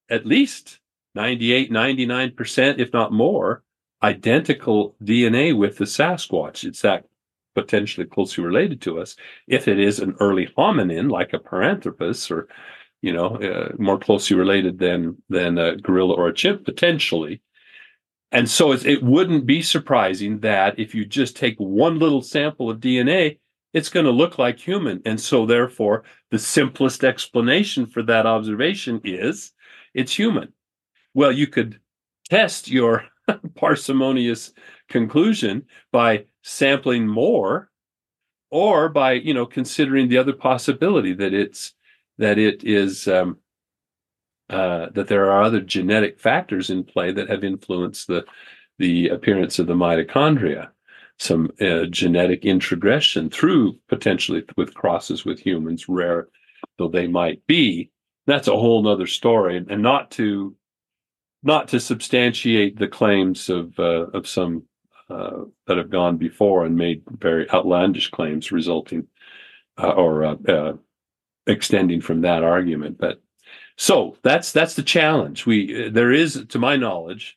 at 0.09 0.27
least 0.27 0.79
98, 1.17 1.73
99%, 1.73 2.79
if 2.79 2.93
not 2.93 3.13
more, 3.13 3.65
identical 4.03 4.95
DNA 5.03 5.57
with 5.57 5.79
the 5.79 5.85
Sasquatch. 5.85 6.65
It's 6.65 6.83
that 6.83 7.05
potentially 7.55 8.07
closely 8.07 8.45
related 8.45 8.81
to 8.83 9.01
us. 9.01 9.17
If 9.49 9.67
it 9.67 9.81
is 9.81 9.99
an 9.99 10.15
early 10.21 10.47
hominin 10.47 11.11
like 11.11 11.33
a 11.33 11.39
Paranthropus 11.39 12.31
or, 12.31 12.47
you 13.01 13.13
know, 13.13 13.37
uh, 13.37 13.73
more 13.79 13.99
closely 13.99 14.37
related 14.37 14.79
than, 14.79 15.21
than 15.31 15.59
a 15.59 15.77
gorilla 15.77 16.15
or 16.15 16.29
a 16.29 16.35
chimp, 16.35 16.65
potentially. 16.65 17.41
And 18.33 18.51
so 18.51 18.73
it 18.73 19.03
wouldn't 19.03 19.47
be 19.47 19.63
surprising 19.63 20.41
that 20.41 20.79
if 20.79 20.95
you 20.95 21.05
just 21.05 21.37
take 21.37 21.57
one 21.59 21.99
little 21.99 22.23
sample 22.23 22.69
of 22.69 22.81
DNA, 22.81 23.39
it's 23.73 23.89
going 23.89 24.07
to 24.07 24.13
look 24.13 24.39
like 24.39 24.59
human. 24.59 25.01
And 25.05 25.21
so, 25.21 25.47
therefore, 25.47 26.05
the 26.31 26.39
simplest 26.39 27.05
explanation 27.05 27.87
for 27.87 28.03
that 28.05 28.27
observation 28.27 29.01
is 29.05 29.53
it's 29.95 30.15
human. 30.15 30.53
Well, 31.15 31.33
you 31.33 31.47
could 31.47 31.81
test 32.29 32.69
your 32.69 33.05
parsimonious 33.55 34.53
conclusion 34.89 35.65
by 35.93 36.25
sampling 36.43 37.07
more 37.07 37.71
or 38.51 38.89
by 38.89 39.13
you 39.13 39.35
know 39.35 39.47
considering 39.47 40.09
the 40.09 40.19
other 40.19 40.33
possibility 40.33 41.13
that 41.13 41.35
it's 41.35 41.75
that 42.19 42.39
it 42.39 42.65
is 42.65 43.09
um, 43.09 43.39
uh, 44.51 44.87
that 44.95 45.09
there 45.09 45.31
are 45.31 45.43
other 45.43 45.61
genetic 45.61 46.21
factors 46.21 46.71
in 46.71 46.85
play 46.85 47.13
that 47.13 47.29
have 47.29 47.45
influenced 47.45 48.07
the 48.07 48.25
the 48.79 49.09
appearance 49.09 49.59
of 49.59 49.67
the 49.67 49.75
mitochondria. 49.75 50.69
Some 51.19 51.51
uh, 51.63 51.87
genetic 51.87 52.45
introgression 52.45 53.31
through 53.31 53.79
potentially 53.89 54.45
with 54.57 54.75
crosses 54.75 55.25
with 55.25 55.41
humans 55.41 55.89
rare 55.89 56.29
though 56.79 56.89
they 56.89 57.07
might 57.07 57.47
be 57.47 57.91
that's 58.27 58.49
a 58.49 58.57
whole 58.57 58.87
other 58.89 59.07
story. 59.07 59.57
And 59.57 59.83
not 59.83 60.11
to 60.13 60.55
not 61.43 61.69
to 61.69 61.81
substantiate 61.81 62.79
the 62.79 62.89
claims 62.89 63.49
of 63.49 63.79
uh, 63.79 64.07
of 64.13 64.27
some 64.27 64.65
uh, 65.09 65.45
that 65.67 65.77
have 65.79 65.91
gone 65.91 66.17
before 66.17 66.65
and 66.65 66.77
made 66.77 67.03
very 67.19 67.49
outlandish 67.51 68.11
claims 68.11 68.51
resulting 68.51 69.07
uh, 69.79 69.91
or 69.91 70.25
uh, 70.25 70.35
uh, 70.49 70.73
extending 71.47 72.01
from 72.01 72.23
that 72.23 72.43
argument 72.43 72.99
but 72.99 73.23
so 73.77 74.17
that's 74.23 74.53
that's 74.53 74.75
the 74.75 74.83
challenge 74.83 75.47
we 75.47 75.89
there 75.89 76.13
is 76.13 76.45
to 76.49 76.59
my 76.59 76.77
knowledge 76.77 77.37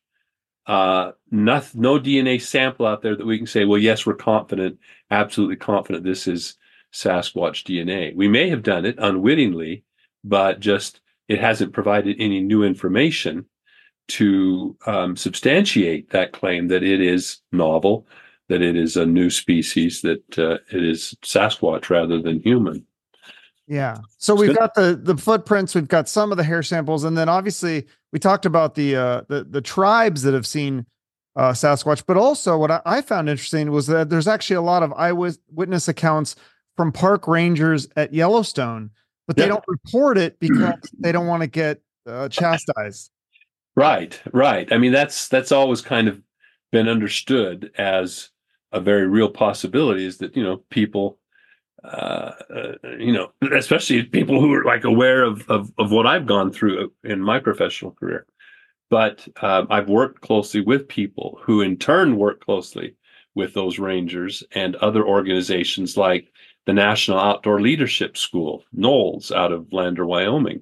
uh, 0.69 1.13
no, 1.31 1.63
no 1.73 1.99
DNA 1.99 2.39
sample 2.39 2.85
out 2.85 3.01
there 3.01 3.15
that 3.15 3.25
we 3.25 3.39
can 3.39 3.47
say, 3.47 3.65
well, 3.65 3.79
yes, 3.79 4.05
we're 4.05 4.13
confident, 4.13 4.77
absolutely 5.09 5.55
confident 5.55 6.03
this 6.03 6.27
is 6.27 6.57
Sasquatch 6.93 7.63
DNA. 7.65 8.15
We 8.15 8.27
may 8.27 8.49
have 8.49 8.61
done 8.61 8.85
it 8.85 8.95
unwittingly, 8.99 9.83
but 10.23 10.59
just 10.59 11.01
it 11.27 11.39
hasn't 11.39 11.73
provided 11.73 12.17
any 12.19 12.39
new 12.39 12.63
information 12.63 13.45
to 14.09 14.77
um, 14.85 15.15
substantiate 15.15 16.11
that 16.11 16.33
claim 16.33 16.67
that 16.67 16.83
it 16.83 17.01
is 17.01 17.39
novel, 17.51 18.07
that 18.47 18.61
it 18.61 18.75
is 18.75 18.95
a 18.95 19.07
new 19.07 19.31
species, 19.31 20.01
that 20.01 20.37
uh, 20.37 20.57
it 20.71 20.83
is 20.83 21.15
Sasquatch 21.23 21.89
rather 21.89 22.21
than 22.21 22.41
human. 22.41 22.85
Yeah. 23.69 23.99
So 24.17 24.33
we've 24.33 24.57
got 24.57 24.73
the 24.73 24.99
the 25.01 25.15
footprints, 25.15 25.75
we've 25.75 25.87
got 25.87 26.09
some 26.09 26.31
of 26.31 26.37
the 26.37 26.43
hair 26.43 26.63
samples, 26.63 27.03
and 27.03 27.15
then 27.15 27.29
obviously 27.29 27.85
we 28.11 28.17
talked 28.17 28.47
about 28.47 28.73
the 28.73 28.95
uh, 28.95 29.21
the 29.29 29.43
the 29.43 29.61
tribes 29.61 30.23
that 30.23 30.33
have 30.33 30.47
seen 30.47 30.87
uh, 31.35 31.51
Sasquatch, 31.51 32.03
but 32.07 32.17
also 32.17 32.57
what 32.57 32.71
I, 32.71 32.81
I 32.83 33.01
found 33.01 33.29
interesting 33.29 33.69
was 33.69 33.85
that 33.85 34.09
there's 34.09 34.27
actually 34.27 34.55
a 34.55 34.61
lot 34.61 34.81
of 34.81 34.91
eyewitness 34.93 35.87
accounts 35.87 36.35
from 36.75 36.91
park 36.91 37.27
rangers 37.27 37.87
at 37.95 38.11
Yellowstone, 38.11 38.89
but 39.27 39.35
they 39.35 39.43
yeah. 39.43 39.49
don't 39.49 39.63
report 39.67 40.17
it 40.17 40.39
because 40.39 40.73
they 40.99 41.11
don't 41.11 41.27
want 41.27 41.43
to 41.43 41.47
get 41.47 41.79
uh, 42.07 42.27
chastised. 42.27 43.11
Right, 43.75 44.19
right. 44.33 44.67
I 44.73 44.79
mean, 44.79 44.91
that's 44.91 45.27
that's 45.27 45.51
always 45.51 45.81
kind 45.81 46.07
of 46.07 46.19
been 46.71 46.89
understood 46.89 47.71
as 47.77 48.29
a 48.71 48.79
very 48.79 49.05
real 49.07 49.29
possibility. 49.29 50.05
Is 50.05 50.17
that 50.17 50.35
you 50.35 50.41
know 50.41 50.63
people, 50.71 51.18
uh, 51.83 52.31
uh, 52.53 52.73
you 52.97 53.11
know, 53.11 53.31
especially 53.53 54.03
people 54.03 54.39
who 54.39 54.53
are 54.53 54.63
like 54.63 54.83
aware 54.83 55.23
of, 55.23 55.49
of 55.49 55.71
of 55.77 55.91
what 55.91 56.07
I've 56.07 56.25
gone 56.25 56.51
through 56.51 56.91
in 57.03 57.21
my 57.21 57.39
professional 57.39 57.91
career. 57.91 58.25
But 58.89 59.27
um, 59.41 59.67
I've 59.69 59.87
worked 59.87 60.21
closely 60.21 60.61
with 60.61 60.87
people 60.87 61.39
who, 61.43 61.61
in 61.61 61.77
turn, 61.77 62.17
work 62.17 62.43
closely 62.43 62.95
with 63.35 63.53
those 63.53 63.77
rangers 63.77 64.43
and 64.53 64.75
other 64.77 65.05
organizations 65.05 65.95
like 65.95 66.31
the 66.65 66.73
National 66.73 67.19
Outdoor 67.19 67.61
Leadership 67.61 68.17
School, 68.17 68.63
NOLS, 68.75 69.31
out 69.31 69.51
of 69.51 69.71
Lander, 69.71 70.05
Wyoming 70.05 70.61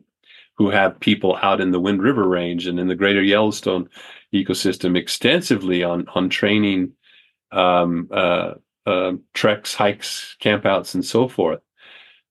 who 0.57 0.69
have 0.69 0.99
people 0.99 1.37
out 1.41 1.61
in 1.61 1.71
the 1.71 1.79
Wind 1.79 2.01
River 2.01 2.27
Range 2.27 2.65
and 2.67 2.79
in 2.79 2.87
the 2.87 2.95
greater 2.95 3.21
Yellowstone 3.21 3.89
ecosystem 4.33 4.97
extensively 4.97 5.83
on 5.83 6.07
on 6.13 6.29
training 6.29 6.91
um, 7.51 8.09
uh, 8.11 8.53
uh, 8.87 9.13
treks, 9.33 9.75
hikes, 9.75 10.37
campouts, 10.41 10.95
and 10.95 11.05
so 11.05 11.27
forth. 11.27 11.59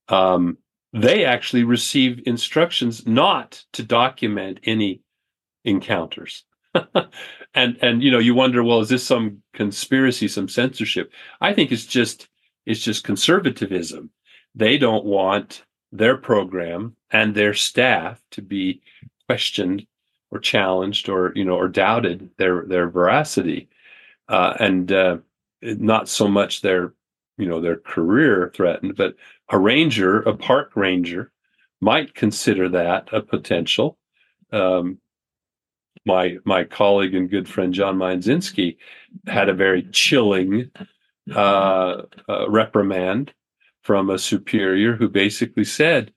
Um, 0.09 0.57
they 0.93 1.25
actually 1.25 1.65
receive 1.65 2.23
instructions 2.27 3.07
not 3.07 3.63
to 3.75 3.83
document 3.83 4.61
any 4.65 5.03
encounters. 5.65 6.45
and 7.55 7.77
and 7.81 8.03
you 8.03 8.11
know 8.11 8.19
you 8.19 8.35
wonder 8.35 8.63
well 8.63 8.81
is 8.81 8.91
this 8.91 9.05
some 9.05 9.43
conspiracy 9.55 10.29
some 10.29 10.47
censorship 10.47 11.11
i 11.41 11.55
think 11.55 11.73
it's 11.73 11.87
just 11.87 12.29
it's 12.67 12.83
just 12.83 13.03
conservatism 13.03 14.11
they 14.55 14.77
don't 14.77 15.07
want 15.07 15.65
their 15.91 16.19
program 16.19 16.95
and 17.11 17.35
their 17.35 17.55
staff 17.55 18.21
to 18.31 18.43
be 18.43 18.83
questioned 19.27 19.87
or 20.31 20.39
challenged 20.39 21.09
or 21.09 21.33
you 21.35 21.45
know 21.47 21.57
or 21.57 21.69
doubted 21.69 22.31
their 22.37 22.67
their 22.67 22.91
veracity 22.91 23.69
uh, 24.29 24.55
and 24.61 24.93
uh, 24.93 25.17
not 25.67 26.09
so 26.09 26.29
much 26.29 26.63
their 26.63 26.95
you 27.39 27.47
know 27.47 27.61
their 27.61 27.77
career 27.77 28.51
threatened, 28.55 28.97
but 28.97 29.15
a 29.51 29.59
ranger, 29.59 30.21
a 30.23 30.37
park 30.37 30.73
ranger, 30.75 31.33
might 31.81 32.15
consider 32.15 32.69
that 32.69 33.09
a 33.13 33.21
potential. 33.21 33.99
Um, 34.53 34.99
my 36.05 36.39
my 36.45 36.65
colleague 36.65 37.15
and 37.15 37.31
good 37.31 37.49
friend 37.49 37.75
John 37.75 37.99
Mionczynski 37.99 38.77
had 39.27 39.49
a 39.49 39.55
very 39.55 39.83
chilling 39.93 40.71
uh, 41.35 42.03
uh, 42.29 42.49
reprimand 42.49 43.33
from 43.83 44.11
a 44.11 44.19
superior 44.19 44.95
who 44.95 45.09
basically 45.09 45.65
said, 45.65 46.13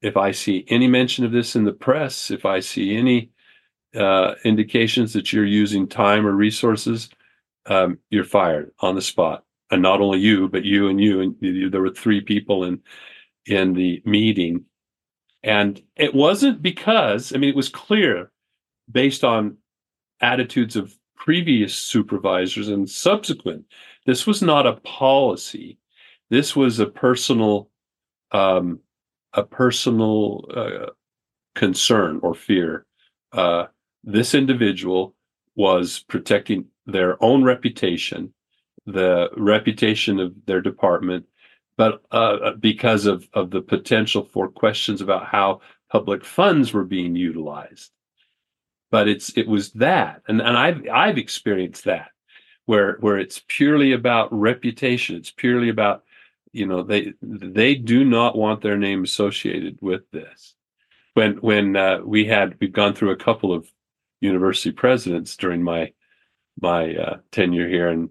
"If 0.00 0.16
I 0.16 0.30
see 0.30 0.64
any 0.68 0.86
mention 0.88 1.24
of 1.24 1.32
this 1.32 1.56
in 1.56 1.64
the 1.64 1.72
press, 1.72 2.30
if 2.30 2.46
I 2.46 2.60
see 2.60 2.96
any 2.96 3.30
uh, 3.94 4.34
indications 4.44 5.12
that 5.12 5.32
you're 5.32 5.44
using 5.44 5.86
time 5.86 6.26
or 6.26 6.32
resources, 6.32 7.10
um, 7.66 7.98
you're 8.10 8.24
fired 8.24 8.72
on 8.80 8.94
the 8.94 9.02
spot." 9.02 9.44
And 9.70 9.82
not 9.82 10.00
only 10.00 10.18
you, 10.18 10.48
but 10.48 10.64
you 10.64 10.88
and 10.88 11.00
you 11.00 11.20
and 11.20 11.34
you, 11.40 11.70
there 11.70 11.80
were 11.80 11.90
three 11.90 12.20
people 12.20 12.64
in 12.64 12.80
in 13.46 13.72
the 13.74 14.02
meeting, 14.04 14.64
and 15.42 15.82
it 15.96 16.14
wasn't 16.14 16.62
because 16.62 17.32
I 17.34 17.38
mean 17.38 17.50
it 17.50 17.56
was 17.56 17.68
clear 17.68 18.30
based 18.90 19.24
on 19.24 19.56
attitudes 20.20 20.76
of 20.76 20.96
previous 21.16 21.74
supervisors 21.74 22.68
and 22.68 22.90
subsequent. 22.90 23.64
This 24.06 24.26
was 24.26 24.42
not 24.42 24.66
a 24.66 24.80
policy. 24.80 25.78
This 26.30 26.56
was 26.56 26.80
a 26.80 26.86
personal, 26.86 27.70
um, 28.32 28.80
a 29.32 29.44
personal 29.44 30.44
uh, 30.54 30.90
concern 31.54 32.18
or 32.22 32.34
fear. 32.34 32.86
Uh, 33.32 33.66
this 34.02 34.34
individual 34.34 35.14
was 35.54 36.04
protecting 36.08 36.64
their 36.86 37.22
own 37.22 37.44
reputation, 37.44 38.32
the 38.86 39.30
reputation 39.36 40.18
of 40.20 40.34
their 40.46 40.60
department, 40.60 41.26
but 41.76 42.02
uh, 42.10 42.52
because 42.52 43.06
of 43.06 43.28
of 43.32 43.50
the 43.50 43.62
potential 43.62 44.24
for 44.24 44.48
questions 44.48 45.00
about 45.00 45.26
how 45.26 45.60
public 45.90 46.24
funds 46.24 46.72
were 46.72 46.84
being 46.84 47.16
utilized. 47.16 47.90
But 48.90 49.08
it's 49.08 49.36
it 49.36 49.48
was 49.48 49.72
that 49.72 50.22
and 50.28 50.40
and 50.42 50.56
i've 50.56 50.86
i've 50.92 51.16
experienced 51.16 51.84
that 51.84 52.12
where 52.66 52.96
where 53.00 53.18
it's 53.18 53.42
purely 53.48 53.92
about 53.92 54.32
reputation. 54.32 55.16
It's 55.16 55.30
purely 55.30 55.68
about 55.68 56.04
you 56.52 56.66
know 56.66 56.82
they 56.82 57.12
they 57.22 57.74
do 57.74 58.04
not 58.04 58.36
want 58.36 58.60
their 58.60 58.76
name 58.76 59.04
associated 59.04 59.78
with 59.80 60.10
this. 60.10 60.54
When 61.14 61.36
when 61.36 61.76
uh, 61.76 61.98
we 62.04 62.24
had 62.24 62.56
we've 62.60 62.72
gone 62.72 62.94
through 62.94 63.10
a 63.10 63.16
couple 63.16 63.52
of 63.52 63.70
university 64.20 64.70
presidents 64.70 65.36
during 65.36 65.62
my 65.62 65.92
my 66.60 66.94
uh, 66.94 67.16
tenure 67.30 67.68
here 67.68 67.88
and 67.88 68.10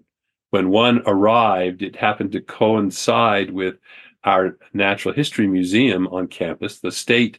when 0.50 0.68
one 0.68 1.02
arrived 1.06 1.82
it 1.82 1.96
happened 1.96 2.32
to 2.32 2.40
coincide 2.40 3.50
with 3.50 3.76
our 4.24 4.58
natural 4.72 5.14
history 5.14 5.46
museum 5.46 6.06
on 6.08 6.26
campus 6.26 6.80
the 6.80 6.92
state 6.92 7.38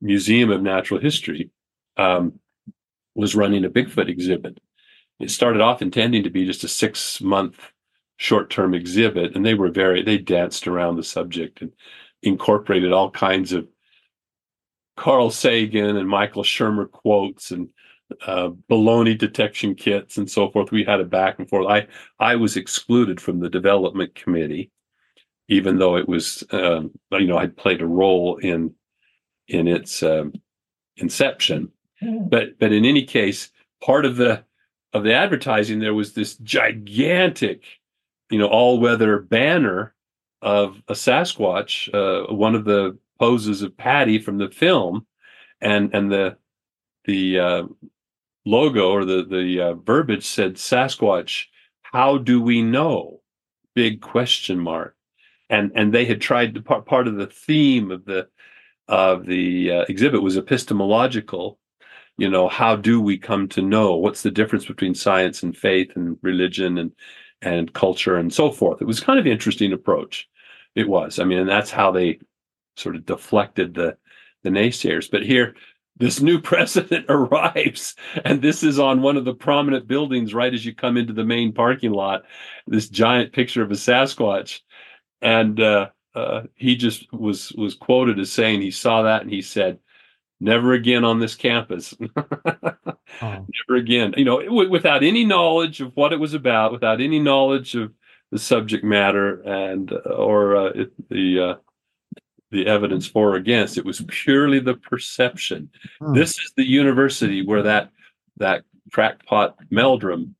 museum 0.00 0.50
of 0.50 0.62
natural 0.62 1.00
history 1.00 1.50
um, 1.96 2.38
was 3.14 3.34
running 3.34 3.64
a 3.64 3.70
Bigfoot 3.70 4.08
exhibit. 4.08 4.58
It 5.18 5.30
started 5.30 5.60
off 5.60 5.82
intending 5.82 6.22
to 6.22 6.30
be 6.30 6.46
just 6.46 6.64
a 6.64 6.68
six 6.68 7.20
month 7.20 7.58
short 8.16 8.50
term 8.50 8.74
exhibit, 8.74 9.36
and 9.36 9.44
they 9.44 9.54
were 9.54 9.70
very, 9.70 10.02
they 10.02 10.18
danced 10.18 10.66
around 10.66 10.96
the 10.96 11.04
subject 11.04 11.60
and 11.60 11.72
incorporated 12.22 12.92
all 12.92 13.10
kinds 13.10 13.52
of 13.52 13.68
Carl 14.96 15.30
Sagan 15.30 15.96
and 15.96 16.08
Michael 16.08 16.42
Shermer 16.42 16.90
quotes 16.90 17.50
and 17.50 17.68
uh, 18.26 18.50
baloney 18.68 19.16
detection 19.16 19.74
kits 19.74 20.16
and 20.16 20.30
so 20.30 20.50
forth. 20.50 20.70
We 20.70 20.84
had 20.84 21.00
a 21.00 21.04
back 21.04 21.38
and 21.38 21.48
forth. 21.48 21.66
I 21.66 21.86
I 22.18 22.36
was 22.36 22.56
excluded 22.56 23.20
from 23.20 23.40
the 23.40 23.50
development 23.50 24.14
committee, 24.14 24.70
even 25.48 25.78
though 25.78 25.96
it 25.96 26.08
was 26.08 26.44
um, 26.50 26.92
you 27.12 27.26
know 27.26 27.38
I'd 27.38 27.56
played 27.56 27.82
a 27.82 27.86
role 27.86 28.36
in 28.36 28.74
in 29.48 29.66
its 29.68 30.02
um, 30.02 30.32
inception. 30.96 31.70
But 32.02 32.58
but 32.58 32.72
in 32.72 32.84
any 32.84 33.04
case, 33.04 33.50
part 33.82 34.04
of 34.04 34.16
the 34.16 34.44
of 34.92 35.04
the 35.04 35.14
advertising 35.14 35.78
there 35.78 35.94
was 35.94 36.14
this 36.14 36.36
gigantic, 36.36 37.62
you 38.30 38.38
know, 38.38 38.46
all 38.46 38.80
weather 38.80 39.18
banner 39.20 39.94
of 40.42 40.82
a 40.88 40.94
Sasquatch, 40.94 41.92
uh, 41.94 42.32
one 42.32 42.54
of 42.54 42.64
the 42.64 42.98
poses 43.18 43.62
of 43.62 43.76
Patty 43.76 44.18
from 44.18 44.38
the 44.38 44.50
film, 44.50 45.06
and 45.60 45.94
and 45.94 46.10
the 46.10 46.36
the 47.04 47.38
uh, 47.38 47.62
logo 48.46 48.90
or 48.90 49.04
the 49.04 49.24
the 49.24 49.60
uh, 49.60 49.74
verbiage 49.74 50.24
said 50.26 50.54
Sasquatch. 50.54 51.46
How 51.82 52.18
do 52.18 52.40
we 52.40 52.62
know? 52.62 53.20
Big 53.74 54.00
question 54.00 54.58
mark. 54.58 54.96
And 55.48 55.72
and 55.74 55.92
they 55.92 56.04
had 56.04 56.20
tried 56.20 56.54
to 56.54 56.62
part 56.62 56.86
part 56.86 57.08
of 57.08 57.16
the 57.16 57.26
theme 57.26 57.90
of 57.90 58.04
the 58.04 58.28
of 58.88 59.26
the 59.26 59.70
uh, 59.70 59.84
exhibit 59.88 60.22
was 60.22 60.36
epistemological 60.36 61.60
you 62.20 62.28
know 62.28 62.48
how 62.48 62.76
do 62.76 63.00
we 63.00 63.16
come 63.16 63.48
to 63.48 63.62
know 63.62 63.96
what's 63.96 64.22
the 64.22 64.30
difference 64.30 64.66
between 64.66 64.94
science 64.94 65.42
and 65.42 65.56
faith 65.56 65.90
and 65.96 66.18
religion 66.22 66.76
and 66.76 66.92
and 67.40 67.72
culture 67.72 68.16
and 68.16 68.32
so 68.32 68.50
forth 68.50 68.82
it 68.82 68.86
was 68.86 69.00
kind 69.00 69.18
of 69.18 69.26
interesting 69.26 69.72
approach 69.72 70.28
it 70.74 70.86
was 70.88 71.18
i 71.18 71.24
mean 71.24 71.38
and 71.38 71.48
that's 71.48 71.70
how 71.70 71.90
they 71.90 72.18
sort 72.76 72.94
of 72.94 73.06
deflected 73.06 73.74
the 73.74 73.96
the 74.42 74.50
naysayers 74.50 75.10
but 75.10 75.24
here 75.24 75.54
this 75.96 76.20
new 76.20 76.40
president 76.50 77.06
arrives 77.08 77.94
and 78.24 78.40
this 78.40 78.62
is 78.62 78.78
on 78.78 79.02
one 79.02 79.16
of 79.16 79.24
the 79.24 79.34
prominent 79.34 79.86
buildings 79.86 80.34
right 80.34 80.54
as 80.54 80.64
you 80.64 80.74
come 80.74 80.96
into 80.96 81.12
the 81.12 81.24
main 81.24 81.52
parking 81.52 81.92
lot 81.92 82.22
this 82.66 82.88
giant 82.88 83.32
picture 83.32 83.62
of 83.62 83.70
a 83.70 83.74
sasquatch 83.74 84.60
and 85.22 85.60
uh, 85.60 85.88
uh, 86.14 86.42
he 86.54 86.76
just 86.76 87.12
was 87.12 87.52
was 87.52 87.74
quoted 87.74 88.18
as 88.18 88.32
saying 88.32 88.60
he 88.60 88.70
saw 88.70 89.02
that 89.02 89.22
and 89.22 89.30
he 89.30 89.42
said 89.42 89.78
never 90.40 90.72
again 90.72 91.04
on 91.04 91.20
this 91.20 91.34
campus. 91.34 91.94
oh. 92.16 92.96
Never 93.20 93.76
again. 93.76 94.14
You 94.16 94.24
know, 94.24 94.42
w- 94.42 94.70
without 94.70 95.04
any 95.04 95.24
knowledge 95.24 95.80
of 95.80 95.92
what 95.94 96.12
it 96.12 96.18
was 96.18 96.34
about, 96.34 96.72
without 96.72 97.00
any 97.00 97.20
knowledge 97.20 97.74
of 97.74 97.92
the 98.32 98.38
subject 98.38 98.84
matter 98.84 99.40
and 99.42 99.92
uh, 99.92 100.10
or 100.10 100.56
uh, 100.56 100.70
it, 100.74 101.08
the 101.08 101.40
uh, 101.40 101.54
the 102.50 102.66
evidence 102.66 103.06
for 103.06 103.30
or 103.30 103.36
against. 103.36 103.78
It 103.78 103.84
was 103.84 104.02
purely 104.08 104.58
the 104.58 104.74
perception. 104.74 105.70
Hmm. 106.00 106.14
This 106.14 106.38
is 106.38 106.52
the 106.56 106.66
university 106.66 107.44
where 107.44 107.62
that 107.62 107.90
that 108.36 108.64
crackpot 108.92 109.56
Meldrum 109.70 110.34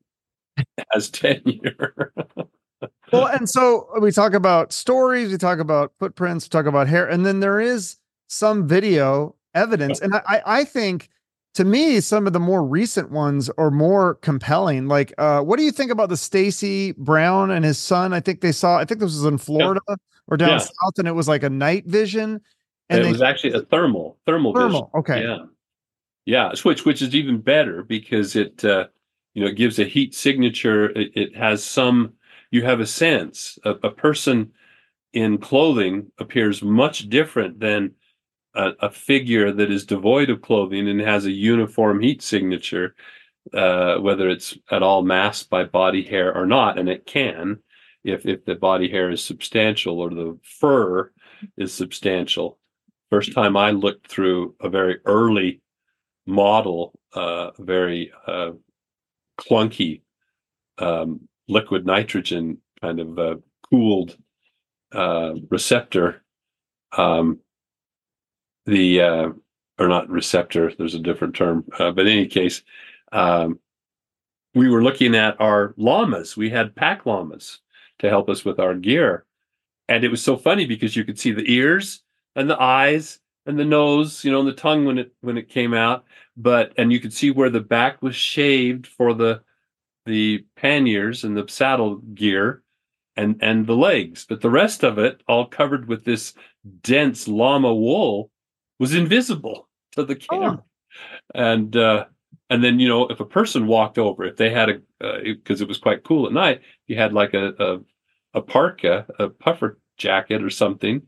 has 0.93 1.11
tenure. 1.11 2.13
well, 3.13 3.27
and 3.27 3.49
so 3.49 3.89
we 4.01 4.11
talk 4.11 4.33
about 4.33 4.73
stories, 4.73 5.31
we 5.31 5.39
talk 5.39 5.59
about 5.59 5.93
footprints, 5.99 6.47
we 6.47 6.49
talk 6.49 6.67
about 6.67 6.89
hair, 6.89 7.07
and 7.07 7.25
then 7.25 7.41
there 7.41 7.61
is 7.61 7.97
some 8.29 8.67
video 8.67 9.35
evidence. 9.55 10.01
And 10.01 10.15
I, 10.15 10.43
I 10.47 10.65
think 10.65 11.11
to 11.55 11.65
me, 11.65 12.01
some 12.01 12.27
of 12.27 12.33
the 12.33 12.41
more 12.41 12.65
recent 12.65 13.11
ones 13.11 13.51
are 13.59 13.71
more 13.71 14.15
compelling. 14.17 14.87
Like, 14.87 15.13
uh, 15.19 15.41
what 15.41 15.59
do 15.59 15.65
you 15.65 15.73
think 15.73 15.91
about 15.91 16.09
the 16.09 16.17
Stacy 16.17 16.93
Brown 16.93 17.51
and 17.51 17.65
his 17.65 17.79
son? 17.79 18.13
I 18.13 18.21
think 18.21 18.41
they 18.41 18.53
saw, 18.53 18.79
I 18.79 18.85
think 18.85 19.01
this 19.01 19.13
was 19.13 19.25
in 19.25 19.39
Florida 19.39 19.81
yeah. 19.89 19.97
Or 20.31 20.37
down 20.37 20.51
yeah. 20.51 20.59
south, 20.59 20.99
and 20.99 21.09
it 21.09 21.15
was 21.15 21.29
like 21.29 21.43
a 21.43 21.51
night 21.51 21.87
vision. 21.87 22.41
And, 22.89 23.01
it 23.01 23.03
they, 23.05 23.13
was 23.13 23.23
actually 23.23 23.53
a 23.53 23.63
thermal, 23.63 24.19
thermal, 24.27 24.55
thermal. 24.55 24.91
Vision. 24.95 25.01
Okay. 25.01 25.23
Yeah. 25.23 25.39
Yeah. 26.27 26.53
Which, 26.63 26.85
which 26.85 27.03
is 27.03 27.15
even 27.15 27.41
better 27.41 27.83
because 27.83 28.37
it, 28.37 28.65
uh, 28.65 28.87
you 29.35 29.43
know, 29.43 29.49
it 29.49 29.57
gives 29.57 29.79
a 29.79 29.85
heat 29.85 30.15
signature. 30.15 30.91
It, 30.91 31.13
it 31.15 31.37
has 31.37 31.63
some, 31.63 32.15
you 32.51 32.65
have 32.65 32.81
a 32.81 32.87
sense. 32.87 33.59
A, 33.65 33.71
a 33.71 33.91
person 33.91 34.53
in 35.13 35.39
clothing 35.39 36.11
appears 36.19 36.63
much 36.63 37.09
different 37.09 37.61
than 37.61 37.93
a, 38.55 38.71
a, 38.81 38.91
figure 38.91 39.53
that 39.53 39.71
is 39.71 39.85
devoid 39.85 40.31
of 40.31 40.43
clothing 40.43 40.89
and 40.89 41.01
has 41.01 41.27
a 41.27 41.31
uniform 41.31 42.01
heat 42.01 42.23
signature, 42.23 42.95
uh, 43.55 43.97
whether 43.97 44.29
it's 44.29 44.57
at 44.71 44.83
all 44.83 45.03
masked 45.03 45.51
by 45.51 45.65
body 45.65 46.03
hair 46.03 46.37
or 46.37 46.47
not, 46.47 46.79
and 46.79 46.89
it 46.89 47.07
can, 47.07 47.59
if 48.05 48.27
if 48.27 48.45
the 48.45 48.55
body 48.55 48.89
hair 48.89 49.11
is 49.11 49.25
substantial 49.25 50.01
or 50.01 50.11
the 50.11 50.39
fur 50.43 51.11
is 51.57 51.73
substantial. 51.73 52.59
First 53.11 53.33
time 53.33 53.57
I 53.57 53.71
looked 53.73 54.09
through 54.09 54.55
a 54.61 54.69
very 54.69 54.99
early 55.05 55.61
model, 56.27 56.93
uh, 57.13 57.51
very 57.59 58.13
uh, 58.27 58.53
clunky 59.39 60.03
um, 60.79 61.29
liquid 61.49 61.87
nitrogen 61.87 62.59
kind 62.81 63.01
of 63.01 63.19
uh, 63.19 63.37
cooled 63.69 64.17
uh, 64.93 65.35
receptor. 65.51 66.23
Um, 66.97 67.41
the 68.67 69.01
uh, 69.01 69.29
or 69.79 69.89
not 69.89 70.09
receptor. 70.09 70.73
There's 70.77 70.95
a 70.95 71.01
different 71.01 71.35
term, 71.35 71.65
uh, 71.79 71.91
but 71.91 72.07
in 72.07 72.13
any 72.19 72.27
case, 72.27 72.63
um, 73.13 73.59
we 74.55 74.69
were 74.69 74.83
looking 74.83 75.15
at 75.15 75.41
our 75.41 75.75
llamas. 75.77 76.37
We 76.37 76.51
had 76.51 76.77
pack 76.77 77.07
llamas 77.07 77.61
to 78.01 78.09
help 78.09 78.29
us 78.29 78.45
with 78.45 78.59
our 78.59 78.75
gear, 78.75 79.25
and 79.89 80.05
it 80.05 80.11
was 80.11 80.23
so 80.23 80.37
funny 80.37 80.67
because 80.67 80.97
you 80.97 81.05
could 81.05 81.19
see 81.19 81.33
the 81.33 81.51
ears 81.51 82.03
and 82.37 82.49
the 82.49 82.61
eyes 82.61 83.21
and 83.47 83.59
the 83.59 83.65
nose, 83.65 84.25
you 84.25 84.31
know, 84.31 84.41
and 84.41 84.49
the 84.49 84.53
tongue 84.53 84.85
when 84.85 84.99
it 84.99 85.13
when 85.21 85.39
it 85.39 85.49
came 85.49 85.75
out, 85.75 86.05
but 86.37 86.73
and 86.77 86.93
you 86.93 87.01
could 87.01 87.13
see 87.13 87.31
where 87.31 87.51
the 87.51 87.61
back 87.61 88.03
was 88.03 88.15
shaved 88.15 88.87
for 88.87 89.15
the 89.15 89.43
the 90.07 90.45
panniers 90.57 91.25
and 91.25 91.37
the 91.37 91.47
saddle 91.49 91.97
gear 92.15 92.63
and 93.17 93.37
and 93.43 93.67
the 93.67 93.77
legs, 93.77 94.27
but 94.29 94.41
the 94.41 94.51
rest 94.51 94.85
of 94.85 94.99
it, 94.99 95.23
all 95.29 95.47
covered 95.47 95.89
with 95.89 96.05
this 96.05 96.35
dense 96.83 97.27
llama 97.29 97.75
wool, 97.75 98.31
was 98.79 98.95
invisible 98.95 99.69
to 99.93 100.05
the 100.05 100.17
camera. 100.17 100.63
Oh. 100.63 100.65
And 101.35 101.77
uh, 101.77 102.07
and 102.51 102.63
then 102.63 102.81
you 102.81 102.89
know 102.89 103.07
if 103.09 103.21
a 103.21 103.25
person 103.25 103.67
walked 103.67 103.99
over, 103.99 104.25
if 104.25 104.37
they 104.37 104.51
had 104.51 104.69
a 104.69 105.23
because 105.23 105.61
uh, 105.61 105.65
it 105.65 105.69
was 105.69 105.79
quite 105.79 106.05
cool 106.05 106.27
at 106.27 106.33
night, 106.33 106.61
you 106.87 106.97
had 106.97 107.13
like 107.13 107.33
a 107.35 107.55
a, 107.59 108.39
a 108.39 108.43
parka, 108.43 109.07
a 109.19 109.29
puffer 109.29 109.79
jacket 109.97 110.43
or 110.43 110.51
something. 110.51 111.03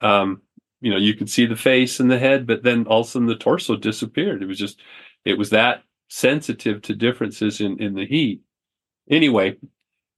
Um, 0.00 0.42
you 0.80 0.90
know, 0.90 0.98
you 0.98 1.14
could 1.14 1.30
see 1.30 1.46
the 1.46 1.56
face 1.56 1.98
and 1.98 2.10
the 2.10 2.18
head, 2.18 2.46
but 2.46 2.62
then 2.62 2.86
all 2.86 3.00
of 3.00 3.06
a 3.06 3.10
sudden 3.10 3.26
the 3.26 3.36
torso 3.36 3.76
disappeared. 3.76 4.42
It 4.42 4.46
was 4.46 4.58
just, 4.58 4.80
it 5.24 5.38
was 5.38 5.50
that 5.50 5.82
sensitive 6.08 6.82
to 6.82 6.94
differences 6.94 7.60
in 7.60 7.80
in 7.82 7.94
the 7.94 8.06
heat. 8.06 8.42
Anyway, 9.10 9.56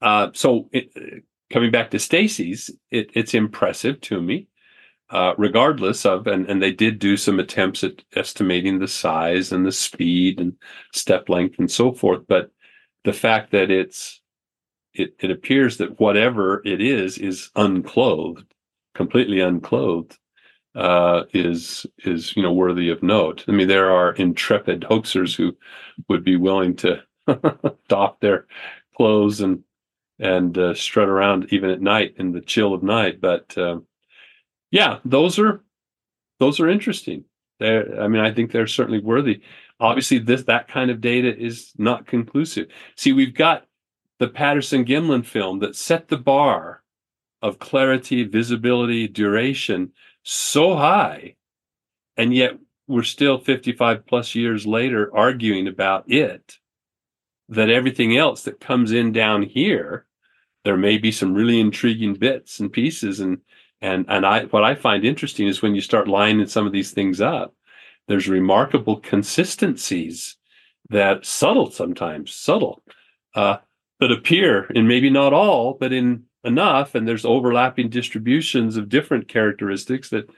uh, 0.03 0.31
so 0.35 0.69
it, 0.73 0.91
coming 1.51 1.71
back 1.71 1.91
to 1.93 1.99
Stacy's, 1.99 2.71
it, 2.91 3.11
it's 3.15 3.35
impressive 3.35 4.01
to 4.03 4.21
me, 4.21 4.49
uh, 5.11 5.35
regardless 5.39 6.05
of, 6.05 6.27
and, 6.27 6.49
and 6.49 6.63
they 6.63 6.73
did 6.73 6.99
do 6.99 7.17
some 7.17 7.39
attempts 7.39 7.85
at 7.85 8.03
estimating 8.15 8.79
the 8.79 8.89
size 8.89 9.53
and 9.53 9.65
the 9.65 9.73
speed 9.73 10.41
and 10.41 10.55
step 10.93 11.29
length 11.29 11.59
and 11.59 11.71
so 11.71 11.93
forth. 11.93 12.23
But 12.27 12.51
the 13.05 13.13
fact 13.13 13.53
that 13.53 13.71
it's, 13.71 14.21
it, 14.95 15.15
it 15.21 15.31
appears 15.31 15.77
that 15.77 16.01
whatever 16.01 16.63
it 16.65 16.81
is, 16.81 17.19
is 17.19 17.51
unclothed, 17.55 18.53
completely 18.95 19.41
unclothed. 19.41 20.19
Uh, 20.75 21.25
is 21.33 21.87
is 22.05 22.37
you 22.37 22.43
know 22.43 22.53
worthy 22.53 22.91
of 22.91 23.03
note. 23.03 23.43
I 23.49 23.53
mean, 23.53 23.67
there 23.67 23.91
are 23.91 24.13
intrepid 24.13 24.83
hoaxers 24.83 25.35
who 25.35 25.57
would 26.11 26.23
be 26.23 26.37
willing 26.37 26.77
to 26.77 27.03
doff 27.89 28.21
their 28.21 28.47
clothes 28.95 29.41
and 29.41 29.65
and 30.19 30.57
uh, 30.59 30.75
strut 30.75 31.09
around 31.09 31.47
even 31.51 31.71
at 31.71 31.81
night 31.81 32.15
in 32.19 32.33
the 32.33 32.43
chill 32.43 32.75
of 32.75 32.83
night. 32.83 33.23
But 33.23 33.57
uh, 33.57 33.81
yeah, 34.77 34.99
those 35.07 35.39
are 35.39 35.63
those 36.39 36.61
are 36.61 36.69
interesting. 36.69 37.25
They're, 37.59 37.99
I 37.99 38.09
mean, 38.09 38.21
I 38.21 38.31
think 38.31 38.53
they're 38.53 38.67
certainly 38.67 39.01
worthy. 39.01 39.41
Obviously, 39.81 40.19
this 40.19 40.43
that 40.43 40.69
kind 40.69 40.91
of 40.91 41.01
data 41.01 41.35
is 41.35 41.73
not 41.79 42.07
conclusive. 42.07 42.69
See, 42.95 43.15
we've 43.15 43.35
got 43.35 43.67
the 44.19 44.29
Patterson 44.29 44.85
Gimlin 44.85 45.25
film 45.25 45.61
that 45.61 45.77
set 45.77 46.09
the 46.09 46.19
bar 46.19 46.83
of 47.41 47.59
clarity, 47.59 48.25
visibility, 48.25 49.09
duration 49.09 49.93
so 50.23 50.77
high, 50.77 51.37
and 52.19 52.35
yet 52.35 52.59
we're 52.87 53.03
still 53.03 53.39
55 53.39 54.05
plus 54.05 54.35
years 54.35 54.67
later 54.67 55.11
arguing 55.17 55.69
about 55.69 56.05
it 56.13 56.59
that 57.49 57.71
everything 57.71 58.15
else 58.15 58.43
that 58.43 58.61
comes 58.61 58.93
in 58.93 59.11
down 59.11 59.41
here, 59.43 60.05
there 60.65 60.77
may 60.77 60.99
be 60.99 61.13
some 61.13 61.33
really 61.33 61.61
intriguing 61.61 62.13
bits 62.13 62.61
and 62.61 62.71
pieces. 62.71 63.21
And 63.21 63.39
and 63.81 64.07
and 64.09 64.25
I 64.25 64.45
what 64.45 64.65
I 64.65 64.75
find 64.75 65.05
interesting 65.05 65.47
is 65.47 65.63
when 65.63 65.75
you 65.75 65.81
start 65.81 66.09
lining 66.09 66.47
some 66.47 66.67
of 66.67 66.73
these 66.73 66.93
things 66.93 67.21
up, 67.21 67.55
there's 68.09 68.29
remarkable 68.29 69.01
consistencies 69.01 70.37
that 70.89 71.27
subtle 71.27 71.71
sometimes, 71.71 72.33
subtle, 72.33 72.83
uh, 73.35 73.59
that 74.01 74.13
appear 74.13 74.67
in 74.67 74.87
maybe 74.87 75.11
not 75.11 75.33
all, 75.33 75.75
but 75.79 75.93
in 75.93 76.25
enough. 76.45 76.95
And 76.95 77.07
there's 77.07 77.25
overlapping 77.25 77.91
distributions 77.91 78.77
of 78.77 78.89
different 78.89 79.29
characteristics 79.29 80.11
that 80.11 80.31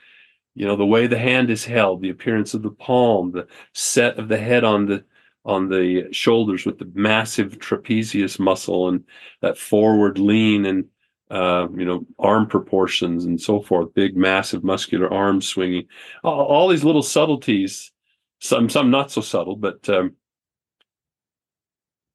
you 0.55 0.66
know 0.66 0.76
the 0.76 0.86
way 0.86 1.07
the 1.07 1.18
hand 1.18 1.51
is 1.51 1.64
held 1.64 2.03
the 2.03 2.11
appearance 2.11 2.53
of 2.53 2.62
the 2.62 2.70
palm 2.70 3.30
the 3.30 3.47
set 3.74 4.18
of 4.18 4.26
the 4.26 4.39
head 4.39 4.64
on 4.64 4.86
the 4.86 5.05
on 5.45 5.68
the 5.68 6.12
shoulders 6.12 6.66
with 6.66 6.78
the 6.78 6.91
massive 6.95 7.59
trapezius 7.59 8.41
muscle 8.41 8.89
and 8.89 9.05
that 9.41 9.57
forward 9.57 10.18
lean 10.18 10.66
and 10.66 10.84
uh, 11.31 11.68
you 11.76 11.85
know 11.85 12.07
arm 12.18 12.47
proportions 12.47 13.24
and 13.24 13.41
so 13.41 13.61
forth 13.61 13.93
big 13.95 14.16
massive 14.16 14.64
muscular 14.64 15.12
arms 15.12 15.47
swinging 15.47 15.87
all, 16.24 16.47
all 16.47 16.68
these 16.68 16.85
little 16.85 17.03
subtleties 17.03 17.93
some 18.41 18.68
some 18.68 18.91
not 18.91 19.11
so 19.11 19.20
subtle 19.20 19.57
but 19.57 19.89
um, 19.89 20.14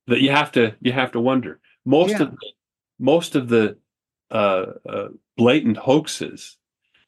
that 0.07 0.21
you 0.21 0.31
have 0.31 0.51
to 0.51 0.75
you 0.81 0.91
have 0.91 1.11
to 1.11 1.19
wonder 1.19 1.59
most 1.85 2.11
yeah. 2.11 2.23
of 2.23 2.31
the, 2.31 2.37
most 2.99 3.35
of 3.35 3.49
the 3.49 3.77
uh, 4.31 4.65
uh, 4.89 5.07
blatant 5.37 5.77
hoaxes 5.77 6.57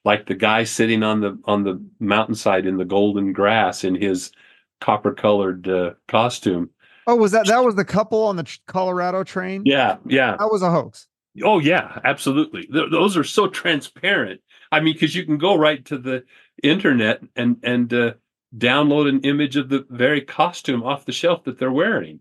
like 0.03 0.27
the 0.27 0.35
guy 0.35 0.63
sitting 0.63 1.03
on 1.03 1.19
the 1.19 1.37
on 1.45 1.63
the 1.63 1.83
mountainside 1.99 2.65
in 2.65 2.77
the 2.77 2.85
golden 2.85 3.33
grass 3.33 3.83
in 3.83 3.95
his 3.95 4.31
copper 4.79 5.13
colored 5.13 5.67
uh, 5.67 5.91
costume. 6.07 6.69
Oh, 7.07 7.15
was 7.15 7.31
that 7.31 7.47
that 7.47 7.63
was 7.63 7.75
the 7.75 7.85
couple 7.85 8.23
on 8.23 8.35
the 8.35 8.57
Colorado 8.67 9.23
train? 9.23 9.63
Yeah, 9.65 9.97
yeah. 10.05 10.35
That 10.37 10.51
was 10.51 10.61
a 10.61 10.71
hoax. 10.71 11.07
Oh 11.43 11.59
yeah, 11.59 11.99
absolutely. 12.03 12.65
Th- 12.67 12.91
those 12.91 13.17
are 13.17 13.23
so 13.23 13.47
transparent. 13.47 14.41
I 14.71 14.79
mean, 14.79 14.93
because 14.93 15.15
you 15.15 15.25
can 15.25 15.37
go 15.37 15.55
right 15.55 15.83
to 15.85 15.97
the 15.97 16.23
internet 16.63 17.21
and 17.35 17.57
and 17.63 17.93
uh, 17.93 18.13
download 18.57 19.09
an 19.09 19.21
image 19.21 19.57
of 19.57 19.69
the 19.69 19.85
very 19.89 20.21
costume 20.21 20.83
off 20.83 21.05
the 21.05 21.11
shelf 21.11 21.43
that 21.43 21.59
they're 21.59 21.71
wearing, 21.71 22.19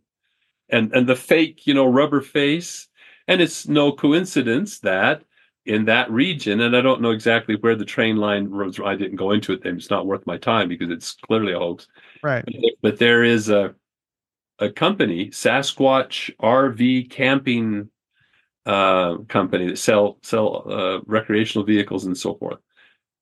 and 0.69 0.93
and 0.93 1.07
the 1.07 1.17
fake, 1.17 1.67
you 1.67 1.75
know, 1.75 1.87
rubber 1.87 2.21
face. 2.21 2.89
And 3.27 3.41
it's 3.41 3.67
no 3.67 3.91
coincidence 3.91 4.81
that 4.81 5.25
in 5.65 5.87
that 5.87 6.11
region, 6.11 6.61
and 6.61 6.77
I 6.77 6.83
don't 6.83 7.01
know 7.01 7.13
exactly 7.13 7.57
where 7.57 7.75
the 7.75 7.85
train 7.85 8.17
line 8.17 8.51
was. 8.51 8.79
I 8.85 8.97
didn't 8.97 9.17
go 9.17 9.31
into 9.31 9.53
it. 9.53 9.63
It's 9.65 9.89
not 9.89 10.07
worth 10.07 10.27
my 10.27 10.37
time 10.37 10.69
because 10.69 10.91
it's 10.91 11.13
clearly 11.13 11.53
a 11.53 11.59
hoax. 11.59 11.89
Right. 12.23 12.45
But, 12.45 12.55
but 12.83 12.99
there 12.99 13.25
is 13.25 13.49
a 13.49 13.75
a 14.59 14.71
company, 14.71 15.31
Sasquatch 15.31 16.31
RV 16.41 17.11
Camping 17.11 17.91
uh, 18.67 19.19
Company, 19.29 19.69
that 19.69 19.79
sell 19.79 20.19
sell 20.23 20.71
uh, 20.71 21.01
recreational 21.07 21.65
vehicles 21.65 22.05
and 22.07 22.17
so 22.17 22.35
forth. 22.35 22.59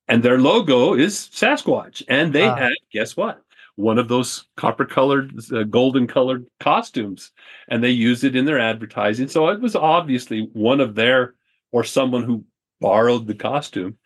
And 0.07 0.21
their 0.21 0.39
logo 0.39 0.93
is 0.93 1.29
Sasquatch, 1.33 2.03
and 2.07 2.33
they 2.33 2.47
uh. 2.47 2.55
had 2.55 2.73
guess 2.91 3.15
what? 3.17 3.41
One 3.75 3.97
of 3.97 4.07
those 4.07 4.45
copper 4.55 4.85
colored, 4.85 5.33
uh, 5.51 5.63
golden 5.63 6.05
colored 6.05 6.45
costumes, 6.59 7.31
and 7.69 7.83
they 7.83 7.89
use 7.89 8.23
it 8.23 8.35
in 8.35 8.45
their 8.45 8.59
advertising. 8.59 9.27
So 9.27 9.49
it 9.49 9.59
was 9.59 9.75
obviously 9.75 10.49
one 10.53 10.79
of 10.79 10.93
their 10.93 11.33
or 11.71 11.83
someone 11.83 12.23
who 12.23 12.45
borrowed 12.79 13.25
the 13.25 13.33
costume 13.33 13.97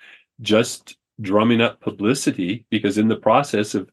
just 0.42 0.96
drumming 1.20 1.62
up 1.62 1.82
publicity 1.82 2.66
because 2.70 2.98
in 2.98 3.08
the 3.08 3.16
process 3.16 3.76
of 3.76 3.90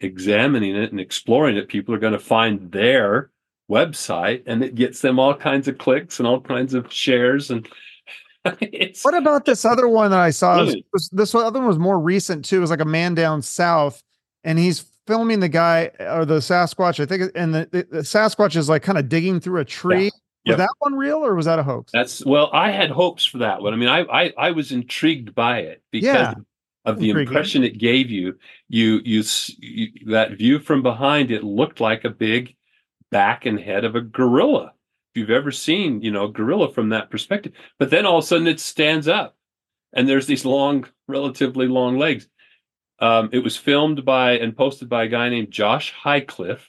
examining 0.00 0.76
it 0.76 0.92
and 0.92 1.00
exploring 1.00 1.56
it 1.56 1.68
people 1.68 1.94
are 1.94 1.98
going 1.98 2.12
to 2.12 2.18
find 2.18 2.70
their 2.70 3.30
website 3.70 4.42
and 4.46 4.62
it 4.62 4.74
gets 4.74 5.00
them 5.00 5.18
all 5.18 5.34
kinds 5.34 5.68
of 5.68 5.78
clicks 5.78 6.18
and 6.18 6.26
all 6.26 6.40
kinds 6.40 6.74
of 6.74 6.92
shares 6.92 7.50
and 7.50 7.68
what 9.02 9.14
about 9.14 9.44
this 9.44 9.64
other 9.64 9.88
one 9.88 10.10
that 10.10 10.20
I 10.20 10.30
saw? 10.30 10.64
Was, 10.92 11.08
this 11.12 11.34
other 11.34 11.58
one 11.58 11.68
was 11.68 11.78
more 11.78 11.98
recent 11.98 12.44
too. 12.44 12.58
It 12.58 12.60
was 12.60 12.70
like 12.70 12.80
a 12.80 12.86
man 12.86 13.14
down 13.14 13.42
south, 13.42 14.02
and 14.44 14.58
he's 14.58 14.86
filming 15.06 15.40
the 15.40 15.48
guy 15.48 15.90
or 15.98 16.24
the 16.24 16.38
Sasquatch. 16.38 17.00
I 17.00 17.04
think, 17.04 17.32
and 17.34 17.54
the, 17.54 17.68
the, 17.70 17.86
the 17.90 17.98
Sasquatch 17.98 18.56
is 18.56 18.68
like 18.68 18.82
kind 18.82 18.96
of 18.96 19.08
digging 19.08 19.40
through 19.40 19.60
a 19.60 19.64
tree, 19.64 20.04
yeah. 20.04 20.10
Yep. 20.44 20.58
Was 20.58 20.66
that 20.66 20.74
one 20.78 20.94
real 20.94 21.18
or 21.18 21.34
was 21.34 21.46
that 21.46 21.58
a 21.58 21.62
hoax? 21.62 21.92
That's 21.92 22.24
well, 22.24 22.48
I 22.52 22.70
had 22.70 22.90
hopes 22.90 23.24
for 23.24 23.38
that 23.38 23.60
one. 23.60 23.74
I 23.74 23.76
mean, 23.76 23.88
I 23.88 24.00
I, 24.04 24.32
I 24.38 24.50
was 24.52 24.72
intrigued 24.72 25.34
by 25.34 25.58
it 25.58 25.82
because 25.90 26.06
yeah. 26.06 26.34
of 26.86 26.98
the 26.98 27.10
Intriguing. 27.10 27.28
impression 27.28 27.64
it 27.64 27.76
gave 27.76 28.10
you. 28.10 28.38
You, 28.68 29.00
you. 29.04 29.22
You 29.58 29.88
that 30.06 30.32
view 30.38 30.58
from 30.58 30.82
behind 30.82 31.30
it 31.30 31.44
looked 31.44 31.80
like 31.80 32.04
a 32.04 32.10
big 32.10 32.54
back 33.10 33.46
and 33.46 33.58
head 33.58 33.84
of 33.84 33.94
a 33.94 34.00
gorilla. 34.00 34.72
If 35.12 35.20
you've 35.20 35.30
ever 35.30 35.50
seen, 35.50 36.02
you 36.02 36.10
know, 36.10 36.26
a 36.26 36.32
gorilla 36.32 36.72
from 36.72 36.90
that 36.90 37.10
perspective, 37.10 37.52
but 37.78 37.90
then 37.90 38.06
all 38.06 38.18
of 38.18 38.24
a 38.24 38.26
sudden 38.26 38.46
it 38.46 38.60
stands 38.60 39.08
up, 39.08 39.36
and 39.92 40.08
there's 40.08 40.26
these 40.26 40.44
long, 40.44 40.86
relatively 41.06 41.66
long 41.66 41.98
legs. 41.98 42.28
Um, 43.00 43.30
it 43.32 43.38
was 43.38 43.56
filmed 43.56 44.04
by 44.04 44.32
and 44.32 44.56
posted 44.56 44.88
by 44.88 45.04
a 45.04 45.08
guy 45.08 45.28
named 45.28 45.50
Josh 45.50 45.94
Highcliffe. 45.94 46.68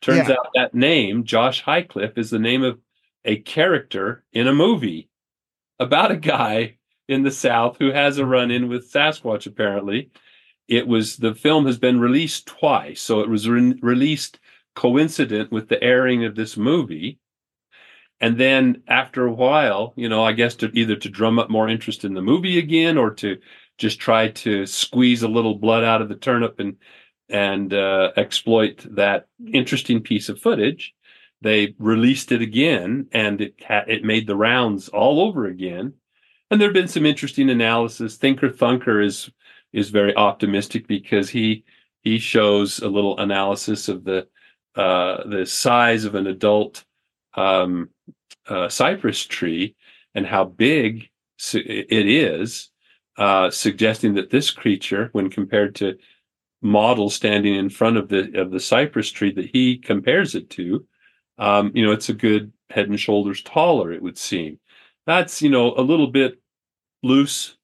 Turns 0.00 0.28
yeah. 0.28 0.34
out 0.34 0.48
that 0.54 0.74
name, 0.74 1.24
Josh 1.24 1.62
Highcliffe, 1.62 2.16
is 2.16 2.30
the 2.30 2.38
name 2.38 2.62
of 2.62 2.78
a 3.24 3.36
character 3.36 4.24
in 4.32 4.46
a 4.46 4.52
movie 4.52 5.08
about 5.78 6.10
a 6.10 6.16
guy 6.16 6.76
in 7.08 7.22
the 7.22 7.30
South 7.30 7.76
who 7.78 7.90
has 7.90 8.18
a 8.18 8.26
run 8.26 8.50
in 8.50 8.68
with 8.68 8.90
Sasquatch, 8.90 9.46
apparently. 9.46 10.10
It 10.68 10.86
was 10.86 11.16
the 11.16 11.34
film 11.34 11.66
has 11.66 11.78
been 11.78 11.98
released 11.98 12.46
twice. 12.46 13.02
So 13.02 13.20
it 13.20 13.28
was 13.28 13.48
re- 13.48 13.78
released 13.82 14.38
coincident 14.80 15.52
with 15.52 15.68
the 15.68 15.82
airing 15.82 16.24
of 16.24 16.34
this 16.34 16.56
movie. 16.56 17.18
And 18.18 18.38
then 18.38 18.82
after 18.88 19.26
a 19.26 19.32
while, 19.32 19.92
you 19.94 20.08
know, 20.08 20.24
I 20.24 20.32
guess 20.32 20.54
to 20.56 20.70
either 20.72 20.96
to 20.96 21.10
drum 21.10 21.38
up 21.38 21.50
more 21.50 21.68
interest 21.68 22.02
in 22.02 22.14
the 22.14 22.22
movie 22.22 22.58
again 22.58 22.96
or 22.96 23.10
to 23.16 23.36
just 23.76 24.00
try 24.00 24.28
to 24.28 24.64
squeeze 24.64 25.22
a 25.22 25.28
little 25.28 25.56
blood 25.56 25.84
out 25.84 26.00
of 26.00 26.08
the 26.08 26.14
turnip 26.14 26.60
and 26.60 26.76
and 27.28 27.74
uh, 27.74 28.10
exploit 28.16 28.86
that 28.96 29.28
interesting 29.52 30.00
piece 30.00 30.28
of 30.28 30.40
footage 30.40 30.94
they 31.42 31.74
released 31.78 32.32
it 32.32 32.42
again 32.42 33.06
and 33.12 33.40
it 33.40 33.54
ha- 33.66 33.84
it 33.86 34.04
made 34.04 34.26
the 34.26 34.36
rounds 34.36 34.88
all 34.88 35.20
over 35.20 35.46
again 35.46 35.94
and 36.50 36.60
there 36.60 36.68
have 36.68 36.74
been 36.74 36.88
some 36.88 37.06
interesting 37.06 37.48
analysis 37.48 38.16
thinker 38.16 38.50
thunker 38.50 39.04
is 39.04 39.30
is 39.72 39.90
very 39.90 40.14
optimistic 40.16 40.88
because 40.88 41.30
he 41.30 41.62
he 42.02 42.18
shows 42.18 42.80
a 42.80 42.88
little 42.88 43.16
analysis 43.18 43.88
of 43.88 44.02
the 44.02 44.26
uh, 44.76 45.28
the 45.28 45.46
size 45.46 46.04
of 46.04 46.14
an 46.14 46.26
adult 46.26 46.84
um, 47.34 47.90
uh, 48.48 48.68
cypress 48.68 49.24
tree 49.24 49.74
and 50.14 50.26
how 50.26 50.44
big 50.44 51.08
it 51.54 52.06
is, 52.06 52.70
uh, 53.16 53.50
suggesting 53.50 54.14
that 54.14 54.30
this 54.30 54.50
creature, 54.50 55.08
when 55.12 55.30
compared 55.30 55.74
to 55.76 55.96
models 56.62 57.14
standing 57.14 57.54
in 57.54 57.70
front 57.70 57.96
of 57.96 58.08
the 58.08 58.38
of 58.38 58.50
the 58.50 58.60
cypress 58.60 59.10
tree 59.10 59.32
that 59.32 59.50
he 59.50 59.78
compares 59.78 60.34
it 60.34 60.50
to, 60.50 60.86
um, 61.38 61.72
you 61.74 61.84
know, 61.84 61.92
it's 61.92 62.08
a 62.08 62.14
good 62.14 62.52
head 62.68 62.88
and 62.88 63.00
shoulders 63.00 63.42
taller. 63.42 63.92
It 63.92 64.02
would 64.02 64.18
seem. 64.18 64.58
That's 65.06 65.42
you 65.42 65.50
know 65.50 65.74
a 65.76 65.82
little 65.82 66.08
bit 66.08 66.40
loose, 67.02 67.56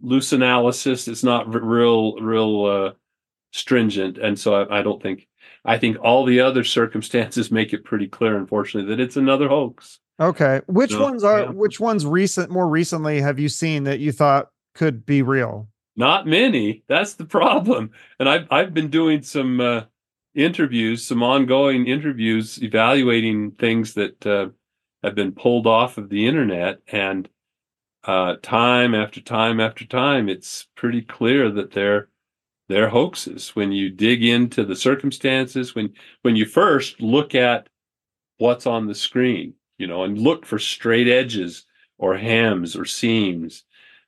loose 0.00 0.32
analysis. 0.32 1.08
It's 1.08 1.24
not 1.24 1.52
real, 1.52 2.16
real 2.20 2.64
uh, 2.64 2.92
stringent, 3.52 4.18
and 4.18 4.38
so 4.38 4.54
I, 4.54 4.78
I 4.78 4.82
don't 4.82 5.02
think. 5.02 5.26
I 5.66 5.78
think 5.78 5.98
all 6.00 6.24
the 6.24 6.40
other 6.40 6.64
circumstances 6.64 7.50
make 7.50 7.72
it 7.72 7.84
pretty 7.84 8.06
clear, 8.06 8.36
unfortunately, 8.36 8.94
that 8.94 9.02
it's 9.02 9.16
another 9.16 9.48
hoax. 9.48 10.00
Okay. 10.18 10.60
Which 10.66 10.92
so, 10.92 11.02
ones 11.02 11.24
are 11.24 11.40
yeah. 11.40 11.50
which 11.50 11.78
ones 11.78 12.06
recent 12.06 12.50
more 12.50 12.68
recently 12.68 13.20
have 13.20 13.38
you 13.38 13.48
seen 13.48 13.84
that 13.84 14.00
you 14.00 14.12
thought 14.12 14.48
could 14.74 15.04
be 15.04 15.22
real? 15.22 15.68
Not 15.96 16.26
many. 16.26 16.84
That's 16.88 17.14
the 17.14 17.24
problem. 17.24 17.90
And 18.18 18.28
I've 18.28 18.46
I've 18.50 18.72
been 18.72 18.88
doing 18.88 19.22
some 19.22 19.60
uh, 19.60 19.82
interviews, 20.34 21.06
some 21.06 21.22
ongoing 21.22 21.86
interviews, 21.86 22.62
evaluating 22.62 23.52
things 23.52 23.94
that 23.94 24.26
uh, 24.26 24.48
have 25.02 25.14
been 25.14 25.32
pulled 25.32 25.66
off 25.66 25.98
of 25.98 26.08
the 26.08 26.26
internet, 26.26 26.78
and 26.88 27.28
uh, 28.04 28.36
time 28.42 28.94
after 28.94 29.20
time 29.20 29.60
after 29.60 29.84
time, 29.84 30.28
it's 30.28 30.68
pretty 30.76 31.02
clear 31.02 31.50
that 31.50 31.72
they're 31.72 32.08
they're 32.68 32.88
hoaxes. 32.88 33.54
When 33.54 33.72
you 33.72 33.90
dig 33.90 34.24
into 34.24 34.64
the 34.64 34.76
circumstances, 34.76 35.74
when 35.74 35.92
when 36.22 36.36
you 36.36 36.46
first 36.46 37.00
look 37.00 37.34
at 37.34 37.68
what's 38.38 38.66
on 38.66 38.86
the 38.86 38.94
screen, 38.94 39.54
you 39.78 39.86
know, 39.86 40.04
and 40.04 40.18
look 40.18 40.44
for 40.44 40.58
straight 40.58 41.08
edges 41.08 41.64
or 41.98 42.16
hems 42.16 42.76
or 42.76 42.84
seams. 42.84 43.64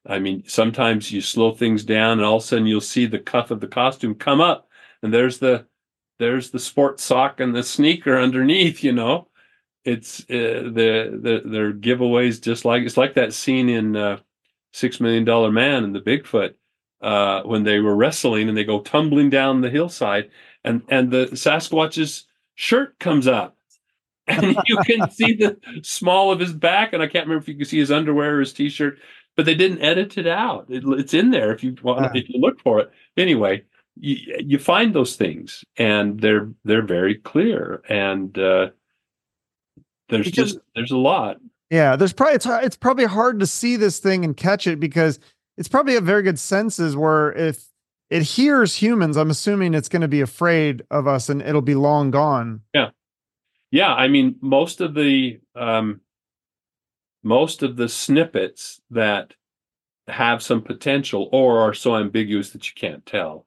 I 0.07 0.19
mean, 0.19 0.45
sometimes 0.47 1.13
you 1.13 1.21
slow 1.21 1.53
things 1.53 1.85
down 1.85 2.19
and 2.19 2.23
all 2.23 2.37
of 2.37 2.43
a 2.43 2.47
sudden 2.47 2.67
you'll 2.67 2.81
see 2.81 3.07
the 3.07 3.19
cuff 3.19 3.51
of 3.51 3.61
the 3.61 3.67
costume 3.67 4.15
come 4.15 4.41
up 4.41 4.69
and 5.03 5.13
there's 5.13 5.39
the 5.39 5.67
there's 6.19 6.51
the 6.51 6.59
sports 6.59 7.05
sock 7.05 7.41
and 7.41 7.55
the 7.55 7.63
sneaker 7.63 8.19
underneath, 8.19 8.83
you 8.83 8.93
know. 8.93 9.29
It's 9.85 10.21
uh, 10.23 10.69
the 10.73 11.19
the 11.23 11.43
their 11.45 11.73
giveaways 11.73 12.43
just 12.43 12.65
like 12.65 12.83
it's 12.83 12.97
like 12.97 13.15
that 13.15 13.33
scene 13.33 13.69
in 13.69 13.97
uh, 13.97 14.19
Six 14.73 15.01
Million 15.01 15.25
Dollar 15.25 15.53
Man 15.53 15.85
and 15.85 15.95
the 15.95 16.01
Bigfoot 16.01 16.55
uh, 17.01 17.43
when 17.43 17.65
they 17.65 17.81
were 17.81 17.95
wrestling 17.95 18.49
and 18.49 18.57
they 18.57 18.65
go 18.65 18.81
tumbling 18.81 19.31
down 19.31 19.61
the 19.61 19.71
hillside 19.71 20.31
and 20.65 20.83
and 20.89 21.11
the 21.11 21.27
Sasquatch's 21.27 22.27
shirt 22.55 22.99
comes 22.99 23.27
up 23.27 23.57
and 24.29 24.59
you 24.67 24.77
can 24.85 25.11
see 25.11 25.33
the 25.33 25.57
small 25.83 26.31
of 26.31 26.39
his 26.39 26.53
back, 26.53 26.93
and 26.93 27.03
I 27.03 27.07
can't 27.07 27.27
remember 27.27 27.43
if 27.43 27.49
you 27.49 27.55
can 27.55 27.65
see 27.65 27.79
his 27.79 27.91
underwear 27.91 28.37
or 28.37 28.41
his 28.41 28.53
t-shirt, 28.53 28.99
but 29.37 29.47
they 29.47 29.55
didn't 29.55 29.81
edit 29.81 30.19
it 30.19 30.27
out. 30.27 30.67
It, 30.69 30.85
it's 30.87 31.15
in 31.15 31.31
there 31.31 31.51
if 31.51 31.65
you 31.65 31.75
want 31.83 32.05
uh, 32.05 32.11
if 32.15 32.29
you 32.29 32.39
look 32.39 32.61
for 32.61 32.79
it. 32.79 32.91
Anyway, 33.17 33.63
you, 33.99 34.17
you 34.39 34.59
find 34.59 34.95
those 34.95 35.17
things, 35.17 35.65
and 35.79 36.21
they're 36.21 36.51
they're 36.65 36.83
very 36.83 37.15
clear, 37.15 37.83
and 37.89 38.37
uh, 38.39 38.69
there's 40.11 40.27
because, 40.27 40.53
just 40.53 40.59
there's 40.75 40.91
a 40.91 40.99
lot. 40.99 41.39
Yeah, 41.71 41.97
there's 41.97 42.13
probably 42.13 42.35
it's 42.35 42.47
it's 42.47 42.77
probably 42.77 43.07
hard 43.07 43.41
to 43.41 43.47
see 43.47 43.77
this 43.77 43.99
thing 43.99 44.27
and 44.27 44.37
catch 44.37 44.67
it 44.67 44.79
because 44.79 45.21
it's 45.59 45.69
probably 45.69 45.97
a 45.97 46.01
very 46.01 46.23
good 46.23 46.39
senses 46.39 46.97
where 46.97 47.33
if 47.33 47.67
it 48.09 48.23
hears 48.23 48.75
humans, 48.77 49.19
I'm 49.19 49.29
assuming 49.29 49.75
it's 49.75 49.91
going 49.91 50.01
to 50.01 50.09
be 50.09 50.23
afraid 50.23 50.83
of 50.91 51.07
us 51.07 51.29
and 51.29 51.43
it'll 51.43 51.61
be 51.61 51.75
long 51.75 52.11
gone. 52.11 52.63
Yeah 52.73 52.91
yeah, 53.71 53.93
I 53.93 54.09
mean, 54.09 54.37
most 54.41 54.81
of 54.81 54.95
the 54.95 55.41
um, 55.55 56.01
most 57.23 57.63
of 57.63 57.77
the 57.77 57.89
snippets 57.89 58.81
that 58.91 59.35
have 60.07 60.43
some 60.43 60.63
potential 60.63 61.29
or 61.33 61.61
are 61.61 61.75
so 61.75 61.97
ambiguous 61.97 62.51
that 62.51 62.67
you 62.67 62.73
can't 62.75 63.05
tell, 63.05 63.47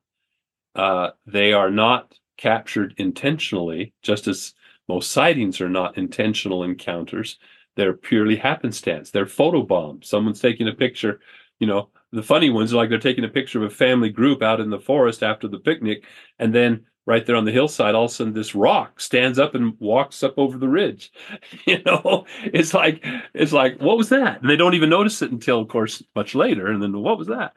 uh, 0.75 1.11
they 1.25 1.53
are 1.53 1.71
not 1.71 2.13
captured 2.37 2.93
intentionally, 2.97 3.93
just 4.03 4.27
as 4.27 4.53
most 4.87 5.11
sightings 5.11 5.59
are 5.59 5.69
not 5.69 5.97
intentional 5.97 6.63
encounters. 6.63 7.39
They're 7.75 7.93
purely 7.93 8.35
happenstance. 8.35 9.09
They're 9.09 9.25
photo 9.25 9.63
bombs. 9.63 10.07
Someone's 10.07 10.41
taking 10.41 10.67
a 10.67 10.73
picture, 10.73 11.19
you 11.59 11.65
know, 11.65 11.89
the 12.11 12.23
funny 12.23 12.49
ones 12.49 12.73
are 12.73 12.77
like 12.77 12.89
they're 12.89 12.99
taking 12.99 13.23
a 13.23 13.29
picture 13.29 13.63
of 13.63 13.71
a 13.71 13.75
family 13.75 14.09
group 14.09 14.41
out 14.41 14.59
in 14.59 14.69
the 14.69 14.79
forest 14.79 15.23
after 15.23 15.47
the 15.47 15.59
picnic, 15.59 16.03
and 16.39 16.53
then 16.53 16.85
right 17.05 17.25
there 17.25 17.35
on 17.35 17.45
the 17.45 17.51
hillside, 17.51 17.95
all 17.95 18.05
of 18.05 18.11
a 18.11 18.13
sudden 18.13 18.33
this 18.33 18.53
rock 18.55 18.99
stands 18.99 19.39
up 19.39 19.55
and 19.55 19.75
walks 19.79 20.23
up 20.23 20.35
over 20.37 20.57
the 20.57 20.69
ridge. 20.69 21.11
You 21.65 21.81
know, 21.85 22.25
it's 22.43 22.73
like 22.73 23.05
it's 23.33 23.53
like 23.53 23.79
what 23.79 23.97
was 23.97 24.09
that? 24.09 24.41
And 24.41 24.49
they 24.49 24.55
don't 24.55 24.73
even 24.73 24.89
notice 24.89 25.21
it 25.21 25.31
until, 25.31 25.61
of 25.61 25.67
course, 25.67 26.03
much 26.15 26.35
later. 26.35 26.67
And 26.67 26.81
then 26.81 26.97
what 27.01 27.17
was 27.17 27.27
that? 27.27 27.53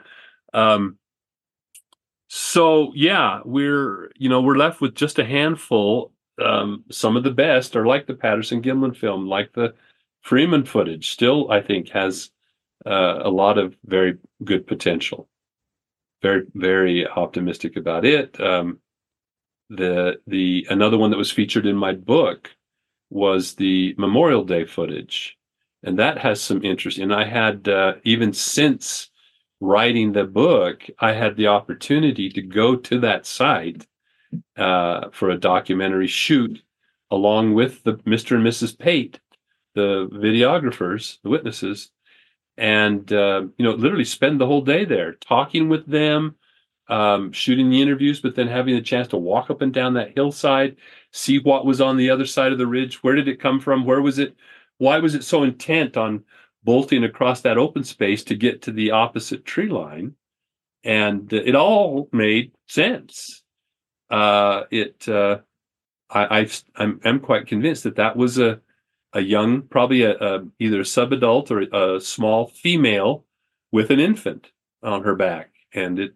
Um, 0.52 0.98
so 2.28 2.92
yeah, 2.94 3.40
we're 3.44 4.12
you 4.16 4.28
know 4.28 4.40
we're 4.42 4.56
left 4.56 4.80
with 4.80 4.94
just 4.94 5.18
a 5.18 5.24
handful. 5.24 6.12
Um, 6.42 6.84
some 6.90 7.16
of 7.16 7.22
the 7.24 7.30
best 7.30 7.76
are 7.76 7.86
like 7.86 8.06
the 8.06 8.14
Patterson 8.14 8.62
Gimlin 8.62 8.96
film, 8.96 9.26
like 9.26 9.52
the 9.52 9.74
Freeman 10.22 10.64
footage. 10.64 11.10
Still, 11.12 11.50
I 11.50 11.60
think 11.60 11.88
has 11.90 12.30
uh, 12.86 13.20
a 13.22 13.30
lot 13.30 13.58
of 13.58 13.76
very 13.84 14.18
good 14.44 14.66
potential. 14.66 15.28
Very 16.22 16.44
very 16.54 17.06
optimistic 17.06 17.76
about 17.76 18.04
it. 18.04 18.40
Um, 18.40 18.78
the 19.70 20.20
the 20.26 20.66
another 20.70 20.98
one 20.98 21.10
that 21.10 21.18
was 21.18 21.30
featured 21.30 21.66
in 21.66 21.76
my 21.76 21.92
book 21.92 22.50
was 23.10 23.54
the 23.54 23.94
Memorial 23.98 24.44
Day 24.44 24.64
footage, 24.64 25.36
and 25.82 25.98
that 25.98 26.18
has 26.18 26.40
some 26.40 26.64
interest. 26.64 26.98
And 26.98 27.14
I 27.14 27.24
had 27.24 27.68
uh, 27.68 27.94
even 28.04 28.32
since 28.32 29.10
writing 29.60 30.12
the 30.12 30.24
book, 30.24 30.84
I 30.98 31.12
had 31.12 31.36
the 31.36 31.48
opportunity 31.48 32.28
to 32.30 32.42
go 32.42 32.76
to 32.76 33.00
that 33.00 33.26
site 33.26 33.86
uh, 34.56 35.08
for 35.12 35.30
a 35.30 35.38
documentary 35.38 36.06
shoot 36.06 36.62
along 37.10 37.54
with 37.54 37.82
the 37.84 37.94
Mr. 37.98 38.36
and 38.36 38.44
Mrs. 38.44 38.78
Pate, 38.78 39.20
the 39.74 40.08
videographers, 40.12 41.18
the 41.22 41.30
witnesses, 41.30 41.90
and 42.56 43.12
uh, 43.12 43.42
you 43.56 43.64
know, 43.64 43.72
literally 43.72 44.04
spend 44.04 44.40
the 44.40 44.46
whole 44.46 44.62
day 44.62 44.84
there 44.84 45.14
talking 45.14 45.68
with 45.68 45.86
them, 45.86 46.36
um, 46.88 47.32
shooting 47.32 47.70
the 47.70 47.82
interviews, 47.82 48.20
but 48.20 48.34
then 48.34 48.48
having 48.48 48.74
the 48.74 48.82
chance 48.82 49.08
to 49.08 49.16
walk 49.16 49.50
up 49.50 49.62
and 49.62 49.72
down 49.72 49.94
that 49.94 50.14
hillside, 50.14 50.76
see 51.12 51.38
what 51.38 51.66
was 51.66 51.80
on 51.80 51.96
the 51.96 52.10
other 52.10 52.26
side 52.26 52.52
of 52.52 52.58
the 52.58 52.66
ridge. 52.66 53.02
Where 53.02 53.14
did 53.14 53.28
it 53.28 53.40
come 53.40 53.60
from? 53.60 53.84
Where 53.84 54.02
was 54.02 54.18
it? 54.18 54.36
Why 54.78 54.98
was 54.98 55.14
it 55.14 55.24
so 55.24 55.42
intent 55.42 55.96
on 55.96 56.24
bolting 56.62 57.04
across 57.04 57.40
that 57.42 57.58
open 57.58 57.84
space 57.84 58.24
to 58.24 58.34
get 58.34 58.62
to 58.62 58.72
the 58.72 58.90
opposite 58.92 59.44
tree 59.44 59.68
line? 59.68 60.14
And 60.84 61.32
it 61.32 61.54
all 61.54 62.08
made 62.12 62.52
sense. 62.68 63.42
Uh, 64.10 64.64
it, 64.70 65.08
uh, 65.08 65.38
I, 66.10 66.40
i 66.40 66.82
am 66.82 67.00
I'm 67.04 67.20
quite 67.20 67.46
convinced 67.46 67.84
that 67.84 67.96
that 67.96 68.16
was 68.16 68.38
a, 68.38 68.60
a 69.14 69.20
young, 69.20 69.62
probably 69.62 70.02
a, 70.02 70.16
a 70.18 70.44
either 70.58 70.80
a 70.80 70.84
subadult 70.84 71.50
or 71.50 71.96
a 71.96 72.00
small 72.00 72.48
female 72.48 73.24
with 73.72 73.90
an 73.90 74.00
infant 74.00 74.50
on 74.82 75.02
her 75.02 75.14
back, 75.14 75.50
and 75.72 75.98
it 75.98 76.14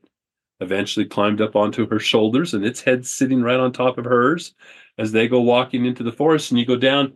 eventually 0.61 1.07
climbed 1.07 1.41
up 1.41 1.57
onto 1.57 1.89
her 1.89 2.01
shoulders 2.01 2.53
and 2.53 2.65
its 2.65 2.81
head 2.81 3.07
sitting 3.07 3.43
right 3.43 3.61
on 3.61 3.73
top 3.73 3.97
of 3.97 4.05
hers 4.05 4.55
as 4.99 5.13
they 5.13 5.29
go 5.29 5.41
walking 5.41 5.87
into 5.87 6.03
the 6.03 6.13
forest. 6.13 6.51
And 6.51 6.59
you 6.59 6.67
go 6.67 6.77
down 6.77 7.15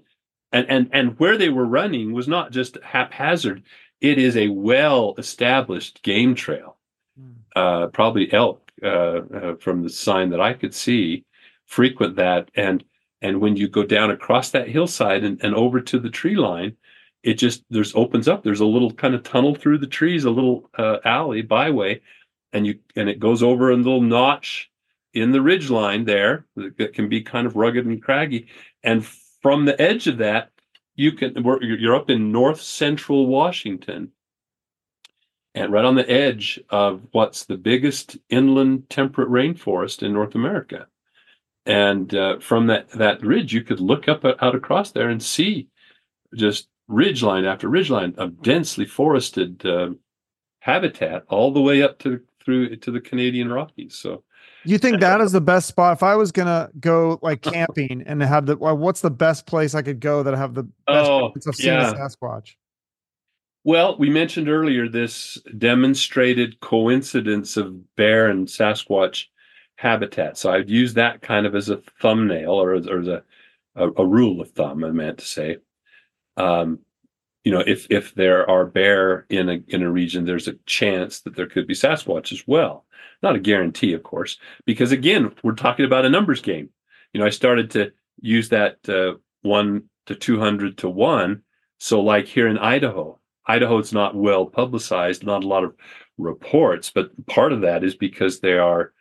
and 0.52 0.66
and 0.68 0.88
and 0.92 1.18
where 1.18 1.36
they 1.36 1.50
were 1.50 1.66
running 1.66 2.12
was 2.12 2.28
not 2.28 2.52
just 2.52 2.78
haphazard. 2.82 3.62
It 4.00 4.18
is 4.18 4.36
a 4.36 4.48
well 4.48 5.14
established 5.18 6.02
game 6.02 6.34
trail. 6.34 6.78
Mm. 7.20 7.34
uh, 7.56 7.86
probably 7.88 8.32
elk 8.32 8.72
uh, 8.82 8.86
uh, 8.86 9.54
from 9.56 9.82
the 9.82 9.90
sign 9.90 10.30
that 10.30 10.40
i 10.40 10.54
could 10.54 10.74
see 10.74 11.26
frequent 11.66 12.16
that. 12.16 12.50
And 12.54 12.84
and 13.22 13.40
when 13.40 13.56
you 13.56 13.68
go 13.68 13.84
down 13.84 14.10
across 14.10 14.50
that 14.50 14.68
hillside 14.68 15.24
and, 15.24 15.42
and 15.42 15.54
over 15.54 15.80
to 15.80 15.98
the 15.98 16.10
tree 16.10 16.36
line 16.36 16.76
it 17.22 17.34
just 17.34 17.64
there's 17.70 17.94
opens 17.94 18.28
up. 18.28 18.42
There's 18.42 18.60
a 18.60 18.66
little 18.66 18.92
kind 18.92 19.14
of 19.14 19.22
tunnel 19.22 19.54
through 19.54 19.78
the 19.78 19.86
trees 19.86 20.24
a 20.24 20.30
little 20.30 20.68
uh, 20.76 20.98
alley 21.04 21.42
byway 21.42 22.00
and 22.52 22.66
you 22.66 22.78
and 22.96 23.08
it 23.08 23.20
goes 23.20 23.42
over 23.42 23.70
a 23.70 23.76
little 23.76 24.02
notch 24.02 24.70
in 25.14 25.30
the 25.30 25.42
ridge 25.42 25.70
line 25.70 26.04
there 26.04 26.46
that 26.56 26.94
can 26.94 27.08
be 27.08 27.22
kind 27.22 27.46
of 27.46 27.56
rugged 27.56 27.86
and 27.86 28.02
craggy. 28.02 28.48
And 28.82 29.04
from 29.06 29.64
the 29.64 29.80
edge 29.80 30.06
of 30.06 30.18
that 30.18 30.50
you 30.96 31.12
can 31.12 31.34
you're 31.62 31.96
up 31.96 32.10
in 32.10 32.32
north 32.32 32.60
central 32.60 33.26
washington. 33.26 34.12
And 35.54 35.70
right 35.70 35.84
on 35.84 35.96
the 35.96 36.10
edge 36.10 36.58
of 36.70 37.06
what's 37.12 37.44
the 37.44 37.58
biggest 37.58 38.16
inland 38.30 38.88
temperate 38.90 39.28
rainforest 39.28 40.02
in 40.02 40.12
north 40.12 40.34
america 40.34 40.86
and 41.66 42.14
uh, 42.14 42.38
from 42.40 42.66
that 42.66 42.90
that 42.90 43.22
ridge 43.22 43.52
you 43.52 43.62
could 43.62 43.80
look 43.80 44.08
up 44.08 44.24
uh, 44.24 44.34
out 44.40 44.54
across 44.54 44.92
there 44.92 45.08
and 45.08 45.22
see 45.22 45.68
just 46.34 46.68
ridge 46.88 47.22
line 47.22 47.44
after 47.44 47.68
ridge 47.68 47.90
line 47.90 48.14
of 48.18 48.42
densely 48.42 48.84
forested 48.84 49.64
uh, 49.64 49.90
habitat 50.60 51.24
all 51.28 51.52
the 51.52 51.60
way 51.60 51.82
up 51.82 51.98
to 52.00 52.20
through 52.44 52.76
to 52.76 52.90
the 52.90 53.00
Canadian 53.00 53.52
Rockies. 53.52 53.94
So 53.94 54.24
You 54.64 54.78
think 54.78 55.00
that 55.00 55.20
is 55.20 55.32
the 55.32 55.40
best 55.40 55.68
spot? 55.68 55.94
If 55.94 56.02
I 56.02 56.16
was 56.16 56.32
gonna 56.32 56.70
go 56.80 57.18
like 57.22 57.42
camping 57.42 58.02
and 58.06 58.22
have 58.22 58.46
the, 58.46 58.56
well, 58.56 58.76
what's 58.76 59.00
the 59.00 59.10
best 59.10 59.46
place 59.46 59.74
I 59.74 59.82
could 59.82 60.00
go 60.00 60.22
that 60.22 60.34
have 60.34 60.54
the 60.54 60.64
best 60.64 61.10
Oh, 61.10 61.32
of 61.46 61.54
seeing 61.54 61.74
yeah. 61.74 61.92
Sasquatch? 61.92 62.54
Well, 63.64 63.96
we 63.96 64.10
mentioned 64.10 64.48
earlier 64.48 64.88
this 64.88 65.38
demonstrated 65.56 66.58
coincidence 66.60 67.56
of 67.56 67.94
bear 67.94 68.28
and 68.28 68.48
Sasquatch 68.48 69.26
habitat. 69.82 70.38
So 70.38 70.52
I'd 70.52 70.70
use 70.70 70.94
that 70.94 71.22
kind 71.22 71.44
of 71.44 71.56
as 71.56 71.68
a 71.68 71.82
thumbnail 72.00 72.52
or 72.52 72.74
as, 72.74 72.86
or 72.86 73.00
as 73.00 73.08
a, 73.08 73.22
a, 73.74 73.90
a 73.90 74.06
rule 74.06 74.40
of 74.40 74.52
thumb, 74.52 74.84
I 74.84 74.90
meant 74.90 75.18
to 75.18 75.24
say. 75.24 75.56
Um, 76.36 76.78
you 77.42 77.50
know, 77.50 77.64
if 77.66 77.88
if 77.90 78.14
there 78.14 78.48
are 78.48 78.64
bear 78.64 79.26
in 79.28 79.48
a 79.48 79.58
in 79.66 79.82
a 79.82 79.90
region, 79.90 80.24
there's 80.24 80.46
a 80.46 80.58
chance 80.66 81.20
that 81.22 81.34
there 81.34 81.48
could 81.48 81.66
be 81.66 81.74
Sasquatch 81.74 82.30
as 82.30 82.46
well. 82.46 82.84
Not 83.24 83.34
a 83.34 83.40
guarantee, 83.40 83.92
of 83.94 84.04
course, 84.04 84.38
because 84.64 84.92
again, 84.92 85.34
we're 85.42 85.54
talking 85.54 85.84
about 85.84 86.04
a 86.04 86.10
numbers 86.10 86.40
game. 86.40 86.70
You 87.12 87.18
know, 87.18 87.26
I 87.26 87.30
started 87.30 87.72
to 87.72 87.92
use 88.20 88.50
that 88.50 88.88
uh, 88.88 89.14
one 89.42 89.90
to 90.06 90.14
two 90.14 90.38
hundred 90.38 90.78
to 90.78 90.88
one. 90.88 91.42
So, 91.78 92.00
like 92.00 92.26
here 92.26 92.46
in 92.46 92.58
Idaho, 92.58 93.18
Idaho, 93.46 93.78
it's 93.78 93.92
not 93.92 94.14
well 94.14 94.46
publicized, 94.46 95.26
not 95.26 95.42
a 95.42 95.48
lot 95.48 95.64
of 95.64 95.74
reports, 96.18 96.92
but 96.94 97.10
part 97.26 97.52
of 97.52 97.62
that 97.62 97.82
is 97.82 97.96
because 97.96 98.38
there 98.38 98.62
are 98.62 98.92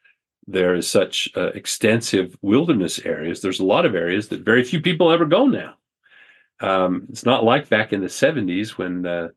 there 0.52 0.76
is 0.76 0.90
such 0.90 1.30
uh, 1.36 1.48
extensive 1.53 2.38
wilderness 2.41 2.99
areas. 2.99 3.41
There's 3.41 3.60
a 3.60 3.65
lot 3.65 3.86
of 3.86 3.95
areas 3.95 4.28
that 4.30 4.41
very 4.41 4.64
few 4.64 4.82
people 4.82 5.11
ever 5.11 5.26
go 5.26 5.48
now. 5.48 5.76
Um, 6.60 7.07
it's 7.10 7.26
not 7.26 7.44
like 7.44 7.69
back 7.69 7.91
in 7.91 8.02
the 8.02 8.07
70s 8.07 8.72
when 8.72 9.06
uh, 9.06 9.30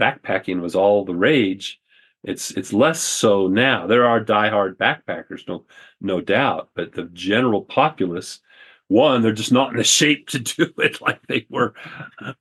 backpacking 0.00 0.60
was 0.60 0.74
all 0.74 1.04
the 1.04 1.14
rage. 1.14 1.80
It's 2.22 2.50
it's 2.50 2.72
less 2.72 3.00
so 3.00 3.46
now. 3.48 3.86
There 3.86 4.06
are 4.06 4.22
diehard 4.22 4.76
backpackers, 4.76 5.48
no 5.48 5.64
no 6.00 6.20
doubt, 6.20 6.68
but 6.74 6.92
the 6.92 7.04
general 7.12 7.62
populace, 7.62 8.40
one, 8.88 9.22
they're 9.22 9.32
just 9.32 9.52
not 9.52 9.70
in 9.70 9.78
the 9.78 9.84
shape 9.84 10.28
to 10.28 10.38
do 10.38 10.72
it 10.78 11.00
like 11.00 11.26
they 11.26 11.46
were 11.48 11.74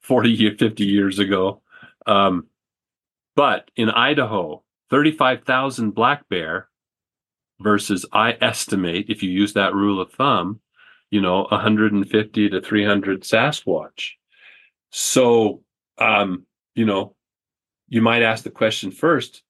40 0.01 0.57
50 0.57 0.85
years 0.85 1.19
ago. 1.19 1.61
Um, 2.05 2.47
but 3.35 3.71
in 3.77 3.89
Idaho, 3.89 4.63
35,000 4.89 5.91
black 5.91 6.27
bear 6.27 6.67
versus 7.59 8.05
I 8.11 8.37
estimate, 8.41 9.07
if 9.09 9.21
you 9.23 9.29
use 9.29 9.53
that 9.53 9.73
rule 9.73 10.01
of 10.01 10.11
thumb, 10.11 10.59
you 11.11 11.21
know, 11.21 11.43
150 11.49 12.49
to 12.49 12.61
300 12.61 13.21
Sasquatch. 13.23 14.11
So, 14.91 15.63
um, 15.97 16.45
you 16.75 16.85
know, 16.85 17.15
you 17.87 18.01
might 18.01 18.21
ask 18.21 18.43
the 18.43 18.51
question 18.51 18.91
first, 18.91 19.43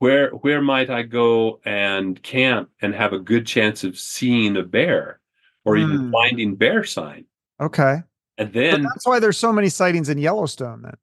where 0.00 0.30
where 0.30 0.60
might 0.60 0.90
I 0.90 1.02
go 1.02 1.60
and 1.64 2.20
camp 2.22 2.70
and 2.82 2.94
have 2.94 3.12
a 3.12 3.18
good 3.18 3.46
chance 3.46 3.84
of 3.84 3.98
seeing 3.98 4.56
a 4.56 4.62
bear 4.62 5.20
or 5.64 5.76
even 5.76 5.98
Hmm. 6.06 6.10
finding 6.10 6.54
bear 6.56 6.84
sign? 6.84 7.26
Okay, 7.60 8.02
And 8.36 8.48
but 8.48 8.52
then 8.52 8.82
that's 8.82 9.06
why 9.06 9.20
there's 9.20 9.38
so 9.38 9.52
many 9.52 9.68
sightings 9.68 10.08
in 10.08 10.18
Yellowstone. 10.18 10.82
Then 10.82 10.96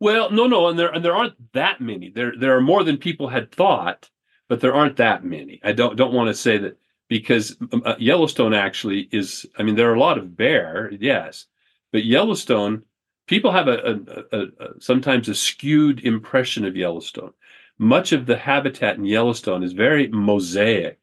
Well, 0.00 0.30
no, 0.30 0.46
no, 0.46 0.68
and 0.68 0.78
there 0.78 0.92
and 0.92 1.04
there 1.04 1.14
aren't 1.14 1.52
that 1.52 1.80
many. 1.80 2.10
There 2.10 2.32
there 2.36 2.56
are 2.56 2.62
more 2.62 2.82
than 2.82 2.96
people 2.96 3.28
had 3.28 3.52
thought, 3.52 4.10
but 4.48 4.60
there 4.60 4.74
aren't 4.74 4.96
that 4.96 5.24
many. 5.24 5.60
I 5.64 5.72
don't 5.72 5.96
don't 5.96 6.14
want 6.14 6.28
to 6.28 6.34
say 6.34 6.58
that 6.58 6.78
because 7.08 7.56
um, 7.72 7.82
uh, 7.84 7.94
Yellowstone 7.98 8.54
actually 8.54 9.08
is. 9.12 9.46
I 9.58 9.62
mean, 9.62 9.76
there 9.76 9.90
are 9.90 9.94
a 9.94 10.00
lot 10.00 10.18
of 10.18 10.36
bear, 10.36 10.90
yes, 10.98 11.46
but 11.92 12.04
Yellowstone 12.04 12.82
people 13.26 13.50
have 13.50 13.68
a, 13.68 13.98
a, 14.32 14.38
a, 14.38 14.42
a 14.42 14.80
sometimes 14.80 15.28
a 15.28 15.34
skewed 15.34 16.00
impression 16.04 16.64
of 16.64 16.76
Yellowstone. 16.76 17.32
Much 17.78 18.12
of 18.12 18.26
the 18.26 18.38
habitat 18.38 18.96
in 18.96 19.04
Yellowstone 19.04 19.62
is 19.62 19.72
very 19.72 20.08
mosaic 20.08 20.98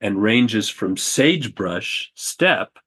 and 0.00 0.22
ranges 0.22 0.68
from 0.68 0.96
sagebrush 0.96 2.10
steppe 2.14 2.78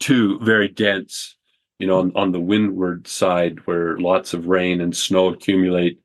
to 0.00 0.38
very 0.40 0.68
dense 0.68 1.36
you 1.80 1.86
know, 1.86 1.98
on, 1.98 2.12
on 2.14 2.30
the 2.30 2.38
windward 2.38 3.08
side 3.08 3.66
where 3.66 3.98
lots 3.98 4.34
of 4.34 4.46
rain 4.46 4.82
and 4.82 4.94
snow 4.94 5.28
accumulate 5.28 5.98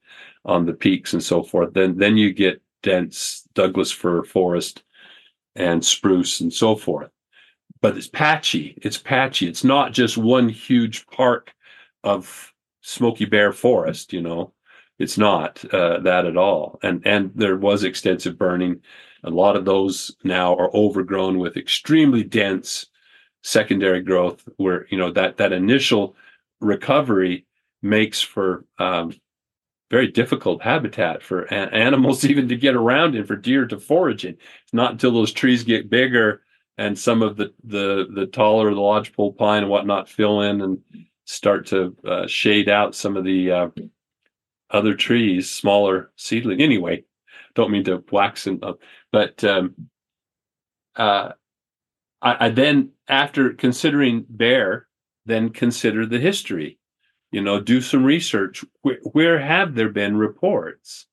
on 0.46 0.66
the 0.66 0.74
peaks 0.74 1.12
and 1.14 1.22
so 1.22 1.44
forth, 1.44 1.74
then 1.74 1.98
then 1.98 2.18
you 2.18 2.34
get 2.34 2.62
dense 2.86 3.44
Douglas 3.56 3.92
fir 3.92 4.24
forest 4.24 4.84
and 5.56 5.84
spruce 5.84 6.40
and 6.40 6.54
so 6.54 6.76
forth. 6.76 7.10
But 7.82 7.98
it's 7.98 8.08
patchy. 8.08 8.78
It's 8.82 8.98
patchy. 8.98 9.48
It's 9.48 9.64
not 9.64 9.92
just 9.92 10.18
one 10.18 10.48
huge 10.48 11.06
park 11.08 11.54
of 12.04 12.54
Smokey 12.82 13.26
Bear 13.26 13.52
forest. 13.52 14.14
You 14.14 14.22
know, 14.22 14.54
it's 15.00 15.18
not 15.18 15.66
uh, 15.74 16.00
that 16.02 16.26
at 16.26 16.38
all. 16.38 16.80
And 16.84 17.06
and 17.06 17.32
there 17.36 17.58
was 17.58 17.84
extensive 17.84 18.38
burning. 18.38 18.82
A 19.24 19.30
lot 19.30 19.56
of 19.56 19.66
those 19.66 20.16
now 20.24 20.56
are 20.56 20.74
overgrown 20.76 21.40
with 21.40 21.58
extremely 21.58 22.24
dense 22.24 22.86
secondary 23.44 24.02
growth 24.02 24.48
where 24.58 24.88
you 24.90 24.98
know 24.98 25.12
that 25.12 25.38
that 25.38 25.54
initial 25.54 26.16
recovery 26.62 27.46
makes 27.82 28.22
for 28.22 28.66
um, 28.78 29.14
very 29.92 30.08
difficult 30.08 30.62
habitat 30.62 31.22
for 31.22 31.44
a- 31.44 31.74
animals 31.74 32.26
even 32.30 32.48
to 32.48 32.56
get 32.56 32.76
around 32.76 33.16
in 33.16 33.26
for 33.26 33.36
deer 33.36 33.66
to 33.66 33.80
forage 33.80 34.26
in 34.26 34.34
it's 34.34 34.74
not 34.74 34.92
until 34.92 35.12
those 35.12 35.32
trees 35.32 35.64
get 35.64 35.90
bigger 35.90 36.42
and 36.78 36.98
some 36.98 37.22
of 37.22 37.38
the 37.38 37.54
the 37.64 38.08
the 38.14 38.26
taller 38.26 38.74
the 38.74 38.80
lodgepole 38.80 39.34
pine 39.34 39.64
and 39.64 39.72
whatnot 39.72 40.10
fill 40.10 40.42
in 40.42 40.62
and 40.62 40.80
start 41.26 41.66
to 41.66 41.96
uh, 42.08 42.28
shade 42.28 42.70
out 42.70 42.94
some 42.94 43.18
of 43.18 43.24
the 43.24 43.52
uh, 43.52 43.68
other 44.70 44.94
trees 44.94 45.50
smaller 45.50 46.12
seedling 46.16 46.62
anyway 46.62 47.04
don't 47.56 47.72
mean 47.72 47.84
to 47.84 48.04
wax 48.12 48.48
and 48.48 48.64
up 48.64 48.80
but 49.12 49.44
um, 49.44 49.74
uh, 50.96 51.32
I, 52.22 52.48
I 52.48 52.50
then, 52.50 52.92
after 53.08 53.54
considering 53.54 54.26
bear, 54.28 54.88
then 55.26 55.50
consider 55.50 56.06
the 56.06 56.20
history. 56.20 56.80
You 57.36 57.42
know, 57.42 57.60
do 57.60 57.82
some 57.82 58.06
research. 58.06 58.64
Where, 58.84 59.00
where 59.12 59.38
have 59.38 59.76
there 59.76 59.90
been 59.90 60.16
reports? 60.16 61.06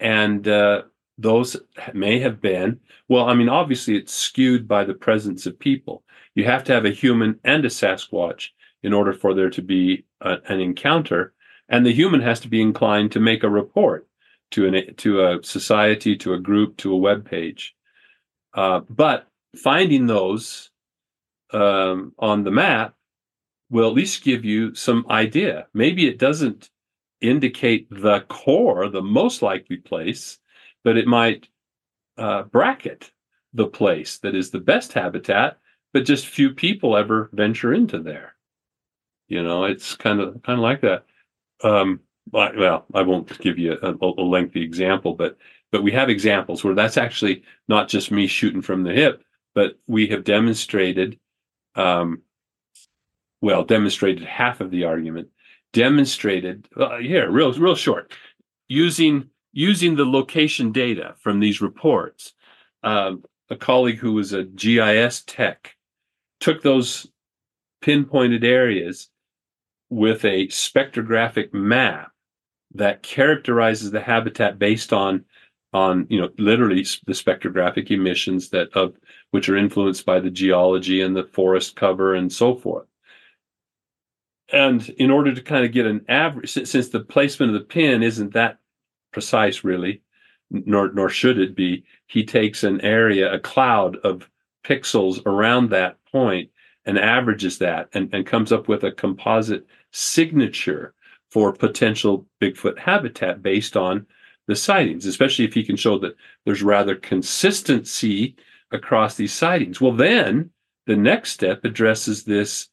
And 0.00 0.48
uh, 0.48 0.84
those 1.18 1.58
may 1.92 2.20
have 2.20 2.40
been, 2.40 2.80
well, 3.06 3.28
I 3.28 3.34
mean, 3.34 3.50
obviously 3.50 3.94
it's 3.94 4.14
skewed 4.14 4.66
by 4.66 4.84
the 4.84 4.94
presence 4.94 5.44
of 5.44 5.58
people. 5.58 6.04
You 6.34 6.44
have 6.44 6.64
to 6.64 6.72
have 6.72 6.86
a 6.86 6.90
human 6.90 7.38
and 7.44 7.66
a 7.66 7.68
Sasquatch 7.68 8.48
in 8.82 8.94
order 8.94 9.12
for 9.12 9.34
there 9.34 9.50
to 9.50 9.60
be 9.60 10.06
a, 10.22 10.38
an 10.46 10.58
encounter. 10.58 11.34
And 11.68 11.84
the 11.84 11.92
human 11.92 12.22
has 12.22 12.40
to 12.40 12.48
be 12.48 12.62
inclined 12.62 13.12
to 13.12 13.20
make 13.20 13.42
a 13.44 13.50
report 13.50 14.08
to 14.52 14.66
an 14.68 14.94
to 14.94 15.26
a 15.26 15.42
society, 15.42 16.16
to 16.16 16.32
a 16.32 16.40
group, 16.40 16.78
to 16.78 16.94
a 16.94 16.96
web 16.96 17.28
page. 17.28 17.76
Uh, 18.54 18.80
but 18.88 19.28
finding 19.54 20.06
those 20.06 20.70
um, 21.52 22.14
on 22.18 22.42
the 22.42 22.50
map 22.50 22.94
will 23.70 23.88
at 23.88 23.94
least 23.94 24.24
give 24.24 24.44
you 24.44 24.74
some 24.74 25.04
idea. 25.10 25.66
Maybe 25.74 26.08
it 26.08 26.18
doesn't 26.18 26.70
indicate 27.20 27.88
the 27.90 28.20
core, 28.28 28.88
the 28.88 29.02
most 29.02 29.42
likely 29.42 29.76
place, 29.76 30.38
but 30.84 30.96
it 30.96 31.06
might 31.06 31.48
uh, 32.16 32.42
bracket 32.44 33.10
the 33.54 33.66
place 33.66 34.18
that 34.18 34.34
is 34.34 34.50
the 34.50 34.60
best 34.60 34.92
habitat, 34.92 35.58
but 35.92 36.04
just 36.04 36.26
few 36.26 36.50
people 36.50 36.96
ever 36.96 37.30
venture 37.32 37.72
into 37.74 37.98
there. 38.00 38.34
You 39.28 39.42
know, 39.42 39.64
it's 39.64 39.94
kind 39.96 40.20
of 40.20 40.42
kind 40.42 40.58
of 40.58 40.62
like 40.62 40.80
that. 40.82 41.04
Um, 41.62 42.00
but- 42.30 42.56
well, 42.56 42.86
I 42.94 43.02
won't 43.02 43.38
give 43.40 43.58
you 43.58 43.78
a, 43.82 43.94
a 43.94 44.22
lengthy 44.22 44.62
example, 44.62 45.14
but 45.14 45.36
but 45.70 45.82
we 45.82 45.92
have 45.92 46.08
examples 46.08 46.64
where 46.64 46.74
that's 46.74 46.96
actually 46.96 47.42
not 47.68 47.88
just 47.88 48.10
me 48.10 48.26
shooting 48.26 48.62
from 48.62 48.84
the 48.84 48.92
hip, 48.92 49.22
but 49.54 49.78
we 49.86 50.06
have 50.08 50.24
demonstrated 50.24 51.18
um, 51.74 52.22
well 53.40 53.64
demonstrated 53.64 54.24
half 54.24 54.60
of 54.60 54.70
the 54.70 54.84
argument 54.84 55.28
demonstrated 55.72 56.68
uh, 56.76 56.98
here 56.98 57.30
real 57.30 57.52
real 57.54 57.74
short 57.74 58.12
using 58.68 59.28
using 59.52 59.96
the 59.96 60.04
location 60.04 60.72
data 60.72 61.14
from 61.20 61.40
these 61.40 61.60
reports 61.60 62.34
um, 62.82 63.24
a 63.50 63.56
colleague 63.56 63.98
who 63.98 64.12
was 64.12 64.32
a 64.32 64.44
gis 64.44 65.22
tech 65.22 65.76
took 66.40 66.62
those 66.62 67.06
pinpointed 67.80 68.44
areas 68.44 69.08
with 69.90 70.24
a 70.24 70.46
spectrographic 70.48 71.52
map 71.52 72.12
that 72.74 73.02
characterizes 73.02 73.90
the 73.90 74.00
habitat 74.00 74.58
based 74.58 74.92
on 74.92 75.24
on 75.72 76.06
you 76.08 76.20
know 76.20 76.28
literally 76.38 76.82
the 77.06 77.12
spectrographic 77.12 77.90
emissions 77.90 78.50
that 78.50 78.68
of 78.74 78.94
which 79.30 79.48
are 79.48 79.56
influenced 79.56 80.06
by 80.06 80.18
the 80.18 80.30
geology 80.30 81.02
and 81.02 81.14
the 81.14 81.24
forest 81.24 81.76
cover 81.76 82.14
and 82.14 82.32
so 82.32 82.54
forth. 82.54 82.86
And 84.52 84.88
in 84.90 85.10
order 85.10 85.34
to 85.34 85.42
kind 85.42 85.64
of 85.64 85.72
get 85.72 85.86
an 85.86 86.04
average, 86.08 86.50
since, 86.50 86.88
the 86.88 87.00
placement 87.00 87.54
of 87.54 87.60
the 87.60 87.66
pin 87.66 88.02
isn't 88.02 88.32
that 88.32 88.58
precise 89.12 89.62
really, 89.62 90.02
nor 90.50 90.90
nor 90.92 91.08
should 91.10 91.38
it 91.38 91.54
be, 91.54 91.84
he 92.06 92.24
takes 92.24 92.64
an 92.64 92.80
area, 92.80 93.32
a 93.32 93.38
cloud 93.38 93.96
of 93.98 94.30
pixels 94.64 95.24
around 95.26 95.70
that 95.70 95.96
point 96.10 96.50
and 96.86 96.98
averages 96.98 97.58
that 97.58 97.88
and, 97.92 98.08
and 98.14 98.26
comes 98.26 98.52
up 98.52 98.68
with 98.68 98.84
a 98.84 98.92
composite 98.92 99.66
signature 99.92 100.94
for 101.30 101.52
potential 101.52 102.26
Bigfoot 102.40 102.78
habitat 102.78 103.42
based 103.42 103.76
on 103.76 104.06
the 104.46 104.56
sightings, 104.56 105.04
especially 105.04 105.44
if 105.44 105.52
he 105.52 105.62
can 105.62 105.76
show 105.76 105.98
that 105.98 106.16
there's 106.46 106.62
rather 106.62 106.94
consistency 106.94 108.34
across 108.72 109.16
these 109.16 109.32
sightings. 109.32 109.80
Well, 109.80 109.92
then 109.92 110.50
the 110.86 110.96
next 110.96 111.32
step 111.32 111.64
addresses 111.64 112.24
this 112.24 112.68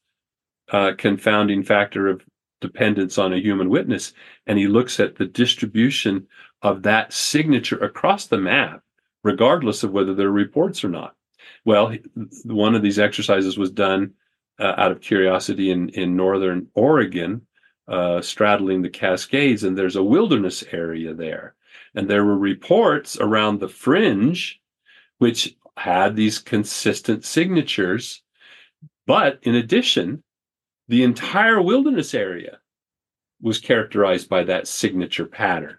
uh, 0.71 0.91
confounding 0.97 1.63
factor 1.63 2.07
of 2.07 2.23
dependence 2.61 3.17
on 3.17 3.33
a 3.33 3.39
human 3.39 3.69
witness, 3.69 4.13
and 4.47 4.57
he 4.57 4.67
looks 4.67 4.99
at 4.99 5.15
the 5.15 5.25
distribution 5.25 6.27
of 6.61 6.83
that 6.83 7.13
signature 7.13 7.77
across 7.77 8.27
the 8.27 8.37
map, 8.37 8.81
regardless 9.23 9.83
of 9.83 9.91
whether 9.91 10.15
there 10.15 10.27
are 10.27 10.31
reports 10.31 10.83
or 10.83 10.89
not. 10.89 11.15
Well, 11.63 11.95
one 12.45 12.75
of 12.75 12.81
these 12.81 12.99
exercises 12.99 13.57
was 13.57 13.71
done 13.71 14.13
uh, 14.59 14.73
out 14.77 14.91
of 14.91 15.01
curiosity 15.01 15.71
in, 15.71 15.89
in 15.89 16.15
northern 16.15 16.67
Oregon, 16.73 17.41
uh, 17.87 18.21
straddling 18.21 18.81
the 18.81 18.89
Cascades, 18.89 19.63
and 19.63 19.77
there's 19.77 19.95
a 19.95 20.03
wilderness 20.03 20.63
area 20.71 21.13
there. 21.13 21.55
And 21.93 22.09
there 22.09 22.25
were 22.25 22.37
reports 22.37 23.17
around 23.19 23.59
the 23.59 23.67
fringe, 23.67 24.59
which 25.17 25.55
had 25.77 26.15
these 26.15 26.39
consistent 26.39 27.25
signatures. 27.25 28.21
But 29.05 29.39
in 29.43 29.55
addition, 29.55 30.23
the 30.88 31.03
entire 31.03 31.62
wilderness 31.62 32.14
area 32.14 32.60
was 33.41 33.60
characterized 33.60 34.30
by 34.30 34.44
that 34.44 34.68
signature 34.68 35.26
pattern. 35.26 35.78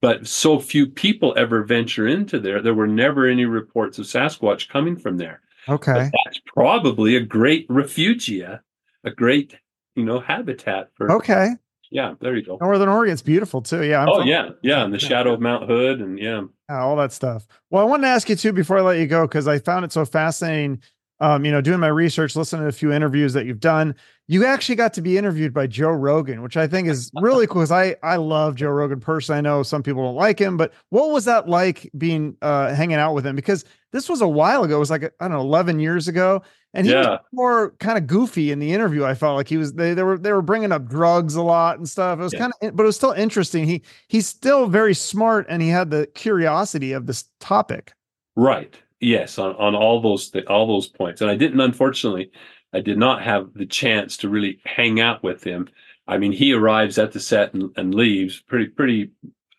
But 0.00 0.26
so 0.26 0.58
few 0.58 0.86
people 0.88 1.32
ever 1.36 1.62
venture 1.62 2.08
into 2.08 2.40
there, 2.40 2.60
there 2.60 2.74
were 2.74 2.88
never 2.88 3.26
any 3.28 3.44
reports 3.44 3.98
of 3.98 4.06
Sasquatch 4.06 4.68
coming 4.68 4.96
from 4.96 5.16
there. 5.16 5.40
Okay. 5.68 5.92
But 5.92 6.10
that's 6.24 6.40
probably 6.44 7.14
a 7.14 7.20
great 7.20 7.68
refugia, 7.68 8.60
a 9.04 9.10
great, 9.12 9.56
you 9.94 10.04
know, 10.04 10.18
habitat 10.18 10.88
for. 10.94 11.12
Okay. 11.12 11.50
Yeah, 11.92 12.14
there 12.20 12.34
you 12.34 12.42
go. 12.42 12.56
Northern 12.60 12.88
Oregon's 12.88 13.22
beautiful 13.22 13.60
too. 13.60 13.84
Yeah. 13.84 14.02
I'm 14.02 14.08
oh, 14.08 14.18
from- 14.20 14.28
yeah. 14.28 14.48
Yeah. 14.62 14.82
And 14.84 14.92
the 14.92 14.98
shadow 14.98 15.34
of 15.34 15.40
Mount 15.40 15.68
Hood 15.68 16.00
and 16.00 16.18
yeah. 16.18 16.42
yeah. 16.68 16.80
All 16.80 16.96
that 16.96 17.12
stuff. 17.12 17.46
Well, 17.70 17.82
I 17.82 17.84
wanted 17.84 18.04
to 18.04 18.08
ask 18.08 18.28
you 18.28 18.34
too 18.34 18.52
before 18.52 18.78
I 18.78 18.80
let 18.80 18.98
you 18.98 19.06
go, 19.06 19.26
because 19.28 19.46
I 19.46 19.58
found 19.58 19.84
it 19.84 19.92
so 19.92 20.04
fascinating. 20.04 20.82
Um, 21.22 21.44
you 21.44 21.52
know, 21.52 21.60
doing 21.60 21.78
my 21.78 21.86
research, 21.86 22.34
listening 22.34 22.62
to 22.62 22.68
a 22.68 22.72
few 22.72 22.92
interviews 22.92 23.32
that 23.32 23.46
you've 23.46 23.60
done, 23.60 23.94
you 24.26 24.44
actually 24.44 24.74
got 24.74 24.92
to 24.94 25.00
be 25.00 25.16
interviewed 25.16 25.54
by 25.54 25.68
Joe 25.68 25.90
Rogan, 25.90 26.42
which 26.42 26.56
I 26.56 26.66
think 26.66 26.88
is 26.88 27.12
really 27.20 27.46
cool 27.46 27.62
because 27.62 27.70
I 27.70 27.94
I 28.02 28.16
love 28.16 28.56
Joe 28.56 28.70
Rogan 28.70 28.98
personally. 28.98 29.38
I 29.38 29.40
know 29.40 29.62
some 29.62 29.82
people 29.84 30.02
don't 30.02 30.16
like 30.16 30.38
him, 30.38 30.56
but 30.56 30.72
what 30.88 31.10
was 31.10 31.24
that 31.26 31.48
like 31.48 31.88
being 31.96 32.36
uh 32.42 32.74
hanging 32.74 32.96
out 32.96 33.14
with 33.14 33.24
him? 33.24 33.36
Because 33.36 33.64
this 33.92 34.08
was 34.08 34.20
a 34.20 34.26
while 34.26 34.64
ago. 34.64 34.76
It 34.76 34.80
was 34.80 34.90
like 34.90 35.04
I 35.04 35.28
don't 35.28 35.32
know, 35.32 35.40
eleven 35.40 35.78
years 35.78 36.08
ago, 36.08 36.42
and 36.74 36.86
he 36.86 36.92
yeah. 36.92 37.10
was 37.10 37.20
more 37.32 37.70
kind 37.78 37.98
of 37.98 38.06
goofy 38.08 38.50
in 38.50 38.58
the 38.58 38.72
interview. 38.72 39.04
I 39.04 39.14
felt 39.14 39.36
like 39.36 39.48
he 39.48 39.58
was 39.58 39.74
they 39.74 39.94
they 39.94 40.02
were 40.02 40.18
they 40.18 40.32
were 40.32 40.42
bringing 40.42 40.72
up 40.72 40.88
drugs 40.88 41.36
a 41.36 41.42
lot 41.42 41.78
and 41.78 41.88
stuff. 41.88 42.18
It 42.18 42.22
was 42.22 42.32
yeah. 42.32 42.38
kind 42.40 42.52
of, 42.62 42.74
but 42.74 42.82
it 42.82 42.86
was 42.86 42.96
still 42.96 43.12
interesting. 43.12 43.64
He 43.64 43.82
he's 44.08 44.26
still 44.26 44.66
very 44.66 44.94
smart, 44.94 45.46
and 45.48 45.62
he 45.62 45.68
had 45.68 45.90
the 45.90 46.06
curiosity 46.14 46.92
of 46.92 47.06
this 47.06 47.26
topic. 47.38 47.92
Right. 48.34 48.74
Yes, 49.02 49.36
on 49.36 49.56
on 49.56 49.74
all 49.74 50.00
those 50.00 50.30
th- 50.30 50.46
all 50.46 50.68
those 50.68 50.86
points, 50.88 51.20
and 51.20 51.28
I 51.30 51.34
didn't 51.34 51.60
unfortunately 51.60 52.30
I 52.72 52.78
did 52.80 52.96
not 52.98 53.20
have 53.22 53.52
the 53.52 53.66
chance 53.66 54.16
to 54.18 54.28
really 54.28 54.60
hang 54.64 55.00
out 55.00 55.24
with 55.24 55.42
him. 55.42 55.68
I 56.06 56.18
mean, 56.18 56.30
he 56.30 56.52
arrives 56.52 56.98
at 56.98 57.10
the 57.10 57.18
set 57.18 57.52
and, 57.52 57.72
and 57.76 57.92
leaves 57.92 58.40
pretty 58.42 58.68
pretty 58.68 59.10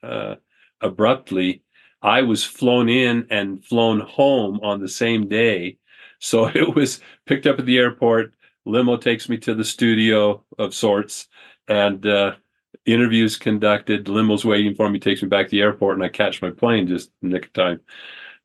uh, 0.01 0.35
abruptly. 0.79 1.61
I 2.01 2.21
was 2.21 2.45
flown 2.45 2.87
in 2.87 3.27
and 3.29 3.63
flown 3.65 3.99
home 3.99 4.61
on 4.63 4.79
the 4.79 4.87
same 4.87 5.27
day, 5.27 5.77
so 6.19 6.47
it 6.55 6.73
was 6.73 7.01
picked 7.25 7.45
up 7.45 7.59
at 7.59 7.65
the 7.65 7.79
airport. 7.79 8.33
Limo 8.65 8.95
takes 8.95 9.27
me 9.27 9.37
to 9.39 9.53
the 9.53 9.65
studio 9.65 10.41
of 10.57 10.73
sorts, 10.73 11.27
and 11.67 12.05
uh, 12.05 12.35
interviews 12.85 13.35
conducted. 13.35 14.07
Limo's 14.07 14.45
waiting 14.45 14.73
for 14.73 14.89
me, 14.89 14.99
takes 14.99 15.21
me 15.21 15.27
back 15.27 15.47
to 15.47 15.51
the 15.51 15.61
airport, 15.61 15.97
and 15.97 16.05
I 16.05 16.07
catch 16.07 16.41
my 16.41 16.51
plane 16.51 16.87
just 16.87 17.11
nick 17.21 17.47
of 17.47 17.53
time 17.53 17.81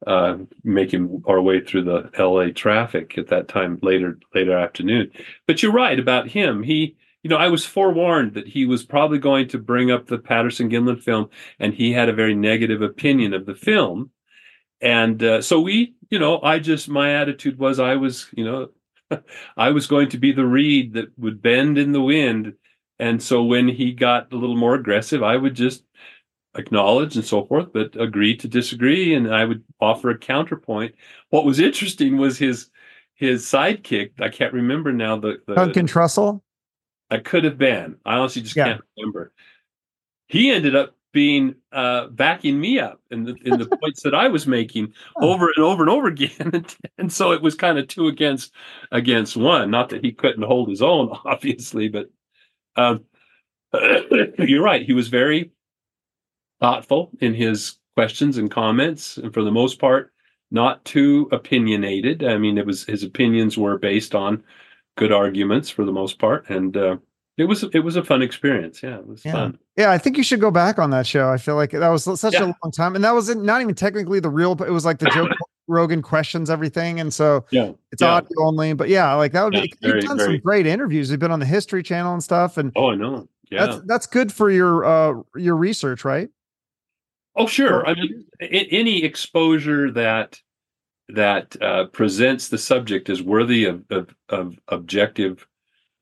uh, 0.06 0.36
making 0.62 1.22
our 1.26 1.40
way 1.40 1.60
through 1.60 1.84
the 1.84 2.10
LA 2.18 2.52
traffic 2.54 3.18
at 3.18 3.28
that 3.28 3.48
time 3.48 3.78
later 3.82 4.18
later 4.34 4.56
afternoon. 4.56 5.10
But 5.46 5.62
you're 5.62 5.72
right 5.72 5.98
about 5.98 6.28
him. 6.28 6.62
He, 6.62 6.96
you 7.22 7.30
know, 7.30 7.36
I 7.36 7.48
was 7.48 7.66
forewarned 7.66 8.34
that 8.34 8.46
he 8.46 8.64
was 8.64 8.84
probably 8.84 9.18
going 9.18 9.48
to 9.48 9.58
bring 9.58 9.90
up 9.90 10.06
the 10.06 10.18
Patterson 10.18 10.70
Gimlin 10.70 11.02
film, 11.02 11.30
and 11.58 11.74
he 11.74 11.92
had 11.92 12.08
a 12.08 12.14
very 12.14 12.34
negative 12.34 12.82
opinion 12.82 13.34
of 13.34 13.46
the 13.46 13.54
film. 13.54 14.10
And 14.80 15.22
uh, 15.22 15.42
so 15.42 15.60
we, 15.60 15.94
you 16.10 16.18
know, 16.18 16.40
I 16.42 16.60
just 16.60 16.88
my 16.88 17.14
attitude 17.14 17.58
was 17.58 17.80
I 17.80 17.96
was, 17.96 18.28
you 18.32 18.44
know, 18.44 18.68
I 19.56 19.70
was 19.70 19.86
going 19.86 20.10
to 20.10 20.18
be 20.18 20.32
the 20.32 20.46
reed 20.46 20.94
that 20.94 21.18
would 21.18 21.42
bend 21.42 21.78
in 21.78 21.92
the 21.92 22.02
wind. 22.02 22.54
And 23.00 23.22
so 23.22 23.42
when 23.42 23.68
he 23.68 23.92
got 23.92 24.32
a 24.32 24.36
little 24.36 24.56
more 24.56 24.74
aggressive, 24.74 25.22
I 25.22 25.36
would 25.36 25.54
just 25.54 25.82
acknowledge 26.56 27.16
and 27.16 27.24
so 27.24 27.44
forth, 27.44 27.72
but 27.72 28.00
agree 28.00 28.36
to 28.36 28.48
disagree, 28.48 29.14
and 29.14 29.32
I 29.34 29.44
would 29.44 29.62
offer 29.80 30.10
a 30.10 30.18
counterpoint. 30.18 30.94
What 31.30 31.44
was 31.44 31.60
interesting 31.60 32.16
was 32.16 32.38
his 32.38 32.70
his 33.14 33.44
sidekick. 33.44 34.20
I 34.20 34.28
can't 34.28 34.52
remember 34.52 34.92
now 34.92 35.18
the, 35.18 35.38
the 35.46 35.54
Duncan 35.54 35.86
Trussell. 35.86 36.40
I 37.10 37.18
could 37.18 37.44
have 37.44 37.58
been. 37.58 37.96
I 38.04 38.16
honestly 38.16 38.42
just 38.42 38.56
yeah. 38.56 38.64
can't 38.64 38.80
remember. 38.96 39.32
He 40.26 40.50
ended 40.50 40.76
up 40.76 40.94
being 41.12 41.54
uh, 41.72 42.06
backing 42.08 42.60
me 42.60 42.78
up 42.78 43.00
in 43.10 43.24
the 43.24 43.34
in 43.44 43.58
the 43.58 43.66
points 43.82 44.02
that 44.02 44.14
I 44.14 44.28
was 44.28 44.46
making 44.46 44.92
over 45.20 45.50
and 45.54 45.64
over 45.64 45.82
and 45.82 45.90
over 45.90 46.06
again, 46.08 46.50
and, 46.52 46.76
and 46.98 47.12
so 47.12 47.32
it 47.32 47.42
was 47.42 47.54
kind 47.54 47.78
of 47.78 47.88
two 47.88 48.08
against 48.08 48.52
against 48.92 49.36
one. 49.36 49.70
Not 49.70 49.88
that 49.90 50.04
he 50.04 50.12
couldn't 50.12 50.42
hold 50.42 50.68
his 50.68 50.82
own, 50.82 51.10
obviously, 51.24 51.88
but 51.88 52.08
um, 52.76 53.04
you're 54.38 54.62
right. 54.62 54.84
He 54.84 54.92
was 54.92 55.08
very 55.08 55.50
thoughtful 56.60 57.10
in 57.20 57.35
his 57.35 57.78
questions 57.97 58.39
and 58.39 58.51
comments, 58.51 59.16
and 59.16 59.32
for 59.35 59.43
the 59.43 59.51
most 59.51 59.78
part, 59.78 60.12
not 60.51 60.85
too 60.85 61.28
opinionated. 61.32 62.24
I 62.24 62.39
mean, 62.39 62.59
it 62.59 62.66
was 62.66 62.85
his 62.85 63.02
opinions 63.02 63.59
were 63.59 63.78
based 63.78 64.14
on 64.14 64.43
good 64.97 65.12
arguments 65.12 65.70
for 65.70 65.85
the 65.85 65.93
most 65.93 66.18
part, 66.18 66.48
and 66.48 66.76
uh, 66.76 66.97
it 67.36 67.44
was 67.44 67.62
it 67.72 67.80
was 67.80 67.97
a 67.97 68.05
fun 68.05 68.22
experience. 68.22 68.82
Yeah, 68.82 68.98
it 68.98 69.06
was 69.06 69.24
yeah. 69.24 69.32
fun. 69.32 69.59
Yeah, 69.76 69.90
I 69.90 69.98
think 69.98 70.16
you 70.16 70.22
should 70.22 70.40
go 70.40 70.51
back 70.51 70.78
on 70.78 70.90
that 70.90 71.06
show. 71.06 71.30
I 71.30 71.39
feel 71.39 71.55
like 71.55 71.70
that 71.70 71.89
was 71.89 72.05
such 72.20 72.35
yeah. 72.35 72.44
a 72.44 72.47
long 72.47 72.72
time, 72.74 72.94
and 72.94 73.05
that 73.05 73.14
was 73.14 73.35
not 73.35 73.60
even 73.62 73.74
technically 73.74 74.20
the 74.20 74.30
real. 74.30 74.52
It 74.62 74.70
was 74.70 74.85
like 74.85 74.98
the 74.98 75.10
Joe 75.10 75.28
Rogan 75.68 76.02
questions 76.02 76.51
everything, 76.51 76.98
and 76.98 77.14
so 77.14 77.44
yeah, 77.51 77.72
it's 77.93 78.02
yeah. 78.02 78.09
audio 78.09 78.44
only. 78.44 78.72
But 78.72 78.89
yeah, 78.89 79.14
like 79.14 79.32
that 79.32 79.44
would 79.44 79.52
be. 79.52 79.72
Very, 79.80 80.01
you've 80.01 80.05
done 80.05 80.18
very... 80.18 80.35
some 80.35 80.40
great 80.40 80.66
interviews. 80.66 81.10
You've 81.10 81.20
been 81.20 81.30
on 81.30 81.40
the 81.40 81.47
History 81.47 81.82
Channel 81.82 82.12
and 82.12 82.22
stuff, 82.22 82.56
and 82.59 82.72
oh, 82.74 82.90
I 82.90 82.97
know. 82.97 83.28
Yeah, 83.51 83.66
that's 83.66 83.80
that's 83.86 84.06
good 84.06 84.32
for 84.32 84.51
your 84.51 84.85
uh 84.85 85.22
your 85.36 85.56
research, 85.56 86.05
right? 86.05 86.28
Oh, 87.39 87.47
sure. 87.47 87.86
I 87.86 87.94
mean, 87.94 88.27
any 88.40 89.05
exposure 89.05 89.93
that 89.93 90.40
that 91.10 91.56
uh, 91.62 91.86
presents 91.86 92.48
the 92.48 92.59
subject 92.59 93.09
as 93.09 93.23
worthy 93.23 93.65
of, 93.65 93.82
of, 93.90 94.15
of 94.28 94.59
objective, 94.69 95.47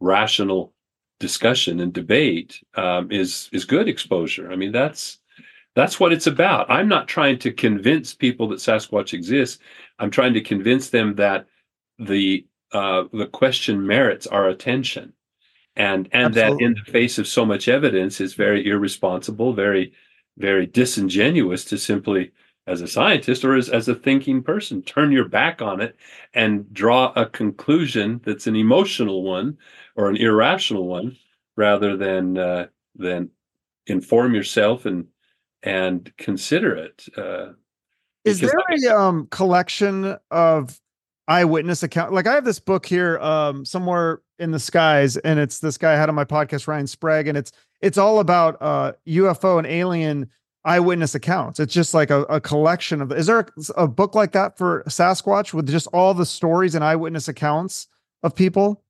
rational 0.00 0.72
discussion 1.20 1.78
and 1.80 1.92
debate 1.92 2.60
um, 2.74 3.12
is 3.12 3.50
is 3.52 3.66
good 3.66 3.86
exposure. 3.86 4.50
I 4.50 4.56
mean, 4.56 4.72
that's 4.72 5.18
that's 5.74 6.00
what 6.00 6.12
it's 6.12 6.26
about. 6.26 6.70
I'm 6.70 6.88
not 6.88 7.06
trying 7.06 7.38
to 7.40 7.52
convince 7.52 8.14
people 8.14 8.48
that 8.48 8.58
Sasquatch 8.58 9.12
exists. 9.12 9.62
I'm 9.98 10.10
trying 10.10 10.32
to 10.34 10.40
convince 10.40 10.88
them 10.88 11.16
that 11.16 11.46
the 11.98 12.46
uh, 12.72 13.04
the 13.12 13.26
question 13.26 13.86
merits 13.86 14.26
our 14.26 14.48
attention, 14.48 15.12
and 15.76 16.08
and 16.12 16.34
Absolutely. 16.34 16.56
that 16.56 16.64
in 16.64 16.74
the 16.74 16.90
face 16.90 17.18
of 17.18 17.28
so 17.28 17.44
much 17.44 17.68
evidence, 17.68 18.22
is 18.22 18.32
very 18.32 18.66
irresponsible, 18.66 19.52
very 19.52 19.92
very 20.38 20.66
disingenuous 20.66 21.64
to 21.66 21.78
simply 21.78 22.32
as 22.66 22.80
a 22.80 22.88
scientist 22.88 23.44
or 23.44 23.54
as, 23.54 23.68
as 23.68 23.88
a 23.88 23.94
thinking 23.94 24.42
person 24.42 24.82
turn 24.82 25.12
your 25.12 25.28
back 25.28 25.62
on 25.62 25.80
it 25.80 25.96
and 26.34 26.72
draw 26.72 27.12
a 27.14 27.26
conclusion 27.26 28.20
that's 28.24 28.46
an 28.46 28.56
emotional 28.56 29.22
one 29.22 29.56
or 29.94 30.08
an 30.08 30.16
irrational 30.16 30.86
one 30.86 31.16
rather 31.56 31.96
than 31.96 32.36
uh, 32.36 32.66
than 32.96 33.30
inform 33.86 34.34
yourself 34.34 34.84
and 34.84 35.06
and 35.62 36.12
consider 36.16 36.74
it 36.74 37.06
uh, 37.16 37.52
is 38.24 38.40
there 38.40 38.52
a 38.84 38.98
um, 38.98 39.28
collection 39.30 40.16
of 40.32 40.80
eyewitness 41.28 41.82
account 41.82 42.12
like 42.12 42.26
i 42.26 42.34
have 42.34 42.44
this 42.44 42.60
book 42.60 42.86
here 42.86 43.18
um, 43.18 43.64
somewhere 43.64 44.20
in 44.38 44.50
the 44.50 44.58
skies 44.60 45.16
and 45.18 45.40
it's 45.40 45.58
this 45.58 45.76
guy 45.76 45.94
i 45.94 45.96
had 45.96 46.08
on 46.08 46.14
my 46.14 46.24
podcast 46.24 46.68
ryan 46.68 46.86
sprague 46.86 47.26
and 47.26 47.36
it's 47.36 47.52
it's 47.80 47.98
all 47.98 48.20
about 48.20 48.56
uh, 48.60 48.92
UFO 49.06 49.58
and 49.58 49.66
alien 49.66 50.30
eyewitness 50.64 51.14
accounts. 51.14 51.60
It's 51.60 51.72
just 51.72 51.94
like 51.94 52.10
a, 52.10 52.22
a 52.22 52.40
collection 52.40 53.00
of. 53.00 53.12
Is 53.12 53.26
there 53.26 53.40
a, 53.40 53.82
a, 53.82 53.88
book 53.88 54.14
like 54.14 54.32
that 54.32 54.58
for 54.58 54.82
Sasquatch 54.88 55.52
with 55.54 55.68
just 55.68 55.86
all 55.88 56.14
the 56.14 56.26
stories 56.26 56.74
and 56.74 56.84
eyewitness 56.84 57.28
accounts 57.28 57.88
of 58.22 58.34
people? 58.34 58.82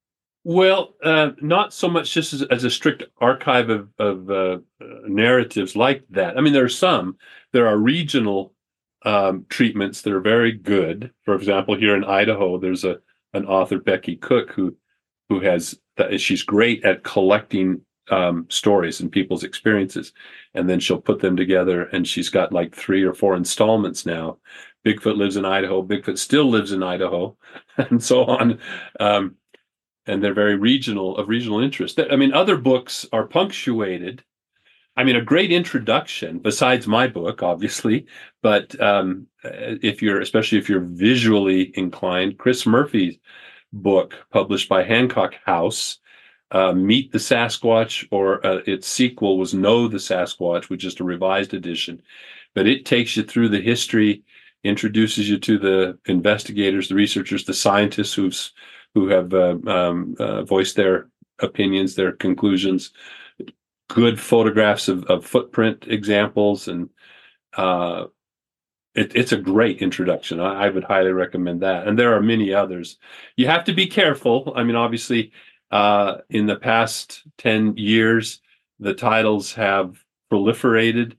Well, 0.44 0.94
uh, 1.02 1.32
not 1.40 1.74
so 1.74 1.88
much 1.88 2.12
just 2.12 2.32
as, 2.32 2.42
as 2.42 2.64
a 2.64 2.70
strict 2.70 3.02
archive 3.18 3.68
of, 3.68 3.88
of 3.98 4.30
uh, 4.30 4.58
narratives 5.06 5.74
like 5.74 6.04
that. 6.10 6.38
I 6.38 6.40
mean, 6.40 6.52
there 6.52 6.64
are 6.64 6.68
some. 6.68 7.16
There 7.52 7.66
are 7.66 7.76
regional 7.76 8.54
um, 9.06 9.46
treatments 9.48 10.02
that 10.02 10.12
are 10.12 10.20
very 10.20 10.52
good. 10.52 11.12
For 11.24 11.34
example, 11.34 11.76
here 11.76 11.96
in 11.96 12.04
Idaho, 12.04 12.58
there's 12.58 12.84
a 12.84 12.98
an 13.32 13.46
author 13.46 13.78
Becky 13.78 14.16
Cook 14.16 14.50
who 14.52 14.76
who 15.28 15.40
has 15.40 15.78
she's 16.18 16.42
great 16.42 16.84
at 16.84 17.04
collecting 17.04 17.80
um, 18.10 18.46
stories 18.50 19.00
and 19.00 19.10
people's 19.10 19.44
experiences, 19.44 20.12
and 20.54 20.68
then 20.68 20.80
she'll 20.80 21.00
put 21.00 21.20
them 21.20 21.36
together. 21.36 21.84
And 21.84 22.06
she's 22.06 22.28
got 22.28 22.52
like 22.52 22.74
three 22.74 23.04
or 23.04 23.14
four 23.14 23.36
installments 23.36 24.04
now. 24.04 24.38
Bigfoot 24.84 25.16
lives 25.16 25.36
in 25.36 25.44
Idaho. 25.44 25.82
Bigfoot 25.82 26.18
still 26.18 26.48
lives 26.50 26.72
in 26.72 26.82
Idaho, 26.82 27.36
and 27.76 28.02
so 28.02 28.24
on. 28.24 28.58
Um, 29.00 29.36
and 30.06 30.22
they're 30.22 30.34
very 30.34 30.56
regional 30.56 31.16
of 31.16 31.28
regional 31.28 31.60
interest. 31.60 32.00
I 32.10 32.16
mean, 32.16 32.32
other 32.32 32.56
books 32.56 33.06
are 33.12 33.26
punctuated. 33.26 34.24
I 34.96 35.04
mean, 35.04 35.16
a 35.16 35.22
great 35.22 35.52
introduction, 35.52 36.38
besides 36.38 36.86
my 36.86 37.06
book, 37.06 37.42
obviously, 37.42 38.06
but 38.42 38.80
um, 38.80 39.26
if 39.44 40.00
you're, 40.00 40.20
especially 40.20 40.58
if 40.58 40.68
you're 40.70 40.80
visually 40.80 41.72
inclined, 41.76 42.38
Chris 42.38 42.66
Murphy's 42.66 43.18
book, 43.72 44.14
published 44.30 44.68
by 44.70 44.82
Hancock 44.82 45.34
House, 45.44 45.98
uh, 46.50 46.72
Meet 46.72 47.12
the 47.12 47.18
Sasquatch, 47.18 48.06
or 48.10 48.44
uh, 48.46 48.60
its 48.66 48.86
sequel 48.86 49.36
was 49.36 49.52
Know 49.52 49.86
the 49.86 49.98
Sasquatch, 49.98 50.70
which 50.70 50.84
is 50.84 50.98
a 50.98 51.04
revised 51.04 51.52
edition. 51.52 52.00
But 52.54 52.66
it 52.66 52.86
takes 52.86 53.16
you 53.16 53.22
through 53.22 53.50
the 53.50 53.60
history, 53.60 54.22
introduces 54.64 55.28
you 55.28 55.38
to 55.40 55.58
the 55.58 55.98
investigators, 56.06 56.88
the 56.88 56.94
researchers, 56.94 57.44
the 57.44 57.54
scientists 57.54 58.14
who've 58.14 58.36
who 58.94 59.08
have 59.08 59.34
uh, 59.34 59.58
um, 59.66 60.16
uh, 60.18 60.42
voiced 60.42 60.76
their 60.76 61.08
opinions, 61.40 61.94
their 61.94 62.12
conclusions. 62.12 62.92
Good 63.88 64.20
photographs 64.20 64.88
of, 64.88 65.04
of 65.04 65.24
footprint 65.24 65.86
examples, 65.86 66.68
and 66.68 66.90
uh, 67.56 68.06
it, 68.94 69.14
it's 69.14 69.32
a 69.32 69.36
great 69.36 69.80
introduction. 69.80 70.40
I, 70.40 70.64
I, 70.64 70.68
would 70.70 70.84
highly 70.84 71.12
recommend 71.12 71.62
that. 71.62 71.86
And 71.86 71.98
there 71.98 72.14
are 72.14 72.22
many 72.22 72.52
others. 72.52 72.98
You 73.36 73.46
have 73.46 73.64
to 73.64 73.72
be 73.72 73.86
careful. 73.86 74.52
I 74.56 74.64
mean, 74.64 74.74
obviously, 74.76 75.32
uh, 75.70 76.16
in 76.30 76.46
the 76.46 76.56
past 76.56 77.22
10 77.38 77.76
years, 77.76 78.40
the 78.80 78.94
titles 78.94 79.52
have 79.54 80.02
proliferated 80.32 81.16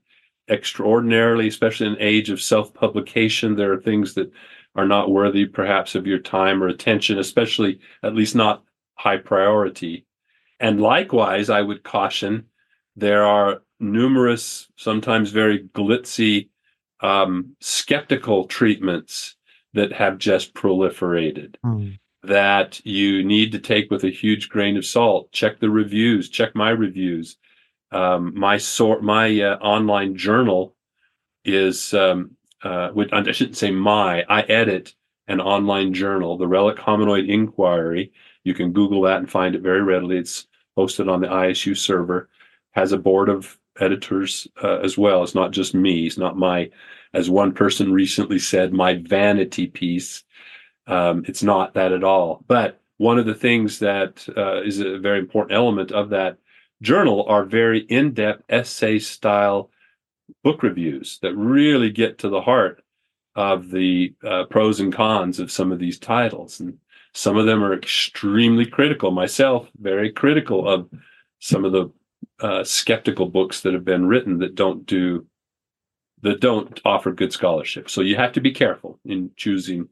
extraordinarily, 0.48 1.48
especially 1.48 1.86
in 1.86 1.92
an 1.94 2.02
age 2.02 2.30
of 2.30 2.42
self 2.42 2.74
publication. 2.74 3.56
There 3.56 3.72
are 3.72 3.80
things 3.80 4.14
that 4.14 4.30
are 4.74 4.86
not 4.86 5.10
worthy, 5.10 5.46
perhaps, 5.46 5.94
of 5.94 6.06
your 6.06 6.18
time 6.18 6.62
or 6.62 6.68
attention, 6.68 7.18
especially 7.18 7.80
at 8.02 8.14
least 8.14 8.34
not 8.34 8.64
high 8.94 9.16
priority. 9.16 10.06
And 10.60 10.80
likewise, 10.80 11.50
I 11.50 11.62
would 11.62 11.84
caution 11.84 12.46
there 12.98 13.24
are 13.24 13.62
numerous, 13.80 14.68
sometimes 14.76 15.30
very 15.30 15.68
glitzy, 15.74 16.48
um, 17.00 17.56
skeptical 17.60 18.46
treatments 18.46 19.36
that 19.74 19.92
have 19.92 20.18
just 20.18 20.54
proliferated. 20.54 21.54
Mm 21.64 21.98
that 22.22 22.84
you 22.84 23.22
need 23.24 23.52
to 23.52 23.58
take 23.58 23.90
with 23.90 24.04
a 24.04 24.10
huge 24.10 24.48
grain 24.48 24.76
of 24.76 24.84
salt. 24.84 25.30
Check 25.32 25.60
the 25.60 25.70
reviews. 25.70 26.28
Check 26.28 26.54
my 26.54 26.70
reviews. 26.70 27.36
Um, 27.92 28.32
my 28.38 28.58
sort, 28.58 29.02
my 29.02 29.40
uh, 29.40 29.56
online 29.58 30.16
journal 30.16 30.74
is, 31.44 31.94
um, 31.94 32.36
uh, 32.62 32.90
which 32.90 33.10
I 33.12 33.30
shouldn't 33.32 33.56
say 33.56 33.70
my. 33.70 34.24
I 34.28 34.42
edit 34.42 34.94
an 35.28 35.40
online 35.40 35.94
journal, 35.94 36.36
the 36.36 36.48
Relic 36.48 36.76
Hominoid 36.76 37.28
Inquiry. 37.28 38.12
You 38.44 38.54
can 38.54 38.72
Google 38.72 39.02
that 39.02 39.18
and 39.18 39.30
find 39.30 39.54
it 39.54 39.62
very 39.62 39.82
readily. 39.82 40.18
It's 40.18 40.46
hosted 40.76 41.10
on 41.10 41.20
the 41.20 41.28
ISU 41.28 41.76
server. 41.76 42.28
Has 42.78 42.92
a 42.92 42.98
board 42.98 43.28
of 43.28 43.58
editors 43.80 44.46
uh, 44.62 44.78
as 44.78 44.96
well. 44.96 45.22
It's 45.22 45.34
not 45.34 45.50
just 45.50 45.74
me. 45.74 46.06
It's 46.06 46.18
not 46.18 46.36
my, 46.36 46.70
as 47.12 47.28
one 47.28 47.52
person 47.52 47.92
recently 47.92 48.38
said, 48.38 48.72
my 48.72 48.94
vanity 48.94 49.66
piece 49.66 50.24
um, 50.88 51.22
it's 51.28 51.42
not 51.42 51.74
that 51.74 51.92
at 51.92 52.02
all. 52.02 52.42
But 52.48 52.80
one 52.96 53.18
of 53.18 53.26
the 53.26 53.34
things 53.34 53.78
that 53.78 54.26
uh, 54.36 54.62
is 54.62 54.80
a 54.80 54.98
very 54.98 55.18
important 55.20 55.56
element 55.56 55.92
of 55.92 56.10
that 56.10 56.38
journal 56.82 57.24
are 57.28 57.44
very 57.44 57.80
in 57.80 58.12
depth 58.12 58.42
essay 58.48 58.98
style 58.98 59.70
book 60.42 60.62
reviews 60.62 61.18
that 61.22 61.34
really 61.36 61.90
get 61.90 62.18
to 62.18 62.28
the 62.28 62.40
heart 62.40 62.82
of 63.36 63.70
the 63.70 64.14
uh, 64.26 64.44
pros 64.50 64.80
and 64.80 64.92
cons 64.92 65.38
of 65.38 65.52
some 65.52 65.70
of 65.70 65.78
these 65.78 65.98
titles. 65.98 66.58
And 66.58 66.78
some 67.14 67.36
of 67.36 67.46
them 67.46 67.62
are 67.62 67.74
extremely 67.74 68.66
critical. 68.66 69.10
Myself, 69.10 69.68
very 69.80 70.10
critical 70.10 70.68
of 70.68 70.88
some 71.38 71.64
of 71.64 71.72
the 71.72 71.90
uh, 72.40 72.64
skeptical 72.64 73.26
books 73.26 73.62
that 73.62 73.74
have 73.74 73.84
been 73.84 74.06
written 74.06 74.38
that 74.38 74.54
don't 74.54 74.86
do 74.86 75.26
that 76.22 76.40
don't 76.40 76.80
offer 76.84 77.12
good 77.12 77.32
scholarship. 77.32 77.88
So 77.88 78.00
you 78.00 78.16
have 78.16 78.32
to 78.32 78.40
be 78.40 78.50
careful 78.50 78.98
in 79.04 79.30
choosing 79.36 79.88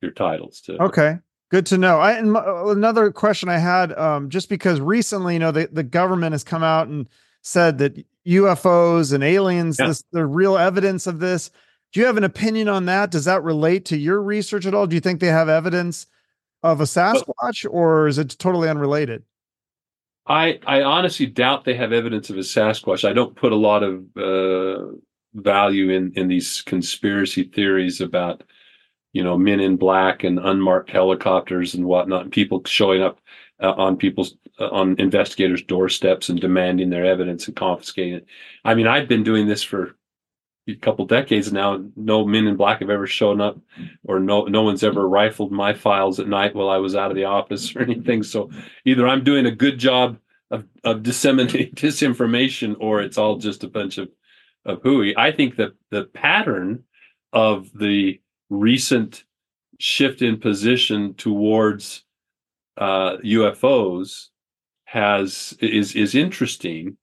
your 0.00 0.12
titles 0.12 0.60
too. 0.60 0.78
Okay. 0.80 1.18
Good 1.50 1.66
to 1.66 1.78
know. 1.78 1.98
I, 1.98 2.12
and 2.12 2.36
another 2.36 3.10
question 3.10 3.48
I 3.48 3.58
had, 3.58 3.92
um, 3.98 4.28
just 4.28 4.48
because 4.48 4.80
recently, 4.80 5.34
you 5.34 5.38
know, 5.38 5.50
the, 5.50 5.68
the 5.72 5.82
government 5.82 6.32
has 6.32 6.44
come 6.44 6.62
out 6.62 6.88
and 6.88 7.06
said 7.42 7.78
that 7.78 8.04
UFOs 8.26 9.12
and 9.12 9.24
aliens, 9.24 9.78
yeah. 9.78 9.86
this, 9.86 10.04
the 10.12 10.26
real 10.26 10.58
evidence 10.58 11.06
of 11.06 11.20
this. 11.20 11.50
Do 11.92 12.00
you 12.00 12.06
have 12.06 12.18
an 12.18 12.24
opinion 12.24 12.68
on 12.68 12.84
that? 12.86 13.10
Does 13.10 13.24
that 13.24 13.42
relate 13.42 13.86
to 13.86 13.96
your 13.96 14.22
research 14.22 14.66
at 14.66 14.74
all? 14.74 14.86
Do 14.86 14.94
you 14.94 15.00
think 15.00 15.20
they 15.20 15.28
have 15.28 15.48
evidence 15.48 16.06
of 16.62 16.82
a 16.82 16.84
Sasquatch, 16.84 17.66
or 17.70 18.08
is 18.08 18.18
it 18.18 18.36
totally 18.38 18.68
unrelated? 18.68 19.22
I 20.28 20.60
I 20.66 20.82
honestly 20.82 21.26
doubt 21.26 21.64
they 21.64 21.74
have 21.74 21.92
evidence 21.92 22.30
of 22.30 22.36
a 22.36 22.40
Sasquatch. 22.40 23.08
I 23.08 23.12
don't 23.12 23.34
put 23.36 23.52
a 23.52 23.56
lot 23.56 23.82
of 23.82 24.04
uh, 24.16 24.96
value 25.34 25.90
in 25.90 26.12
in 26.14 26.28
these 26.28 26.62
conspiracy 26.62 27.44
theories 27.44 28.00
about 28.00 28.42
you 29.12 29.22
know, 29.24 29.38
men 29.38 29.60
in 29.60 29.76
black 29.76 30.24
and 30.24 30.38
unmarked 30.38 30.90
helicopters 30.90 31.74
and 31.74 31.84
whatnot, 31.84 32.22
and 32.22 32.32
people 32.32 32.62
showing 32.66 33.02
up 33.02 33.20
uh, 33.60 33.72
on 33.72 33.96
people's 33.96 34.36
uh, 34.60 34.68
on 34.68 34.96
investigators' 34.98 35.62
doorsteps 35.62 36.28
and 36.28 36.40
demanding 36.40 36.90
their 36.90 37.04
evidence 37.04 37.46
and 37.46 37.56
confiscating 37.56 38.14
it. 38.14 38.26
I 38.64 38.74
mean, 38.74 38.86
I've 38.86 39.08
been 39.08 39.24
doing 39.24 39.46
this 39.48 39.62
for 39.62 39.96
couple 40.76 41.06
decades 41.06 41.52
now. 41.52 41.82
No 41.96 42.24
men 42.26 42.46
in 42.46 42.56
black 42.56 42.80
have 42.80 42.90
ever 42.90 43.06
shown 43.06 43.40
up, 43.40 43.58
or 44.04 44.20
no 44.20 44.44
no 44.44 44.62
one's 44.62 44.84
ever 44.84 45.08
rifled 45.08 45.52
my 45.52 45.74
files 45.74 46.20
at 46.20 46.28
night 46.28 46.54
while 46.54 46.68
I 46.68 46.78
was 46.78 46.94
out 46.94 47.10
of 47.10 47.16
the 47.16 47.24
office 47.24 47.74
or 47.74 47.80
anything. 47.80 48.22
So 48.22 48.50
either 48.84 49.06
I'm 49.06 49.24
doing 49.24 49.46
a 49.46 49.50
good 49.54 49.78
job 49.78 50.18
of 50.50 50.64
of 50.84 51.02
disseminating 51.02 51.72
disinformation, 51.74 52.76
or 52.78 53.00
it's 53.00 53.18
all 53.18 53.36
just 53.36 53.64
a 53.64 53.68
bunch 53.68 53.98
of 53.98 54.08
of 54.64 54.82
hooey. 54.82 55.16
I 55.16 55.32
think 55.32 55.56
that 55.56 55.72
the 55.90 56.04
pattern 56.04 56.84
of 57.32 57.70
the 57.72 58.20
recent 58.50 59.24
shift 59.78 60.22
in 60.22 60.38
position 60.38 61.14
towards 61.14 62.04
uh, 62.76 63.16
UFOs 63.18 64.28
has 64.84 65.56
is 65.60 65.94
is 65.94 66.14
interesting. 66.14 66.96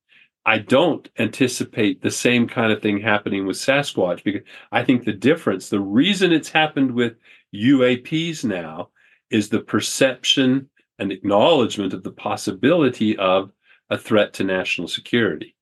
I 0.45 0.59
don't 0.59 1.09
anticipate 1.17 2.01
the 2.01 2.11
same 2.11 2.47
kind 2.47 2.72
of 2.72 2.81
thing 2.81 2.99
happening 2.99 3.47
with 3.47 3.57
Sasquatch 3.57 4.23
because 4.23 4.41
I 4.72 4.84
think 4.84 5.03
the 5.03 5.13
difference, 5.13 5.69
the 5.69 5.80
reason 5.80 6.31
it's 6.31 6.49
happened 6.49 6.91
with 6.91 7.15
UAPs 7.53 8.43
now, 8.43 8.89
is 9.31 9.49
the 9.49 9.61
perception 9.61 10.69
and 10.99 11.11
acknowledgement 11.11 11.93
of 11.93 12.03
the 12.03 12.11
possibility 12.11 13.17
of 13.17 13.51
a 13.89 13.97
threat 13.97 14.34
to 14.34 14.43
national 14.43 14.88
security. 14.88 15.55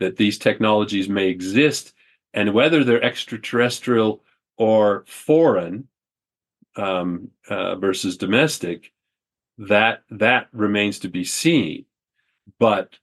That 0.00 0.16
these 0.16 0.38
technologies 0.38 1.08
may 1.08 1.28
exist, 1.28 1.94
and 2.34 2.52
whether 2.52 2.84
they're 2.84 3.02
extraterrestrial 3.02 4.24
or 4.58 5.04
foreign 5.06 5.88
um, 6.76 7.30
uh, 7.48 7.76
versus 7.76 8.16
domestic, 8.16 8.92
that 9.58 10.02
that 10.10 10.48
remains 10.52 10.98
to 10.98 11.08
be 11.08 11.24
seen. 11.24 11.86
But 12.58 12.98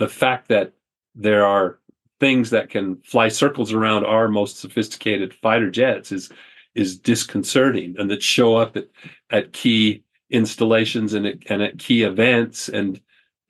the 0.00 0.08
fact 0.08 0.48
that 0.48 0.72
there 1.14 1.44
are 1.46 1.78
things 2.20 2.50
that 2.50 2.70
can 2.70 2.96
fly 3.02 3.28
circles 3.28 3.72
around 3.72 4.04
our 4.04 4.28
most 4.28 4.58
sophisticated 4.58 5.32
fighter 5.34 5.70
jets 5.70 6.10
is 6.10 6.32
is 6.74 6.98
disconcerting, 6.98 7.94
and 7.98 8.10
that 8.10 8.22
show 8.22 8.56
up 8.56 8.76
at 8.76 8.88
at 9.30 9.52
key 9.52 10.02
installations 10.30 11.12
and 11.12 11.26
at, 11.26 11.36
and 11.50 11.62
at 11.62 11.78
key 11.78 12.02
events 12.02 12.68
and 12.68 13.00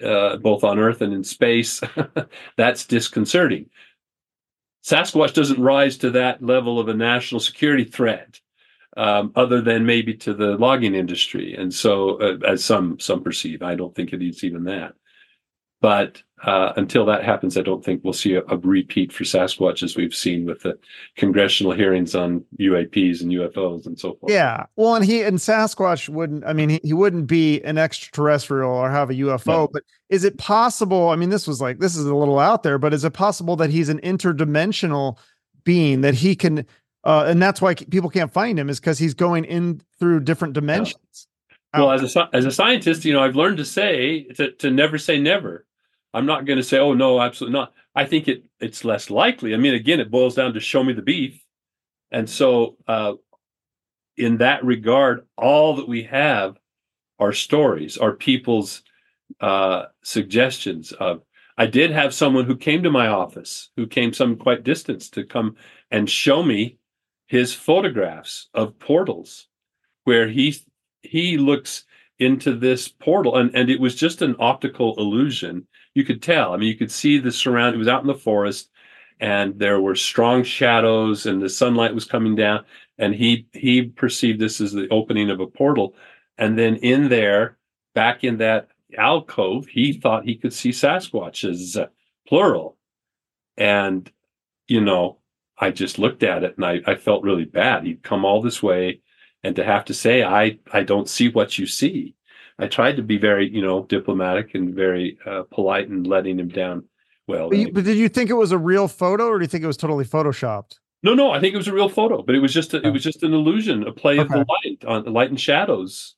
uh, 0.04 0.36
both 0.38 0.64
on 0.64 0.78
Earth 0.78 1.02
and 1.02 1.12
in 1.12 1.22
space. 1.22 1.80
that's 2.56 2.84
disconcerting. 2.84 3.70
Sasquatch 4.82 5.34
doesn't 5.34 5.60
rise 5.62 5.98
to 5.98 6.10
that 6.10 6.42
level 6.42 6.80
of 6.80 6.88
a 6.88 6.94
national 6.94 7.40
security 7.40 7.84
threat, 7.84 8.40
um, 8.96 9.30
other 9.36 9.60
than 9.60 9.86
maybe 9.86 10.14
to 10.14 10.34
the 10.34 10.56
logging 10.56 10.96
industry. 10.96 11.54
And 11.54 11.72
so, 11.72 12.18
uh, 12.18 12.38
as 12.44 12.64
some 12.64 12.98
some 12.98 13.22
perceive, 13.22 13.62
I 13.62 13.76
don't 13.76 13.94
think 13.94 14.12
it 14.12 14.22
is 14.22 14.42
even 14.42 14.64
that. 14.64 14.94
But 15.80 16.22
uh, 16.44 16.72
until 16.76 17.04
that 17.04 17.22
happens, 17.22 17.58
I 17.58 17.62
don't 17.62 17.84
think 17.84 18.02
we'll 18.02 18.14
see 18.14 18.34
a, 18.34 18.42
a, 18.48 18.56
repeat 18.56 19.12
for 19.12 19.24
Sasquatch 19.24 19.82
as 19.82 19.94
we've 19.94 20.14
seen 20.14 20.46
with 20.46 20.62
the 20.62 20.78
congressional 21.16 21.72
hearings 21.72 22.14
on 22.14 22.44
UAPs 22.58 23.20
and 23.20 23.30
UFOs 23.30 23.84
and 23.84 23.98
so 23.98 24.14
forth. 24.14 24.32
Yeah, 24.32 24.64
well, 24.76 24.94
and 24.94 25.04
he 25.04 25.22
and 25.22 25.36
Sasquatch 25.36 26.08
wouldn't. 26.08 26.44
I 26.46 26.54
mean, 26.54 26.70
he, 26.70 26.80
he 26.82 26.92
wouldn't 26.94 27.26
be 27.26 27.60
an 27.62 27.76
extraterrestrial 27.76 28.70
or 28.70 28.90
have 28.90 29.10
a 29.10 29.14
UFO. 29.14 29.46
No. 29.46 29.68
But 29.70 29.82
is 30.08 30.24
it 30.24 30.38
possible? 30.38 31.10
I 31.10 31.16
mean, 31.16 31.28
this 31.28 31.46
was 31.46 31.60
like 31.60 31.78
this 31.78 31.94
is 31.94 32.06
a 32.06 32.14
little 32.14 32.38
out 32.38 32.62
there, 32.62 32.78
but 32.78 32.94
is 32.94 33.04
it 33.04 33.12
possible 33.12 33.56
that 33.56 33.68
he's 33.68 33.90
an 33.90 34.00
interdimensional 34.00 35.18
being 35.64 36.00
that 36.00 36.14
he 36.14 36.34
can? 36.34 36.64
Uh, 37.04 37.24
and 37.26 37.42
that's 37.42 37.60
why 37.60 37.74
people 37.74 38.08
can't 38.08 38.32
find 38.32 38.58
him 38.58 38.70
is 38.70 38.80
because 38.80 38.98
he's 38.98 39.14
going 39.14 39.44
in 39.44 39.82
through 39.98 40.20
different 40.20 40.54
dimensions. 40.54 41.26
Yeah. 41.74 41.80
Well, 41.80 41.92
as 41.92 42.16
a 42.16 42.30
as 42.32 42.46
a 42.46 42.50
scientist, 42.50 43.04
you 43.04 43.12
know, 43.12 43.22
I've 43.22 43.36
learned 43.36 43.58
to 43.58 43.64
say 43.66 44.24
to 44.36 44.52
to 44.52 44.70
never 44.70 44.96
say 44.96 45.20
never 45.20 45.66
I'm 46.12 46.26
not 46.26 46.44
going 46.44 46.56
to 46.56 46.62
say, 46.62 46.78
oh 46.78 46.92
no, 46.92 47.20
absolutely 47.20 47.58
not. 47.58 47.72
I 47.94 48.04
think 48.04 48.28
it 48.28 48.44
it's 48.60 48.84
less 48.84 49.10
likely. 49.10 49.54
I 49.54 49.56
mean, 49.56 49.74
again, 49.74 50.00
it 50.00 50.10
boils 50.10 50.34
down 50.34 50.54
to 50.54 50.60
show 50.60 50.82
me 50.82 50.92
the 50.92 51.02
beef, 51.02 51.44
and 52.10 52.28
so 52.28 52.76
uh, 52.86 53.14
in 54.16 54.38
that 54.38 54.64
regard, 54.64 55.26
all 55.36 55.76
that 55.76 55.88
we 55.88 56.04
have 56.04 56.56
are 57.18 57.32
stories, 57.32 57.96
are 57.96 58.12
people's 58.12 58.82
uh, 59.40 59.86
suggestions 60.02 60.92
of. 60.92 61.22
I 61.58 61.66
did 61.66 61.90
have 61.90 62.14
someone 62.14 62.46
who 62.46 62.56
came 62.56 62.82
to 62.84 62.90
my 62.90 63.08
office, 63.08 63.68
who 63.76 63.86
came 63.86 64.14
some 64.14 64.36
quite 64.36 64.64
distance 64.64 65.10
to 65.10 65.24
come 65.24 65.56
and 65.90 66.08
show 66.08 66.42
me 66.42 66.78
his 67.26 67.52
photographs 67.52 68.48
of 68.54 68.78
portals, 68.78 69.46
where 70.04 70.28
he 70.28 70.56
he 71.02 71.38
looks 71.38 71.84
into 72.20 72.56
this 72.56 72.88
portal, 72.88 73.36
and 73.36 73.54
and 73.54 73.70
it 73.70 73.80
was 73.80 73.94
just 73.94 74.22
an 74.22 74.36
optical 74.38 74.94
illusion. 74.98 75.66
You 75.94 76.04
could 76.04 76.22
tell. 76.22 76.52
I 76.54 76.56
mean, 76.56 76.68
you 76.68 76.76
could 76.76 76.92
see 76.92 77.18
the 77.18 77.32
surround. 77.32 77.74
It 77.74 77.78
was 77.78 77.88
out 77.88 78.02
in 78.02 78.06
the 78.06 78.14
forest, 78.14 78.70
and 79.18 79.58
there 79.58 79.80
were 79.80 79.96
strong 79.96 80.44
shadows, 80.44 81.26
and 81.26 81.42
the 81.42 81.48
sunlight 81.48 81.94
was 81.94 82.04
coming 82.04 82.36
down, 82.36 82.64
and 82.98 83.14
he 83.14 83.46
he 83.52 83.82
perceived 83.82 84.40
this 84.40 84.60
as 84.60 84.72
the 84.72 84.88
opening 84.90 85.30
of 85.30 85.40
a 85.40 85.46
portal, 85.46 85.94
and 86.38 86.58
then 86.58 86.76
in 86.76 87.08
there, 87.08 87.58
back 87.94 88.24
in 88.24 88.38
that 88.38 88.68
alcove, 88.96 89.66
he 89.66 89.92
thought 89.92 90.24
he 90.24 90.36
could 90.36 90.52
see 90.52 90.70
Sasquatches, 90.70 91.88
plural. 92.26 92.76
And, 93.56 94.10
you 94.68 94.80
know, 94.80 95.18
I 95.58 95.70
just 95.70 95.98
looked 95.98 96.22
at 96.22 96.42
it 96.44 96.56
and 96.56 96.64
I, 96.64 96.80
I 96.86 96.94
felt 96.94 97.22
really 97.22 97.44
bad. 97.44 97.84
He'd 97.84 98.02
come 98.02 98.24
all 98.24 98.40
this 98.40 98.62
way 98.62 99.00
and 99.42 99.56
to 99.56 99.64
have 99.64 99.84
to 99.86 99.94
say, 99.94 100.22
I, 100.22 100.58
I 100.72 100.82
don't 100.82 101.08
see 101.08 101.28
what 101.28 101.58
you 101.58 101.66
see. 101.66 102.14
I 102.58 102.66
tried 102.66 102.96
to 102.96 103.02
be 103.02 103.16
very, 103.16 103.48
you 103.48 103.62
know, 103.62 103.84
diplomatic 103.84 104.54
and 104.54 104.74
very 104.74 105.18
uh, 105.26 105.44
polite 105.50 105.88
and 105.88 106.06
letting 106.06 106.38
him 106.38 106.48
down. 106.48 106.84
Well, 107.26 107.48
but, 107.48 107.58
you, 107.58 107.72
but, 107.72 107.84
did 107.84 107.96
you 107.96 108.08
think 108.08 108.28
it 108.28 108.34
was 108.34 108.52
a 108.52 108.58
real 108.58 108.88
photo 108.88 109.26
or 109.26 109.38
do 109.38 109.44
you 109.44 109.48
think 109.48 109.64
it 109.64 109.68
was 109.68 109.76
totally 109.76 110.04
photoshopped? 110.04 110.78
No, 111.02 111.14
no, 111.14 111.30
I 111.30 111.40
think 111.40 111.54
it 111.54 111.56
was 111.56 111.68
a 111.68 111.72
real 111.72 111.88
photo, 111.88 112.22
but 112.22 112.34
it 112.34 112.40
was 112.40 112.52
just 112.52 112.74
a, 112.74 112.86
it 112.86 112.90
was 112.90 113.02
just 113.02 113.22
an 113.22 113.32
illusion, 113.32 113.86
a 113.86 113.92
play 113.92 114.18
okay. 114.18 114.22
of 114.22 114.28
the 114.28 114.46
light 114.48 114.84
on 114.84 115.12
light 115.12 115.30
and 115.30 115.40
shadows. 115.40 116.14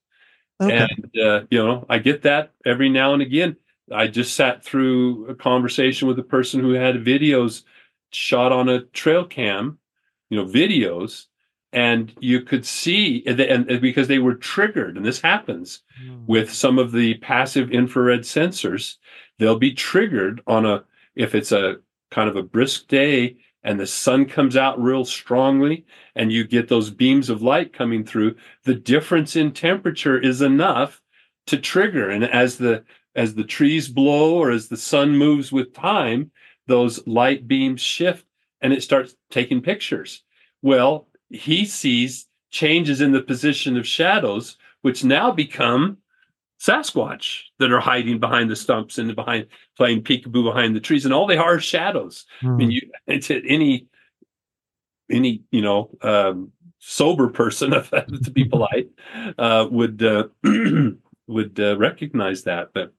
Okay. 0.60 0.88
And 0.90 1.22
uh, 1.22 1.42
you 1.50 1.64
know, 1.64 1.86
I 1.88 1.98
get 1.98 2.22
that 2.22 2.52
every 2.66 2.88
now 2.88 3.12
and 3.12 3.22
again. 3.22 3.56
I 3.92 4.08
just 4.08 4.34
sat 4.34 4.64
through 4.64 5.28
a 5.28 5.34
conversation 5.34 6.08
with 6.08 6.18
a 6.18 6.24
person 6.24 6.60
who 6.60 6.72
had 6.72 7.04
videos 7.04 7.62
shot 8.10 8.50
on 8.50 8.68
a 8.68 8.82
trail 8.82 9.24
cam, 9.24 9.78
you 10.30 10.38
know, 10.38 10.48
videos, 10.48 11.26
and 11.72 12.12
you 12.20 12.42
could 12.42 12.66
see 12.66 13.22
and, 13.26 13.40
and 13.40 13.80
because 13.80 14.08
they 14.08 14.18
were 14.18 14.34
triggered, 14.34 14.96
and 14.96 15.06
this 15.06 15.20
happens 15.20 15.82
mm. 16.04 16.26
with 16.26 16.52
some 16.52 16.78
of 16.78 16.92
the 16.92 17.14
passive 17.14 17.70
infrared 17.70 18.20
sensors, 18.20 18.96
they'll 19.38 19.58
be 19.58 19.72
triggered 19.72 20.42
on 20.46 20.66
a 20.66 20.84
if 21.14 21.34
it's 21.34 21.52
a 21.52 21.76
kind 22.10 22.28
of 22.28 22.36
a 22.36 22.42
brisk 22.42 22.88
day 22.88 23.36
and 23.64 23.78
the 23.78 23.86
sun 23.86 24.26
comes 24.26 24.56
out 24.56 24.80
real 24.80 25.04
strongly 25.04 25.84
and 26.14 26.32
you 26.32 26.44
get 26.44 26.68
those 26.68 26.90
beams 26.90 27.30
of 27.30 27.42
light 27.42 27.72
coming 27.72 28.04
through 28.04 28.34
the 28.64 28.74
difference 28.74 29.36
in 29.36 29.52
temperature 29.52 30.18
is 30.18 30.42
enough 30.42 31.00
to 31.46 31.56
trigger 31.56 32.10
and 32.10 32.24
as 32.24 32.58
the 32.58 32.84
as 33.14 33.34
the 33.34 33.44
trees 33.44 33.88
blow 33.88 34.36
or 34.36 34.50
as 34.50 34.68
the 34.68 34.76
sun 34.76 35.16
moves 35.16 35.52
with 35.52 35.74
time 35.74 36.30
those 36.66 37.06
light 37.06 37.46
beams 37.48 37.80
shift 37.80 38.26
and 38.60 38.72
it 38.72 38.82
starts 38.82 39.14
taking 39.30 39.60
pictures 39.60 40.22
well 40.60 41.08
he 41.32 41.64
sees 41.64 42.26
changes 42.50 43.00
in 43.00 43.12
the 43.12 43.22
position 43.22 43.76
of 43.76 43.86
shadows 43.86 44.56
which 44.82 45.04
now 45.04 45.30
become 45.30 45.96
Sasquatch 46.60 47.44
that 47.59 47.72
are 47.72 47.80
hiding 47.80 48.20
behind 48.20 48.48
the 48.48 48.54
stumps 48.54 48.98
and 48.98 49.16
behind 49.16 49.46
playing 49.76 50.02
peekaboo 50.02 50.44
behind 50.44 50.76
the 50.76 50.80
trees, 50.80 51.04
and 51.04 51.12
all 51.12 51.26
they 51.26 51.36
are 51.36 51.59
shadows. 51.59 52.24
I 52.40 52.46
mean, 52.46 52.68
hmm. 52.68 52.70
you 52.70 52.80
it's 53.09 53.30
any 53.30 53.88
any 55.10 55.42
you 55.50 55.60
know 55.60 55.90
um, 56.02 56.52
sober 56.78 57.28
person, 57.28 57.70
to 58.22 58.30
be 58.30 58.44
polite, 58.44 58.90
uh, 59.38 59.66
would 59.72 60.04
uh, 60.04 60.28
would 61.26 61.59
uh, 61.59 61.76
recognize 61.78 62.44
that. 62.44 62.70
But 62.72 62.92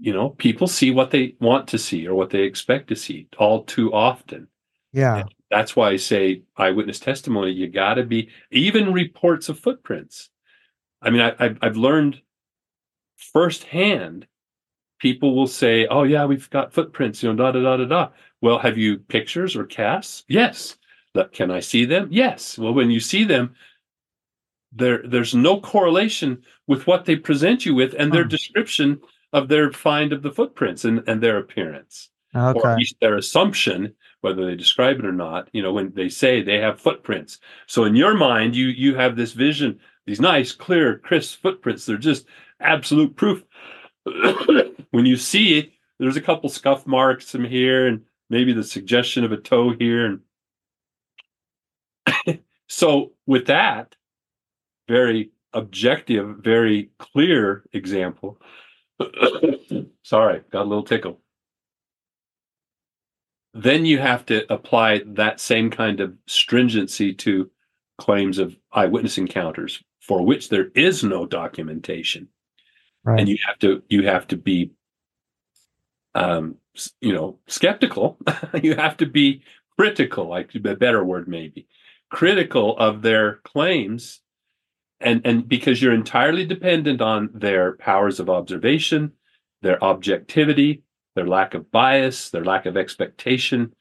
you 0.00 0.12
know, 0.12 0.30
people 0.30 0.66
see 0.66 0.90
what 0.90 1.12
they 1.12 1.36
want 1.40 1.68
to 1.68 1.78
see 1.78 2.08
or 2.08 2.14
what 2.16 2.30
they 2.30 2.42
expect 2.42 2.88
to 2.88 2.96
see 2.96 3.28
all 3.38 3.62
too 3.62 3.92
often. 3.92 4.48
Yeah. 4.92 5.18
And 5.18 5.34
that's 5.50 5.74
why 5.74 5.90
I 5.90 5.96
say 5.96 6.42
eyewitness 6.56 7.00
testimony. 7.00 7.52
You 7.52 7.68
got 7.68 7.94
to 7.94 8.04
be 8.04 8.30
even 8.50 8.92
reports 8.92 9.48
of 9.48 9.58
footprints 9.58 10.30
I 11.02 11.10
mean, 11.10 11.20
I, 11.20 11.56
I've 11.62 11.76
learned 11.76 12.20
firsthand. 13.16 14.26
People 14.98 15.36
will 15.36 15.46
say, 15.46 15.86
"Oh 15.86 16.02
yeah, 16.02 16.24
we've 16.24 16.50
got 16.50 16.72
footprints," 16.72 17.22
you 17.22 17.32
know, 17.32 17.36
da 17.36 17.52
da 17.52 17.62
da 17.62 17.76
da 17.76 17.84
da. 17.84 18.08
Well, 18.40 18.58
have 18.58 18.76
you 18.76 18.98
pictures 18.98 19.56
or 19.56 19.64
casts? 19.64 20.24
Yes. 20.28 20.76
Can 21.32 21.50
I 21.50 21.58
see 21.58 21.84
them? 21.84 22.06
Yes. 22.12 22.58
Well, 22.58 22.72
when 22.72 22.92
you 22.92 23.00
see 23.00 23.24
them, 23.24 23.54
there 24.72 25.02
there's 25.04 25.34
no 25.34 25.60
correlation 25.60 26.42
with 26.68 26.86
what 26.86 27.04
they 27.04 27.16
present 27.16 27.66
you 27.66 27.74
with 27.74 27.94
and 27.98 28.12
their 28.12 28.22
hmm. 28.22 28.28
description 28.28 29.00
of 29.32 29.48
their 29.48 29.72
find 29.72 30.12
of 30.12 30.22
the 30.22 30.30
footprints 30.30 30.84
and, 30.84 31.02
and 31.08 31.20
their 31.20 31.38
appearance. 31.38 32.08
Okay. 32.34 32.58
Or 32.58 32.68
at 32.68 32.78
least 32.78 32.96
their 33.00 33.16
assumption, 33.16 33.94
whether 34.20 34.46
they 34.46 34.56
describe 34.56 34.98
it 34.98 35.06
or 35.06 35.12
not, 35.12 35.48
you 35.52 35.62
know, 35.62 35.72
when 35.72 35.92
they 35.94 36.08
say 36.08 36.42
they 36.42 36.58
have 36.58 36.80
footprints. 36.80 37.38
So 37.66 37.84
in 37.84 37.94
your 37.94 38.14
mind, 38.14 38.56
you 38.56 38.66
you 38.66 38.94
have 38.96 39.16
this 39.16 39.32
vision 39.32 39.80
these 40.08 40.20
nice, 40.22 40.52
clear, 40.52 40.98
crisp 40.98 41.42
footprints. 41.42 41.84
They're 41.84 41.98
just 41.98 42.24
absolute 42.60 43.14
proof. 43.14 43.44
when 44.90 45.04
you 45.04 45.18
see 45.18 45.58
it, 45.58 45.72
there's 45.98 46.16
a 46.16 46.22
couple 46.22 46.48
scuff 46.48 46.86
marks 46.86 47.30
from 47.30 47.44
here 47.44 47.86
and 47.86 48.04
maybe 48.30 48.54
the 48.54 48.64
suggestion 48.64 49.22
of 49.22 49.32
a 49.32 49.36
toe 49.36 49.74
here. 49.78 50.18
And 52.26 52.40
so, 52.68 53.12
with 53.26 53.48
that 53.48 53.96
very 54.88 55.30
objective, 55.52 56.38
very 56.38 56.88
clear 56.98 57.64
example, 57.74 58.40
sorry, 60.02 60.40
got 60.50 60.62
a 60.62 60.70
little 60.70 60.84
tickle. 60.84 61.20
Then 63.62 63.84
you 63.84 63.98
have 63.98 64.24
to 64.26 64.50
apply 64.52 65.02
that 65.06 65.40
same 65.40 65.70
kind 65.70 66.00
of 66.00 66.14
stringency 66.26 67.12
to 67.14 67.50
claims 67.98 68.38
of 68.38 68.56
eyewitness 68.72 69.18
encounters 69.18 69.82
for 70.00 70.24
which 70.24 70.48
there 70.48 70.68
is 70.74 71.02
no 71.02 71.26
documentation. 71.26 72.28
Right. 73.04 73.20
and 73.20 73.28
you 73.28 73.38
have 73.46 73.58
to 73.60 73.82
you 73.88 74.06
have 74.06 74.26
to 74.28 74.36
be 74.36 74.72
um 76.14 76.56
you 77.00 77.12
know 77.12 77.38
skeptical. 77.46 78.18
You 78.62 78.74
have 78.74 78.96
to 78.98 79.06
be 79.06 79.42
critical 79.78 80.28
like 80.28 80.54
a 80.54 80.60
better 80.76 81.04
word 81.04 81.28
maybe 81.28 81.66
critical 82.10 82.76
of 82.78 83.02
their 83.02 83.36
claims. 83.44 84.20
And 85.00 85.20
and 85.24 85.48
because 85.48 85.80
you're 85.80 85.94
entirely 85.94 86.44
dependent 86.44 87.00
on 87.00 87.30
their 87.34 87.76
powers 87.76 88.20
of 88.20 88.30
observation 88.30 89.12
their 89.62 89.82
objectivity 89.82 90.82
their 91.18 91.26
lack 91.26 91.54
of 91.54 91.70
bias 91.70 92.30
their 92.30 92.44
lack 92.44 92.64
of 92.66 92.76
expectation 92.76 93.74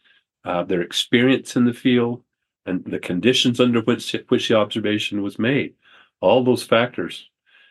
uh, 0.46 0.64
their 0.64 0.82
experience 0.82 1.56
in 1.56 1.66
the 1.66 1.74
field 1.74 2.24
and 2.66 2.84
the 2.86 3.00
conditions 3.00 3.60
under 3.60 3.82
which 3.82 4.16
which 4.30 4.48
the 4.48 4.56
observation 4.56 5.22
was 5.22 5.38
made 5.38 5.74
all 6.22 6.44
those 6.44 6.64
factors. 6.64 7.30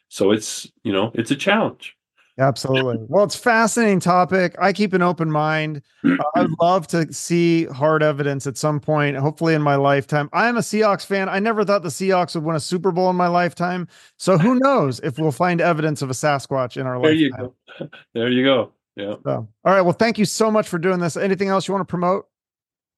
So 0.08 0.30
it's, 0.30 0.70
you 0.84 0.92
know, 0.92 1.10
it's 1.14 1.30
a 1.30 1.36
challenge. 1.36 1.96
Absolutely. 2.38 2.98
Well, 3.08 3.24
it's 3.24 3.34
fascinating 3.34 3.98
topic. 3.98 4.54
I 4.60 4.74
keep 4.74 4.92
an 4.92 5.00
open 5.00 5.30
mind. 5.30 5.82
Uh, 6.06 6.22
I'd 6.36 6.50
love 6.60 6.86
to 6.88 7.12
see 7.12 7.64
hard 7.64 8.00
evidence 8.02 8.46
at 8.46 8.56
some 8.56 8.78
point, 8.78 9.16
hopefully 9.16 9.54
in 9.54 9.62
my 9.62 9.74
lifetime. 9.74 10.30
I 10.32 10.48
am 10.48 10.56
a 10.56 10.60
Seahawks 10.60 11.04
fan. 11.04 11.28
I 11.28 11.40
never 11.40 11.64
thought 11.64 11.82
the 11.82 11.88
Seahawks 11.88 12.36
would 12.36 12.44
win 12.44 12.54
a 12.54 12.60
Super 12.60 12.92
Bowl 12.92 13.10
in 13.10 13.16
my 13.16 13.26
lifetime. 13.26 13.88
So 14.16 14.38
who 14.38 14.54
knows 14.54 15.00
if 15.00 15.18
we'll 15.18 15.32
find 15.32 15.60
evidence 15.60 16.02
of 16.02 16.10
a 16.10 16.12
Sasquatch 16.12 16.76
in 16.76 16.86
our 16.86 17.00
there 17.00 17.10
lifetime. 17.10 17.18
You 17.18 17.32
go. 17.80 17.90
There 18.14 18.28
you 18.30 18.44
go. 18.44 18.72
Yeah. 18.96 19.16
So, 19.24 19.48
all 19.64 19.72
right. 19.72 19.82
Well, 19.82 19.92
thank 19.92 20.18
you 20.18 20.24
so 20.24 20.50
much 20.50 20.68
for 20.68 20.78
doing 20.78 20.98
this. 20.98 21.16
Anything 21.16 21.48
else 21.48 21.68
you 21.68 21.74
want 21.74 21.86
to 21.86 21.90
promote? 21.90 22.26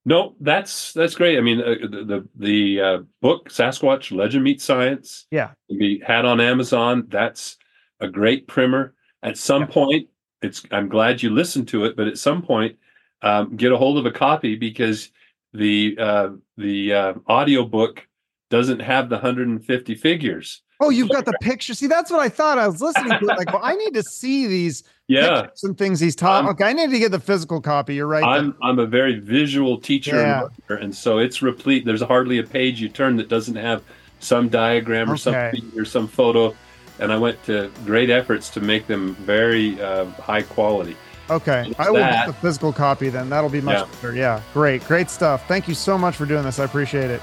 No, 0.05 0.35
that's 0.41 0.93
that's 0.93 1.15
great. 1.15 1.37
I 1.37 1.41
mean, 1.41 1.61
uh, 1.61 1.75
the 1.83 2.05
the, 2.05 2.29
the 2.37 2.81
uh, 2.81 2.99
book 3.20 3.51
Sasquatch 3.51 4.16
Legend 4.16 4.45
Meets 4.45 4.65
Science, 4.65 5.27
yeah, 5.31 5.51
can 5.69 5.79
be 5.79 6.01
had 6.07 6.25
on 6.25 6.41
Amazon. 6.41 7.07
That's 7.09 7.57
a 8.01 8.09
great 8.09 8.47
primer. 8.47 8.95
At 9.23 9.37
some 9.37 9.62
yeah. 9.62 9.69
point, 9.69 10.09
it's 10.41 10.62
I'm 10.70 10.89
glad 10.89 11.23
you 11.23 11.31
listened 11.31 11.69
to 11.69 11.85
it, 11.85 11.97
but 11.97 12.07
at 12.07 12.16
some 12.16 12.43
point, 12.43 12.77
um, 13.23 13.57
get 13.57 13.73
a 13.73 13.77
hold 13.77 13.99
of 13.99 14.07
a 14.07 14.11
copy 14.11 14.55
because 14.55 15.11
the 15.53 15.97
uh, 16.01 16.31
the 16.57 16.95
uh, 16.95 17.15
audio 17.27 17.65
book 17.65 18.07
doesn't 18.51 18.81
have 18.81 19.09
the 19.09 19.16
150 19.16 19.95
figures. 19.95 20.62
Oh, 20.81 20.91
you've 20.91 21.09
got 21.09 21.25
the 21.25 21.35
picture. 21.41 21.75
See, 21.75 21.87
that's 21.87 22.11
what 22.11 22.20
I 22.20 22.29
thought. 22.29 22.59
I 22.59 22.66
was 22.69 22.81
listening 22.81 23.19
to 23.19 23.27
it. 23.27 23.39
Like, 23.39 23.53
well, 23.53 23.62
I 23.62 23.75
need 23.75 23.95
to 23.95 24.03
see 24.03 24.47
these 24.47 24.85
yeah 25.09 25.47
some 25.55 25.75
things 25.75 26.01
he's 26.01 26.15
taught. 26.15 26.45
Okay, 26.45 26.65
I 26.65 26.73
need 26.73 26.91
to 26.91 26.99
get 26.99 27.11
the 27.11 27.20
physical 27.20 27.61
copy. 27.61 27.95
You're 27.95 28.07
right. 28.07 28.25
I'm 28.25 28.55
I'm 28.62 28.79
a 28.79 28.87
very 28.87 29.19
visual 29.19 29.79
teacher, 29.79 30.16
yeah. 30.16 30.47
and, 30.69 30.79
and 30.85 30.95
so 30.95 31.19
it's 31.19 31.43
replete. 31.43 31.85
There's 31.85 32.03
hardly 32.03 32.39
a 32.39 32.45
page 32.45 32.81
you 32.81 32.89
turn 32.89 33.16
that 33.16 33.29
doesn't 33.29 33.57
have 33.57 33.83
some 34.20 34.49
diagram 34.49 35.11
or 35.11 35.15
okay. 35.15 35.20
something 35.20 35.73
or 35.79 35.85
some 35.85 36.09
photo. 36.09 36.55
and 37.01 37.12
I 37.12 37.16
went 37.16 37.43
to 37.45 37.70
great 37.85 38.11
efforts 38.11 38.51
to 38.51 38.61
make 38.61 38.87
them 38.87 39.15
very 39.16 39.81
uh, 39.81 40.07
high 40.07 40.43
quality. 40.43 40.97
Okay, 41.31 41.73
I 41.79 41.91
will 41.91 41.99
get 41.99 42.27
the 42.27 42.33
physical 42.33 42.73
copy 42.73 43.11
then. 43.11 43.29
That'll 43.29 43.51
be 43.51 43.61
much 43.61 43.79
yeah. 43.79 43.95
better. 43.97 44.15
Yeah, 44.15 44.43
great, 44.55 44.85
great 44.85 45.11
stuff. 45.11 45.47
Thank 45.47 45.69
you 45.69 45.75
so 45.75 45.99
much 45.99 46.16
for 46.16 46.25
doing 46.25 46.45
this. 46.45 46.59
I 46.59 46.65
appreciate 46.65 47.11
it. 47.11 47.20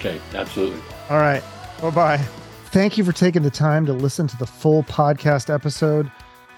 Okay, 0.00 0.18
absolutely. 0.34 0.80
All 1.10 1.18
right, 1.18 1.42
bye 1.82 1.90
bye. 1.90 2.16
Thank 2.72 2.96
you 2.96 3.04
for 3.04 3.12
taking 3.12 3.42
the 3.42 3.50
time 3.50 3.84
to 3.84 3.92
listen 3.92 4.26
to 4.28 4.36
the 4.38 4.46
full 4.46 4.82
podcast 4.84 5.52
episode. 5.52 6.10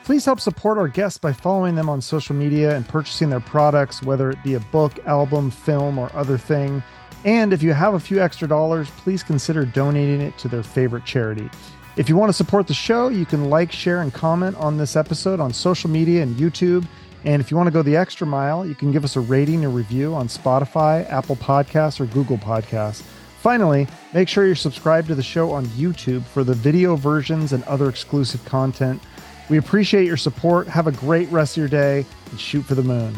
Please 0.04 0.24
help 0.24 0.38
support 0.38 0.78
our 0.78 0.86
guests 0.86 1.18
by 1.18 1.32
following 1.32 1.74
them 1.74 1.88
on 1.88 2.00
social 2.00 2.36
media 2.36 2.76
and 2.76 2.86
purchasing 2.86 3.30
their 3.30 3.40
products, 3.40 4.00
whether 4.00 4.30
it 4.30 4.40
be 4.44 4.54
a 4.54 4.60
book, 4.60 5.04
album, 5.06 5.50
film, 5.50 5.98
or 5.98 6.08
other 6.14 6.38
thing. 6.38 6.82
And 7.24 7.52
if 7.52 7.64
you 7.64 7.72
have 7.72 7.94
a 7.94 8.00
few 8.00 8.20
extra 8.20 8.46
dollars, 8.46 8.90
please 8.90 9.24
consider 9.24 9.64
donating 9.64 10.20
it 10.20 10.38
to 10.38 10.48
their 10.48 10.62
favorite 10.62 11.04
charity. 11.04 11.50
If 11.96 12.08
you 12.08 12.16
want 12.16 12.30
to 12.30 12.34
support 12.34 12.68
the 12.68 12.74
show, 12.74 13.08
you 13.08 13.26
can 13.26 13.50
like, 13.50 13.72
share, 13.72 14.02
and 14.02 14.14
comment 14.14 14.56
on 14.56 14.76
this 14.76 14.94
episode 14.94 15.40
on 15.40 15.52
social 15.52 15.90
media 15.90 16.22
and 16.22 16.36
YouTube. 16.36 16.86
And 17.24 17.40
if 17.40 17.50
you 17.50 17.56
want 17.56 17.66
to 17.66 17.72
go 17.72 17.82
the 17.82 17.96
extra 17.96 18.26
mile, 18.26 18.64
you 18.64 18.74
can 18.74 18.92
give 18.92 19.04
us 19.04 19.16
a 19.16 19.20
rating 19.20 19.64
or 19.64 19.70
review 19.70 20.14
on 20.14 20.28
Spotify, 20.28 21.08
Apple 21.10 21.36
Podcasts, 21.36 22.00
or 22.00 22.06
Google 22.06 22.38
Podcasts. 22.38 23.02
Finally, 23.42 23.88
make 24.14 24.28
sure 24.28 24.46
you're 24.46 24.54
subscribed 24.54 25.08
to 25.08 25.16
the 25.16 25.22
show 25.22 25.50
on 25.50 25.66
YouTube 25.66 26.22
for 26.22 26.44
the 26.44 26.54
video 26.54 26.94
versions 26.94 27.52
and 27.52 27.64
other 27.64 27.88
exclusive 27.88 28.44
content. 28.44 29.02
We 29.48 29.58
appreciate 29.58 30.06
your 30.06 30.16
support. 30.16 30.68
Have 30.68 30.86
a 30.86 30.92
great 30.92 31.28
rest 31.28 31.56
of 31.56 31.62
your 31.62 31.68
day 31.68 32.06
and 32.30 32.38
shoot 32.38 32.62
for 32.62 32.76
the 32.76 32.84
moon. 32.84 33.12